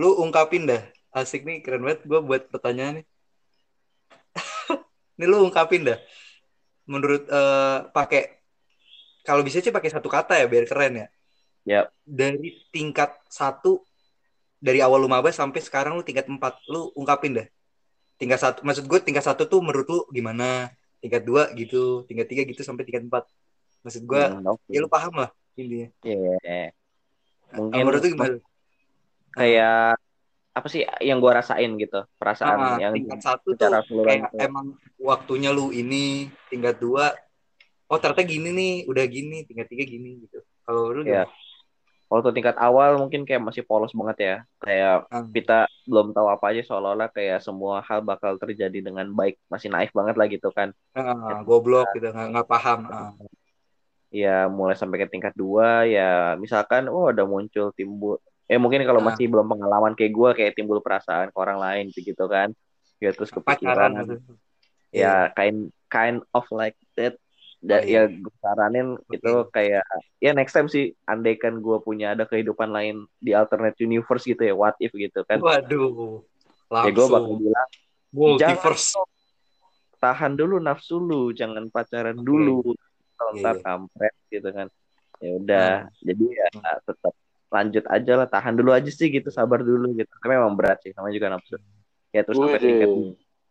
Lu 0.00 0.16
ungkapin 0.24 0.64
dah. 0.64 0.80
Asik 1.12 1.44
nih, 1.44 1.60
keren 1.60 1.84
banget 1.84 2.08
gue 2.08 2.20
buat 2.24 2.48
pertanyaan 2.48 3.00
nih. 3.00 3.06
nih 5.20 5.26
lu 5.28 5.44
ungkapin 5.44 5.84
dah. 5.84 6.00
Menurut 6.88 7.28
eh, 7.28 7.78
pakai 7.92 8.40
kalau 9.22 9.44
bisa 9.44 9.62
sih 9.62 9.70
pakai 9.70 9.92
satu 9.92 10.08
kata 10.08 10.40
ya 10.40 10.46
biar 10.48 10.64
keren 10.64 10.92
ya. 11.04 11.06
Yap. 11.68 11.86
Dari 12.02 12.66
tingkat 12.74 13.14
satu 13.30 13.84
dari 14.62 14.78
awal 14.78 15.02
lu 15.02 15.10
maba 15.10 15.28
sampai 15.34 15.58
sekarang 15.58 15.98
lu 15.98 16.06
tingkat 16.06 16.30
empat, 16.30 16.58
lu 16.70 16.90
ungkapin 16.94 17.34
dah. 17.34 17.46
Tingkat 18.16 18.38
satu, 18.38 18.58
maksud 18.62 18.86
gue 18.86 18.98
tingkat 19.02 19.26
satu 19.26 19.50
tuh 19.50 19.58
menurut 19.58 19.86
lu 19.90 20.00
gimana? 20.14 20.70
Tingkat 21.02 21.26
dua 21.26 21.50
gitu, 21.58 22.06
tingkat 22.06 22.30
tiga 22.30 22.42
gitu 22.46 22.62
sampai 22.62 22.86
tingkat 22.86 23.02
empat. 23.10 23.26
Maksud 23.82 24.06
gue, 24.06 24.22
Hmm, 24.22 24.46
oke. 24.46 24.70
ya 24.70 24.78
lu 24.78 24.86
paham 24.86 25.18
lah 25.18 25.30
intinya. 25.58 25.90
Iya. 26.06 26.72
Mungkin 27.52 27.78
Menurut 27.84 28.02
gimana? 28.04 28.36
kayak 29.32 29.96
apa 30.52 30.66
sih 30.68 30.84
yang 31.00 31.16
gua 31.24 31.40
rasain 31.40 31.72
gitu 31.80 32.04
perasaan 32.20 32.58
Ah, 32.60 32.76
yang 32.76 32.92
tingkat 32.92 33.24
satu 33.24 33.56
tuh 33.56 33.72
kayak 34.04 34.28
itu. 34.28 34.36
emang 34.44 34.76
waktunya 35.00 35.48
lu 35.48 35.72
ini 35.72 36.28
tingkat 36.52 36.76
dua 36.76 37.16
oh 37.88 37.96
ternyata 37.96 38.20
gini 38.28 38.52
nih 38.52 38.74
udah 38.84 39.04
gini 39.08 39.48
tingkat 39.48 39.72
tiga 39.72 39.88
gini 39.88 40.28
gitu 40.28 40.44
kalau 40.68 40.92
lu 40.92 41.08
Iya. 41.08 41.24
waktu 42.12 42.28
tingkat 42.36 42.60
awal 42.60 43.00
mungkin 43.00 43.24
kayak 43.24 43.40
masih 43.40 43.64
polos 43.64 43.96
banget 43.96 44.16
ya 44.20 44.36
kayak? 44.60 45.08
Ah, 45.08 45.24
kita 45.24 45.64
belum 45.88 46.12
tahu 46.12 46.28
apa 46.28 46.44
aja 46.52 46.60
seolah-olah 46.68 47.08
kayak 47.08 47.40
semua 47.40 47.80
hal 47.88 48.04
bakal 48.04 48.36
terjadi 48.36 48.84
dengan 48.84 49.08
baik 49.16 49.40
masih 49.48 49.72
naif 49.72 49.88
banget 49.96 50.20
lah 50.20 50.28
gitu 50.28 50.52
kan 50.52 50.76
ah, 50.92 51.40
goblok 51.40 51.88
gitu 51.96 52.12
nggak 52.12 52.44
paham 52.44 52.78
ah. 52.92 53.16
Ya 54.12 54.44
mulai 54.46 54.76
sampai 54.76 55.00
ke 55.00 55.08
tingkat 55.08 55.32
dua 55.32 55.88
ya 55.88 56.36
misalkan 56.36 56.84
oh 56.86 57.08
ada 57.08 57.24
muncul 57.24 57.72
timbul 57.72 58.20
eh 58.44 58.60
mungkin 58.60 58.84
kalau 58.84 59.00
Ah. 59.00 59.08
masih 59.08 59.24
belum 59.26 59.48
pengalaman 59.48 59.96
kayak 59.96 60.12
gua 60.12 60.30
kayak 60.36 60.52
timbul 60.52 60.84
perasaan 60.84 61.32
ke 61.32 61.38
orang 61.40 61.56
lain 61.56 61.88
gitu 61.88 62.28
kan. 62.28 62.52
Ya 63.00 63.10
terus 63.10 63.32
kepikiran. 63.32 64.04
gitu. 64.04 64.36
Ya 64.92 65.32
kind 65.32 65.72
kind 65.88 66.20
of 66.30 66.44
like 66.52 66.76
that. 66.94 67.16
Da, 67.62 67.78
Oh, 67.78 67.86
iya. 67.86 68.10
ya 68.10 68.10
gue 68.10 68.34
saranin 68.42 68.98
Oke. 68.98 69.16
itu 69.16 69.32
kayak 69.54 69.86
ya 70.18 70.34
next 70.34 70.50
time 70.50 70.66
sih 70.66 70.92
andaikan 71.06 71.62
gue 71.62 71.78
punya 71.78 72.10
ada 72.12 72.26
kehidupan 72.26 72.68
lain 72.68 73.06
di 73.22 73.32
alternate 73.32 73.78
universe 73.78 74.26
gitu 74.26 74.42
ya 74.42 74.50
what 74.52 74.74
if 74.82 74.90
gitu 74.90 75.22
kan. 75.24 75.38
Waduh 75.38 76.20
ya 76.68 76.90
gue 76.90 77.06
bakal 77.06 77.22
langsung. 77.22 77.38
bilang 77.38 77.68
multiverse. 78.10 78.98
Tahan 79.96 80.34
dulu 80.34 80.58
nafsu 80.58 80.98
lu 80.98 81.30
jangan 81.30 81.70
pacaran 81.70 82.18
dulu. 82.18 82.74
kalau 82.74 82.74
Iya, 82.74 82.81
ntar 83.38 83.56
iya. 83.58 83.64
kampret 83.64 84.14
gitu 84.28 84.48
kan. 84.50 84.66
Ya 85.22 85.30
udah 85.38 85.70
jadi 86.02 86.24
ya 86.26 86.46
tetap 86.82 87.14
lanjut 87.52 87.84
aja 87.86 88.12
lah 88.16 88.26
tahan 88.26 88.54
dulu 88.56 88.70
aja 88.72 88.90
sih 88.90 89.08
gitu 89.12 89.28
sabar 89.30 89.62
dulu 89.62 89.94
gitu. 89.94 90.10
Tapi 90.18 90.32
memang 90.34 90.56
berat 90.58 90.82
sih 90.82 90.90
namanya 90.96 91.14
juga 91.14 91.28
nafsu. 91.30 91.56
Ya 92.12 92.26
terus 92.26 92.36
sampai 92.36 92.60
tingkat 92.60 92.90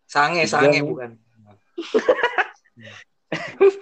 sange 0.05 0.41
Tiga 0.43 0.51
sange 0.51 0.79
bukan. 0.83 1.09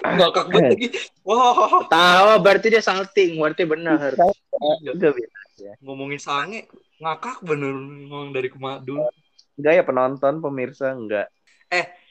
Ngakak 0.06 0.46
banget 0.54 0.78
lagi. 0.78 0.88
Wah 1.26 1.90
Tahu 1.90 2.30
berarti 2.46 2.68
dia 2.70 2.84
salting, 2.86 3.42
berarti 3.42 3.66
benar. 3.66 4.14
enggak 4.94 5.14
bisa. 5.18 5.74
Ngomongin 5.82 6.22
sange 6.22 6.70
ngakak 7.00 7.42
bener 7.42 7.74
ngomong 7.74 8.30
dari 8.36 8.54
kemarin 8.54 8.86
dulu. 8.86 9.10
Enggak 9.58 9.74
ya 9.74 9.84
penonton 9.84 10.34
pemirsa 10.40 10.94
enggak 10.94 11.28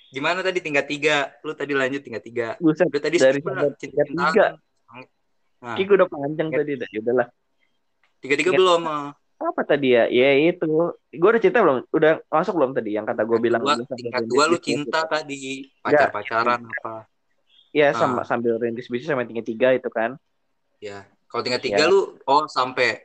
gimana 0.08 0.40
tadi 0.40 0.58
tingkat 0.58 0.86
tiga 0.88 1.16
lu 1.44 1.52
tadi 1.52 1.72
lanjut 1.76 2.00
tingkat 2.00 2.22
tiga 2.24 2.46
buset 2.56 2.88
udah 2.88 3.02
tadi 3.02 3.16
Dari 3.20 3.40
lah, 3.44 3.72
cinta-cintaan. 3.76 4.32
tiga. 4.32 4.46
Nah, 5.58 5.74
Ki 5.74 5.82
gue 5.84 5.96
udah 5.98 6.06
panjang 6.06 6.48
tadi 6.48 6.72
dah. 6.78 6.88
Ya 6.88 6.98
udahlah. 7.02 7.28
tiga 8.22 8.34
tiga 8.38 8.50
belum 8.54 8.82
ah. 8.86 9.10
Apa 9.38 9.62
tadi 9.62 9.94
ya? 9.94 10.06
Ya 10.06 10.34
itu. 10.34 10.66
Gue 11.10 11.28
udah 11.30 11.42
cerita 11.42 11.62
belum? 11.62 11.82
Udah 11.90 12.22
masuk 12.26 12.54
belum 12.58 12.70
tadi 12.74 12.94
yang 12.94 13.06
kata 13.06 13.22
gue 13.22 13.38
bilang 13.38 13.62
dua, 13.62 13.74
tingkat 13.90 14.22
dua 14.26 14.44
lu 14.46 14.58
bisnis 14.58 14.66
cinta 14.86 15.00
gitu. 15.02 15.10
tadi 15.10 15.38
pacar 15.82 16.08
pacaran 16.10 16.60
apa 16.62 16.94
Ah. 17.78 17.94
sama 17.94 18.22
sambil 18.22 18.58
rintis 18.58 18.86
bisnis 18.86 19.06
sama 19.06 19.22
tingkat 19.22 19.46
tiga 19.46 19.70
itu 19.74 19.86
kan. 19.90 20.14
ya 20.78 21.02
kalau 21.26 21.42
tingkat 21.42 21.62
tiga 21.62 21.84
Ya. 21.84 21.90
lu 21.90 22.16
oh 22.22 22.46
sampai 22.46 23.02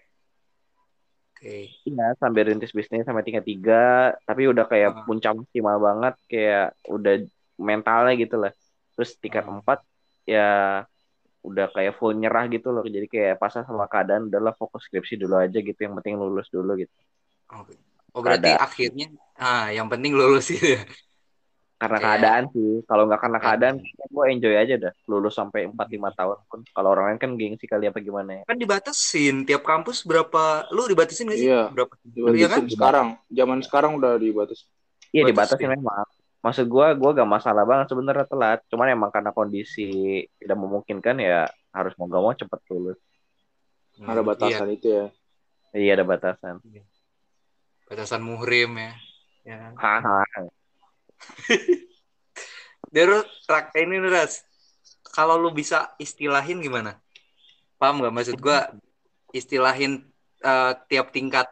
oke 1.44 1.58
Iya 1.84 2.16
sambil 2.16 2.48
rintis 2.48 2.72
bisnis 2.72 3.04
sama 3.04 3.20
tingkat 3.20 3.44
tiga. 3.44 4.16
Tapi 4.24 4.48
udah 4.48 4.64
kayak 4.64 4.90
Ah. 4.96 5.04
puncak 5.04 5.36
maksimal 5.36 5.76
banget. 5.78 6.14
Kayak 6.32 6.66
udah 6.88 7.14
mentalnya 7.60 8.14
gitu 8.16 8.36
lah. 8.40 8.52
Terus 8.96 9.12
tingkat 9.20 9.44
Ah. 9.44 9.52
empat 9.60 9.80
ya 10.24 10.48
udah 11.44 11.68
kayak 11.76 12.00
full 12.00 12.16
nyerah 12.16 12.48
gitu 12.48 12.72
loh. 12.72 12.88
Jadi 12.88 13.12
kayak 13.12 13.36
pasal 13.36 13.68
sama 13.68 13.84
keadaan 13.92 14.32
udahlah 14.32 14.56
fokus 14.56 14.88
skripsi 14.88 15.20
dulu 15.20 15.36
aja 15.36 15.60
gitu. 15.60 15.76
Yang 15.76 15.94
penting 16.00 16.16
lulus 16.16 16.48
dulu 16.48 16.80
gitu. 16.80 16.96
oke 17.52 17.76
oh 18.14 18.22
berarti 18.22 18.50
Keadaan. 18.50 18.66
akhirnya 18.66 19.08
ah 19.38 19.68
yang 19.70 19.86
penting 19.92 20.14
lulus 20.14 20.50
itu 20.50 20.78
ya 20.78 20.82
karena 21.84 21.98
Kayak- 22.00 22.08
keadaan 22.16 22.44
sih. 22.50 22.72
Kalau 22.88 23.04
nggak 23.04 23.20
karena 23.20 23.38
Iya. 23.38 23.46
keadaan 23.46 23.76
gue 23.84 24.26
enjoy 24.32 24.56
aja 24.56 24.76
dah. 24.80 24.94
Lulus 25.06 25.36
sampai 25.36 25.68
4 25.68 25.88
5 25.92 26.10
tahun 26.16 26.38
pun. 26.48 26.60
Kalau 26.66 26.90
orang 26.90 27.06
lain 27.12 27.20
kan 27.20 27.32
gengsi 27.36 27.68
kali 27.68 27.86
apa 27.86 28.00
gimana 28.00 28.40
ya? 28.40 28.44
Kan 28.48 28.56
dibatasin. 28.56 29.44
Tiap 29.44 29.62
kampus 29.62 30.02
berapa 30.02 30.72
lu 30.72 30.88
dibatasin 30.88 31.28
nggak 31.28 31.40
sih? 31.40 31.50
Iya. 31.52 31.68
berapa? 31.70 31.92
Dibatasin 32.02 32.40
Iya 32.40 32.48
kan? 32.48 32.62
sekarang, 32.66 33.08
zaman 33.28 33.60
sekarang 33.60 33.92
udah 33.96 34.16
dibatasi. 34.16 34.64
iya 35.12 35.22
Batas 35.22 35.30
dibatasin 35.54 35.68
ya? 35.68 35.76
memang. 35.76 36.08
Maksud 36.40 36.66
gue 36.68 36.88
gue 36.94 37.12
gak 37.14 37.30
masalah 37.30 37.64
banget 37.64 37.88
sebenarnya 37.88 38.26
telat. 38.26 38.60
Cuman 38.68 38.88
emang 38.88 39.12
karena 39.12 39.32
kondisi 39.32 39.88
tidak 40.36 40.58
memungkinkan 40.58 41.16
ya 41.18 41.46
harus 41.70 41.92
mau 41.96 42.08
gak 42.08 42.20
mau 42.20 42.34
cepet 42.34 42.60
lulus. 42.68 43.00
Ada 44.00 44.22
batasan 44.22 44.68
itu 44.72 44.88
ya. 44.90 45.06
iya 45.72 45.92
ada 45.94 46.04
batasan. 46.04 46.60
Iya, 46.66 46.84
batasan 47.86 48.22
muhrim 48.22 48.74
ya. 48.74 48.92
Ya. 49.44 49.72
Haha 49.76 50.24
Dero 52.94 53.26
trak 53.50 53.74
ini 53.78 53.98
Ras. 54.06 54.46
Kalau 55.14 55.38
lu 55.38 55.54
bisa 55.54 55.94
istilahin 56.02 56.62
gimana? 56.62 56.98
Paham 57.78 58.02
gak 58.02 58.14
maksud 58.14 58.38
gua? 58.42 58.70
Istilahin 59.34 60.06
eh, 60.42 60.74
tiap 60.90 61.10
tingkat. 61.14 61.50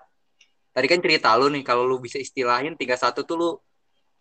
Tadi 0.71 0.87
kan 0.87 1.01
cerita 1.03 1.35
lu 1.35 1.51
nih 1.51 1.65
kalau 1.65 1.83
lu 1.83 1.99
bisa 1.99 2.21
istilahin 2.21 2.77
tingkat 2.77 3.01
satu 3.01 3.25
tuh 3.25 3.35
lu 3.37 3.49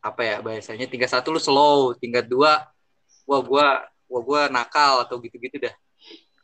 apa 0.01 0.25
ya 0.25 0.37
bahasanya 0.41 0.89
tingkat 0.89 1.13
satu 1.13 1.31
lu 1.37 1.41
slow, 1.41 1.93
tingkat 2.01 2.25
dua 2.25 2.67
wah 3.29 3.41
gua 3.45 3.67
wah 4.09 4.23
gua 4.25 4.41
nakal 4.49 5.05
atau 5.05 5.21
gitu-gitu 5.21 5.61
dah. 5.61 5.75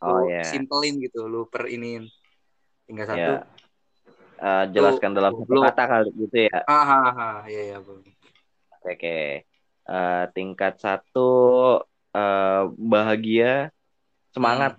oh 0.04 0.22
Lu 0.22 0.30
ya 0.30 0.44
simpelin 0.44 1.00
gitu 1.00 1.24
lu 1.24 1.48
per 1.48 1.66
iniin. 1.72 2.06
Tingkat 2.86 3.06
satu. 3.10 3.32
ya 3.32 3.56
Eh, 4.36 4.64
jelaskan 4.68 5.16
dalam 5.16 5.32
satu 5.32 5.64
kata 5.64 5.84
kali 5.88 6.10
gitu 6.12 6.36
ya 6.44 6.60
Ah, 6.68 6.84
ah, 6.84 7.08
ah, 7.08 7.36
iya 7.48 7.72
iya 7.72 7.78
Bang. 7.80 8.04
Oke 8.88 9.18
Eh, 9.86 10.24
tingkat 10.34 10.82
satu 10.82 11.30
eh, 12.10 12.62
bahagia 12.74 13.70
semangat 14.28 14.74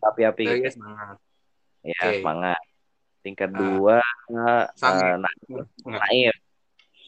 api-api 0.00 0.40
Hmm. 0.40 0.48
gitu. 0.48 0.56
Bahagia 0.56 0.72
semangat. 0.72 1.16
Ya, 1.84 2.00
Oke. 2.00 2.16
semangat. 2.16 2.60
Tingkat 3.20 3.50
Ah. 3.52 3.58
dua 3.60 3.98
Sange. 4.72 5.04
eh, 5.04 5.16
Na- 5.18 5.38
Enggak. 5.44 5.68
Naif. 5.84 6.36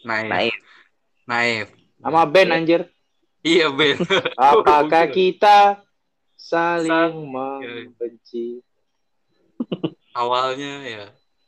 Naif. 0.04 0.28
Naif. 0.28 0.56
Naif. 1.24 1.66
Sama 1.96 2.22
Ben 2.24 2.48
anjir. 2.50 2.82
Iya, 3.40 3.72
Ben. 3.72 3.96
Apakah 4.36 5.08
kita 5.08 5.80
saling 6.36 6.92
Sang- 6.92 7.24
membenci? 7.24 8.60
Awalnya 10.12 10.72
ya. 10.84 11.04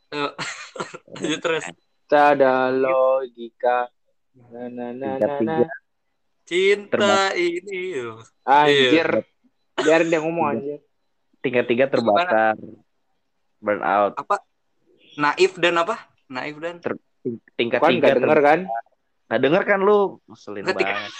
Lanjut 1.12 1.40
terus. 1.42 1.64
Tak 2.08 2.40
ada 2.40 2.68
logika. 2.68 3.92
Na, 4.32 4.64
na, 4.72 4.86
na, 4.96 5.08
Tingkat 5.16 5.28
na, 5.28 5.40
tiga. 5.40 5.66
Cinta 6.42 7.16
ini. 7.36 8.00
Anjir. 8.48 9.08
Biarin 9.76 10.08
dia 10.08 10.20
ngomong 10.24 10.46
anjir. 10.56 10.80
Tingkat 11.44 11.64
tiga 11.68 11.84
terbakar. 11.92 12.56
Burnout. 13.60 14.16
Apa? 14.16 14.40
Naif 15.20 15.52
dan 15.60 15.76
apa? 15.76 15.96
Naif 16.32 16.56
dan 16.58 16.80
Tingkat 17.54 17.78
Kan 17.78 17.92
tiga 17.94 18.08
gak 18.10 18.18
denger 18.18 18.40
kan? 18.42 18.60
Nah 19.30 19.38
denger 19.38 19.62
kan 19.62 19.78
lu 19.84 20.18
Ngeselin 20.26 20.66
banget. 20.66 21.12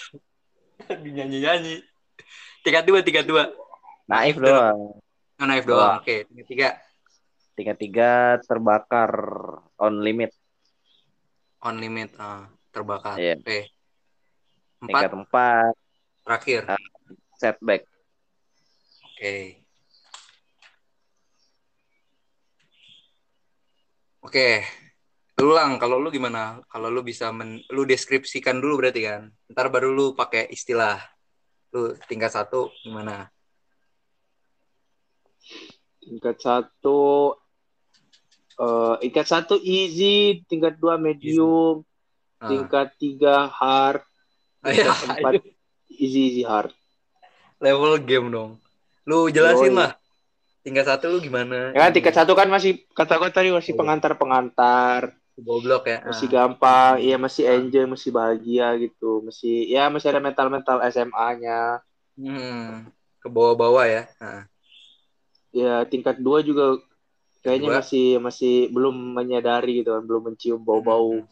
dinyanyi-nyanyi. 1.04 1.78
Tingkat 2.66 2.84
dua, 2.86 2.98
tingkat 3.06 3.26
dua. 3.28 3.54
Naif 4.10 4.36
dan- 4.40 4.46
doang. 4.50 4.80
Oh, 5.38 5.46
naif 5.46 5.64
doang. 5.66 6.02
Oke, 6.02 6.26
tingkat 6.26 6.46
tiga. 6.46 6.68
Tingkat 7.54 7.76
tiga 7.78 8.10
terbakar 8.42 9.12
on 9.78 10.02
limit. 10.02 10.34
On 11.62 11.76
limit. 11.78 12.10
ah, 12.18 12.50
terbakar. 12.72 13.20
Iya. 13.20 13.36
Oke. 13.38 13.60
Empat 14.82 14.88
Tingkat 14.88 15.12
empat 15.14 15.74
terakhir. 16.24 16.60
Ah. 16.66 16.80
setback. 17.38 17.82
Oke. 19.12 19.62
Oke. 24.22 24.48
Lu 25.42 25.50
lang, 25.50 25.74
kalau 25.82 25.98
lu 25.98 26.14
gimana? 26.14 26.62
Kalau 26.70 26.86
lu 26.86 27.02
bisa 27.02 27.34
men, 27.34 27.58
lu 27.74 27.82
deskripsikan 27.82 28.62
dulu 28.62 28.78
berarti 28.78 29.02
kan. 29.02 29.26
Ntar 29.50 29.74
baru 29.74 29.90
lu 29.90 30.06
pakai 30.14 30.46
istilah. 30.54 31.02
Lu 31.74 31.98
tingkat 32.06 32.30
satu 32.30 32.70
gimana? 32.86 33.26
Tingkat 35.98 36.38
satu 36.38 37.34
eh 38.62 38.94
tingkat 39.02 39.26
satu 39.26 39.58
easy, 39.58 40.46
tingkat 40.46 40.78
dua 40.78 40.94
medium. 40.94 41.82
Tingkat 42.48 42.86
tiga 42.96 43.46
hard, 43.46 44.02
tingkat 44.64 44.98
empat 45.08 45.32
easy 45.88 46.20
easy 46.32 46.42
hard. 46.42 46.72
level 47.58 47.94
game 48.02 48.26
dong. 48.28 48.58
Lu 49.06 49.26
jelasin 49.28 49.74
lah. 49.74 49.94
Tingkat 50.62 50.86
satu 50.86 51.10
lu 51.10 51.18
gimana? 51.18 51.74
Ya 51.74 51.90
tingkat 51.90 52.14
satu 52.14 52.34
kan 52.34 52.46
masih 52.46 52.86
kata 52.90 53.18
gue 53.18 53.30
tadi 53.30 53.50
masih 53.50 53.74
pengantar 53.74 54.14
pengantar, 54.14 55.10
goblok 55.34 55.86
ya. 55.86 56.06
masih 56.06 56.26
Ah. 56.26 56.32
gampang, 56.46 56.94
iya 57.02 57.18
masih 57.18 57.46
enjoy, 57.46 57.86
masih 57.86 58.10
bahagia 58.10 58.70
gitu, 58.78 59.22
masih 59.22 59.66
ya 59.66 59.90
masih 59.90 60.14
ada 60.14 60.22
mental 60.22 60.46
mental 60.50 60.78
SMA-nya. 60.86 61.82
Hmm. 62.14 62.86
Ke 63.18 63.26
bawah-bawah 63.26 63.86
ya. 63.86 64.06
Ah. 64.22 64.46
Ya 65.50 65.82
tingkat 65.84 66.22
dua 66.22 66.46
juga 66.46 66.78
kayaknya 67.42 67.68
Dua. 67.74 67.78
masih 67.82 68.06
masih 68.22 68.54
belum 68.70 69.18
menyadari 69.18 69.82
gitu 69.82 69.98
kan, 69.98 70.02
belum 70.06 70.22
mencium 70.30 70.62
bau-bau 70.62 71.26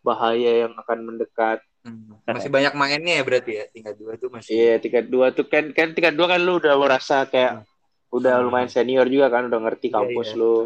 bahaya 0.00 0.66
yang 0.66 0.72
akan 0.76 0.98
mendekat. 1.04 1.60
Hmm. 1.80 2.12
Masih 2.28 2.52
banyak 2.52 2.76
mainnya 2.76 3.20
ya 3.20 3.24
berarti 3.24 3.52
ya. 3.56 3.64
Tingkat 3.72 3.94
dua 3.96 4.12
tuh 4.20 4.28
masih. 4.28 4.52
Iya, 4.52 4.74
tingkat 4.80 5.04
dua 5.08 5.32
tuh 5.32 5.48
kan 5.48 5.72
kan 5.72 5.96
tingkat 5.96 6.12
dua 6.12 6.26
kan 6.28 6.40
lu 6.40 6.60
udah 6.60 6.76
merasa 6.76 7.24
kayak 7.24 7.64
udah 8.10 8.40
Hmm. 8.40 8.44
lumayan 8.48 8.68
senior 8.68 9.06
juga 9.06 9.30
kan, 9.30 9.46
udah 9.48 9.60
ngerti 9.64 9.88
Iya, 9.88 9.94
kampus 9.96 10.28
iya. 10.34 10.38
lu. 10.40 10.56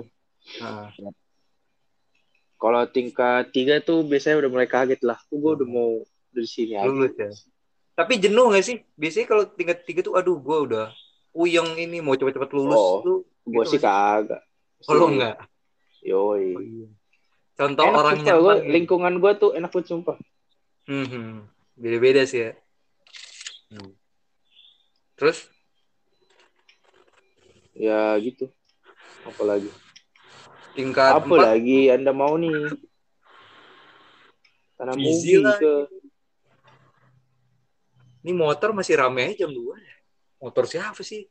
Ah. 0.60 0.88
Kalau 2.56 2.82
tingkat 2.88 3.52
tiga 3.52 3.78
tuh 3.78 4.00
biasanya 4.02 4.40
udah 4.40 4.50
mulai 4.50 4.68
kaget 4.68 5.00
lah. 5.04 5.18
Kok 5.20 5.36
gue 5.36 5.52
udah 5.62 5.68
mau 5.68 6.00
dari 6.32 6.48
sini 6.48 6.74
aja. 6.74 6.88
Lulus 6.88 7.12
ya. 7.14 7.28
Tapi 7.94 8.18
jenuh 8.18 8.50
gak 8.50 8.64
sih? 8.64 8.76
Biasanya 8.96 9.26
kalau 9.28 9.44
tingkat 9.46 9.84
tiga 9.84 10.00
tuh, 10.02 10.16
aduh, 10.16 10.40
gue 10.40 10.58
udah 10.72 10.86
uyeng 11.36 11.76
ini 11.76 12.00
mau 12.00 12.16
cepet-cepet 12.16 12.50
lulus. 12.50 12.74
Oh, 12.74 12.98
Lu, 13.04 13.14
Gue 13.44 13.62
gitu 13.68 13.76
sih 13.76 13.80
kagak. 13.84 14.40
Oh, 14.88 14.96
lu 14.96 15.06
enggak? 15.14 15.36
Yoi. 16.00 16.56
Oh, 16.56 16.62
iya. 16.64 16.88
Contoh 17.54 17.86
Enak 17.86 17.98
orang 18.02 18.14
sumpah, 18.18 18.34
gua, 18.34 18.42
nyaman. 18.42 18.58
gitu. 18.58 18.72
lingkungan 18.74 19.14
gue 19.22 19.32
tuh 19.38 19.50
enak 19.54 19.70
banget 19.70 19.86
sumpah. 19.94 20.16
Hmm, 20.90 21.06
hmm. 21.06 21.46
Beda-beda 21.78 22.26
sih 22.26 22.50
ya. 22.50 22.52
Hmm. 23.70 23.94
Terus? 25.14 25.38
Ya 27.78 28.18
gitu. 28.18 28.50
Apalagi. 29.22 29.70
Tingkat 30.74 31.22
Apa 31.22 31.30
empat, 31.30 31.46
lagi 31.54 31.94
Anda 31.94 32.10
mau 32.10 32.34
nih? 32.34 32.74
Tanam 34.74 34.98
lah. 34.98 35.54
ke 35.62 35.74
ini 38.24 38.32
motor 38.32 38.72
masih 38.72 38.96
rame 38.98 39.36
aja 39.36 39.44
jam 39.44 39.52
2 39.52 39.76
ya. 39.76 39.96
Motor 40.40 40.64
siapa 40.64 41.04
sih? 41.04 41.28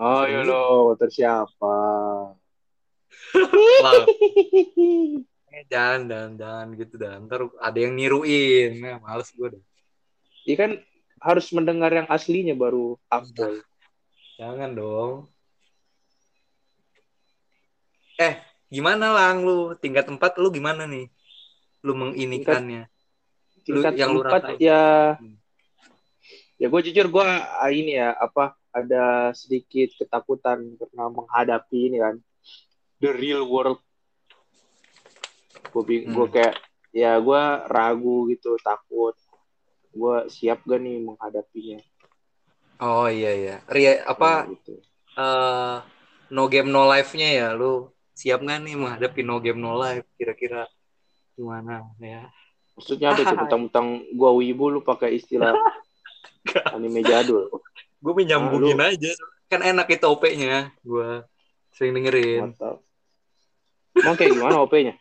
Oh 0.00 0.24
iya 0.24 0.40
lo, 0.40 0.88
motor 0.90 1.12
siapa? 1.12 1.76
Lah, 5.50 5.58
eh, 5.58 5.66
jangan, 5.66 6.38
jangan 6.38 6.66
gitu 6.78 6.94
dah. 6.94 7.18
Ntar 7.18 7.50
ada 7.58 7.78
yang 7.78 7.98
niruin. 7.98 8.78
Nah, 8.78 9.02
males 9.02 9.34
gue 9.34 9.58
dah. 9.58 9.62
Iya 10.46 10.56
kan 10.56 10.70
harus 11.20 11.50
mendengar 11.50 11.90
yang 11.90 12.06
aslinya 12.06 12.54
baru 12.54 12.94
afdol. 13.10 13.60
Jangan 14.38 14.70
dong. 14.72 15.12
Eh, 18.16 18.38
gimana 18.70 19.10
lang 19.10 19.42
lu? 19.42 19.74
Tingkat 19.74 20.06
tempat 20.06 20.38
lu 20.38 20.48
gimana 20.48 20.86
nih? 20.86 21.10
Lu 21.82 21.92
menginikannya. 21.92 22.86
Lu- 23.66 23.82
Tingkat 23.84 23.92
yang 23.98 24.10
lu 24.14 24.22
empat 24.24 24.56
rasain. 24.56 24.62
ya 24.62 25.14
Hmm. 25.20 25.36
ya 26.56 26.66
gue 26.68 26.80
jujur 26.88 27.06
gue 27.08 27.26
ini 27.72 27.96
ya 27.96 28.12
apa 28.12 28.52
ada 28.72 29.32
sedikit 29.32 29.92
ketakutan 29.96 30.76
karena 30.76 31.04
menghadapi 31.08 31.92
ini 31.92 31.98
kan 32.00 32.16
the 33.00 33.12
real 33.12 33.44
world 33.44 33.80
gue 35.72 35.82
Hmm. 36.00 36.12
gue 36.12 36.26
kayak 36.30 36.54
ya 36.90 37.14
gue 37.16 37.42
ragu 37.66 38.26
gitu 38.26 38.58
takut 38.58 39.14
gue 39.90 40.16
siap 40.26 40.62
gak 40.62 40.78
nih 40.78 40.98
menghadapinya 41.00 41.78
Oh 42.80 43.04
iya 43.06 43.30
iya. 43.30 43.56
Ria, 43.66 44.00
apa 44.02 44.48
Kayak 44.48 44.56
gitu. 44.56 44.72
eh, 45.14 45.76
no 46.30 46.42
game 46.46 46.66
no 46.66 46.82
life-nya 46.84 47.28
ya 47.30 47.48
lu 47.52 47.88
siap 48.10 48.40
nggak 48.40 48.58
nih 48.62 48.74
menghadapi 48.74 49.20
no 49.20 49.36
game 49.38 49.58
no 49.58 49.74
life 49.74 50.08
kira-kira 50.14 50.64
gimana 51.34 51.84
ya? 51.98 52.24
maksudnya 52.72 53.10
apa 53.10 53.18
tuh 53.18 53.24
tentang-tentang 53.36 53.86
gue 54.10 54.30
wibu 54.34 54.64
lu 54.68 54.80
pakai 54.80 55.14
istilah 55.14 55.52
anime 56.74 57.02
jadul 57.02 57.52
Gue 58.00 58.16
menyambungin 58.16 58.80
aja. 58.80 59.12
Kan 59.44 59.60
enak 59.60 59.92
itu 59.92 60.08
OP-nya. 60.08 60.72
Gue 60.80 61.20
sering 61.70 61.92
dengerin. 61.92 62.48
mantap 62.48 62.80
emang 63.92 64.16
kayak 64.16 64.32
gimana 64.32 64.56
OP-nya 64.58 64.94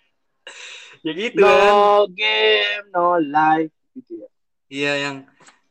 Ya 1.06 1.12
gitu 1.16 1.40
kan. 1.40 1.72
no 1.72 2.08
game 2.12 2.86
no 2.92 3.16
life 3.18 3.72
gitu 3.96 4.20
ya 4.20 4.30
Iya 4.70 4.92
yang 5.00 5.18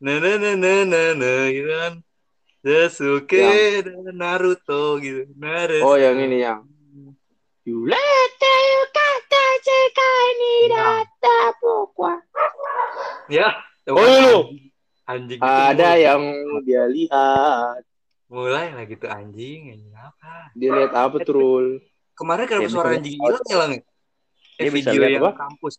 na 0.00 0.12
na 0.18 0.30
na 0.40 0.50
na 0.56 0.72
na 0.82 1.02
na 1.14 1.32
gitu 1.48 1.68
kan. 1.68 1.94
Sasuke 2.58 3.46
dan 3.86 4.10
Naruto 4.12 4.98
gitu. 4.98 5.30
Naruto. 5.36 5.84
oh 5.84 5.94
yang 5.94 6.18
ini 6.18 6.42
yang 6.42 6.66
You 7.62 7.84
let 7.84 8.40
you 8.40 8.80
kata 8.90 9.44
ni 10.34 10.54
data 10.72 11.38
pokwa. 11.60 12.16
Ya. 13.28 13.52
Oh, 13.84 14.00
iya 14.00 14.18
lu. 14.24 14.38
Anjing 15.04 15.36
Ada 15.40 15.76
mulai- 15.76 16.00
yang 16.00 16.22
dia 16.64 16.84
lihat. 16.88 17.80
mulai 18.28 18.72
lah 18.72 18.84
gitu 18.84 19.04
anjing 19.04 19.72
anjing 19.72 19.92
apa? 19.92 20.52
Dia 20.52 20.70
lihat 20.74 20.92
apa 20.92 21.16
tuh, 21.20 21.32
Rul? 21.32 21.66
Kemarin 22.12 22.44
kenapa 22.44 22.64
Ya, 22.64 22.72
suara 22.72 22.88
anjing 22.96 23.16
lihat. 23.16 23.44
hilang 23.48 23.70
ya 23.76 23.82
Eh 24.58 24.66
Dia 24.66 24.72
bisa 24.74 24.90
video 24.90 25.00
lihat 25.06 25.12
yang 25.14 25.24
apa? 25.30 25.32
kampus. 25.38 25.74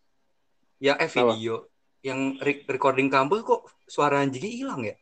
Yang 0.80 0.98
eh 1.04 1.10
video 1.12 1.56
yang 2.00 2.20
re- 2.40 2.64
recording 2.72 3.12
kampus 3.12 3.44
kok 3.44 3.68
suara 3.84 4.24
anjingnya 4.24 4.52
hilang 4.56 4.82
ya? 4.88 4.96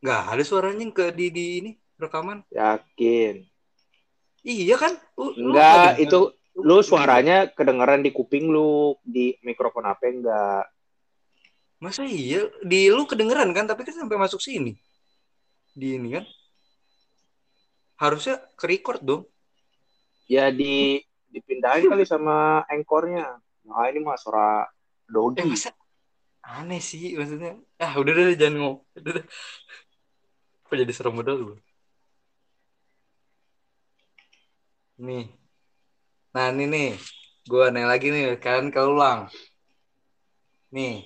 Nggak 0.00 0.20
ada 0.32 0.42
suara 0.42 0.72
anjing 0.72 0.88
ke 0.88 1.12
di 1.12 1.28
di 1.28 1.46
ini 1.60 1.70
rekaman. 2.00 2.40
Yakin. 2.48 3.44
Iya 4.42 4.76
kan? 4.80 4.96
Lu- 5.20 5.36
lu 5.36 5.52
Enggak, 5.52 6.00
nggak 6.00 6.04
itu 6.08 6.20
lu 6.58 6.76
suaranya 6.80 7.48
kedengeran 7.52 8.00
di 8.00 8.10
kuping 8.10 8.48
lu, 8.48 8.96
di 9.04 9.36
mikrofon 9.44 9.84
apa 9.84 10.08
enggak? 10.08 10.64
Masa 11.76 12.08
iya? 12.08 12.48
Di 12.64 12.88
lu 12.88 13.04
kedengeran 13.04 13.52
kan, 13.52 13.68
tapi 13.68 13.84
kan 13.84 13.94
sampai 13.94 14.16
masuk 14.16 14.40
sini. 14.40 14.74
Di 15.76 16.00
ini 16.00 16.08
kan. 16.16 16.24
Harusnya 18.00 18.40
ke 18.56 18.64
record 18.66 19.04
dong. 19.04 19.22
Ya 20.26 20.48
di 20.48 21.04
dipindahin 21.32 21.88
kali 21.88 22.04
sama 22.04 22.62
engkornya. 22.68 23.40
Nah, 23.64 23.88
ini 23.88 24.04
mah 24.04 24.20
suara 24.20 24.68
Eh 24.68 25.12
Dodi. 25.12 25.42
masa 25.48 25.72
aneh 26.42 26.82
sih 26.82 27.14
maksudnya. 27.16 27.56
Ah 27.78 27.96
udah 27.96 28.12
udah 28.12 28.36
jangan 28.36 28.54
ngomong. 28.58 28.78
Kok 30.66 30.74
jadi 30.76 30.92
serem 30.92 31.16
betul 31.16 31.38
gue. 31.52 31.58
Nih. 35.02 35.26
Nah 36.32 36.48
ini 36.48 36.64
nih, 36.64 36.88
gue 37.44 37.64
nanya 37.68 37.88
lagi 37.92 38.08
nih, 38.08 38.40
kalian 38.40 38.72
keulang. 38.72 39.28
Nih, 40.72 41.04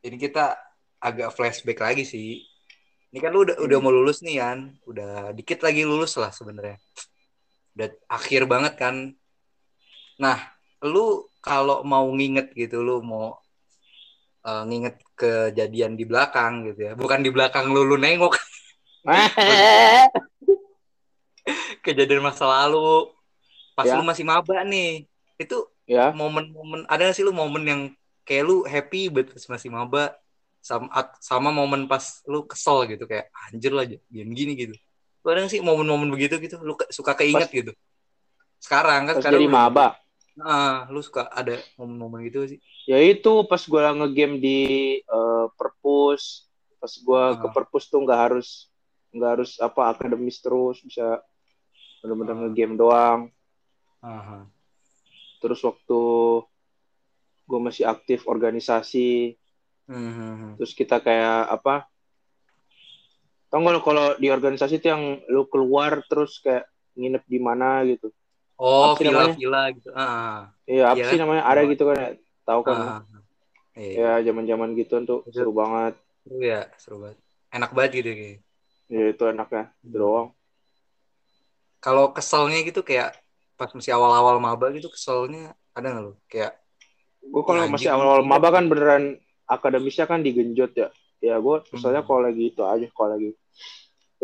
ini 0.00 0.16
kita 0.16 0.56
agak 0.96 1.36
flashback 1.36 1.84
lagi 1.84 2.08
sih. 2.08 2.40
Ini 3.12 3.18
kan 3.20 3.30
lu 3.30 3.44
udah, 3.44 3.60
udah 3.60 3.78
mau 3.84 3.92
lulus 3.92 4.24
nih 4.24 4.40
kan, 4.40 4.72
udah 4.88 5.36
dikit 5.36 5.60
lagi 5.60 5.84
lulus 5.84 6.16
lah 6.16 6.32
sebenarnya. 6.32 6.80
Udah 7.74 7.90
akhir 8.06 8.46
banget 8.46 8.74
kan. 8.78 8.94
Nah, 10.16 10.38
lu 10.80 11.26
kalau 11.42 11.82
mau 11.82 12.06
nginget 12.14 12.54
gitu, 12.54 12.80
lu 12.80 13.02
mau 13.02 13.34
uh, 14.46 14.62
nginget 14.64 15.02
kejadian 15.18 15.98
di 15.98 16.06
belakang 16.06 16.70
gitu 16.70 16.90
ya, 16.90 16.92
bukan 16.94 17.20
di 17.22 17.30
belakang 17.34 17.74
lu 17.74 17.82
lu 17.82 17.98
nengok. 17.98 18.38
Kejadian 21.84 22.24
masa 22.24 22.48
lalu. 22.48 23.12
Pas 23.76 23.84
Ya. 23.84 23.98
lu 23.98 24.06
masih 24.06 24.24
maba 24.24 24.64
nih. 24.64 25.04
Itu 25.36 25.68
ya. 25.84 26.14
momen-momen 26.14 26.86
ada 26.88 27.10
gak 27.10 27.18
sih 27.18 27.26
lu 27.26 27.34
momen 27.34 27.62
yang 27.66 27.82
kayak 28.24 28.44
lu 28.48 28.64
happy 28.64 29.12
banget 29.12 29.36
pas 29.36 29.44
masih 29.58 29.68
maba? 29.68 30.14
Sama 30.64 30.88
sama 31.20 31.52
momen 31.52 31.84
pas 31.84 32.24
lu 32.24 32.48
kesel 32.48 32.88
gitu 32.88 33.04
kayak 33.04 33.28
anjir 33.52 33.68
lah 33.76 33.84
gini 33.84 34.32
gini 34.32 34.52
gitu 34.56 34.74
lu 35.24 35.32
ada 35.32 35.40
gak 35.40 35.50
sih 35.50 35.64
momen-momen 35.64 36.12
begitu 36.12 36.36
gitu 36.36 36.60
lu 36.60 36.76
suka 36.88 37.16
keinget 37.16 37.48
gitu 37.48 37.72
sekarang 38.60 39.08
kan 39.08 39.14
pas 39.14 39.20
sekarang 39.20 39.40
jadi 39.40 39.48
lu- 39.48 39.54
maba 39.54 39.88
nah 40.34 40.84
lu 40.86 41.00
suka 41.00 41.30
ada 41.30 41.56
momen-momen 41.74 42.26
gitu 42.26 42.44
sih 42.46 42.58
ya 42.84 43.00
itu 43.00 43.32
pas 43.46 43.58
gue 43.58 43.80
ngegame 43.80 44.36
di 44.36 44.60
eh, 45.00 45.46
perpus 45.54 46.44
pas 46.76 46.90
gue 46.90 47.22
ke 47.40 47.46
perpus 47.50 47.88
tuh 47.88 48.02
nggak 48.02 48.20
harus 48.20 48.68
nggak 49.10 49.30
harus 49.30 49.50
apa 49.56 49.88
akademis 49.90 50.38
terus 50.38 50.82
bisa 50.82 51.22
bener-bener 52.02 52.34
Ah. 52.34 52.40
ngegame 52.44 52.74
doang 52.74 53.20
Aha. 54.02 54.44
terus 55.38 55.62
waktu 55.62 56.00
gue 57.44 57.60
masih 57.62 57.84
aktif 57.84 58.26
organisasi 58.26 59.38
Mhm. 59.84 60.56
terus 60.56 60.72
kita 60.72 60.96
kayak 60.96 61.44
apa 61.46 61.84
tau 63.54 63.62
nggak 63.62 63.74
lo 63.78 63.80
kalau 63.86 64.06
di 64.18 64.26
organisasi 64.34 64.82
itu 64.82 64.90
yang 64.90 65.22
lu 65.30 65.46
keluar 65.46 66.02
terus 66.10 66.42
kayak 66.42 66.66
nginep 66.98 67.22
di 67.22 67.38
mana 67.38 67.86
gitu 67.86 68.10
oh 68.58 68.98
namanya? 68.98 69.30
villa-villa 69.30 69.62
gitu 69.78 69.88
ah 69.94 70.50
iya 70.66 70.90
apa 70.90 70.98
Iya 70.98 71.04
sih 71.06 71.14
kan? 71.14 71.22
namanya 71.22 71.42
ada 71.46 71.62
gitu 71.70 71.82
kan 71.86 71.96
ya 72.02 72.08
tahu 72.42 72.60
kan 72.66 72.76
ah. 72.82 73.00
Iya, 73.74 74.22
ya 74.22 74.30
zaman 74.30 74.44
zaman 74.46 74.68
gitu 74.74 74.94
tuh 75.02 75.20
seru 75.30 75.50
banget 75.50 75.94
seru 76.22 76.38
ya, 76.42 76.60
seru 76.78 76.96
banget. 77.02 77.18
Enak 77.54 77.70
banget 77.74 77.90
gitu 78.02 78.10
kayak. 78.14 78.38
ya 78.90 79.02
itu 79.14 79.22
enaknya 79.26 79.64
itu 79.86 79.96
doang 79.98 80.28
Kalau 81.78 82.16
keselnya 82.16 82.58
gitu 82.64 82.80
kayak 82.80 83.12
pas 83.54 83.70
masih 83.70 83.92
awal-awal 83.94 84.40
maba 84.40 84.72
gitu 84.72 84.88
keselnya 84.90 85.52
ada 85.76 85.86
nggak 85.92 86.04
lo? 86.06 86.12
Kayak 86.26 86.58
gue 87.22 87.42
kalau 87.44 87.60
Ya, 87.64 87.68
masih 87.70 87.88
awal-awal 87.92 88.22
maba 88.24 88.48
kan 88.50 88.64
beneran 88.68 89.04
akademisnya 89.46 90.06
kan 90.08 90.20
digenjot 90.24 90.72
ya 90.74 90.88
ya 91.20 91.36
gue 91.40 91.56
misalnya 91.72 92.00
Hmm. 92.04 92.08
kalau 92.08 92.20
lagi 92.24 92.42
itu 92.52 92.62
aja 92.64 92.86
kalau 92.92 93.16
lagi 93.16 93.30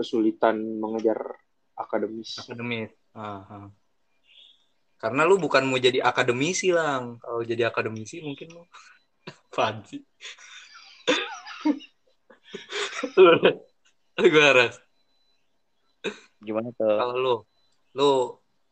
kesulitan 0.01 0.57
mengejar 0.81 1.37
akademis 1.77 2.41
akademis. 2.41 2.89
Ah, 3.13 3.45
ah. 3.45 3.69
Karena 4.97 5.29
lu 5.29 5.37
bukan 5.37 5.69
mau 5.69 5.77
jadi 5.77 6.01
akademisi 6.01 6.73
lang. 6.73 7.21
Kalau 7.21 7.45
jadi 7.45 7.69
akademisi 7.69 8.25
mungkin 8.25 8.57
lu 8.57 8.65
apaan 9.53 9.85
sih? 9.85 10.01
Lu 14.21 14.29
gue 14.29 14.45
harus. 14.45 14.77
Gimana 16.45 16.69
tuh? 16.77 16.97
Kalau 17.01 17.17
lu, 17.17 17.35
lu 17.97 18.11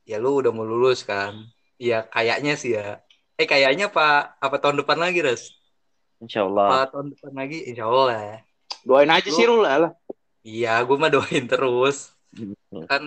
ya 0.05 0.21
lu 0.21 0.45
udah 0.45 0.53
mau 0.53 0.65
lulus 0.69 1.01
kan? 1.05 1.49
Ya 1.81 2.05
kayaknya 2.05 2.55
sih 2.61 2.77
ya. 2.77 3.01
Eh 3.41 3.49
kayaknya 3.49 3.89
apa 3.89 4.37
apa 4.37 4.57
tahun 4.61 4.85
depan 4.85 5.01
lagi 5.01 5.25
res? 5.25 5.57
Insya 6.21 6.45
Allah. 6.45 6.85
Apa 6.85 6.99
tahun 6.99 7.17
depan 7.17 7.33
lagi? 7.33 7.59
Insya 7.65 7.89
Allah 7.89 8.09
ya. 8.17 8.39
doain 8.85 9.11
aja 9.11 9.29
Lu- 9.29 9.37
sih 9.37 9.45
Rul 9.49 9.65
lah 9.65 9.93
Iya, 10.49 10.81
gue 10.81 10.97
mah 10.97 11.13
doain 11.13 11.45
terus. 11.45 12.17
Hmm. 12.33 12.57
Kan, 12.89 13.03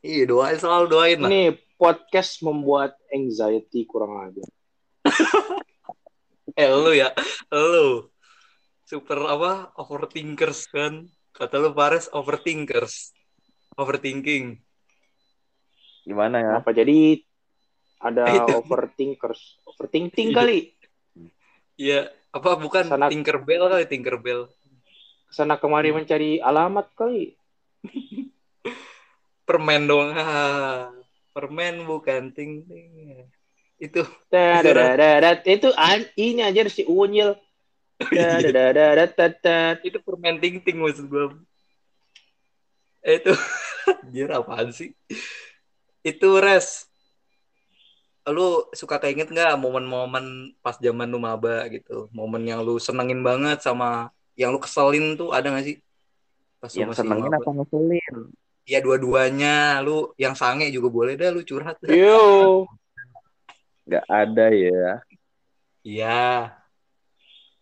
iya 0.00 0.24
doain 0.24 0.56
selalu 0.56 0.86
doain 0.88 1.18
lah. 1.20 1.28
ini 1.28 1.42
podcast 1.76 2.40
membuat 2.40 2.96
anxiety 3.08 3.84
kurang 3.84 4.28
aja 4.28 4.44
Eh 6.60 6.68
lu 6.68 6.92
ya, 6.92 7.08
lu 7.52 8.08
super 8.84 9.16
apa 9.24 9.72
overthinkers 9.76 10.68
kan? 10.68 11.08
Kata 11.32 11.56
lu 11.56 11.72
Pares 11.72 12.10
overthinkers, 12.12 13.16
overthinking. 13.80 14.60
Gimana 16.04 16.36
ya? 16.42 16.52
apa 16.60 16.72
jadi 16.72 17.20
ada 18.00 18.24
Itu. 18.28 18.56
overthinkers 18.64 19.60
overthinking 19.68 20.32
kali 20.32 20.72
Iya, 21.80 22.12
apa 22.28 22.60
bukan 22.60 22.84
Sana- 22.92 23.08
Tinkerbell 23.08 23.68
kali 23.68 23.84
Tinkerbell? 23.88 24.52
Ke 25.30 25.32
sana 25.38 25.54
kemari 25.54 25.94
mencari 25.94 26.42
alamat 26.42 26.90
kali 26.98 27.38
Permen 29.46 29.86
dong. 29.90 30.14
Ah, 30.14 30.90
permen 31.34 31.82
bukan 31.86 32.30
ting 32.30 32.62
ting. 32.70 32.90
Itu 33.78 34.06
itu 35.42 35.68
an- 35.74 36.10
ini 36.14 36.40
aja 36.46 36.66
si 36.70 36.86
unyil 36.86 37.34
Dadadadadadat. 37.98 39.82
itu 39.82 39.98
permen 40.02 40.38
ting 40.38 40.62
ting 40.62 40.78
maksud 40.78 41.10
gue. 41.10 41.34
Eh, 43.02 43.18
itu 43.18 43.32
anjir 44.06 44.28
apaan 44.30 44.70
sih? 44.70 44.94
Itu 46.06 46.38
res. 46.38 46.86
Lu 48.30 48.70
suka 48.70 49.02
keinget 49.02 49.34
nggak 49.34 49.58
momen-momen 49.58 50.54
pas 50.62 50.78
zaman 50.78 51.10
lu 51.10 51.18
maba 51.18 51.66
gitu? 51.74 52.06
Momen 52.14 52.46
yang 52.46 52.62
lu 52.62 52.78
senengin 52.78 53.24
banget 53.26 53.58
sama 53.66 54.14
yang 54.40 54.56
lu 54.56 54.60
keselin 54.64 55.20
tuh 55.20 55.36
ada 55.36 55.52
gak 55.52 55.68
sih? 55.68 55.76
Pas 56.56 56.72
Yang 56.72 57.04
senengin 57.04 57.28
apa 57.28 57.50
ngeselin? 57.52 58.32
Ya 58.64 58.80
dua-duanya. 58.80 59.84
Lu 59.84 60.16
yang 60.16 60.32
sange 60.32 60.72
juga 60.72 60.88
boleh 60.88 61.12
dah 61.20 61.28
lu 61.28 61.44
curhat. 61.44 61.76
dah. 61.84 61.92
yo 61.92 62.64
Gak 63.84 64.06
ada 64.08 64.48
ya. 64.48 65.04
Iya. 65.84 66.56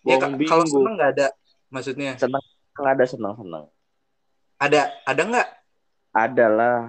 Ya 0.07 0.17
ka- 0.23 0.31
kalau 0.47 0.65
seneng 0.71 0.95
nggak 0.95 1.11
ada 1.19 1.27
maksudnya. 1.67 2.15
Seneng 2.15 2.43
nggak 2.79 2.95
ada 2.95 3.05
seneng 3.11 3.35
seneng. 3.35 3.65
Ada 4.63 4.81
ada 5.03 5.23
nggak 5.27 5.49
Ada 6.15 6.47
lah. 6.47 6.81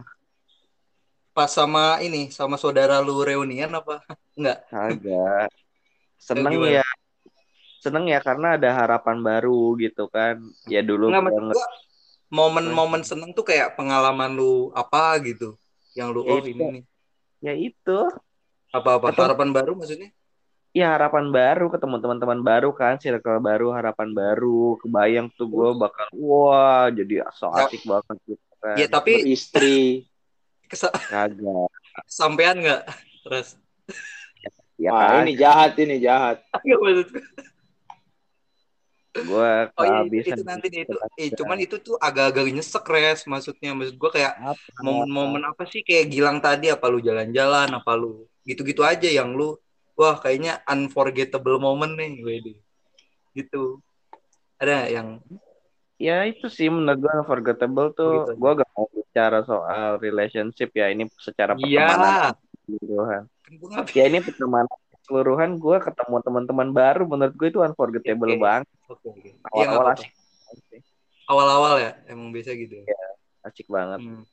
pas 1.29 1.47
sama 1.47 2.01
ini 2.03 2.33
sama 2.33 2.59
saudara 2.59 2.99
lu 2.99 3.21
reunian 3.21 3.71
apa? 3.73 4.01
Enggak. 4.37 4.65
Agak. 4.69 5.49
Seneng 6.19 6.61
ya. 6.67 6.85
Seneng 7.79 8.11
ya 8.11 8.19
karena 8.19 8.59
ada 8.59 8.69
harapan 8.75 9.23
baru 9.23 9.73
gitu 9.79 10.11
kan. 10.11 10.35
Ya 10.67 10.83
dulu 10.83 11.09
gua 11.09 11.65
momen-momen 12.29 13.01
seneng 13.01 13.33
tuh 13.33 13.41
kayak 13.41 13.73
pengalaman 13.73 14.35
lu 14.35 14.69
apa 14.77 15.17
gitu 15.25 15.57
yang 15.97 16.13
lu 16.13 16.21
oh 16.21 16.37
Itu. 16.37 16.53
ini 16.53 16.65
nih 16.69 16.83
ya 17.41 17.53
itu. 17.57 17.99
apa-apa 18.69 19.09
Ketemu- 19.09 19.25
harapan 19.33 19.49
baru 19.49 19.73
maksudnya 19.73 20.09
Ya 20.69 20.93
harapan 20.93 21.33
baru 21.33 21.73
ketemu 21.73 21.97
teman-teman 21.97 22.45
baru 22.45 22.69
kan, 22.77 23.01
circle 23.01 23.41
baru, 23.41 23.73
harapan 23.73 24.13
baru, 24.13 24.77
kebayang 24.77 25.33
tuh 25.33 25.49
gue 25.49 25.69
bakal 25.73 26.05
wah 26.13 26.85
jadi 26.93 27.25
so 27.33 27.49
Ya. 27.49 27.65
asik 27.65 27.81
banget 27.89 28.17
gitu 28.29 28.45
kan. 28.61 28.77
ya 28.77 28.85
tapi 28.85 29.25
kesa- 30.69 30.93
Kagak. 30.93 31.73
kesampean 32.05 32.61
nggak 32.61 32.85
res 33.25 33.57
Ya 34.77 34.93
wah 34.93 35.01
kan, 35.17 35.25
ini 35.25 35.33
jahat 35.33 35.73
ini 35.81 35.97
jahat 35.97 36.45
maksud. 36.53 37.07
Gue 39.25 39.51
oh 39.75 39.85
iya 39.85 39.99
kehabisan. 40.03 40.37
itu 40.37 40.41
nanti 40.45 40.65
deh 40.71 40.81
itu 40.85 40.95
eh, 41.19 41.29
cuman 41.35 41.57
itu 41.59 41.75
tuh 41.79 41.95
agak-agak 41.99 42.51
nyesek 42.51 42.85
res 42.89 43.25
maksudnya 43.25 43.71
maksud 43.75 43.95
gua 43.95 44.11
kayak 44.13 44.33
momen-momen 44.79 45.43
apa 45.47 45.63
sih 45.67 45.81
kayak 45.83 46.11
Gilang 46.11 46.39
tadi 46.39 46.71
apa 46.71 46.85
lu 46.87 46.99
jalan-jalan 46.99 47.69
apa 47.73 47.91
lu 47.95 48.27
gitu-gitu 48.43 48.81
aja 48.85 49.07
yang 49.07 49.35
lu 49.35 49.57
wah 49.99 50.15
kayaknya 50.19 50.63
unforgettable 50.65 51.59
moment 51.59 51.93
nih 51.95 52.23
Wede. 52.23 52.53
gitu 53.35 53.83
ada 54.59 54.87
yang 54.89 55.21
Ya 55.99 56.23
itu 56.23 56.47
sih 56.47 56.71
menurut 56.71 57.03
gue 57.03 57.11
unforgettable 57.11 57.91
tuh. 57.91 58.31
Gitu. 58.31 58.39
Gue 58.39 58.51
gak 58.55 58.71
mau 58.71 58.87
bicara 58.87 59.43
soal 59.43 59.99
relationship 59.99 60.71
ya 60.71 60.87
ini 60.95 61.11
secara 61.19 61.59
iya 61.59 61.91
pertemanan 61.91 62.39
kan 63.43 63.53
gua 63.59 63.67
nggak 63.67 63.85
Ya 63.97 64.03
ini 64.07 64.19
pertemanan 64.23 64.77
keseluruhan 65.09 65.57
gue 65.57 65.77
ketemu 65.81 66.15
teman-teman 66.21 66.69
baru 66.69 67.09
menurut 67.09 67.33
gue 67.33 67.47
itu 67.49 67.59
unforgettable 67.65 68.29
Oke. 68.29 68.37
banget. 68.37 68.67
oke 68.85 69.05
oke 69.09 69.29
iya 69.57 69.65
nggak 69.65 69.81
Awal-awal 69.81 69.97
asik. 69.97 70.11
awal-awal 71.25 71.75
ya 71.81 71.91
emang 72.05 72.29
biasa 72.29 72.53
gitu 72.53 72.85
ya 72.85 72.85
Asik 73.39 73.65
banget. 73.71 74.03
Hmm. 74.03 74.27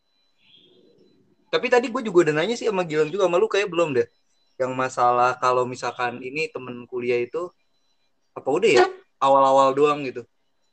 Tapi 1.47 1.67
tadi 1.71 1.87
gue 1.89 2.03
juga 2.03 2.27
udah 2.29 2.35
nanya 2.43 2.59
sih 2.59 2.67
sama 2.67 2.83
Gilang 2.83 3.07
juga 3.09 3.31
sama 3.31 3.39
lu 3.39 3.47
kayak 3.47 3.71
belum 3.71 3.95
deh. 3.95 4.05
Yang 4.59 4.73
masalah 4.75 5.39
kalau 5.39 5.63
misalkan 5.63 6.19
ini 6.21 6.51
temen 6.51 6.85
kuliah 6.91 7.23
itu 7.23 7.49
apa 8.35 8.51
udah 8.51 8.67
ya 8.83 8.85
awal-awal 9.23 9.73
doang 9.79 10.03
gitu. 10.05 10.27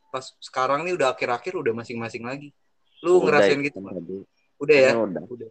Pas 0.09 0.33
sekarang 0.41 0.81
nih 0.81 0.97
udah 0.97 1.13
akhir-akhir 1.13 1.53
udah 1.53 1.73
masing-masing 1.77 2.25
lagi. 2.25 2.49
Lu 3.05 3.21
Udah 3.21 3.37
ngerasain 3.37 3.61
itu 3.61 3.69
gitu? 3.69 3.77
Udah 4.57 4.77
ya? 4.81 4.91
Udah. 4.97 5.23
Udah. 5.29 5.49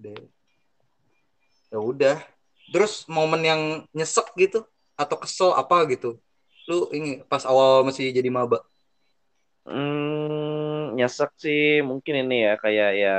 Udah. 0.00 0.16
ya 1.68 1.78
udah 1.84 2.16
terus 2.68 3.04
momen 3.06 3.42
yang 3.42 3.60
nyesek 3.90 4.28
gitu 4.34 4.64
atau 4.94 5.16
kesel 5.16 5.52
apa 5.52 5.88
gitu 5.88 6.18
lu 6.66 6.88
ini 6.92 7.24
pas 7.24 7.42
awal 7.42 7.80
masih 7.82 8.10
jadi 8.10 8.28
maba 8.28 8.60
Hmm, 9.64 10.96
nyesek 10.96 11.28
sih 11.36 11.84
mungkin 11.84 12.24
ini 12.24 12.40
ya 12.40 12.56
kayak 12.56 12.90
ya 12.96 13.14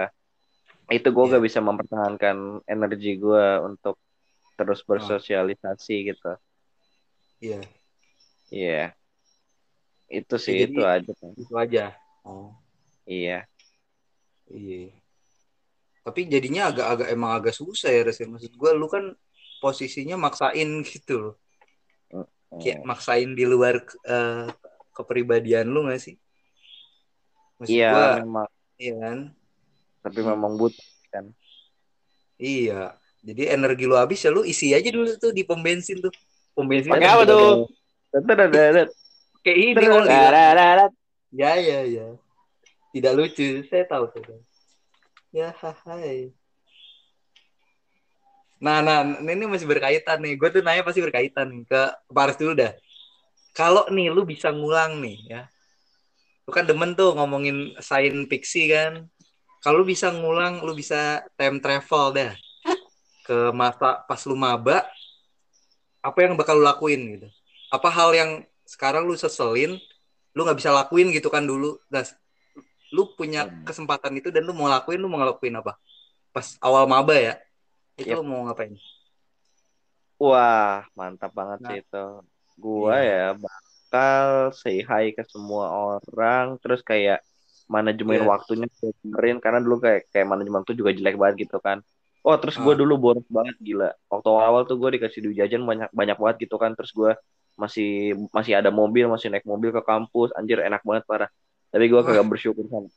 itu 0.89 1.05
gue 1.05 1.25
Iya. 1.29 1.33
gak 1.37 1.45
bisa 1.45 1.59
mempertahankan 1.61 2.37
energi 2.65 3.21
gue 3.21 3.45
untuk 3.61 4.01
terus 4.57 4.81
bersosialisasi 4.81 5.95
gitu. 6.09 6.31
iya 7.39 7.61
Iya. 8.49 8.97
Itu 10.09 10.41
sih 10.41 10.65
jadi- 10.65 10.73
itu 10.73 10.81
aja 10.81 11.11
kan. 11.13 11.31
itu 11.37 11.53
aja 11.53 11.83
oh 12.25 12.49
Iya. 13.05 13.45
iya 14.49 14.89
tapi 16.01 16.25
jadinya 16.25 16.73
agak-agak 16.73 17.07
emang 17.13 17.31
agak 17.37 17.53
susah 17.53 17.93
ya 17.93 18.01
Res 18.01 18.17
ya. 18.17 18.25
maksud 18.25 18.49
gue 18.49 18.71
lu 18.73 18.89
kan 18.89 19.13
posisinya 19.59 20.15
maksain 20.15 20.81
gitu 20.87 21.13
loh. 21.19 21.35
Kayak 22.57 22.81
maksain 22.81 23.37
di 23.37 23.45
luar 23.45 23.77
eh, 23.85 24.47
kepribadian 24.97 25.69
lu 25.69 25.85
gak 25.85 26.01
sih? 26.01 26.15
Iya, 27.67 28.23
memang. 28.23 28.47
iya 28.79 28.95
kan? 28.97 29.19
Tapi 29.99 30.19
memang 30.23 30.55
butuh 30.55 30.87
kan. 31.11 31.25
iya. 32.39 32.95
Jadi 33.19 33.51
energi 33.51 33.83
lu 33.83 33.99
habis 33.99 34.23
ya 34.23 34.31
lu 34.31 34.47
isi 34.47 34.71
aja 34.71 34.87
dulu 34.87 35.11
tuh 35.19 35.35
di 35.35 35.43
pom 35.43 35.59
bensin 35.59 35.99
tuh. 35.99 36.11
Pom 36.55 36.63
bensin 36.63 36.95
Pakai 36.95 37.11
apa 37.11 37.23
tuh? 37.27 37.67
Kayak 39.43 39.57
ini 39.59 39.85
oli 39.91 40.19
ya 41.35 41.51
ya 41.59 41.79
ya. 41.83 42.07
Tidak 42.95 43.13
lucu. 43.13 43.61
Saya 43.67 43.83
tahu 43.85 44.07
saya 44.15 44.23
tahu. 44.23 44.41
ya 45.29 45.53
hai 45.61 46.33
nah 48.59 48.83
nah 48.83 49.07
ini 49.23 49.45
masih 49.47 49.67
berkaitan 49.67 50.19
nih. 50.23 50.35
Gue 50.39 50.49
tuh 50.51 50.61
nanya 50.63 50.83
pasti 50.83 50.99
berkaitan 50.99 51.47
nih 51.51 51.63
ke 51.67 51.81
Paris 52.11 52.35
dulu 52.39 52.53
dah. 52.59 52.71
Kalau 53.55 53.87
nih 53.91 54.11
lu 54.11 54.23
bisa 54.27 54.51
ngulang 54.51 54.99
nih 55.03 55.17
ya. 55.27 55.41
Lu 56.47 56.51
kan 56.51 56.65
demen 56.67 56.95
tuh 56.99 57.15
ngomongin 57.15 57.75
sains 57.79 58.27
fiksi 58.31 58.67
kan. 58.71 59.07
Kalau 59.63 59.83
lu 59.83 59.87
bisa 59.87 60.11
ngulang 60.11 60.63
lu 60.63 60.71
bisa 60.75 61.23
time 61.39 61.59
travel 61.63 62.05
dah. 62.15 62.31
Ke 63.27 63.53
masa 63.55 64.01
pas 64.07 64.21
lu 64.27 64.35
maba 64.35 64.83
apa 65.99 66.19
yang 66.23 66.33
bakal 66.39 66.59
lu 66.59 66.63
lakuin 66.63 67.01
gitu? 67.19 67.27
Apa 67.71 67.89
hal 67.91 68.09
yang 68.15 68.31
sekarang 68.65 69.05
lu 69.05 69.15
seselin 69.19 69.75
lu 70.35 70.39
nggak 70.45 70.59
bisa 70.59 70.71
lakuin 70.71 71.11
gitu 71.11 71.27
kan 71.31 71.43
dulu? 71.43 71.75
Nah, 71.91 72.03
lu 72.95 73.13
punya 73.13 73.45
Hmm. 73.45 73.63
kesempatan 73.67 74.17
itu 74.17 74.29
dan 74.33 74.45
lu 74.47 74.53
mau 74.55 74.69
lakuin 74.71 74.99
lu 75.01 75.07
mau 75.11 75.19
ngelakuin 75.21 75.59
apa? 75.59 75.75
Pas 76.33 76.55
awal 76.61 76.85
maba 76.87 77.15
ya 77.17 77.35
itu 77.99 78.15
lu 78.15 78.23
mau 78.23 78.47
ngapain 78.47 78.73
Wah, 80.19 80.83
mantap 80.99 81.31
banget 81.31 81.59
Nah. 81.63 81.69
sih 81.71 81.79
itu. 81.79 82.05
Gua 82.59 82.99
Iya. 82.99 83.07
ya 83.07 83.27
bakal 83.39 84.27
say 84.51 84.83
hi 84.83 85.15
ke 85.15 85.23
semua 85.31 85.71
orang, 85.71 86.59
terus 86.59 86.83
kayak 86.83 87.23
manajemen 87.71 88.19
Iya. 88.19 88.27
waktunya 88.27 88.67
benerin 88.99 89.39
karena 89.39 89.63
dulu 89.63 89.79
kayak 89.79 90.11
kayak 90.11 90.27
manajemen 90.27 90.59
waktu 90.59 90.75
juga 90.75 90.91
jelek 90.91 91.15
banget 91.15 91.47
gitu 91.47 91.63
kan. 91.63 91.79
Oh, 92.19 92.35
terus 92.35 92.59
gue 92.59 92.73
Ah. 92.75 92.75
dulu 92.75 92.99
boros 92.99 93.23
banget 93.31 93.55
gila. 93.63 93.95
Waktu 94.11 94.27
awal 94.27 94.67
tuh 94.67 94.75
gue 94.75 94.99
dikasih 94.99 95.23
duit 95.23 95.39
jajan 95.39 95.63
banyak 95.63 95.87
banyak 95.95 96.17
banget 96.19 96.35
gitu 96.43 96.59
kan, 96.59 96.75
terus 96.75 96.91
gue 96.91 97.15
masih 97.55 98.19
masih 98.35 98.59
ada 98.59 98.75
mobil, 98.75 99.07
masih 99.07 99.31
naik 99.31 99.47
mobil 99.47 99.71
ke 99.71 99.79
kampus, 99.87 100.35
anjir 100.35 100.59
enak 100.59 100.83
banget 100.83 101.07
parah. 101.07 101.31
Tapi 101.71 101.87
gue 101.87 102.01
kagak 102.03 102.27
bersyukur 102.27 102.67
sama. 102.67 102.91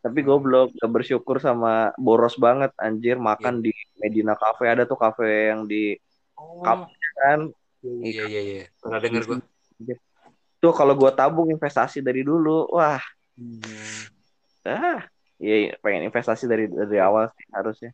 Tapi 0.00 0.24
gue 0.24 0.38
belum 0.40 0.72
gak 0.80 0.90
bersyukur 0.90 1.36
sama 1.44 1.92
boros 2.00 2.40
banget 2.40 2.72
anjir 2.80 3.20
makan 3.20 3.60
di 3.60 3.68
Medina 4.00 4.32
Cafe. 4.32 4.64
Ada 4.64 4.88
tuh 4.88 4.96
cafe 4.96 5.52
yang 5.52 5.68
di 5.68 5.92
oh. 6.40 6.88
kan? 7.20 7.52
Iya 7.84 8.24
iya 8.28 8.40
iya. 8.40 8.64
Pernah 8.80 9.00
denger 9.00 9.22
gua. 9.28 9.38
Tuh 10.60 10.72
kalau 10.76 10.92
gua 10.96 11.12
tabung 11.12 11.48
investasi 11.48 12.04
dari 12.04 12.20
dulu, 12.20 12.68
wah, 12.68 13.00
ah, 14.68 15.00
iya 15.40 15.72
pengen 15.80 16.08
investasi 16.12 16.44
dari 16.44 16.68
dari 16.68 17.00
awal 17.00 17.32
sih 17.32 17.48
harusnya. 17.52 17.92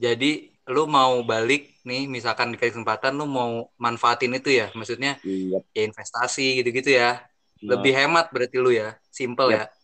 jadi 0.00 0.48
lu 0.70 0.88
mau 0.88 1.20
balik 1.28 1.84
nih 1.84 2.08
misalkan 2.08 2.56
dikasih 2.56 2.72
kesempatan 2.72 3.20
lu 3.20 3.26
mau 3.28 3.68
manfaatin 3.76 4.32
itu 4.32 4.48
ya? 4.48 4.72
Maksudnya 4.72 5.20
Iya. 5.26 5.60
ya 5.76 5.82
investasi 5.84 6.62
gitu-gitu 6.62 6.94
ya. 6.94 7.20
Lebih 7.60 7.92
hemat 7.92 8.32
berarti 8.32 8.56
lu 8.56 8.72
ya. 8.72 8.96
Simple 9.12 9.52
Yap. 9.52 9.58
ya 9.58 9.79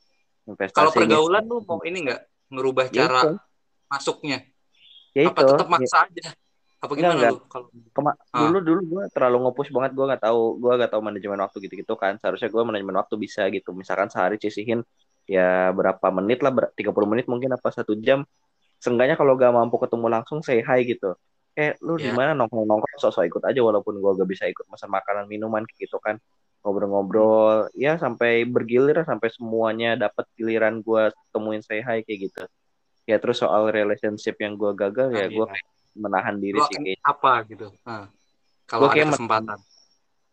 investasi. 0.47 0.77
kalau 0.77 0.91
pergaulan 0.91 1.43
lu 1.45 1.59
mau 1.61 1.81
ini 1.83 2.07
nggak? 2.07 2.21
Ngerubah 2.47 2.87
Ya 2.89 3.05
cara 3.05 3.21
itu, 3.21 3.31
masuknya? 3.87 4.39
Ya 5.13 5.27
apa 5.27 5.41
itu. 5.41 5.51
tetap 5.51 5.67
maksa 5.67 5.99
aja? 6.05 6.25
Apa 6.77 6.93
gimana 6.93 7.15
enggak. 7.17 7.33
lu 7.33 7.41
kalau 7.47 7.67
Kema- 7.91 8.19
Ah. 8.31 8.41
dulu 8.43 8.59
dulu 8.61 8.81
gua 8.87 9.05
terlalu 9.09 9.37
nge-push 9.43 9.71
banget. 9.71 9.91
Gua 9.93 10.05
nggak 10.07 10.23
tahu 10.23 10.41
gua 10.57 10.73
nggak 10.77 10.91
tahu 10.93 11.03
manajemen 11.03 11.39
waktu 11.41 11.57
gitu-gitu 11.61 11.95
kan. 11.97 12.15
Seharusnya 12.17 12.49
gua 12.49 12.63
manajemen 12.63 12.95
waktu 12.95 13.15
bisa 13.17 13.43
gitu. 13.49 13.73
Misalkan 13.73 14.07
sehari 14.07 14.37
cisihin 14.37 14.87
ya 15.25 15.73
berapa 15.73 16.07
menit 16.13 16.39
lah 16.39 16.53
ber- 16.53 16.71
30 16.73 17.09
menit 17.09 17.27
mungkin 17.27 17.51
apa 17.51 17.69
satu 17.69 17.97
jam. 17.97 18.23
Seenggaknya 18.77 19.17
kalau 19.17 19.35
gak 19.35 19.51
mampu 19.51 19.81
ketemu 19.81 20.07
langsung 20.07 20.39
say 20.41 20.61
hi 20.61 20.85
gitu. 20.85 21.17
Eh 21.55 21.75
lu 21.81 21.97
Ya. 21.97 22.07
di 22.07 22.11
mana? 22.13 22.37
Nongkrong 22.37 22.63
nongkrong 22.63 23.01
sosok 23.01 23.25
ikut 23.25 23.43
aja 23.43 23.59
walaupun 23.59 23.97
gua 23.99 24.13
gak 24.15 24.29
bisa 24.29 24.45
ikut 24.45 24.69
pesan 24.69 24.87
makanan 24.89 25.25
minuman 25.27 25.65
gitu 25.73 25.97
kan 25.99 26.21
ngobrol-ngobrol. 26.67 27.71
Ya 27.79 27.95
sampai 27.95 28.43
bergilir 28.43 28.99
sampai 29.07 29.31
semuanya 29.31 29.95
dapat 29.95 30.27
giliran 30.35 30.83
gua 30.83 31.15
temuin 31.31 31.63
say 31.63 31.79
hi 31.79 32.03
kayak 32.03 32.35
gitu. 32.35 32.43
Ya 33.07 33.23
terus 33.23 33.39
soal 33.39 33.71
relationship 33.71 34.35
yang 34.43 34.59
gua 34.59 34.75
gagal 34.75 35.15
ya 35.15 35.31
gua 35.31 35.47
iya. 35.47 35.55
kayak 35.55 35.67
menahan 35.97 36.37
diri 36.37 36.59
lu 36.59 36.67
sih 36.67 36.77
kayaknya 36.77 37.01
apa 37.07 37.33
gitu? 37.49 37.67
Nah, 37.87 38.11
kalau 38.67 38.91
ada 38.91 38.95
kayak 38.99 39.15
kesempatan. 39.15 39.59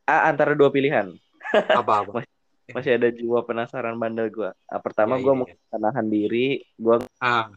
Ah, 0.03 0.27
antara 0.27 0.51
dua 0.57 0.68
pilihan. 0.68 1.15
Apa 1.80 2.03
apa? 2.03 2.26
Masih 2.72 2.97
ada 2.97 3.07
jiwa 3.14 3.45
penasaran 3.45 3.95
bandel 3.95 4.27
gue. 4.31 4.51
Ah, 4.68 4.81
pertama 4.81 5.15
Iya, 5.19 5.23
gue 5.23 5.34
iya, 5.34 5.39
mau 5.39 5.47
menahan 5.76 6.07
diri, 6.07 6.47
gue 6.76 6.95
ah. 7.22 7.51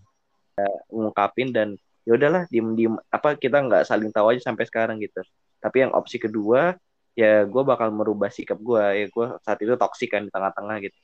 ngungkapin 0.93 1.48
dan 1.55 1.69
ya 2.07 2.15
udahlah 2.15 2.47
diem 2.48 2.73
diem 2.78 2.94
apa 3.11 3.35
kita 3.35 3.61
nggak 3.66 3.82
saling 3.89 4.15
tahu 4.15 4.35
aja 4.35 4.53
sampai 4.53 4.66
sekarang 4.69 5.03
gitu. 5.03 5.23
Tapi 5.59 5.86
yang 5.86 5.93
opsi 5.97 6.23
kedua 6.23 6.77
ya 7.17 7.49
gue 7.49 7.63
bakal 7.65 7.89
merubah 7.97 8.29
sikap 8.29 8.61
gue 8.61 8.85
ya 8.93 9.07
gue 9.09 9.27
saat 9.41 9.59
itu 9.65 9.73
toksik 9.73 10.13
kan 10.13 10.29
di 10.29 10.31
tengah-tengah 10.31 10.77
gitu, 10.85 10.99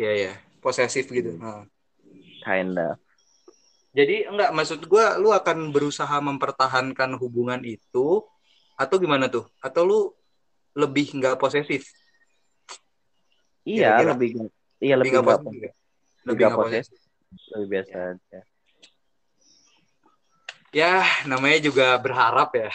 iya 0.00 0.10
iya 0.16 0.32
posesif 0.64 1.04
gitu 1.12 1.36
Nah. 1.36 1.68
kinda. 2.40 2.96
Jadi 3.90 4.22
enggak 4.24 4.54
maksud 4.54 4.80
gua 4.86 5.18
lu 5.18 5.34
akan 5.34 5.74
berusaha 5.74 6.16
mempertahankan 6.22 7.10
hubungan 7.18 7.58
itu 7.66 8.22
atau 8.78 8.96
gimana 9.02 9.26
tuh? 9.26 9.50
Atau 9.58 9.82
lu 9.84 10.00
lebih 10.78 11.10
enggak 11.18 11.36
posesif? 11.36 11.90
Iya 13.66 13.98
Kira-kira? 14.00 14.10
lebih 14.16 14.28
iya 14.80 14.94
lebih 14.96 15.10
nggak 15.12 15.24
nggak 15.26 15.38
posesif 15.42 15.60
ya? 15.60 15.60
lebih 15.60 15.74
Lebih 16.24 16.38
nggak 16.38 16.48
nggak 16.48 16.60
posesif, 16.64 16.96
posesif. 16.96 17.50
lebih 17.52 17.66
biasa 17.68 17.96
aja. 18.14 18.40
Ya, 20.70 21.02
namanya 21.26 21.58
juga 21.58 21.98
berharap 21.98 22.54
ya. 22.54 22.70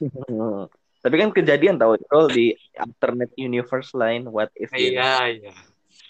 Tapi 1.06 1.14
kan 1.16 1.30
kejadian 1.30 1.78
tahu 1.78 1.94
kalau 2.04 2.26
di 2.26 2.50
alternate 2.74 3.30
universe 3.36 3.94
lain 3.94 4.26
what 4.26 4.50
if 4.54 4.68
gitu. 4.68 4.98
Iya, 4.98 5.14
iya. 5.30 5.52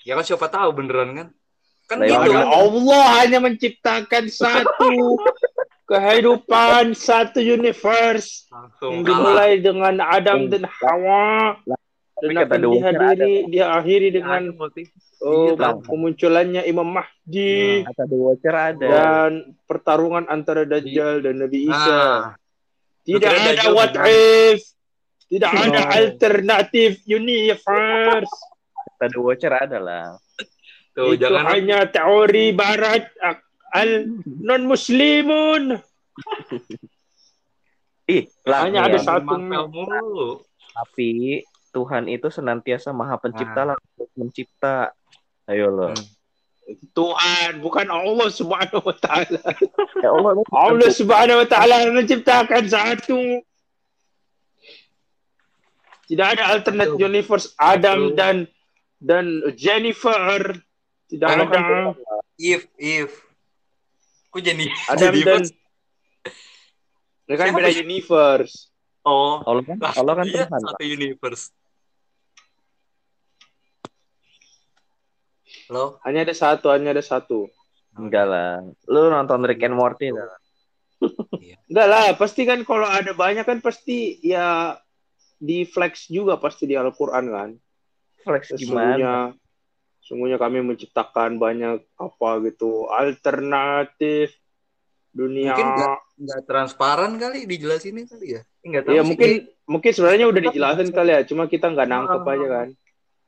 Ya 0.02 0.16
kan 0.16 0.24
siapa 0.24 0.48
tahu 0.48 0.72
beneran 0.72 1.12
kan? 1.12 1.28
Kan 1.84 2.00
Lah, 2.00 2.08
gitu 2.08 2.32
ya, 2.32 2.40
kan. 2.40 2.46
Allah 2.48 3.04
hanya 3.20 3.38
menciptakan 3.38 4.24
satu 4.26 5.20
kehidupan, 5.90 6.92
satu 6.92 7.38
universe 7.38 8.48
Langsung 8.48 8.92
kalah. 8.96 9.06
dimulai 9.06 9.52
dengan 9.58 9.94
Adam 10.00 10.48
dan 10.48 10.64
Hawa 10.64 11.60
Tapi 12.16 12.32
dan 12.32 12.36
kata 12.40 12.54
akan 12.56 12.62
dihadiri, 12.72 13.34
dia 13.46 13.66
akhiri 13.70 14.08
dengan 14.08 14.42
Ada 14.48 14.56
motif. 14.56 14.86
oh, 15.20 15.52
Iya, 15.52 15.68
kemunculannya 15.84 16.62
Imam 16.64 16.88
Mahdi 16.88 17.84
Watcher 18.08 18.56
ada. 18.56 18.86
dan 18.88 19.30
pertarungan 19.62 20.24
antara 20.26 20.64
Dajjal 20.64 21.20
dan 21.20 21.38
Nabi 21.38 21.68
Isa. 21.68 21.76
Nah, 21.76 22.20
Tidak 23.04 23.30
ada 23.30 23.68
what 23.70 23.92
if, 24.08 24.64
tidak 25.26 25.50
Oh. 25.50 25.62
ada 25.66 25.80
alternative 25.96 26.94
universe. 27.04 28.32
Kata 28.96 29.04
The 29.10 29.20
Watcher 29.20 29.52
ada 29.52 29.78
lah. 29.78 30.06
tuh 30.96 31.12
Itu 31.12 31.28
jangan 31.28 31.44
hanya 31.52 31.84
teori 31.86 32.56
barat 32.56 33.10
al 33.70 34.08
non 34.24 34.64
muslimun. 34.64 35.76
Ih, 38.06 38.22
lah, 38.46 38.64
Hanya 38.64 38.86
nih 38.86 38.94
ada 38.94 38.98
satu 39.02 39.34
tapi 40.76 41.42
Tuhan 41.74 42.06
itu 42.06 42.30
senantiasa 42.30 42.94
maha 42.94 43.18
pencipta 43.18 43.66
Ah. 43.66 43.74
lah 43.74 43.78
mencipta. 44.14 44.76
Ayo 45.44 45.68
lo. 45.68 45.90
Hmm. 45.90 46.04
Tuhan, 46.92 47.62
bukan 47.62 47.86
Allah 47.86 48.26
Subhanahu 48.26 48.82
wa 48.82 48.96
taala. 48.98 49.38
Ya 50.02 50.10
Allah, 50.10 50.32
Allah 50.50 50.90
Subhanahu 50.90 51.42
wa 51.42 51.48
taala 51.48 51.90
menciptakan 51.90 52.64
satu. 52.66 53.42
Tidak 56.06 56.26
ada 56.38 56.54
alternate 56.54 56.94
Betul. 56.94 57.08
universe 57.10 57.46
Adam 57.58 58.14
Betul. 58.14 58.18
dan 58.18 58.36
dan 59.02 59.24
Jennifer. 59.58 60.54
Tidak 61.10 61.26
kan 61.26 61.38
ada 61.50 61.94
If, 62.38 62.66
if. 62.78 63.10
Kok 64.30 64.42
jadi 64.42 64.66
Adam 64.90 65.14
dan 65.22 65.42
Ini 67.26 67.34
kan 67.34 67.46
beda 67.58 67.70
universe. 67.74 68.70
Oh, 69.06 69.42
Allah 69.42 69.62
kan 69.66 69.78
lah, 69.78 69.92
Allah 69.98 70.14
kan 70.18 70.26
iya, 70.26 70.46
Tuhan 70.46 70.62
satu 70.62 70.82
universe. 70.86 71.50
Halo? 75.66 75.98
Hanya 76.06 76.22
ada 76.22 76.34
satu, 76.34 76.70
hanya 76.70 76.94
ada 76.94 77.02
satu. 77.02 77.50
enggak 77.96 78.28
lah 78.28 78.60
lu 78.92 79.08
nonton 79.08 79.40
Rick 79.48 79.64
and 79.64 79.72
Morty 79.72 80.12
dah. 80.12 80.28
Enggak 81.66 81.88
lah, 81.88 82.06
pasti 82.14 82.44
kan 82.44 82.60
kalau 82.62 82.84
ada 82.84 83.10
banyak 83.16 83.42
kan 83.42 83.58
pasti 83.64 84.20
ya 84.20 84.76
di 85.36 85.64
flex 85.64 86.08
juga 86.08 86.36
pasti 86.36 86.64
di 86.64 86.74
Al-Quran 86.74 87.26
kan. 87.28 87.50
flex 88.20 88.50
gimana 88.54 89.30
sesungguhnya 90.02 90.34
kami 90.34 90.62
menciptakan 90.62 91.38
banyak 91.38 91.82
apa 91.94 92.30
gitu 92.42 92.86
alternatif 92.86 94.34
dunia. 95.10 95.54
Mungkin 95.54 95.66
nggak 95.72 95.98
nggak 96.16 96.40
transparan 96.44 97.16
kali 97.16 97.46
dijelasinnya 97.46 98.04
kali 98.04 98.26
ya? 98.36 98.42
Enggak 98.62 98.82
tahu 98.84 98.92
Ya 98.92 99.00
sih. 99.00 99.08
mungkin 99.08 99.30
mungkin 99.64 99.90
sebenarnya 99.90 100.26
udah 100.26 100.42
dijelasin 100.42 100.90
kali 100.90 101.10
ya, 101.10 101.20
cuma 101.22 101.46
kita 101.46 101.66
nggak 101.70 101.88
nangkep 101.88 102.20
Ah. 102.20 102.32
aja 102.32 102.46
kan. 102.48 102.68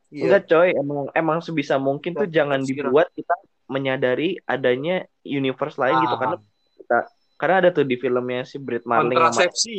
Iya. 0.08 0.22
enggak 0.24 0.42
coy 0.48 0.68
emang 0.72 1.00
emang 1.12 1.38
sebisa 1.44 1.76
mungkin 1.76 2.16
tuh 2.16 2.24
jangan 2.26 2.64
dibuat 2.64 3.12
kita 3.12 3.34
menyadari 3.68 4.40
adanya 4.42 5.04
universe 5.20 5.76
lain 5.76 6.00
gitu 6.00 6.14
Ah, 6.14 6.18
karena 6.18 6.36
karena 7.36 7.54
ada 7.60 7.70
tuh 7.70 7.84
di 7.84 7.94
filmnya 7.94 8.42
si 8.42 8.56
Brit 8.56 8.82
Marling 8.82 9.12
sama 9.12 9.28
kontrasepsi. 9.28 9.76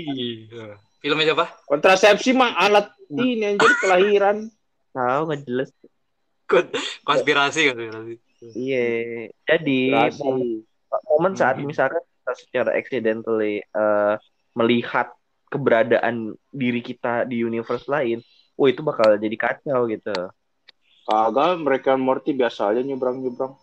Ya. 0.48 0.78
Filmnya 1.00 1.32
siapa? 1.32 1.46
Kontrasepsi 1.64 2.36
mah 2.36 2.60
alat 2.60 2.92
ini 3.10 3.56
anjir 3.56 3.72
kelahiran. 3.80 4.52
tahu 4.90 5.22
nggak 5.30 5.42
jelas 5.46 5.70
Kon- 6.50 6.74
Konspirasi 7.06 7.70
konspirasi. 7.70 8.14
iya 8.58 9.30
jadi 9.46 10.10
momen 11.14 11.38
saat 11.38 11.62
Hmm. 11.62 11.70
misalkan 11.70 12.02
kita 12.02 12.34
secara 12.36 12.72
accidentally 12.74 13.62
eh, 13.62 14.16
melihat 14.58 15.14
keberadaan 15.48 16.34
diri 16.50 16.82
kita 16.82 17.26
di 17.26 17.42
universe 17.42 17.86
lain, 17.86 18.22
wah 18.58 18.70
itu 18.70 18.82
bakal 18.82 19.18
jadi 19.18 19.38
kacau 19.38 19.86
gitu. 19.88 20.14
Kagak 21.06 21.58
mereka 21.62 21.98
Morty 21.98 22.34
biasa 22.34 22.74
aja 22.74 22.82
nyebrang-nyebrang. 22.82 23.54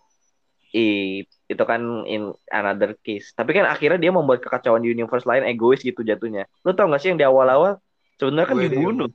I, 0.76 1.24
itu 1.24 1.64
kan 1.64 2.04
in 2.04 2.36
another 2.52 2.92
case. 3.00 3.32
Tapi 3.32 3.56
kan 3.56 3.64
akhirnya 3.64 3.96
dia 3.96 4.12
membuat 4.12 4.44
kekacauan 4.44 4.84
di 4.84 4.92
universe 4.92 5.24
lain 5.24 5.48
egois 5.48 5.80
gitu 5.80 6.04
jatuhnya. 6.04 6.44
Lu 6.60 6.76
tau 6.76 6.92
gak 6.92 7.00
sih 7.00 7.08
yang 7.08 7.18
di 7.18 7.24
awal-awal 7.24 7.80
sebenarnya 8.20 8.48
kan 8.52 8.58
dibunuh. 8.60 9.08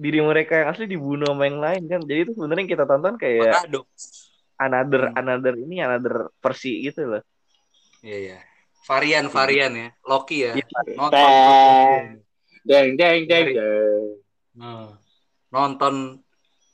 Diri 0.00 0.24
mereka 0.24 0.64
yang 0.64 0.68
asli 0.72 0.88
dibunuh 0.88 1.28
sama 1.28 1.44
yang 1.44 1.60
lain 1.60 1.82
kan. 1.84 2.00
Jadi 2.00 2.20
itu 2.24 2.32
sebenarnya 2.32 2.62
yang 2.64 2.72
kita 2.72 2.84
tonton 2.88 3.14
kayak 3.20 3.52
Paradox. 3.52 3.88
another 4.56 5.02
Hmm. 5.12 5.20
another 5.20 5.54
ini 5.60 5.76
another 5.84 6.32
versi 6.40 6.80
gitu 6.88 7.04
loh. 7.04 7.22
Iya 8.00 8.16
iya. 8.16 8.38
Varian 8.88 9.28
varian 9.28 9.72
ya. 9.76 9.88
Loki 10.08 10.48
ya. 10.48 10.56
Iya. 10.56 10.64
Nonton. 10.96 11.20
Teng. 11.20 12.04
Deng 12.64 12.88
deng 12.96 13.20
deng 13.28 13.46
deng. 13.52 14.04
Nah, 14.56 14.96
nonton 15.52 16.24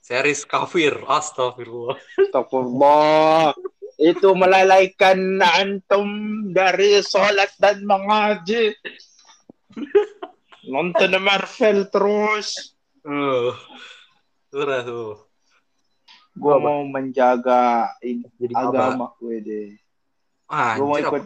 series 0.06 0.46
kafir. 0.46 0.94
Astagfirullah. 1.02 1.98
Astagfirullah. 2.14 3.58
Itu 3.98 4.38
melalaikan 4.38 5.42
antum 5.42 6.06
dari 6.54 7.02
sholat 7.02 7.50
dan 7.58 7.82
mengaji. 7.82 8.70
Nonton 10.70 11.18
Marvel 11.18 11.90
terus. 11.90 12.76
Uh. 13.02 13.50
Surah 14.54 14.86
tuh. 14.86 15.26
Gue 16.36 16.54
mau 16.60 16.84
menjaga 16.84 17.88
ini, 18.04 18.28
Jadi 18.36 18.52
agama 18.52 19.08
gue 19.16 19.36
deh. 19.40 19.68
Ah, 20.46 20.76
Gue 20.76 20.84
mau 20.86 21.00
ikut, 21.00 21.24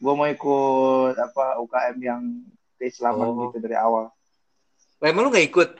gue 0.00 0.12
mau 0.16 0.26
ikut 0.26 1.14
apa 1.20 1.60
UKM 1.60 1.96
yang 2.00 2.22
keislaman 2.80 3.28
Oh. 3.28 3.36
gitu 3.46 3.60
dari 3.60 3.76
awal. 3.76 4.08
Lah, 5.04 5.06
emang 5.12 5.28
lu 5.28 5.30
gak 5.36 5.46
ikut? 5.52 5.70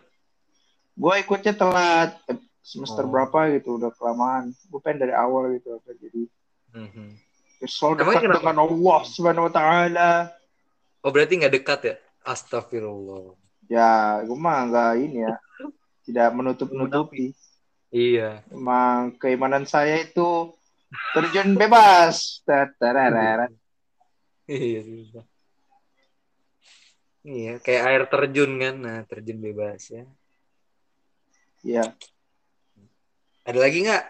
Gue 0.96 1.14
ikutnya 1.20 1.52
telat 1.52 2.16
eh, 2.26 2.40
semester 2.60 3.04
Oh. 3.04 3.10
berapa 3.12 3.52
gitu, 3.52 3.76
udah 3.76 3.92
kelamaan. 3.92 4.50
Gue 4.66 4.80
pengen 4.80 5.04
dari 5.04 5.14
awal 5.14 5.54
gitu, 5.54 5.76
apa 5.76 5.92
jadi 5.94 6.22
Mhm. 6.72 7.08
kesel 7.56 7.94
Emangnya 7.94 8.04
dekat 8.04 8.22
kenapa? 8.22 8.40
dengan 8.42 8.58
Allah 8.64 9.00
Subhanahu 9.04 9.46
Wa 9.48 9.52
Taala. 9.52 10.10
Oh 11.00 11.10
berarti 11.12 11.32
nggak 11.36 11.54
dekat 11.54 11.80
ya? 11.84 11.94
Astagfirullah. 12.20 13.36
Ya, 13.66 14.20
gue 14.24 14.34
mah 14.34 14.66
nggak 14.66 14.90
ini 14.98 15.22
ya, 15.22 15.36
tidak 16.08 16.28
menutup-nutupi. 16.32 17.36
Iya. 17.88 18.42
Emang 18.50 19.14
keimanan 19.16 19.62
saya 19.64 20.02
itu 20.02 20.50
terjun 21.12 21.54
bebas. 21.54 22.42
Iya. 24.46 24.80
susah. 24.82 25.24
Iya, 27.26 27.58
kayak 27.58 27.82
air 27.90 28.02
terjun 28.06 28.52
kan. 28.58 28.74
Nah, 28.78 28.98
terjun 29.02 29.42
bebas 29.42 29.90
ya. 29.90 30.06
Iya. 31.66 31.84
Ada 33.42 33.58
lagi 33.58 33.82
nggak? 33.82 34.04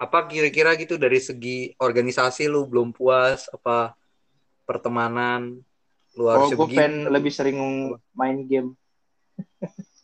Apa 0.00 0.30
kira-kira 0.30 0.78
gitu 0.78 0.94
dari 0.94 1.18
segi 1.18 1.74
organisasi 1.76 2.46
lu 2.46 2.64
belum 2.64 2.94
puas? 2.94 3.50
Apa 3.50 3.98
pertemanan? 4.62 5.58
Lu 6.14 6.24
Oh, 6.24 6.30
harusnya 6.30 6.56
gue 6.56 6.68
pengen 6.70 7.10
lebih 7.10 7.32
sering 7.34 7.58
main 8.14 8.46
game. 8.46 8.78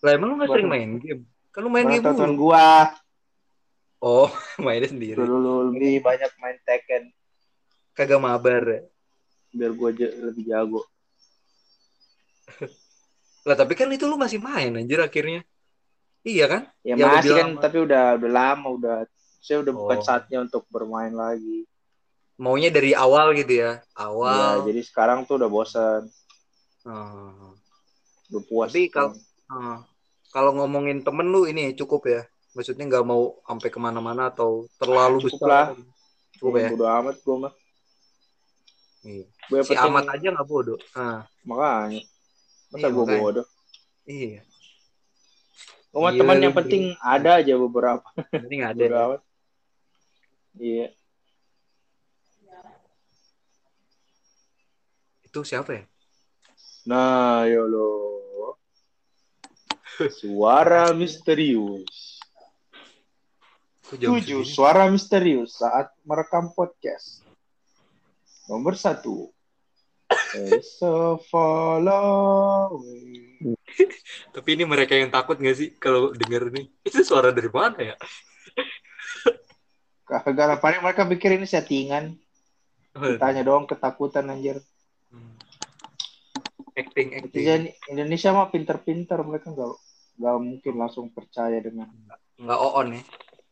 Lah 0.03 0.11
emang 0.13 0.35
lu 0.35 0.37
nggak 0.37 0.51
sering 0.51 0.67
main 0.69 0.91
game? 0.99 1.23
Kan 1.55 1.61
lu 1.63 1.71
main 1.71 1.87
game 1.87 2.03
tonton 2.03 2.35
mulu. 2.35 2.51
gua 2.51 2.91
Oh, 3.97 4.29
mainnya 4.61 4.91
sendiri. 4.91 5.17
dulu 5.17 5.73
lebih 5.73 6.03
banyak 6.05 6.29
main 6.37 6.59
Tekken 6.63 7.09
Kagak 7.97 8.21
mabar 8.21 8.61
ya. 8.67 8.81
biar 9.57 9.73
gua 9.73 9.89
ja- 9.89 10.13
lebih 10.13 10.45
jago. 10.45 10.85
Lah 13.49 13.57
tapi 13.57 13.73
kan 13.73 13.89
itu 13.89 14.05
lu 14.05 14.21
masih 14.21 14.37
main 14.37 14.75
anjir 14.75 15.01
akhirnya. 15.01 15.41
Iya 16.27 16.45
kan? 16.51 16.63
Ya, 16.83 16.95
Ya, 16.99 17.07
masih 17.07 17.31
kan, 17.33 17.49
lama. 17.49 17.61
tapi 17.63 17.77
udah 17.79 18.05
udah 18.19 18.31
lama 18.31 18.67
udah. 18.69 18.97
Saya 19.39 19.63
udah 19.63 19.73
bukan 19.73 19.99
Oh. 19.99 20.05
saatnya 20.05 20.39
untuk 20.43 20.67
bermain 20.67 21.15
lagi. 21.15 21.63
Maunya 22.37 22.69
dari 22.69 22.93
awal 22.93 23.31
gitu 23.33 23.57
ya. 23.57 23.79
Ya, 23.79 24.05
Awal. 24.05 24.67
jadi 24.67 24.83
sekarang 24.83 25.23
tuh 25.25 25.39
udah 25.39 25.47
bosan, 25.47 26.03
Oh. 26.83 27.55
udah 28.29 28.43
puas. 28.45 28.69
Tapi 28.69 28.91
kalau- 28.91 29.15
Ah, 29.47 29.87
kalau 30.29 30.51
ngomongin 30.53 31.01
temen 31.01 31.31
lu 31.31 31.47
ini 31.47 31.71
cukup 31.73 32.03
ya. 32.05 32.27
Maksudnya 32.53 32.83
nggak 32.85 33.07
mau 33.07 33.39
sampai 33.41 33.71
ke 33.71 33.79
mana-mana 33.79 34.27
atau 34.27 34.67
terlalu 34.75 35.23
Cukup 35.23 35.39
besar. 35.39 35.49
lah. 35.49 35.67
Cukup 36.35 36.53
ya. 36.59 36.69
Bodo 36.69 36.87
amat 36.91 37.17
gua 37.23 37.37
mah. 37.39 37.53
Iya. 39.01 39.25
Gua 39.47 39.57
yang 39.57 39.65
Si 39.65 39.71
penting- 39.73 39.87
amat 39.89 40.05
aja 40.11 40.27
nggak 40.35 40.49
bodoh. 40.51 40.79
Ah, 40.93 41.23
makanya. 41.41 42.03
Masa 42.67 42.79
Iya, 42.83 42.89
gua 42.91 43.05
makanya. 43.07 43.23
bodoh? 43.23 43.47
iya. 44.05 44.41
Gua 45.97 46.13
mah 46.13 46.13
Gila, 46.13 46.21
teman 46.29 46.45
yang 46.45 46.53
penting 46.53 46.93
ada 47.01 47.41
aja 47.41 47.57
beberapa. 47.57 48.05
Nggak 48.29 48.69
ada. 48.77 48.85
Ya. 48.85 49.17
Iya. 50.61 50.87
Itu 55.25 55.41
siapa 55.41 55.73
ya? 55.73 55.89
Nah, 56.85 57.49
yolo. 57.49 58.13
Suara 60.13 60.93
misterius. 60.93 62.21
Tujuh 63.89 64.45
suara 64.45 64.93
misterius 64.93 65.65
saat 65.65 65.97
merekam 66.05 66.53
podcast. 66.53 67.25
Nomor 68.53 68.77
satu. 68.77 69.33
It's 70.53 70.77
so. 70.77 71.17
Tapi 74.35 74.49
ini 74.57 74.65
mereka 74.65 74.97
yang 74.97 75.13
takut 75.13 75.37
nggak 75.37 75.57
sih 75.57 75.69
kalau 75.77 76.13
denger 76.13 76.53
nih? 76.53 76.67
Itu 76.85 77.05
suara 77.05 77.31
dari 77.33 77.51
mana 77.53 77.95
ya? 77.95 77.97
Kagak 80.07 80.63
paling 80.63 80.81
mereka 80.83 81.03
pikir 81.05 81.35
ini 81.35 81.47
settingan. 81.47 82.15
Tanya 82.97 83.43
doang 83.45 83.69
ketakutan 83.69 84.31
anjir. 84.33 84.63
Hmm. 85.13 85.37
Acting, 86.77 87.17
acting. 87.17 87.33
Netizen 87.33 87.63
Indonesia 87.93 88.31
mah 88.33 88.49
pinter-pinter, 88.53 89.21
mereka 89.25 89.53
nggak 89.53 89.71
nggak 90.17 90.37
mungkin 90.41 90.75
langsung 90.81 91.07
percaya 91.13 91.61
dengan 91.61 91.93
Nggak 92.41 92.61
on 92.61 92.89
ya. 92.97 93.03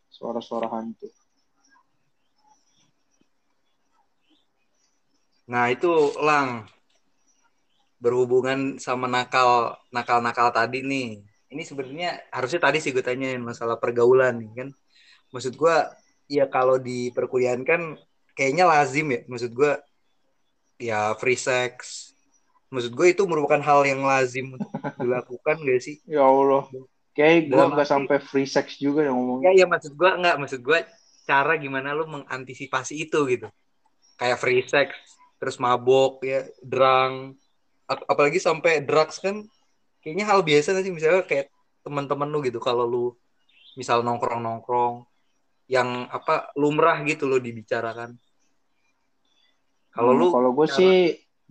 suara-suara 0.09 0.69
hantu. 0.71 1.09
Nah 5.51 5.69
itu 5.69 5.93
lang 6.25 6.65
berhubungan 8.05 8.77
sama 8.77 9.09
nakal 9.09 9.81
nakal 9.89 10.21
nakal 10.21 10.53
tadi 10.53 10.85
nih. 10.85 11.25
Ini 11.49 11.63
sebenarnya 11.65 12.21
harusnya 12.29 12.61
tadi 12.61 12.85
sih 12.85 12.93
gue 12.93 13.01
tanyain 13.01 13.41
masalah 13.41 13.81
pergaulan 13.81 14.37
nih 14.45 14.51
kan. 14.53 14.69
Maksud 15.33 15.57
gue 15.57 15.77
ya 16.29 16.45
kalau 16.53 16.77
di 16.77 17.09
perkuliahan 17.17 17.65
kan 17.65 17.97
kayaknya 18.37 18.69
lazim 18.69 19.09
ya. 19.09 19.21
Maksud 19.25 19.57
gue 19.57 19.73
ya 20.77 21.17
free 21.17 21.41
sex. 21.41 21.73
Maksud 22.69 22.93
gue 22.93 23.07
itu 23.17 23.23
merupakan 23.25 23.63
hal 23.65 23.87
yang 23.89 24.05
lazim 24.05 24.53
untuk 24.59 24.69
dilakukan 25.01 25.57
gak 25.65 25.81
sih? 25.81 25.97
Ya 26.05 26.27
Allah. 26.27 26.69
Kayak 27.15 27.55
Dalam 27.55 27.71
nggak 27.79 27.87
sampai 27.87 28.19
free 28.19 28.51
sex 28.51 28.75
juga 28.83 29.07
yang 29.07 29.15
Ya 29.15 29.19
ngomongnya. 29.23 29.51
ya 29.55 29.67
maksud 29.71 29.95
gue 29.95 30.11
nggak 30.11 30.37
maksud 30.43 30.61
gue 30.61 30.79
cara 31.25 31.55
gimana 31.57 31.95
lu 31.95 32.05
mengantisipasi 32.11 32.99
itu 32.99 33.19
gitu. 33.31 33.47
Kayak 34.19 34.43
free 34.43 34.67
sex 34.67 34.91
terus 35.39 35.57
mabok 35.63 36.25
ya 36.27 36.43
drang 36.65 37.39
apalagi 37.89 38.41
sampai 38.41 38.81
drugs 38.81 39.21
kan 39.21 39.45
kayaknya 40.01 40.25
hal 40.29 40.41
biasa 40.41 40.73
nggak 40.73 40.85
sih 40.85 40.95
misalnya 40.95 41.23
kayak 41.25 41.53
teman-teman 41.85 42.29
lu 42.33 42.41
gitu 42.41 42.61
kalau 42.61 42.89
lu 42.89 43.05
misal 43.77 44.01
nongkrong 44.01 44.41
nongkrong 44.41 45.05
yang 45.69 46.09
apa 46.09 46.53
lumrah 46.57 47.01
gitu 47.05 47.29
loh 47.29 47.41
dibicarakan 47.41 48.17
kalau 49.93 50.13
lu 50.17 50.33
kalau 50.33 50.51
gue 50.57 50.67
sih 50.69 50.95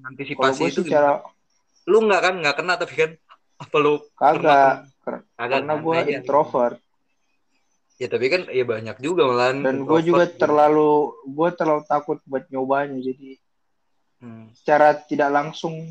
antisipasi 0.01 0.73
itu 0.73 0.81
sih 0.85 0.91
cara 0.93 1.21
gimana? 1.21 1.89
lu 1.89 1.97
nggak 2.09 2.21
kan 2.21 2.33
nggak 2.41 2.55
kena 2.57 2.73
tapi 2.77 2.93
kan 2.97 3.11
apa 3.63 3.75
lu 3.77 3.93
kagak 4.17 4.75
karena 5.37 5.73
gue 5.77 5.97
iya. 6.01 6.17
introvert 6.17 6.77
ya 8.01 8.07
tapi 8.09 8.25
kan 8.33 8.41
ya 8.49 8.65
banyak 8.65 8.97
juga 9.05 9.29
malahan 9.29 9.61
dan 9.61 9.77
gue 9.85 9.99
juga 10.01 10.25
gitu. 10.25 10.41
terlalu 10.41 11.13
gue 11.29 11.49
terlalu 11.53 11.81
takut 11.85 12.17
buat 12.25 12.49
nyobanya 12.49 12.97
jadi 12.99 13.37
Hmm. 14.23 14.47
secara 14.55 14.95
tidak 15.03 15.27
langsung 15.35 15.83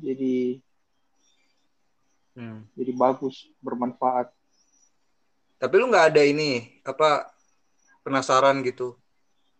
jadi 0.00 0.58
Hmm. 2.30 2.62
jadi 2.78 2.94
bagus 2.94 3.50
bermanfaat 3.58 4.30
Tapi 5.60 5.74
lu 5.76 5.92
nggak 5.92 6.14
ada 6.14 6.22
ini 6.24 6.80
apa 6.86 7.28
penasaran 8.00 8.64
gitu, 8.64 8.96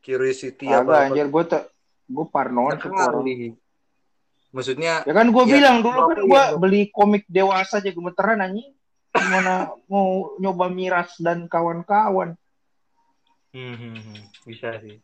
curiosity 0.00 0.64
agak 0.64 0.88
apa? 0.88 0.94
anjir 1.12 1.26
gue 1.28 1.44
te 1.44 1.58
gue 2.08 2.26
parnoan. 2.32 2.80
Maksudnya 4.50 5.04
ya 5.04 5.12
kan 5.12 5.28
gue 5.28 5.44
Ya, 5.44 5.54
bilang 5.60 5.76
dulu 5.84 6.00
kan 6.08 6.18
gue 6.24 6.30
ya, 6.40 6.44
beli 6.56 6.82
komik 6.88 7.28
dewasa 7.28 7.84
aja 7.84 7.90
gemeteran 7.92 8.40
anjing 8.40 8.72
gimana 9.12 9.68
mau 9.90 10.32
nyoba 10.40 10.72
miras 10.72 11.12
dan 11.20 11.44
kawan-kawan 11.50 12.32
hmm, 13.52 13.74
hmm, 13.76 13.96
hmm, 14.00 14.20
bisa 14.48 14.78
sih. 14.80 14.96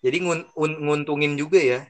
Jadi 0.00 0.16
ngun, 0.24 0.40
un- 0.56 0.80
nguntungin 0.84 1.36
juga 1.40 1.60
ya, 1.60 1.84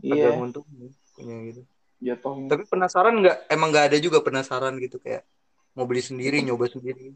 iya 0.00 0.32
nguntungin 0.34 0.90
punya 1.12 1.36
gitu. 1.48 1.62
jatuhnya 2.00 2.48
Tapi 2.48 2.62
penasaran 2.64 3.14
nggak? 3.20 3.36
Emang 3.48 3.68
nggak 3.68 3.86
ada 3.92 3.98
juga 4.00 4.18
penasaran 4.20 4.76
gitu 4.80 4.96
kayak 4.96 5.22
mau 5.72 5.84
beli 5.84 6.00
sendiri, 6.00 6.40
nyoba 6.40 6.66
sendiri? 6.66 7.12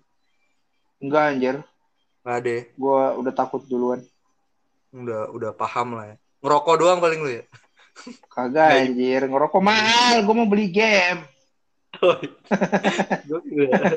enggak 1.01 1.24
anjir 1.35 1.56
Nggak 2.24 2.36
ada. 2.40 2.51
ya? 2.51 2.62
gue 2.73 3.01
udah 3.20 3.32
takut 3.35 3.62
duluan 3.66 4.01
Udah 4.94 5.28
udah 5.35 5.51
paham 5.52 5.98
lah 5.98 6.15
ya. 6.15 6.16
Ngerokok 6.40 6.74
doang 6.78 6.98
paling 7.02 7.20
lu 7.20 7.31
ya. 7.32 7.44
kagak 8.35 8.69
anjir 8.86 9.23
ngerokok 9.24 9.61
mahal 9.61 10.23
gue 10.23 10.35
mau 10.35 10.48
beli 10.48 10.69
game 10.69 11.24
Gokil 13.28 13.70
ya. 13.70 13.97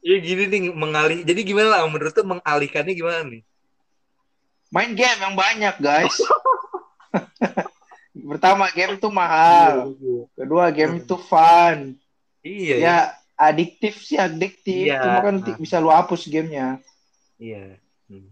Iya 0.00 0.16
gini 0.20 0.42
nih 0.48 0.60
mengalih. 0.70 1.24
Jadi 1.24 1.40
gimana 1.44 1.68
lah 1.76 1.80
menurut 1.88 2.12
tuh 2.12 2.24
mengalihkannya 2.24 2.92
gimana 2.92 3.24
nih? 3.24 3.42
main 4.68 4.90
game 4.92 5.20
yang 5.22 5.38
banyak 5.38 5.74
guys 5.78 6.18
pertama 8.14 8.70
game 8.70 8.94
itu 8.94 9.08
mahal 9.08 9.90
kedua 10.32 10.70
game 10.70 11.02
itu 11.02 11.16
fun 11.16 11.98
Iya, 12.40 12.74
iya. 12.76 12.76
ya 12.78 12.96
adiktif 13.34 13.98
sih 14.00 14.14
adiktif 14.14 14.86
Iya. 14.86 15.00
cuma 15.00 15.18
kan 15.20 15.36
ti- 15.40 15.58
bisa 15.58 15.78
lu 15.78 15.88
hapus 15.88 16.28
gamenya 16.28 16.78
Iya. 17.34 17.80
Hmm. 18.06 18.30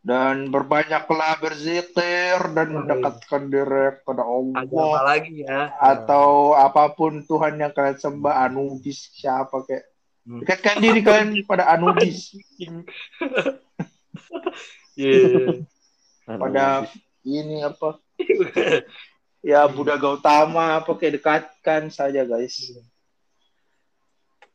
dan 0.00 0.48
berbanyaklah 0.48 1.38
berzikir 1.38 2.38
dan 2.50 2.66
mendekatkan 2.72 3.42
diri 3.46 4.00
kepada 4.00 4.22
Agama 4.24 4.64
Allah 4.64 5.02
lagi 5.04 5.42
ya. 5.42 5.70
atau 5.76 6.52
apa 6.52 6.90
pun 6.90 7.22
Tuhan 7.22 7.58
yang 7.58 7.70
kalian 7.70 7.94
sembah 7.96 8.44
Anubis 8.44 9.12
siapa 9.12 9.62
kayak 9.62 9.86
Hmm. 10.26 10.42
dekatkan 10.42 10.80
diri 10.80 11.00
kalian 11.00 11.46
pada 11.46 11.70
Anubis 11.70 12.34
Iya. 14.96 15.62
Aduh, 16.26 16.40
pada 16.40 16.88
ini 17.22 17.60
apa 17.60 18.00
ya 19.50 19.64
Buddha 19.68 19.96
Gautama 19.96 20.80
apa 20.82 20.90
kayak 20.96 21.20
dekatkan 21.20 21.88
saja 21.88 22.24
guys 22.24 22.74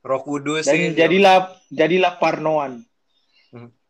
Roh 0.02 0.22
Kudus 0.26 0.66
dan 0.66 0.78
sih. 0.78 0.98
jadilah 0.98 1.54
jadilah 1.70 2.14
parnoan 2.18 2.82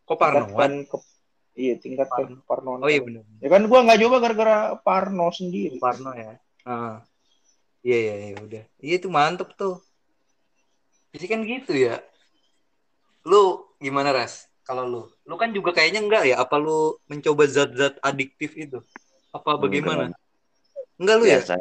Kok 0.02 0.18
Parnoan? 0.20 0.44
Tingkatkan 0.44 0.74
ke- 0.92 1.10
iya 1.56 1.74
tingkatkan 1.80 2.44
parnoan 2.44 2.84
Oh 2.84 2.92
iya 2.92 3.00
benar. 3.00 3.24
ya 3.40 3.48
kan 3.48 3.64
gua 3.64 3.80
nggak 3.88 4.00
coba 4.04 4.18
gara-gara 4.20 4.58
parno 4.84 5.32
sendiri 5.32 5.80
Parno 5.80 6.12
ya. 6.12 6.36
Ah. 6.68 7.00
Iya 7.82 7.98
iya 7.98 8.14
iya 8.30 8.38
udah. 8.38 8.64
Iya 8.78 8.96
itu 9.00 9.08
mantep 9.08 9.56
tuh. 9.56 9.80
Jadi 11.16 11.26
kan 11.26 11.40
gitu 11.48 11.74
ya. 11.74 12.04
Lu 13.26 13.66
gimana 13.80 14.12
Ras? 14.14 14.46
Kalau 14.62 14.86
lu, 14.86 15.02
lu 15.26 15.36
kan 15.42 15.50
juga 15.50 15.74
kayaknya 15.74 16.06
enggak 16.06 16.24
ya? 16.30 16.38
Apa 16.38 16.62
lu 16.62 17.00
mencoba 17.10 17.50
zat-zat 17.50 17.98
adiktif 18.06 18.54
itu? 18.54 18.84
Apa 19.32 19.56
bagaimana? 19.56 20.12
Enggak 21.00 21.16
lu 21.18 21.26
ya? 21.26 21.40
biasa 21.40 21.56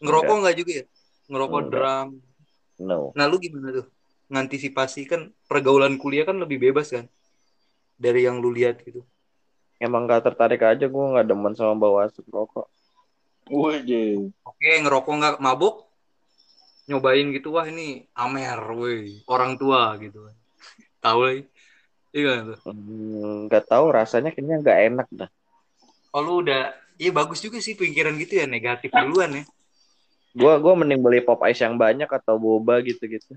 Ngerokok 0.00 0.36
enggak 0.40 0.56
juga 0.56 0.72
ya? 0.80 0.84
Ngerokok 1.32 1.60
Enggak. 1.60 1.72
drum. 1.72 2.08
no 2.80 2.98
Nah, 3.16 3.24
lu 3.26 3.36
gimana 3.40 3.68
tuh? 3.72 3.86
Ngantisipasi 4.30 5.00
kan 5.10 5.20
pergaulan 5.50 5.98
kuliah 5.98 6.24
kan 6.28 6.38
lebih 6.38 6.60
bebas 6.70 6.92
kan? 6.92 7.08
Dari 8.00 8.24
yang 8.24 8.40
lu 8.40 8.52
lihat 8.52 8.80
gitu. 8.84 9.04
emang 9.80 10.04
gak 10.04 10.28
tertarik 10.28 10.60
aja 10.60 10.92
gue 10.92 11.04
nggak 11.16 11.24
demen 11.24 11.56
sama 11.56 11.72
bawa 11.72 12.04
asap 12.04 12.28
rokok 12.28 12.68
Wih, 13.48 13.80
Oke, 14.46 14.70
ngerokok 14.78 15.14
nggak 15.16 15.36
mabuk, 15.42 15.88
nyobain 16.86 17.34
gitu 17.34 17.50
wah 17.56 17.66
ini 17.66 18.06
amer, 18.14 18.60
woi, 18.76 19.24
orang 19.26 19.58
tua 19.58 19.98
gitu. 19.98 20.30
Tahu 21.02 21.18
lagi. 21.24 21.42
Iya 22.14 22.46
tuh. 22.46 22.58
Hmm, 22.62 23.50
nggak 23.50 23.66
tahu 23.66 23.90
rasanya 23.90 24.30
kayaknya 24.30 24.56
nggak 24.62 24.78
enak 24.86 25.08
dah 25.10 25.30
Oh 26.10 26.22
lu 26.26 26.42
udah, 26.42 26.74
iya 27.00 27.10
bagus 27.10 27.40
juga 27.40 27.56
sih 27.58 27.72
pikiran 27.72 28.12
gitu 28.14 28.36
ya 28.36 28.46
negatif 28.46 28.92
duluan 28.92 29.32
ya. 29.32 29.44
gue 30.30 30.52
gua 30.54 30.76
mending 30.76 31.00
beli 31.00 31.18
pop 31.18 31.40
ice 31.42 31.58
yang 31.58 31.74
banyak 31.74 32.06
atau 32.06 32.36
boba 32.36 32.78
gitu 32.80 33.02
gitu 33.02 33.34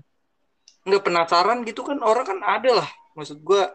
Nggak 0.84 1.00
penasaran 1.02 1.64
gitu 1.64 1.80
kan 1.80 1.96
orang 1.98 2.22
kan 2.22 2.38
ada 2.38 2.70
lah. 2.76 2.88
Maksud 3.14 3.40
gua, 3.40 3.72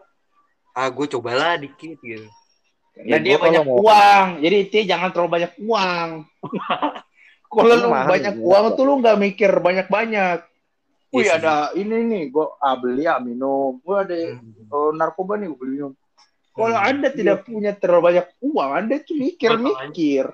ah 0.70 0.86
gue 0.86 1.06
cobalah 1.10 1.58
dikit 1.58 1.98
gitu. 1.98 2.22
Dan 2.94 3.02
Ya, 3.02 3.18
dia 3.18 3.34
gua 3.34 3.36
kalau 3.36 3.46
banyak 3.50 3.64
mau- 3.66 3.78
uang. 3.82 4.26
Jadi 4.38 4.58
dia 4.64 4.82
jangan 4.88 5.10
terlalu 5.10 5.30
banyak 5.32 5.52
uang. 5.58 6.08
Kalau 7.50 7.74
lu 7.74 7.88
banyak 7.90 8.34
juga. 8.38 8.46
uang 8.46 8.64
tuh 8.72 8.84
lu 8.84 8.92
nggak 9.02 9.18
mikir 9.18 9.50
banyak-banyak. 9.52 10.38
Wih 11.10 11.18
Iya 11.20 11.34
sih. 11.34 11.38
ada 11.42 11.54
ini 11.74 11.96
nih, 12.06 12.22
gue 12.30 12.46
ah, 12.56 12.78
beli 12.78 13.02
ah 13.04 13.18
minum. 13.18 13.82
Gue 13.82 13.96
ada 13.98 14.14
Hmm. 14.14 14.70
oh, 14.70 14.94
narkoba 14.94 15.34
nih 15.34 15.50
gue 15.50 15.58
beli 15.58 15.72
minum. 15.76 15.92
Kalau 16.50 16.74
Hmm. 16.74 16.88
anda 16.88 17.08
tidak 17.08 17.44
punya 17.44 17.72
terlalu 17.72 18.02
banyak 18.10 18.26
uang, 18.42 18.70
anda 18.74 18.94
tuh 19.00 19.16
mikir-mikir. 19.16 20.26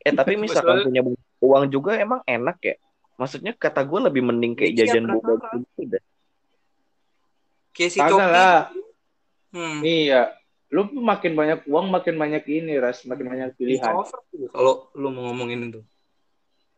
eh 0.00 0.12
tapi 0.12 0.36
misalkan 0.36 0.84
Maksudnya- 0.84 1.00
punya 1.00 1.16
uang 1.40 1.64
juga 1.72 1.96
emang 1.96 2.20
enak 2.24 2.60
ya 2.60 2.76
maksudnya 3.16 3.56
kata 3.56 3.80
gue 3.82 4.00
lebih 4.04 4.20
mending 4.20 4.52
kayak 4.52 4.76
Iya, 4.76 4.78
jajan 4.84 5.08
boba 5.08 5.40
penasaran. 5.40 5.64
gitu 5.64 5.82
dah 5.88 6.02
Kayak 7.72 7.90
si 7.90 7.98
Coki. 7.98 8.20
lah. 8.20 8.58
Hmm. 9.50 9.80
Iya. 9.80 10.22
Lu 10.68 10.90
makin 10.92 11.32
banyak 11.32 11.58
uang, 11.64 11.86
makin 11.88 12.14
banyak 12.14 12.44
ini, 12.46 12.76
ras, 12.76 13.02
makin 13.02 13.26
banyak 13.26 13.54
pilihan. 13.54 13.94
Kalau 14.50 14.90
lu 14.92 15.08
mau 15.08 15.30
ngomongin 15.30 15.70
itu. 15.70 15.80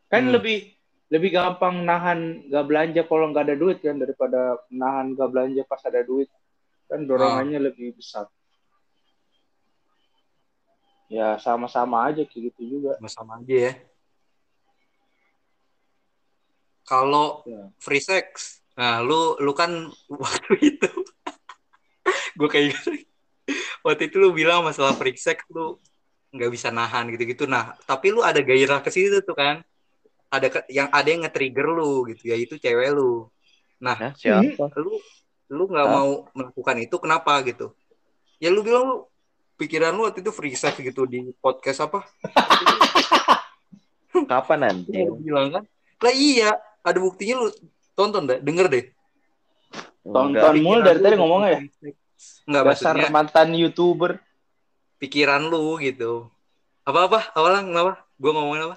Kan 0.07 0.31
Hmm. 0.31 0.39
lebih 0.39 0.71
lebih 1.07 1.31
gampang 1.33 1.83
nahan 1.83 2.47
gak 2.47 2.65
belanja 2.65 3.03
kalau 3.05 3.31
nggak 3.31 3.45
ada 3.45 3.55
duit 3.55 3.79
kan 3.79 3.95
daripada 3.95 4.59
nahan 4.69 5.13
gak 5.13 5.31
belanja 5.31 5.63
pas 5.65 5.83
ada 5.83 6.01
duit. 6.01 6.31
Kan 6.87 7.05
dorongannya 7.05 7.59
Ah. 7.59 7.65
lebih 7.67 7.91
besar. 7.93 8.31
Ya 11.07 11.39
sama-sama 11.39 12.11
aja 12.11 12.27
kayak 12.27 12.51
gitu 12.51 12.79
juga. 12.79 12.99
sama 13.07 13.39
aja 13.39 13.57
ya. 13.71 13.73
Kalau 16.87 17.43
Ya. 17.47 17.67
free 17.83 18.03
sex, 18.03 18.59
nah 18.79 19.03
lu 19.03 19.35
lu 19.43 19.51
kan 19.55 19.91
waktu 20.23 20.53
itu, 20.75 20.91
gue 22.39 22.49
kayak 22.51 22.67
gitu. 22.75 22.91
Waktu 23.83 24.11
itu 24.11 24.17
lu 24.19 24.35
bilang 24.35 24.63
masalah 24.67 24.95
free 24.99 25.19
sex 25.19 25.43
lu 25.51 25.79
nggak 26.35 26.51
bisa 26.51 26.71
nahan 26.75 27.11
gitu-gitu. 27.15 27.47
Nah, 27.47 27.75
tapi 27.87 28.11
lu 28.11 28.23
ada 28.23 28.39
gairah 28.43 28.83
ke 28.83 28.91
situ 28.91 29.23
tuh 29.23 29.35
kan. 29.35 29.63
Ada 30.27 30.51
ke- 30.51 30.69
yang 30.75 30.91
ada 30.91 31.07
yang 31.07 31.23
nge-trigger 31.23 31.67
lu 31.71 32.03
gitu, 32.11 32.35
yaitu 32.35 32.59
cewek 32.59 32.91
lu. 32.95 33.31
Nah, 33.79 33.95
Hah, 33.95 34.13
siapa 34.19 34.75
lu 34.79 34.99
lu 35.47 35.71
nggak 35.71 35.87
mau 35.87 36.27
melakukan 36.35 36.77
itu 36.83 36.97
kenapa 36.99 37.39
gitu? 37.47 37.71
Ya 38.43 38.51
lu 38.51 38.67
bilang 38.67 38.83
lu 38.91 38.97
pikiran 39.57 39.97
lu 39.97 40.05
waktu 40.05 40.21
itu 40.21 40.33
free 40.33 40.55
sex 40.55 40.77
gitu 40.79 41.09
di 41.09 41.33
podcast 41.41 41.89
apa? 41.89 42.05
kapan 44.25 44.59
nanti 44.65 45.05
Lu 45.05 45.21
bilang 45.21 45.53
kan? 45.53 45.65
Lah 46.01 46.13
iya, 46.13 46.57
ada 46.81 46.99
buktinya 47.01 47.45
lu 47.45 47.49
tonton 47.97 48.29
deh, 48.29 48.39
denger 48.41 48.67
deh. 48.69 48.85
Tonton 50.07 50.55
mulu 50.63 50.81
dari 50.85 51.01
tadi 51.03 51.17
ngomongnya 51.19 51.49
ya. 51.57 51.61
Enggak 52.47 52.63
Dasar 52.73 52.95
maksudnya 52.95 53.13
mantan 53.13 53.49
youtuber. 53.57 54.13
pikiran 54.97 55.53
lu 55.53 55.77
gitu. 55.85 56.33
Apa-apa? 56.89 57.29
Awalan 57.37 57.69
kenapa? 57.69 57.93
Gue 58.17 58.33
ngomongin 58.33 58.73
apa? 58.73 58.77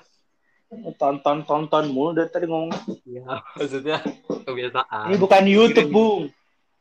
Tonton 0.99 1.47
tonton 1.47 1.85
mulu 1.88 2.11
dari 2.11 2.27
tadi 2.27 2.45
ngomong. 2.49 2.76
Iya, 3.07 3.39
maksudnya 3.56 4.03
kebiasaan. 4.43 5.14
Ini 5.14 5.15
bukan 5.15 5.43
YouTube, 5.47 5.91
Bung. 5.93 6.23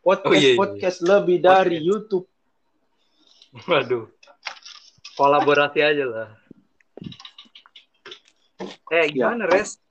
Podcast 0.03 0.27
Oh, 0.27 0.35
iya, 0.35 0.51
iya. 0.55 0.59
podcast 0.59 0.99
lebih 1.05 1.37
dari 1.39 1.79
Podcast. 1.79 1.87
YouTube. 1.87 2.27
Waduh. 3.69 4.07
kolaborasi 5.19 5.83
aja 5.83 6.05
lah. 6.07 6.29
Eh 8.95 9.11
gimana 9.11 9.51
res? 9.51 9.83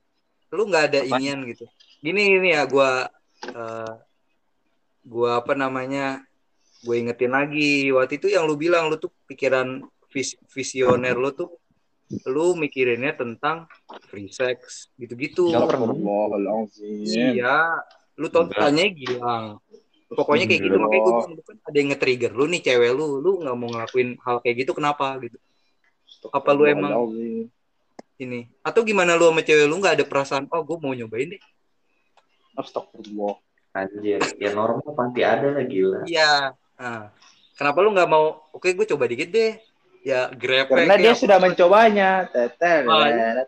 Lu 0.48 0.64
nggak 0.64 0.84
ada 0.88 1.00
inian 1.04 1.44
gitu. 1.44 1.68
Gini 2.00 2.40
ini 2.40 2.56
ya 2.56 2.64
gua 2.64 3.12
eh, 3.44 3.92
gua 5.04 5.44
apa 5.44 5.52
namanya? 5.52 6.24
Gue 6.78 7.02
ingetin 7.02 7.34
lagi 7.34 7.90
waktu 7.90 8.22
itu 8.22 8.30
yang 8.30 8.46
lu 8.46 8.54
bilang 8.54 8.86
lu 8.86 8.96
tuh 9.02 9.10
pikiran 9.26 9.82
vis 10.14 10.38
visioner 10.46 11.18
lu 11.18 11.34
tuh 11.34 11.50
lu 12.24 12.56
mikirinnya 12.56 13.18
tentang 13.18 13.68
free 14.08 14.30
sex 14.32 14.88
gitu-gitu. 14.96 15.52
Iya, 17.36 17.82
lu 18.16 18.30
tanya 18.30 18.86
gilang. 18.88 19.60
Pokoknya 20.08 20.48
kayak 20.48 20.62
gitu 20.64 20.76
makanya 20.80 21.02
gue 21.04 21.14
bilang, 21.20 21.44
kan 21.44 21.56
ada 21.68 21.76
yang 21.76 21.88
nge-trigger 21.92 22.32
lu 22.32 22.44
nih 22.48 22.60
cewek 22.64 22.92
lu, 22.96 23.20
lu 23.20 23.30
nggak 23.44 23.56
mau 23.60 23.68
ngelakuin 23.68 24.16
hal 24.24 24.40
kayak 24.40 24.56
gitu 24.64 24.72
kenapa 24.72 25.20
gitu? 25.20 25.36
Apa 26.32 26.50
lu 26.56 26.64
emang 26.64 27.12
ini? 28.16 28.48
Atau 28.64 28.88
gimana 28.88 29.20
lu 29.20 29.28
sama 29.28 29.44
cewek 29.44 29.68
lu 29.68 29.76
nggak 29.76 30.00
ada 30.00 30.04
perasaan, 30.08 30.48
oh 30.48 30.64
gue 30.64 30.76
mau 30.80 30.96
nyobain 30.96 31.28
deh. 31.28 31.42
Astagfirullah. 32.56 33.36
Anjir, 33.76 34.18
ya 34.40 34.50
normal 34.56 34.80
pasti 34.96 35.20
ada 35.22 35.52
lah 35.52 35.64
gila. 35.68 36.02
Iya. 36.08 36.56
Nah, 36.80 37.12
kenapa 37.54 37.78
lu 37.84 37.92
nggak 37.92 38.08
mau? 38.08 38.48
Oke, 38.56 38.72
gue 38.72 38.88
coba 38.88 39.04
dikit 39.06 39.28
deh. 39.28 39.60
Ya 40.02 40.32
grepe. 40.32 40.72
Karena 40.72 40.96
dia 40.96 41.12
sudah 41.12 41.36
mencobanya. 41.36 42.26
Tetet. 42.32 42.88
Ah, 42.88 43.06
iya. 43.12 43.44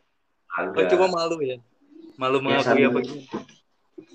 Lu 0.76 0.82
cuma 0.92 1.06
malu 1.08 1.40
ya. 1.40 1.56
Malu 2.20 2.36
Ya, 2.44 2.60
mengakui 2.60 2.84
apa 2.84 2.98
gitu. 3.00 3.16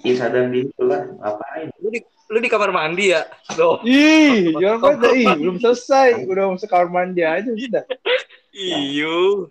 Iya 0.05 0.13
sadar 0.21 0.53
diri 0.53 0.69
lah, 0.77 1.09
ngapain? 1.17 1.73
Lu 1.81 1.89
di 1.89 2.05
lu 2.25 2.37
di 2.41 2.49
kamar 2.49 2.73
mandi 2.73 3.13
ya? 3.13 3.25
Loh. 3.57 3.81
Ih, 3.85 4.57
jangan 4.57 4.79
pada 4.81 5.09
ih, 5.13 5.29
belum 5.37 5.57
selesai. 5.61 6.25
Udah 6.25 6.53
masuk 6.53 6.69
kamar 6.69 6.89
mandi 6.89 7.21
aja 7.21 7.49
sudah. 7.49 7.83
Iyo. 8.55 9.49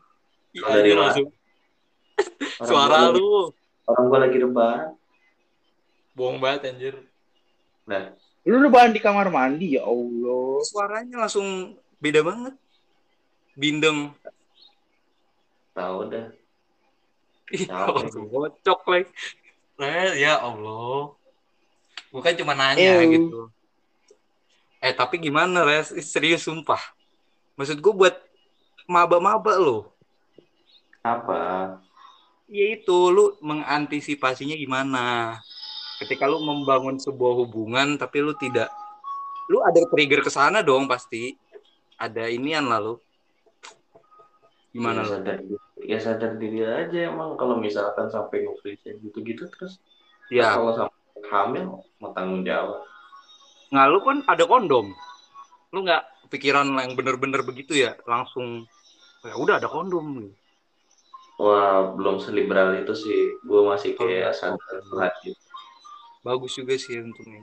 Iya, 0.55 0.63
mana? 0.67 0.95
langsung 1.11 1.29
suara 2.63 3.11
gua 3.11 3.19
lu. 3.19 3.51
Orang 3.85 4.05
gua 4.11 4.19
lagi 4.23 4.39
rebahan. 4.39 4.95
Bohong 6.15 6.39
banget 6.39 6.71
anjir. 6.71 6.95
Nah, 7.85 8.15
Lu 8.45 8.61
rebahan 8.61 8.93
di 8.93 9.01
kamar 9.01 9.33
mandi 9.33 9.81
ya 9.81 9.89
Allah. 9.89 10.61
Suaranya 10.69 11.25
langsung 11.25 11.81
beda 11.97 12.21
banget. 12.21 12.55
Bindeng. 13.57 14.13
tahu 15.75 16.07
dah. 16.07 16.29
Ih, 17.51 17.67
bocok 18.31 18.81
lagi. 18.87 19.11
Eh, 19.81 20.23
ya 20.23 20.39
Allah. 20.39 21.17
Bukan 22.15 22.39
cuma 22.39 22.55
nanya 22.55 23.03
Ew. 23.03 23.11
gitu. 23.11 23.41
Eh, 24.79 24.95
tapi 24.95 25.19
gimana, 25.19 25.67
Res? 25.67 25.91
Serius, 26.07 26.47
sumpah. 26.47 26.79
Maksud 27.59 27.83
gue 27.83 27.91
buat 27.91 28.15
maba-maba 28.87 29.59
lo. 29.59 29.91
Apa? 31.03 31.75
Ya 32.47 32.79
itu, 32.79 32.95
lu 33.11 33.35
mengantisipasinya 33.43 34.55
gimana? 34.55 35.03
Ketika 35.99 36.31
lu 36.31 36.39
membangun 36.39 37.03
sebuah 37.03 37.35
hubungan, 37.43 37.99
tapi 37.99 38.23
lu 38.23 38.31
tidak... 38.39 38.71
Lu 39.51 39.59
ada 39.67 39.83
trigger 39.91 40.23
ke 40.23 40.31
sana 40.31 40.63
dong, 40.63 40.87
pasti. 40.87 41.35
Ada 41.99 42.31
inian 42.31 42.71
lalu. 42.71 42.95
Gimana 44.71 45.03
ya, 45.03 45.07
lu? 45.07 45.11
sadar 45.19 45.37
diri. 45.43 45.57
Ya 45.85 45.99
sadar 45.99 46.33
diri 46.39 46.61
aja 46.63 46.99
emang 47.11 47.35
kalau 47.35 47.59
misalkan 47.59 48.09
sampai 48.09 48.47
nge 48.47 49.03
gitu-gitu 49.05 49.51
terus 49.53 49.83
Ya, 50.33 50.57
kalau 50.57 50.73
sampai 50.73 51.04
hamil 51.23 51.83
mau 52.03 52.11
tanggung 52.13 52.43
jawab. 52.43 52.83
Nggak, 53.71 53.87
lu 53.91 53.99
kan 54.03 54.17
ada 54.27 54.45
kondom. 54.47 54.87
Lu 55.75 55.79
nggak 55.83 56.31
pikiran 56.31 56.67
yang 56.79 56.95
bener-bener 56.95 57.43
begitu 57.43 57.75
ya, 57.75 57.95
langsung 58.07 58.67
ya 59.23 59.35
udah 59.35 59.59
ada 59.63 59.71
kondom. 59.71 60.31
Wah, 61.35 61.91
belum 61.99 62.23
seliberal 62.23 62.79
itu 62.79 62.95
sih. 62.95 63.35
Gue 63.43 63.67
masih 63.67 63.99
kayak 63.99 64.39
Oh, 64.39 64.55
sadar 64.55 64.83
hati. 65.03 65.35
Bagus 66.23 66.55
juga 66.55 66.79
sih 66.79 67.03
untungnya. 67.03 67.43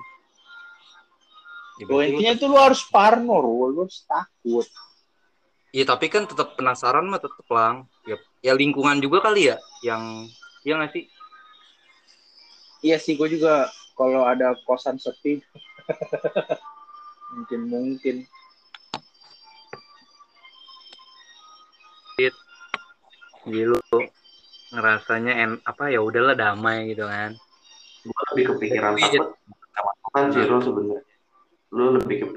Ya, 1.80 1.86
Oh, 1.90 2.00
intinya 2.00 2.34
tuh 2.38 2.48
lu 2.48 2.58
harus 2.62 2.86
parno, 2.88 3.42
lu 3.44 3.84
harus 3.84 4.06
takut. 4.08 4.68
Iya, 5.72 5.88
tapi 5.88 6.12
kan 6.12 6.28
tetap 6.28 6.56
penasaran 6.56 7.08
mah 7.08 7.20
tetep 7.20 7.48
lang. 7.52 7.88
Ya, 8.08 8.16
ya 8.44 8.54
lingkungan 8.56 9.00
juga 9.00 9.24
kali 9.24 9.52
ya 9.52 9.58
yang 9.84 10.28
ya 10.64 10.78
nggak 10.80 10.92
sih? 10.92 11.04
Iya 12.82 12.98
sih, 12.98 13.14
gue 13.14 13.30
juga 13.30 13.70
kalau 13.94 14.26
ada 14.26 14.58
kosan 14.66 14.98
sepi, 14.98 15.38
mungkin 17.38 17.62
mungkin. 17.70 18.16
Jadi 23.42 23.62
lu 23.66 23.78
ngerasanya 24.74 25.34
en 25.46 25.52
apa 25.66 25.94
ya 25.94 26.02
udahlah 26.02 26.34
damai 26.38 26.94
gitu 26.94 27.06
kan. 27.06 27.38
Gue 28.02 28.22
lebih 28.34 28.46
kepikiran 28.58 28.98
takut 28.98 29.38
sama 29.74 29.92
Tuhan 30.02 30.26
sih 30.34 30.44
lo 30.46 30.58
sebenarnya. 30.62 31.02
Lu 31.74 31.86
lebih 32.02 32.18
ke 32.26 32.28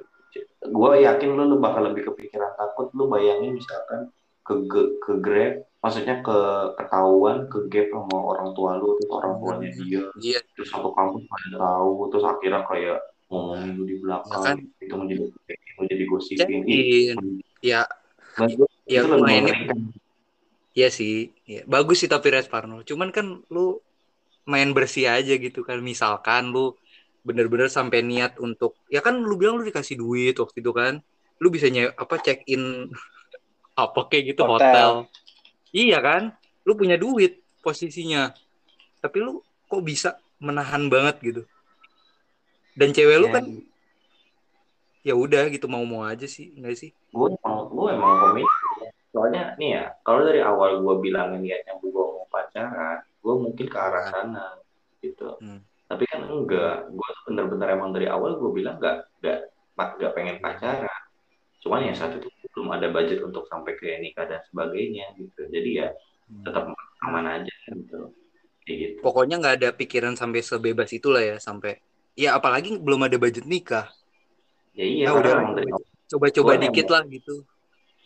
gue 0.64 0.90
yakin 1.04 1.28
lu, 1.36 1.42
lu 1.44 1.56
bakal 1.60 1.92
lebih 1.92 2.12
kepikiran 2.12 2.52
takut 2.56 2.88
lu 2.96 3.08
bayangin 3.08 3.56
misalkan 3.56 4.08
ke 4.44 4.54
ke 5.00 5.12
grab 5.24 5.64
maksudnya 5.80 6.20
ke 6.20 6.38
ketahuan 6.76 7.48
ke 7.48 7.58
gap 7.72 7.88
sama 7.92 8.16
orang 8.20 8.48
tua 8.52 8.76
lu 8.76 8.96
terus 9.00 9.10
orang 9.12 9.32
tuanya 9.40 9.68
dia 9.72 10.02
Iya, 10.20 10.40
terus 10.52 10.68
satu 10.68 10.92
kampus 10.92 11.24
pada 11.28 11.56
tahu 11.56 12.12
terus 12.12 12.24
akhirnya 12.28 12.60
kayak 12.68 12.98
ngomongin 13.32 13.72
lu 13.76 13.84
di 13.88 13.96
belakang 14.04 14.36
Ya 14.36 14.46
kan? 14.52 14.56
itu 14.84 14.94
menjadi 14.94 15.24
menjadi 15.80 16.04
gosipin 16.06 16.60
Jadiin. 16.64 17.16
ya 17.64 17.88
Menurut 18.34 18.66
gua 18.66 18.68
ya 18.90 19.00
itu 19.00 19.14
mengerikan. 19.14 19.78
Iya 20.74 20.88
sih, 20.90 21.30
ya, 21.46 21.62
bagus 21.70 22.02
sih 22.02 22.10
tapi 22.10 22.34
Res 22.34 22.50
Parno. 22.50 22.82
Cuman 22.82 23.14
kan 23.14 23.46
lu 23.46 23.78
main 24.42 24.74
bersih 24.74 25.06
aja 25.06 25.38
gitu 25.38 25.62
kan. 25.62 25.78
Misalkan 25.78 26.50
lu 26.50 26.74
bener-bener 27.22 27.70
sampai 27.70 28.02
niat 28.02 28.42
untuk, 28.42 28.74
ya 28.90 28.98
kan 28.98 29.22
lu 29.22 29.38
bilang 29.38 29.62
lu 29.62 29.64
dikasih 29.70 29.94
duit 29.94 30.34
waktu 30.34 30.58
itu 30.58 30.74
kan. 30.74 30.98
Lu 31.38 31.46
bisa 31.54 31.70
nye, 31.70 31.94
apa 31.94 32.18
check 32.18 32.42
in 32.50 32.90
apa 33.74 34.00
kayak 34.06 34.34
gitu 34.34 34.42
Hotel. 34.42 34.70
hotel. 34.70 34.90
Iya 35.70 35.98
kan? 35.98 36.22
Lu 36.62 36.74
punya 36.74 36.94
duit 36.94 37.42
posisinya. 37.60 38.30
Tapi 38.98 39.16
lu 39.18 39.38
kok 39.66 39.82
bisa 39.82 40.16
menahan 40.38 40.86
banget 40.86 41.16
gitu. 41.20 41.42
Dan 42.72 42.90
cewek 42.90 43.18
lu 43.18 43.28
Ya, 43.28 43.34
kan 43.34 43.44
ya 45.00 45.14
udah 45.14 45.46
gitu 45.48 45.68
mau-mau 45.68 46.00
aja 46.02 46.24
sih, 46.24 46.56
enggak 46.56 46.80
sih? 46.80 46.90
gue 47.12 47.28
emang 47.30 47.68
gue 47.68 47.88
emang 47.92 48.12
komit 48.20 48.48
soalnya 49.14 49.54
nih 49.54 49.78
ya 49.78 49.84
kalau 50.02 50.26
dari 50.26 50.42
awal 50.42 50.82
gue 50.82 50.94
bilang 50.98 51.38
niatnya 51.38 51.78
gue 51.78 51.86
mau 51.94 52.26
pacaran 52.26 52.98
gue 53.22 53.34
mungkin 53.38 53.66
ke 53.70 53.78
arah 53.78 54.10
sana 54.10 54.58
gitu 54.98 55.38
Hmm. 55.38 55.62
tapi 55.86 56.02
kan 56.10 56.26
enggak 56.26 56.90
gue 56.90 57.08
tuh 57.14 57.22
bener-bener 57.30 57.68
emang 57.70 57.94
dari 57.94 58.10
awal 58.10 58.34
gue 58.34 58.50
bilang 58.50 58.82
enggak 58.82 59.06
enggak 59.22 59.38
enggak 59.78 60.12
pengen 60.18 60.36
pacaran 60.42 61.00
cuman 61.62 61.86
ya 61.86 61.94
saat 61.94 62.18
itu 62.18 62.26
belum 62.54 62.70
ada 62.70 62.86
budget 62.88 63.20
untuk 63.20 63.44
sampai 63.50 63.74
ke 63.74 63.98
nikah 63.98 64.24
dan 64.30 64.40
sebagainya 64.48 65.10
gitu. 65.18 65.50
Jadi 65.50 65.70
ya 65.82 65.90
tetap 66.46 66.70
aman 67.04 67.26
aja 67.26 67.54
gitu. 67.68 68.14
Kayak 68.64 68.76
gitu. 68.80 68.96
Pokoknya 69.04 69.36
nggak 69.42 69.54
ada 69.60 69.68
pikiran 69.76 70.14
sampai 70.16 70.40
sebebas 70.40 70.88
itulah 70.94 71.20
ya 71.20 71.36
sampai 71.36 71.76
ya 72.14 72.38
apalagi 72.38 72.78
belum 72.78 73.04
ada 73.10 73.18
budget 73.18 73.44
nikah. 73.44 73.90
Ya 74.72 74.86
iya 74.86 75.04
Ya 75.06 75.10
karena 75.12 75.52
udah. 75.52 75.78
coba-coba 76.08 76.52
Gua 76.56 76.62
dikit 76.62 76.86
nembak. 76.88 76.94
lah 76.94 77.02
gitu. 77.10 77.34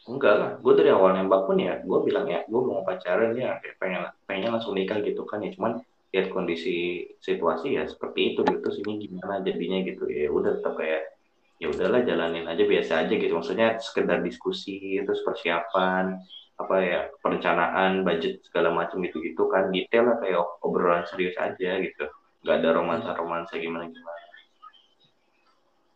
Enggak 0.09 0.35
lah 0.41 0.51
gue 0.57 0.73
dari 0.73 0.89
awal 0.89 1.13
nembak 1.21 1.45
pun 1.45 1.61
ya 1.61 1.85
gue 1.85 1.99
bilang 2.09 2.25
ya 2.25 2.41
gue 2.49 2.61
mau 2.65 2.81
pacaran 2.81 3.37
ya 3.37 3.61
kayak 3.61 3.77
pengen 3.77 4.03
pengen 4.25 4.57
langsung 4.57 4.73
nikah 4.73 4.99
gitu 5.05 5.23
kan 5.29 5.45
ya. 5.45 5.53
Cuman 5.53 5.85
lihat 6.09 6.33
kondisi 6.33 7.05
situasi 7.21 7.77
ya 7.77 7.85
seperti 7.85 8.33
itu 8.33 8.41
gitu 8.41 8.59
terus 8.65 8.81
ini 8.81 9.05
gimana 9.05 9.45
jadinya 9.45 9.79
gitu. 9.85 10.09
Ya 10.09 10.33
udah 10.33 10.57
tetap 10.59 10.81
kayak 10.81 11.18
ya 11.59 11.67
udahlah 11.69 12.07
jalanin 12.07 12.47
aja 12.47 12.63
biasa 12.63 12.93
aja 13.07 13.15
gitu. 13.15 13.35
Maksudnya 13.35 13.77
sekedar 13.83 14.23
diskusi 14.23 15.03
terus 15.03 15.21
persiapan 15.27 16.19
apa 16.59 16.77
ya 16.83 17.01
perencanaan 17.23 18.03
budget 18.03 18.43
segala 18.47 18.71
macam 18.71 19.03
gitu 19.03 19.19
gitu 19.23 19.51
kan. 19.51 19.71
Detail 19.75 20.11
lah 20.11 20.17
kayak 20.23 20.39
obrolan 20.63 21.05
serius 21.11 21.35
aja 21.39 21.79
gitu. 21.83 22.07
Nggak 22.47 22.57
ada 22.63 22.69
romansa 22.79 23.11
romansa 23.19 23.59
gimana 23.59 23.91
gimana 23.91 24.23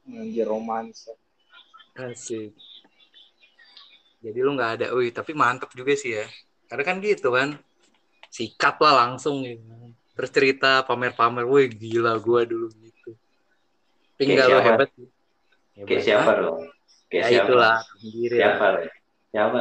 Anjir 0.02 0.50
romansa. 0.50 1.14
asik. 1.94 2.50
Jadi 4.22 4.38
lu 4.42 4.58
nggak 4.58 4.72
ada 4.80 4.86
wih 4.98 5.14
tapi 5.14 5.30
mantep 5.30 5.70
juga 5.78 5.94
sih 5.94 6.18
ya. 6.18 6.26
Karena 6.66 6.82
kan 6.82 6.96
gitu 6.98 7.30
kan 7.30 7.54
sikat 8.32 8.80
lah 8.82 9.06
langsung 9.06 9.46
gitu 9.46 9.62
terus 10.12 10.30
cerita 10.32 10.84
pamer-pamer 10.84 11.48
wih 11.48 11.72
gila 11.72 12.20
gua 12.20 12.44
dulu 12.44 12.68
gitu. 12.76 13.16
Tapi 14.16 14.22
Kayak 14.28 14.48
enggak 14.48 14.48
lo 14.50 15.11
hebat 15.72 15.88
kayak 15.88 16.02
siapa 16.04 16.30
loh 16.38 16.54
kayak 17.08 17.22
ya 17.22 17.28
siapa? 17.28 17.46
itulah 17.48 17.74
sendiri 17.98 18.34
ya 18.34 18.40
siapa 18.40 18.64
loh 18.72 18.84
siapa 19.32 19.56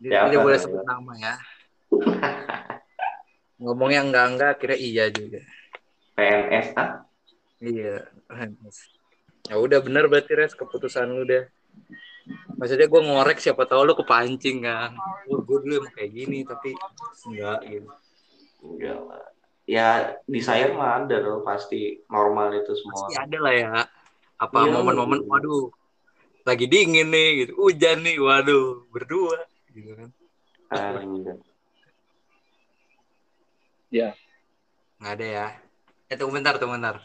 Dia 0.00 0.10
Siapa 0.16 0.26
tidak 0.32 0.44
boleh 0.48 0.56
lo? 0.56 0.64
sebut 0.64 0.82
nama 0.88 1.12
ya. 1.20 1.34
Ngomongnya 3.60 4.00
enggak 4.00 4.26
enggak 4.32 4.52
kira 4.56 4.72
iya 4.72 5.04
juga. 5.12 5.44
PNS 6.16 6.68
ah? 6.80 7.04
Iya. 7.60 8.08
Ya 9.44 9.54
udah 9.60 9.78
bener 9.84 10.08
berarti 10.08 10.32
res 10.32 10.56
keputusan 10.56 11.04
lu 11.12 11.28
deh. 11.28 11.44
maksudnya 12.56 12.86
gue 12.86 13.00
ngorek 13.02 13.42
siapa 13.42 13.68
tahu 13.68 13.84
lu 13.84 13.92
kepancing 13.92 14.64
kan. 14.64 14.96
Oh, 15.28 15.44
gue 15.44 15.58
dulu 15.68 15.84
emang 15.84 15.92
kayak 15.92 16.12
gini 16.16 16.48
tapi 16.48 16.72
enggak 17.28 17.58
gitu. 17.68 17.90
Enggak 18.64 18.98
lah. 19.04 19.24
Ya 19.68 19.88
di 20.24 20.40
saya 20.40 20.72
mah 20.72 21.04
ada 21.04 21.20
loh 21.20 21.44
pasti 21.44 22.00
normal 22.08 22.56
itu 22.56 22.72
semua. 22.72 23.04
Pasti 23.04 23.20
ada 23.20 23.36
lah 23.36 23.52
ya 23.52 23.70
apa 24.40 24.58
Iya. 24.64 24.72
momen-momen 24.72 25.20
waduh 25.28 25.68
lagi 26.48 26.64
dingin 26.64 27.12
nih 27.12 27.28
gitu. 27.44 27.52
Hujan 27.60 28.00
nih 28.00 28.16
waduh 28.16 28.88
berdua 28.88 29.44
gitu 29.76 29.92
kan. 29.92 30.08
Ah, 30.72 30.96
iya. 33.92 34.08
nggak 34.96 35.12
ada 35.20 35.26
ya. 35.26 35.46
Eh 36.08 36.16
tunggu 36.16 36.40
bentar 36.40 36.56
tunggu 36.56 36.80
bentar. 36.80 36.96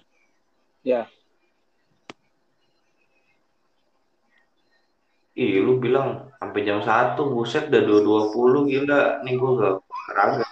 Ih, 5.35 5.59
lu 5.59 5.83
bilang 5.83 6.31
sampai 6.39 6.63
jam 6.63 6.79
satu 6.79 7.27
buset 7.27 7.67
udah 7.67 7.83
dua 7.83 7.99
dua 7.99 8.21
puluh 8.31 8.63
gila. 8.71 9.19
Nih 9.27 9.35
gue 9.35 9.51
gak 9.59 9.83
olahraga 9.83 10.47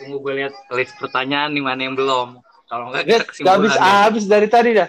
tunggu 0.00 0.16
gue 0.24 0.32
lihat 0.40 0.54
list 0.72 0.96
pertanyaan 0.96 1.52
nih 1.52 1.60
mana 1.60 1.80
yang 1.84 1.92
belum 1.92 2.40
kalau 2.70 2.94
nggak 2.94 3.02
Lihat, 3.02 3.26
kita 3.34 3.42
gak 3.42 3.54
habis 3.58 3.74
habis 3.82 4.24
dari 4.30 4.46
tadi 4.46 4.70
dah. 4.78 4.88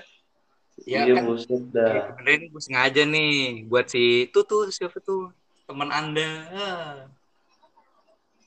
ya 0.85 1.01
iya 1.09 1.13
kan? 1.17 1.25
buset 1.25 1.63
dah. 1.73 2.13
Sebenarnya 2.13 2.37
ini 2.37 2.45
gue 2.53 2.61
sengaja 2.61 3.01
nih 3.09 3.33
buat 3.65 3.85
si 3.89 4.29
itu 4.29 4.39
tuh 4.45 4.69
siapa 4.69 5.01
tuh? 5.01 5.33
Teman 5.65 5.89
anda. 5.89 6.29
Ah. 6.53 6.97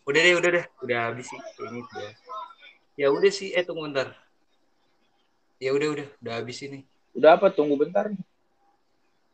udah 0.07 0.21
deh 0.23 0.35
udah 0.39 0.51
deh. 0.55 0.65
Udah 0.87 0.99
habis 1.11 1.27
sih 1.27 1.41
ini 1.67 1.83
udah 1.83 2.11
ya 2.95 3.07
udah 3.11 3.31
sih 3.35 3.51
eh 3.51 3.67
tunggu 3.67 3.91
bentar. 3.91 4.15
Ya 5.59 5.75
udah 5.75 5.89
udah. 5.91 6.07
Udah 6.23 6.33
habis 6.39 6.63
ini. 6.63 6.87
Udah 7.11 7.35
apa? 7.35 7.51
Tunggu 7.51 7.75
bentar. 7.75 8.15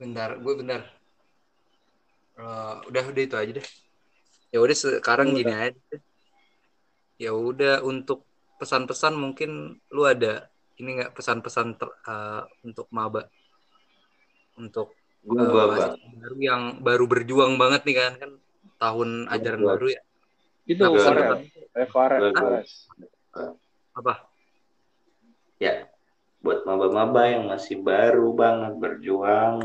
bentar 0.01 0.33
gue 0.41 0.55
bentar. 0.57 0.81
Eh, 2.41 2.75
udah 2.89 3.05
udah 3.05 3.21
itu 3.21 3.37
aja 3.37 3.53
deh. 3.53 3.67
Ya 4.49 4.65
udah 4.65 4.77
sekarang 4.77 5.37
gini 5.37 5.53
aja 5.53 5.77
deh. 5.93 6.01
ya 7.21 7.37
udah 7.37 7.85
untuk 7.85 8.25
pesan-pesan 8.61 9.17
mungkin 9.17 9.81
lu 9.89 10.05
ada? 10.05 10.53
Ini 10.77 11.01
nggak 11.01 11.13
pesan-pesan 11.17 11.81
ter- 11.81 11.99
eh, 12.05 12.45
untuk 12.69 12.93
maba? 12.93 13.25
Untuk 14.61 14.93
gua 15.25 15.69
mahasiswa 15.69 15.97
baru 15.97 16.37
yang 16.41 16.63
baru 16.85 17.05
berjuang 17.09 17.57
banget 17.57 17.89
nih 17.89 17.97
kan? 17.97 18.13
Kan 18.21 18.31
tahun 18.77 19.09
ajaran 19.33 19.61
Gua- 19.65 19.73
baru 19.77 19.87
ya? 19.97 20.01
Itu 20.69 20.85
Nah, 20.85 20.93
apa? 23.97 24.15
Ya 25.61 25.90
buat 26.41 26.65
maba-maba 26.65 27.29
yang 27.29 27.45
masih 27.53 27.85
baru 27.85 28.33
banget 28.33 28.73
berjuang. 28.81 29.57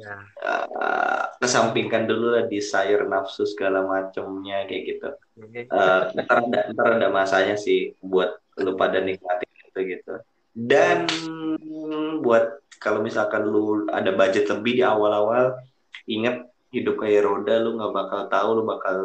Ya 0.00 0.16
eh, 0.42 1.24
kesampingkan 1.38 2.10
dulu 2.10 2.34
lah 2.34 2.44
desire 2.50 3.06
nafsu 3.06 3.46
segala 3.46 3.86
macemnya 3.86 4.66
kayak 4.66 4.82
gitu. 4.96 5.08
Eh, 5.54 6.02
ntar 6.18 6.36
ada 6.50 6.60
ntar 6.74 6.88
ada 6.98 7.08
masanya 7.14 7.54
sih 7.54 7.94
buat 8.02 8.42
lu 8.58 8.74
pada 8.74 8.98
nikmatin 8.98 9.50
gitu 9.70 9.80
gitu. 9.86 10.14
Dan 10.50 11.06
buat 12.20 12.58
kalau 12.82 13.06
misalkan 13.06 13.46
lu 13.46 13.86
ada 13.92 14.10
budget 14.10 14.50
lebih 14.50 14.82
di 14.82 14.84
awal-awal 14.84 15.54
ingat 16.10 16.48
hidup 16.74 16.98
kayak 16.98 17.22
roda 17.22 17.54
lu 17.62 17.78
nggak 17.78 17.92
bakal 17.94 18.20
tahu 18.26 18.48
lu 18.58 18.62
bakal 18.66 18.96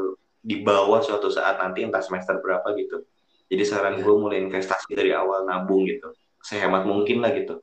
di 0.41 0.61
bawah 0.61 1.02
suatu 1.06 1.30
saat 1.30 1.61
nanti 1.61 1.86
entah 1.86 2.02
semester 2.02 2.41
berapa 2.41 2.65
gitu. 2.73 3.06
Jadi 3.45 3.61
saran 3.61 4.02
Iya. 4.02 4.10
gue 4.10 4.15
mulai 4.18 4.41
investasi 4.41 4.98
dari 4.98 5.14
awal 5.14 5.45
nabung 5.45 5.86
gitu 5.86 6.10
sehemat 6.46 6.86
mungkin 6.86 7.26
lah 7.26 7.34
gitu 7.34 7.58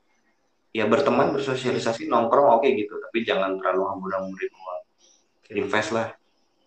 ya 0.74 0.90
berteman 0.90 1.30
bersosialisasi 1.30 2.10
nongkrong 2.10 2.58
oke 2.58 2.66
gitu 2.66 2.98
tapi 2.98 3.22
jangan 3.22 3.54
terlalu 3.62 3.86
hambur-hamburin 3.86 4.50
uang 4.50 4.80
invest 5.54 5.94
lah 5.94 6.10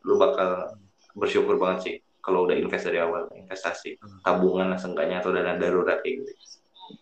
lu 0.07 0.15
bakal 0.15 0.77
bersyukur 1.11 1.59
banget 1.59 1.79
sih 1.83 1.95
kalau 2.21 2.45
udah 2.47 2.55
invest 2.55 2.87
dari 2.87 3.03
awal 3.03 3.27
investasi 3.33 3.99
Hmm. 3.99 4.21
tabungan 4.21 4.71
lah 4.71 4.79
seenggaknya 4.79 5.19
atau 5.19 5.35
dana 5.35 5.59
darurat 5.59 5.99
kayak 5.99 6.23
gitu 6.23 6.33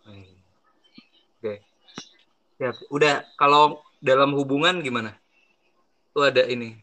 Hmm. 0.08 0.24
Oke. 1.38 1.60
Siap. 2.56 2.88
Udah 2.88 3.28
kalau 3.36 3.84
dalam 4.00 4.32
hubungan 4.32 4.80
gimana? 4.80 5.12
Lu 6.16 6.24
ada 6.24 6.40
ini. 6.48 6.80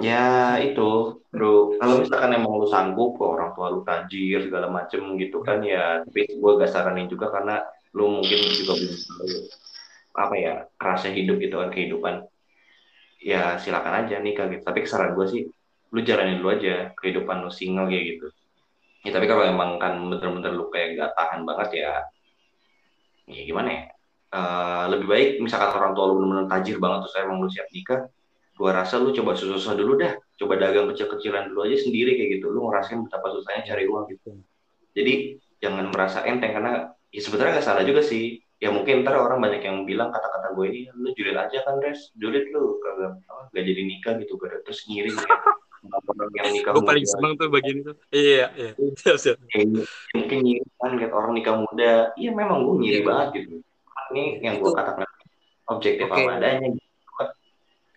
Ya 0.00 0.56
itu. 0.62 1.20
Bro 1.32 1.80
kalau 1.80 2.04
misalkan 2.04 2.36
emang 2.36 2.60
lu 2.60 2.68
sanggup 2.68 3.16
kok 3.16 3.24
orang 3.24 3.56
tua 3.56 3.72
lu 3.72 3.80
tajir 3.88 4.44
segala 4.44 4.68
macem 4.68 5.00
gitu 5.16 5.40
kan 5.40 5.64
ya 5.64 6.04
tapi 6.04 6.28
gue 6.28 6.50
gak 6.60 6.68
saranin 6.68 7.08
juga 7.08 7.32
karena 7.32 7.64
lu 7.96 8.20
mungkin 8.20 8.36
juga 8.52 8.76
belum 8.76 9.44
apa 10.12 10.34
ya 10.36 10.54
kerasnya 10.76 11.16
hidup 11.16 11.40
gitu 11.40 11.56
kan 11.56 11.72
kehidupan. 11.72 12.14
Ya 13.22 13.56
silakan 13.56 14.04
aja 14.04 14.20
nikah 14.20 14.52
gitu. 14.52 14.60
Tapi 14.60 14.84
saran 14.84 15.16
gue 15.16 15.26
sih 15.28 15.42
lu 15.92 16.00
jalanin 16.04 16.44
dulu 16.44 16.52
aja 16.52 16.92
kehidupan 17.00 17.44
lu 17.44 17.50
single 17.52 17.88
kayak 17.88 18.04
gitu. 18.16 18.28
Ya 19.08 19.10
tapi 19.16 19.24
kalau 19.24 19.48
emang 19.48 19.80
kan 19.80 19.96
bener-bener 19.96 20.52
lu 20.52 20.68
kayak 20.68 21.00
gak 21.00 21.12
tahan 21.16 21.48
banget 21.48 21.68
ya 21.80 21.92
ya 23.32 23.42
gimana 23.48 23.68
ya? 23.72 23.82
Eh, 24.32 24.84
lebih 24.88 25.06
baik 25.12 25.28
misalkan 25.44 25.76
orang 25.76 25.92
tua 25.96 26.08
lu 26.08 26.20
bener-bener 26.20 26.48
tajir 26.48 26.76
banget 26.80 27.08
terus 27.08 27.16
emang 27.20 27.40
lu 27.40 27.48
siap 27.52 27.68
nikah 27.68 28.08
gua 28.56 28.70
rasa 28.76 29.00
lu 29.00 29.10
coba 29.10 29.32
susah-susah 29.34 29.74
dulu 29.74 29.96
dah 29.98 30.12
coba 30.38 30.54
dagang 30.60 30.86
kecil-kecilan 30.92 31.50
dulu 31.50 31.64
aja 31.66 31.76
sendiri 31.80 32.14
kayak 32.18 32.30
gitu 32.40 32.52
lu 32.52 32.68
ngerasain 32.68 33.00
betapa 33.04 33.32
susahnya 33.32 33.62
cari 33.64 33.84
uang 33.88 34.04
gitu 34.12 34.30
jadi 34.92 35.38
jangan 35.62 35.88
merasa 35.88 36.26
enteng 36.26 36.52
karena 36.52 36.72
ya 37.08 37.20
sebenarnya 37.22 37.58
nggak 37.60 37.66
salah 37.66 37.84
juga 37.86 38.02
sih 38.04 38.42
ya 38.62 38.70
mungkin 38.70 39.02
ntar 39.02 39.18
orang 39.18 39.42
banyak 39.42 39.62
yang 39.66 39.82
bilang 39.82 40.14
kata-kata 40.14 40.54
gue 40.54 40.66
ini 40.70 40.80
lu 40.94 41.10
julid 41.18 41.34
aja 41.34 41.58
kan 41.66 41.82
res 41.82 42.14
julid 42.14 42.46
lu 42.54 42.78
kagak 42.78 43.18
apa, 43.26 43.42
gak 43.50 43.64
jadi 43.66 43.82
nikah 43.82 44.14
gitu 44.22 44.38
gak 44.38 44.62
terus 44.62 44.86
ngiri 44.86 45.10
gitu. 45.10 45.26
orang 45.82 46.30
yang 46.38 46.46
nikah 46.54 46.70
Gue 46.78 46.86
paling 46.86 47.02
seneng 47.02 47.34
tuh 47.34 47.50
bagian 47.50 47.82
itu. 47.82 47.92
Iya, 48.14 48.54
iya. 48.54 48.70
Siap, 49.02 49.16
siap. 49.18 49.36
kayak 49.50 49.82
mungkin 50.14 50.38
ngiri 50.46 50.62
kan 50.78 50.90
lihat 50.94 51.10
orang 51.10 51.32
nikah 51.34 51.54
muda 51.58 52.14
iya 52.14 52.30
memang 52.30 52.58
gue 52.62 52.74
ngiri 52.86 52.98
Iya. 53.02 53.06
banget 53.10 53.28
gitu 53.42 53.54
ini 54.14 54.24
yang 54.44 54.54
gue 54.62 54.70
katakan 54.70 55.08
objektif 55.66 56.06
Oke. 56.06 56.22
apa 56.22 56.30
adanya 56.38 56.68
gitu. 56.70 56.86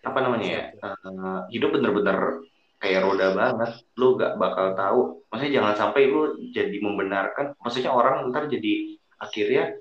Apa 0.06 0.18
namanya 0.22 0.46
ya? 0.46 0.62
Eh, 0.78 1.40
hidup 1.50 1.74
bener-bener 1.74 2.46
kayak 2.78 3.02
roda 3.02 3.34
banget. 3.34 3.70
Lu 3.98 4.14
gak 4.14 4.38
bakal 4.38 4.78
tahu. 4.78 5.00
Maksudnya 5.28 5.52
jangan 5.60 5.74
sampai 5.74 6.06
lu 6.06 6.38
jadi 6.54 6.76
membenarkan. 6.78 7.58
Maksudnya 7.58 7.90
orang 7.90 8.30
ntar 8.30 8.46
jadi 8.46 8.96
akhirnya 9.18 9.74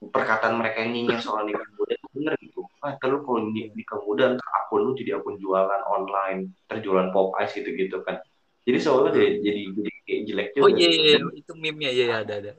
perkataan 0.00 0.56
mereka 0.56 0.80
yang 0.80 0.96
nyinyir 0.96 1.20
soal 1.20 1.44
nikah 1.44 1.68
muda 1.76 1.92
itu 1.92 2.06
bener 2.16 2.32
gitu. 2.40 2.64
Ah 2.80 2.96
ntar 2.96 3.12
lu 3.12 3.20
kalau 3.20 3.52
ni- 3.52 3.68
nikah 3.76 4.00
muda 4.00 4.32
ntar 4.32 4.48
akun 4.64 4.80
lu 4.88 4.92
jadi 4.96 5.20
akun 5.20 5.36
jualan 5.36 5.82
online. 5.84 6.56
Ntar 6.64 6.80
jualan 6.80 7.12
pop 7.12 7.36
ice 7.44 7.60
gitu 7.60 7.70
gitu 7.76 8.00
kan. 8.00 8.16
Jadi 8.64 8.78
soalnya 8.80 9.10
jadi 9.16 9.28
jadi, 9.44 9.60
jadi 9.76 9.90
kayak 10.06 10.20
jelek 10.28 10.48
juga 10.56 10.64
Oh 10.64 10.70
iya, 10.72 10.90
iya, 10.92 11.18
itu 11.32 11.52
meme-nya. 11.56 11.90
Iya, 11.90 12.04
iya, 12.06 12.16
ada, 12.24 12.34
ada. 12.44 12.50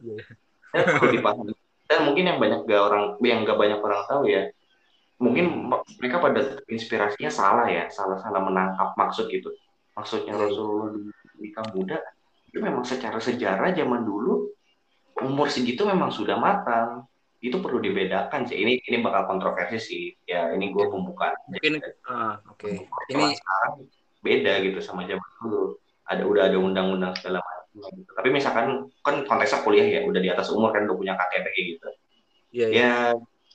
Dan 0.71 0.83
perlu 0.97 1.09
dipahami. 1.13 1.53
Dan 1.91 1.99
mungkin 2.07 2.23
yang 2.23 2.39
banyak 2.39 2.59
gak 2.63 2.81
orang 2.87 3.03
yang 3.19 3.43
gak 3.43 3.59
banyak 3.59 3.79
orang 3.83 4.01
tahu 4.07 4.23
ya 4.31 4.47
mungkin 5.21 5.69
mereka 6.01 6.17
pada 6.17 6.57
inspirasinya 6.65 7.29
salah 7.29 7.69
ya 7.69 7.85
salah 7.93 8.17
salah 8.17 8.41
menangkap 8.41 8.97
maksud 8.97 9.29
gitu 9.29 9.53
maksudnya 9.93 10.33
Hmm. 10.33 10.43
Rasul 10.49 11.13
nikah 11.37 11.65
muda 11.77 12.01
itu 12.49 12.57
memang 12.57 12.81
secara 12.81 13.21
sejarah 13.21 13.69
zaman 13.71 14.01
dulu 14.01 14.49
umur 15.21 15.47
segitu 15.47 15.85
memang 15.85 16.09
sudah 16.09 16.35
matang 16.41 17.05
itu 17.41 17.57
perlu 17.57 17.81
dibedakan 17.81 18.45
sih 18.45 18.57
ini 18.61 18.81
ini 18.85 19.01
bakal 19.01 19.25
kontroversi 19.25 19.77
sih 19.81 20.03
ya 20.29 20.53
ini 20.53 20.69
gue 20.69 20.85
pembukaan 20.89 21.33
Mungkin, 21.49 21.81
ah, 22.05 22.37
oke. 22.45 22.69
Ini 23.09 23.17
Ini, 23.17 23.25
sekarang 23.33 23.73
beda 24.21 24.53
gitu 24.61 24.79
sama 24.79 25.09
zaman 25.09 25.25
dulu. 25.41 25.73
Ada 26.05 26.23
udah 26.29 26.43
ada 26.53 26.57
undang-undang 26.61 27.17
segala 27.17 27.41
macam 27.41 27.91
gitu. 27.97 28.11
Tapi 28.13 28.29
misalkan 28.29 28.67
kan 29.01 29.15
konteksnya 29.25 29.65
kuliah 29.65 29.87
ya, 29.89 29.99
udah 30.05 30.21
di 30.21 30.29
atas 30.29 30.53
umur 30.53 30.69
kan 30.69 30.85
udah 30.85 30.97
punya 30.97 31.13
KTP 31.17 31.55
gitu. 31.75 31.87
iya, 32.53 32.67
iya. 32.69 32.77
Ya 32.77 32.93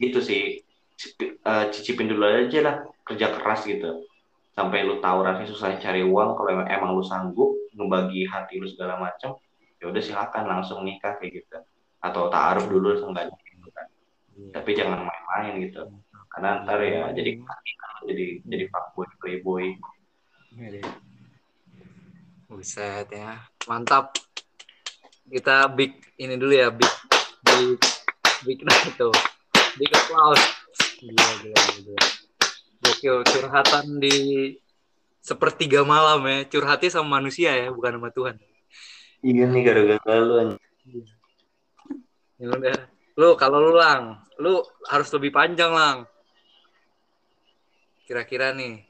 gitu 0.02 0.18
sih. 0.18 0.65
Eh, 0.96 1.64
cicipin 1.76 2.08
dulu 2.08 2.24
aja 2.24 2.58
lah 2.64 2.76
kerja 3.04 3.36
keras 3.36 3.68
gitu. 3.68 4.08
Sampai 4.56 4.88
lu 4.88 4.96
tahu 5.04 5.20
rasanya 5.20 5.48
susah 5.52 5.76
cari 5.76 6.00
uang 6.00 6.32
kalau 6.32 6.48
emang, 6.48 6.68
emang 6.72 6.90
lu 6.96 7.04
sanggup 7.04 7.52
ngebagi 7.76 8.24
hati 8.24 8.56
lu 8.56 8.64
segala 8.64 8.96
macam, 8.96 9.36
ya 9.76 9.84
udah 9.92 10.00
silakan 10.00 10.44
langsung 10.48 10.80
nikah 10.88 11.20
kayak 11.20 11.44
gitu. 11.44 11.60
Atau 12.00 12.32
taaruf 12.32 12.64
dulu 12.72 12.96
seenggaknya 12.96 13.36
gitu 13.36 13.68
kan. 13.76 13.86
Iya. 14.32 14.52
Tapi 14.56 14.70
jangan 14.72 15.04
main-main 15.04 15.54
gitu. 15.60 15.84
Karena 16.32 16.64
ntar 16.64 16.80
ya 16.80 17.12
jadi 17.12 17.30
jadi 18.08 18.24
jadi 18.44 18.64
fuckboy 18.72 19.08
playboy 19.20 19.64
Iya. 20.56 20.80
Buset 22.48 23.12
ya. 23.12 23.44
Mantap. 23.68 24.16
Kita 25.28 25.68
big 25.68 26.00
ini 26.16 26.40
dulu 26.40 26.54
ya, 26.56 26.72
big 26.72 26.92
big 27.44 27.80
big 28.48 28.58
nah 28.64 28.78
itu. 28.88 29.12
Big 29.76 29.92
applause. 29.92 30.65
Gila, 30.96 31.26
gila, 31.44 31.60
gila. 31.76 32.04
Gokil 32.80 33.16
curhatan 33.28 34.00
di 34.00 34.16
sepertiga 35.20 35.84
malam 35.84 36.24
ya. 36.24 36.48
Curhatnya 36.48 36.88
sama 36.88 37.20
manusia 37.20 37.52
ya, 37.52 37.68
bukan 37.68 38.00
sama 38.00 38.08
Tuhan. 38.14 38.36
Iya 39.20 39.44
nih 39.52 39.60
gara-gara 39.64 40.14
lu 40.22 40.34
anjing. 40.40 41.04
Ya 42.40 42.46
udah. 42.48 42.78
Lu 43.16 43.28
kalau 43.36 43.58
lu 43.60 43.72
lang, 43.76 44.24
lu 44.40 44.60
harus 44.88 45.08
lebih 45.12 45.32
panjang 45.32 45.72
lang. 45.72 45.96
Kira-kira 48.08 48.56
nih. 48.56 48.84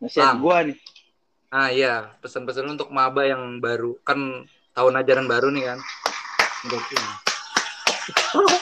Nasihat 0.00 0.36
Bang. 0.36 0.40
gua 0.40 0.56
nih. 0.64 0.78
Ah 1.52 1.68
iya, 1.68 2.16
pesan-pesan 2.24 2.72
untuk 2.72 2.88
maba 2.88 3.28
yang 3.28 3.60
baru. 3.60 4.00
Kan 4.04 4.48
tahun 4.72 5.00
ajaran 5.04 5.28
baru 5.28 5.52
nih 5.52 5.64
kan. 5.68 5.78
Udah, 6.64 6.80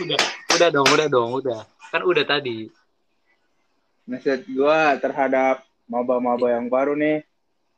udah, 0.00 0.20
udah 0.54 0.68
dong, 0.70 0.88
udah 0.90 1.06
dong, 1.06 1.30
udah. 1.38 1.60
Kan 1.90 2.02
udah 2.02 2.24
tadi. 2.26 2.68
Nasihat 4.04 4.44
gua 4.50 4.98
terhadap 4.98 5.64
maba-maba 5.86 6.52
yang 6.52 6.68
baru 6.68 6.96
nih, 6.98 7.24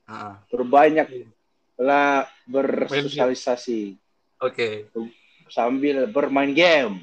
Ah, 0.07 0.39
berbanyak 0.47 1.27
lah 1.75 2.31
bersosialisasi 2.47 3.99
Oke. 4.39 4.87
sambil 5.51 6.07
bermain 6.07 6.55
game. 6.55 7.03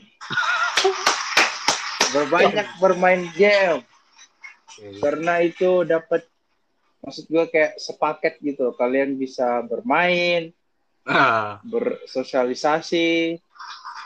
Berbanyak 2.15 2.67
bermain 2.79 3.27
game 3.35 3.83
Oke. 4.71 5.03
karena 5.03 5.43
itu 5.43 5.83
dapat 5.83 6.23
maksud 7.03 7.27
gua 7.27 7.45
kayak 7.51 7.75
sepaket 7.75 8.39
gitu. 8.39 8.71
Kalian 8.79 9.19
bisa 9.19 9.61
bermain, 9.67 10.55
Ah, 11.03 11.59
bersosialisasi, 11.67 13.35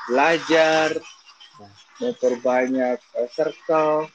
belajar, 0.07 0.95
memperbanyak 1.99 2.97
eh, 2.97 3.29
circle, 3.29 4.07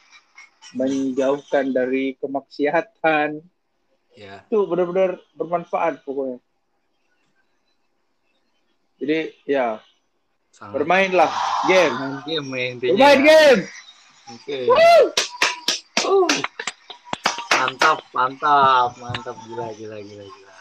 menjauhkan 0.72 1.70
dari 1.70 2.16
kemaksiatan. 2.18 3.44
ya. 4.16 4.44
Itu 4.48 4.64
benar-benar 4.64 5.20
bermanfaat 5.36 6.00
pokoknya. 6.02 6.40
Jadi 9.02 9.34
ya 9.50 9.82
Sangat. 10.54 10.78
bermainlah 10.78 11.32
game, 11.66 12.22
game 12.22 12.48
ya 12.54 12.64
intinya. 12.70 12.92
bermain 12.94 13.18
ya. 13.18 13.26
game. 13.26 13.62
Oke. 14.30 14.58
Uh. 16.06 16.30
Mantap, 17.62 17.98
mantap, 18.14 18.90
mantap 18.98 19.36
gila 19.46 19.70
gila 19.74 19.98
gila 20.02 20.24
gila. 20.26 20.56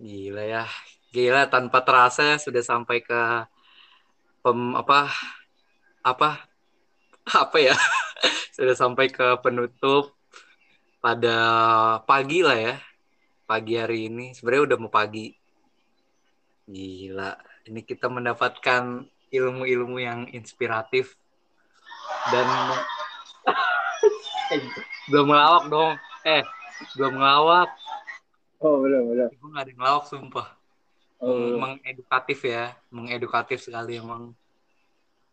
Gila 0.00 0.42
ya. 0.44 0.64
Gila 1.10 1.42
tanpa 1.48 1.82
terasa 1.82 2.38
sudah 2.38 2.62
sampai 2.62 3.00
ke 3.02 3.20
pem 4.40 4.74
apa 4.76 5.08
apa 6.00 6.30
apa 7.44 7.56
ya? 7.60 7.76
sudah 8.56 8.76
sampai 8.76 9.08
ke 9.12 9.38
penutup 9.40 10.16
pada 11.00 11.36
pagi 12.04 12.40
lah 12.44 12.56
ya. 12.56 12.74
Pagi 13.48 13.74
hari 13.74 14.06
ini 14.12 14.30
sebenarnya 14.36 14.74
udah 14.74 14.78
mau 14.78 14.92
pagi. 14.92 15.34
Gila, 16.70 17.34
ini 17.66 17.82
kita 17.82 18.06
mendapatkan 18.06 19.02
ilmu-ilmu 19.30 19.98
yang 19.98 20.26
inspiratif 20.30 21.14
dan 22.30 22.46
Eh, 24.50 24.58
belum 25.06 25.30
ngelawak 25.30 25.64
dong 25.70 25.94
eh 26.26 26.42
belum 26.98 27.22
ngelawak 27.22 27.70
Oh 28.58 28.82
belum 28.82 29.14
belum. 29.14 29.28
gue 29.30 29.48
gak 29.54 29.62
ada 29.62 29.72
ngelawak 29.78 30.04
sumpah 30.10 30.46
Oh, 31.20 31.60
mengedukatif 31.60 32.48
ya 32.48 32.72
mengedukatif 32.88 33.60
sekali 33.60 34.00
emang. 34.00 34.32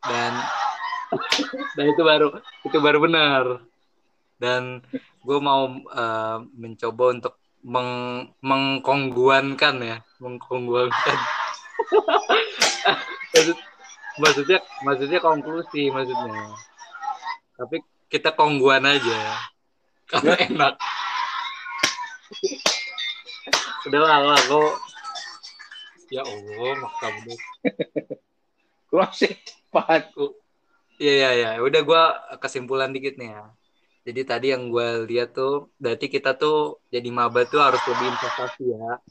Dan 0.04 0.36
dan 1.80 1.86
itu 1.88 2.04
baru 2.04 2.28
itu 2.68 2.78
baru 2.84 3.00
benar. 3.00 3.64
Dan 4.36 4.84
gue 5.24 5.40
mau 5.40 5.72
eh, 5.80 6.38
mencoba 6.60 7.04
untuk 7.16 7.34
meng 7.64 7.92
mengkongguankan 8.44 9.76
ya 9.80 9.98
mengkongguankan. 10.20 11.18
Maksud- 13.38 13.64
maksudnya 14.18 14.60
maksudnya 14.82 15.20
konklusi 15.22 15.94
maksudnya. 15.94 16.58
Tapi 17.54 17.86
kita 18.10 18.34
kongguan 18.34 18.82
aja. 18.82 19.38
Karena 20.10 20.34
enak. 20.42 20.74
Udah 23.88 24.00
lah 24.04 24.40
kok 24.42 24.74
ya 26.10 26.24
allah 26.24 26.80
bener 27.04 27.40
gua 28.88 29.04
masih 29.08 29.36
cepat. 29.44 30.08
Iya 30.98 31.14
iya 31.14 31.30
iya, 31.36 31.50
udah 31.60 31.82
gua 31.84 32.04
kesimpulan 32.40 32.90
dikit 32.90 33.20
nih 33.20 33.36
ya. 33.36 33.46
Jadi 34.08 34.22
tadi 34.24 34.48
yang 34.56 34.72
gue 34.72 35.04
lihat 35.04 35.36
tuh, 35.36 35.68
berarti 35.76 36.08
kita 36.08 36.40
tuh 36.40 36.80
jadi 36.88 37.12
maba 37.12 37.44
tuh 37.44 37.60
harus 37.60 37.84
lebih 37.84 38.08
investasi 38.08 38.64
ya. 38.72 39.04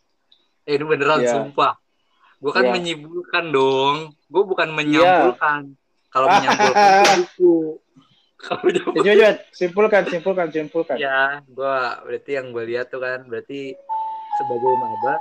Eh 0.64 0.80
ini 0.80 0.84
beneran 0.88 1.20
Iya. 1.20 1.36
sumpah. 1.36 1.76
Gue 2.40 2.48
kan 2.48 2.64
Iya. 2.64 2.72
menyimpulkan 2.80 3.44
dong. 3.52 4.16
Gue 4.24 4.42
bukan 4.48 4.72
menyampulkan. 4.72 5.76
Kalau 6.08 6.32
menyampulkan 6.32 6.88
itu 6.88 7.04
buku. 7.20 7.54
Kalau 8.40 8.60
Ya, 8.64 8.72
menyampulkan 8.72 9.04
coba, 9.04 9.28
coba, 9.36 9.52
simpulkan, 9.52 10.02
simpulkan, 10.08 10.48
simpulkan. 10.48 10.96
ya, 10.96 11.44
gue 11.44 11.76
berarti 12.08 12.30
yang 12.32 12.46
gue 12.56 12.64
lihat 12.64 12.88
tuh 12.88 13.04
kan, 13.04 13.20
berarti 13.28 13.76
sebagai 14.40 14.72
maba. 14.80 15.14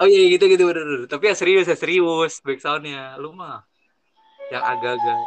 Oh 0.00 0.08
iya 0.08 0.22
gitu 0.36 0.44
gitu 0.50 0.64
bener, 0.68 0.84
bener. 0.84 1.06
Tapi 1.08 1.24
ya 1.32 1.34
serius 1.36 1.66
ya 1.68 1.76
serius 1.76 2.40
backsoundnya. 2.44 3.16
Lu 3.20 3.32
mah 3.32 3.64
yang 4.52 4.62
agak-agak. 4.62 5.18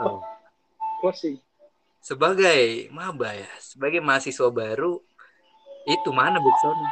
Oh. 0.00 0.22
closing. 1.02 1.36
sebagai 2.00 2.88
maba 2.94 3.34
ya, 3.34 3.50
sebagai 3.60 4.00
mahasiswa 4.00 4.48
baru 4.48 5.02
itu 5.84 6.08
mana 6.14 6.38
backsoundnya? 6.40 6.90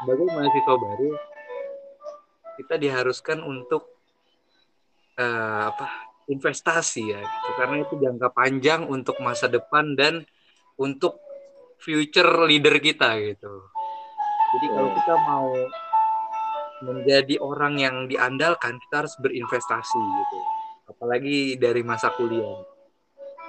Sebagai 0.00 0.26
mahasiswa 0.32 0.74
baru 0.78 1.10
kita 2.54 2.74
diharuskan 2.78 3.42
untuk 3.42 3.90
eh, 5.18 5.62
apa 5.68 5.90
investasi 6.30 7.02
ya, 7.12 7.20
gitu. 7.20 7.50
karena 7.60 7.76
itu 7.84 7.94
jangka 8.00 8.28
panjang 8.32 8.88
untuk 8.88 9.20
masa 9.20 9.50
depan 9.50 9.92
dan 9.98 10.24
untuk 10.80 11.20
future 11.82 12.48
leader 12.48 12.80
kita 12.80 13.20
gitu. 13.20 13.68
Jadi 14.54 14.66
kalau 14.70 14.90
kita 14.96 15.14
mau 15.26 15.50
menjadi 16.84 17.40
orang 17.40 17.80
yang 17.80 17.96
diandalkan, 18.06 18.76
kita 18.88 19.04
harus 19.04 19.14
berinvestasi 19.18 19.98
gitu. 19.98 20.38
Apalagi 20.92 21.56
dari 21.56 21.80
masa 21.80 22.12
kuliah. 22.14 22.60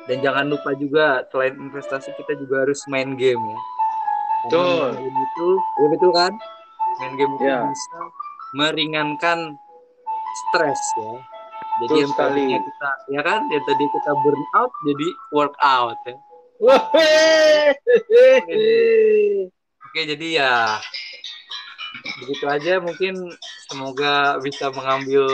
Dan 0.08 0.22
jangan 0.22 0.46
lupa 0.48 0.72
juga 0.78 1.26
selain 1.34 1.58
investasi 1.58 2.14
kita 2.16 2.38
juga 2.40 2.64
harus 2.64 2.80
main 2.88 3.18
game 3.18 3.42
ya. 3.42 3.60
Betul. 4.46 4.90
game 5.02 5.18
itu, 5.18 5.48
ya 5.58 5.88
betul 5.90 6.12
kan? 6.14 6.34
Main 7.02 7.14
game 7.18 7.34
itu 7.36 7.44
Ya. 7.44 7.60
bisa 7.66 8.00
meringankan 8.56 9.40
stres 10.48 10.82
ya. 10.96 11.14
Jadi 11.76 11.92
Betul 11.92 12.02
yang 12.08 12.14
tadinya 12.16 12.60
kita, 12.64 12.92
ya 13.12 13.22
kan? 13.26 13.42
Yang 13.52 13.64
tadi 13.68 13.84
kita 13.92 14.12
burn 14.24 14.44
out 14.56 14.72
jadi 14.88 15.08
workout 15.36 16.00
ya. 16.08 16.16
Oke, 19.86 20.02
jadi 20.08 20.28
ya 20.40 20.80
begitu 22.22 22.46
aja 22.48 22.80
mungkin 22.80 23.36
semoga 23.68 24.40
bisa 24.40 24.72
mengambil 24.72 25.28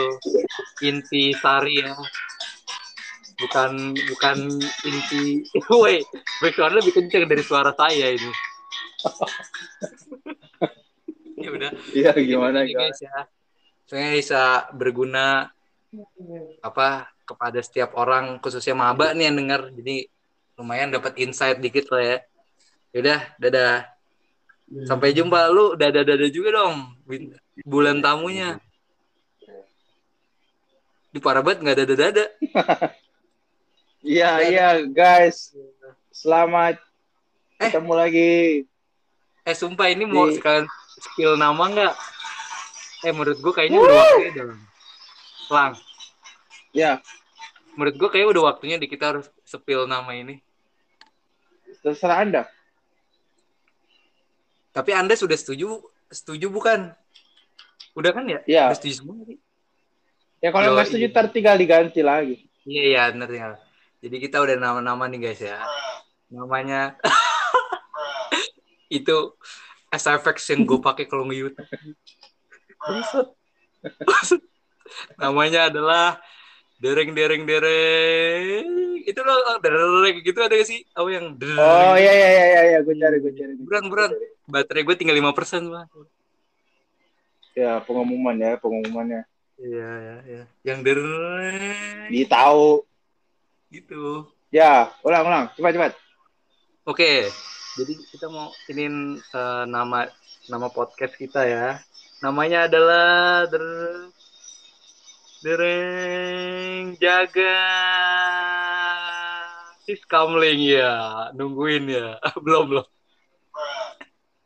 inti 0.82 1.34
sari 1.38 1.82
ya. 1.82 1.94
Bukan 3.38 3.96
bukan 4.12 4.38
inti 4.86 5.42
woi, 5.72 6.02
backsound 6.42 6.78
lebih 6.78 6.92
kenceng 6.94 7.26
dari 7.26 7.42
suara 7.42 7.74
saya 7.74 8.14
ini. 8.14 8.30
ya 11.42 11.48
udah. 11.50 11.72
Iya, 11.90 12.12
gimana, 12.22 12.62
Ini, 12.62 12.74
guys 12.74 13.02
ya. 13.02 13.26
Semoga 13.86 14.14
bisa 14.14 14.42
berguna 14.72 15.50
apa 16.62 17.10
kepada 17.26 17.60
setiap 17.60 17.98
orang 17.98 18.38
khususnya 18.38 18.78
maba 18.78 19.10
nih 19.10 19.30
yang 19.30 19.36
dengar. 19.42 19.62
Jadi 19.74 20.06
lumayan 20.54 20.94
dapat 20.94 21.18
insight 21.18 21.58
dikit 21.58 21.90
lah 21.90 22.02
ya. 22.02 22.18
Yaudah, 22.94 23.20
dadah. 23.42 23.76
Sampai 24.82 25.12
jumpa 25.12 25.52
lu 25.52 25.76
dadah-dadah 25.76 26.30
juga 26.32 26.48
dong 26.54 26.96
bulan 27.62 28.00
tamunya. 28.00 28.56
Di 31.12 31.20
parah 31.20 31.44
banget 31.44 31.60
nggak 31.60 31.78
dada-dada. 31.84 32.24
Iya, 34.02 34.42
iya, 34.42 34.68
guys. 34.82 35.54
Selamat 36.10 36.74
Eh. 37.54 37.70
ketemu 37.70 37.92
lagi. 37.94 38.32
Eh 39.46 39.54
sumpah 39.54 39.94
ini 39.94 40.02
mau 40.02 40.26
Di- 40.26 40.42
sekalian 40.42 40.66
spill 40.98 41.38
nama 41.38 41.70
nggak? 41.70 41.94
Eh 43.06 43.14
menurut 43.14 43.38
gua 43.38 43.54
kayaknya 43.54 43.78
udah 43.78 43.94
waktunya 43.94 44.30
dong. 44.34 44.58
Lang, 45.46 45.72
Ya, 46.74 46.92
menurut 47.78 47.94
gua 47.94 48.10
kayaknya 48.10 48.30
udah 48.34 48.44
waktunya 48.50 48.74
di 48.74 48.90
kita 48.90 49.14
harus 49.14 49.30
spill 49.46 49.86
nama 49.86 50.10
ini. 50.18 50.42
terserah 51.78 52.26
Anda. 52.26 52.42
Tapi 54.72 54.90
Anda 54.96 55.14
sudah 55.14 55.36
setuju? 55.36 55.84
Setuju 56.08 56.48
bukan? 56.48 56.92
Udah 57.92 58.10
kan 58.16 58.24
ya? 58.24 58.40
Iya. 58.48 58.72
Udah 58.72 58.76
setuju 58.80 58.94
semua 59.04 59.14
tadi? 59.20 59.36
Ya 60.42 60.48
kalau 60.50 60.74
nggak 60.74 60.88
setuju 60.90 61.06
iya. 61.06 61.14
ntar 61.14 61.26
tinggal 61.30 61.56
diganti 61.60 62.00
lagi. 62.02 62.36
Iya 62.66 62.82
iya 62.88 63.02
bener 63.14 63.28
tinggal. 63.30 63.54
Jadi 64.02 64.16
kita 64.18 64.42
udah 64.42 64.56
nama-nama 64.58 65.06
nih 65.06 65.18
guys 65.22 65.38
ya. 65.38 65.62
Namanya 66.32 66.98
itu 68.98 69.36
SFX 69.92 70.56
yang 70.56 70.66
gue 70.66 70.80
pakai 70.80 71.06
kalau 71.06 71.28
nge 71.28 71.36
YouTube. 71.36 71.68
Buset. 72.82 73.28
Namanya 75.22 75.70
adalah 75.70 76.18
dereng 76.82 77.14
dereng 77.14 77.42
dereng. 77.46 78.66
Itu 79.06 79.20
loh 79.22 79.62
dereng 79.62 80.18
gitu 80.26 80.38
ada 80.42 80.58
gak 80.58 80.66
sih? 80.66 80.82
Oh 80.98 81.06
yang 81.06 81.38
dereng. 81.38 81.62
Oh 81.62 81.94
iya 81.94 82.10
iya 82.10 82.28
iya 82.34 82.62
iya, 82.74 82.78
gue 82.82 82.94
cari 82.98 83.16
gue 83.22 83.32
cari. 83.38 83.52
Buran 83.62 83.86
buran. 83.86 84.10
Baterai 84.50 84.82
gue 84.82 84.96
tinggal 84.98 85.14
5% 85.14 85.38
persen 85.38 85.62
Bang. 85.70 85.86
Ya 87.54 87.78
pengumuman 87.86 88.34
ya 88.34 88.58
pengumumannya. 88.58 89.22
Iya 89.62 89.90
ya 89.94 90.16
ya. 90.26 90.42
Yang 90.66 90.78
dereng 90.90 92.10
Di 92.10 92.26
tahu. 92.26 92.82
gitu. 93.72 94.28
Ya 94.52 94.92
ulang 95.00 95.24
ulang 95.24 95.44
cepat 95.56 95.72
cepat. 95.72 95.92
Oke, 96.84 97.30
jadi 97.78 97.94
kita 98.10 98.26
mau 98.28 98.50
iniin 98.68 99.16
eh, 99.16 99.64
nama 99.70 100.10
nama 100.50 100.66
podcast 100.68 101.14
kita 101.16 101.46
ya. 101.46 101.78
Namanya 102.20 102.68
adalah 102.68 103.46
Der 103.48 103.64
Dereng 105.42 106.94
Jaga 107.02 107.66
Sis 109.82 109.98
Kamling 110.06 110.62
ya. 110.62 111.34
Nungguin 111.34 111.90
ya. 111.90 112.14
belum 112.46 112.70
belum. 112.70 112.86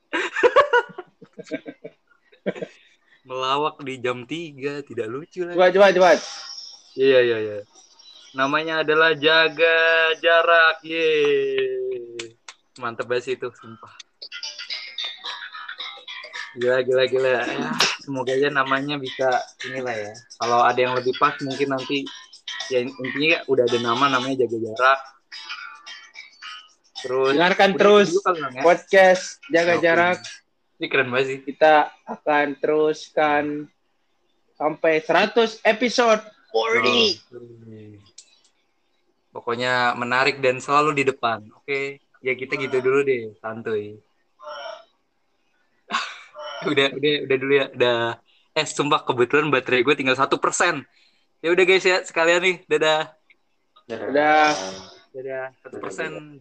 Melawak 3.29 3.77
di 3.85 4.01
jam 4.01 4.25
3 4.25 4.89
tidak 4.89 5.07
lucu 5.13 5.45
lagi. 5.45 5.61
Cepat 5.61 5.77
cepat 5.77 5.91
cepat. 6.01 6.17
Iya 6.97 7.19
iya 7.21 7.37
iya. 7.45 7.61
Namanya 8.33 8.81
adalah 8.81 9.13
jaga 9.13 10.17
jarak. 10.17 10.81
Ye. 10.81 11.13
Mantep 12.81 13.05
banget 13.05 13.29
sih 13.29 13.37
itu, 13.37 13.53
sumpah. 13.53 14.06
Gila 16.57 16.81
gila 16.83 17.05
gila. 17.05 17.33
Ya, 17.45 17.71
semoga 18.01 18.33
aja 18.33 18.49
namanya 18.49 18.97
bisa 18.97 19.29
inilah 19.69 19.93
ya. 19.93 20.13
Kalau 20.41 20.65
ada 20.65 20.81
yang 20.81 20.97
lebih 20.97 21.13
pas 21.21 21.37
mungkin 21.45 21.69
nanti 21.77 22.09
ya 22.73 22.81
intinya 22.83 23.45
udah 23.47 23.65
ada 23.69 23.79
nama 23.79 24.05
namanya 24.09 24.49
jaga 24.49 24.59
jarak. 24.65 25.01
Terus 26.97 27.33
Dengarkan 27.37 27.71
terus 27.77 28.09
itu 28.09 28.19
dulu 28.19 28.25
kali, 28.25 28.39
Bang, 28.41 28.55
ya. 28.57 28.63
podcast 28.65 29.25
jaga 29.53 29.75
Oke. 29.77 29.83
jarak. 29.85 30.19
Ini 30.77 30.87
keren 30.89 31.09
banget 31.13 31.27
sih. 31.29 31.39
Kita 31.45 31.75
akan 32.09 32.47
teruskan 32.61 33.45
sampai 34.57 34.95
100 35.05 35.61
episode. 35.65 36.25
40. 36.57 36.57
Oh. 36.57 37.13
Pokoknya 39.37 39.93
menarik 39.93 40.41
dan 40.41 40.57
selalu 40.57 40.97
di 40.97 41.05
depan. 41.05 41.45
Oke, 41.53 42.01
ya 42.25 42.33
kita 42.33 42.57
gitu 42.57 42.81
dulu 42.81 43.05
deh, 43.05 43.37
santuy. 43.45 44.01
Udah, 46.65 46.89
udah, 46.97 47.15
udah 47.29 47.37
dulu 47.37 47.53
ya. 47.53 47.67
Udah. 47.75 48.01
Eh, 48.57 48.65
sumpah 48.65 49.05
kebetulan 49.05 49.53
baterai 49.53 49.85
gue 49.85 49.95
tinggal 49.99 50.17
satu 50.17 50.41
persen. 50.41 50.81
Ya 51.45 51.53
udah 51.53 51.65
guys 51.69 51.85
ya, 51.85 52.01
sekalian 52.01 52.41
nih. 52.41 52.57
Dadah. 52.65 53.13
Udah. 53.91 54.57
Dadah. 55.13 55.47
Satu 55.61 55.77
persen. 55.83 56.41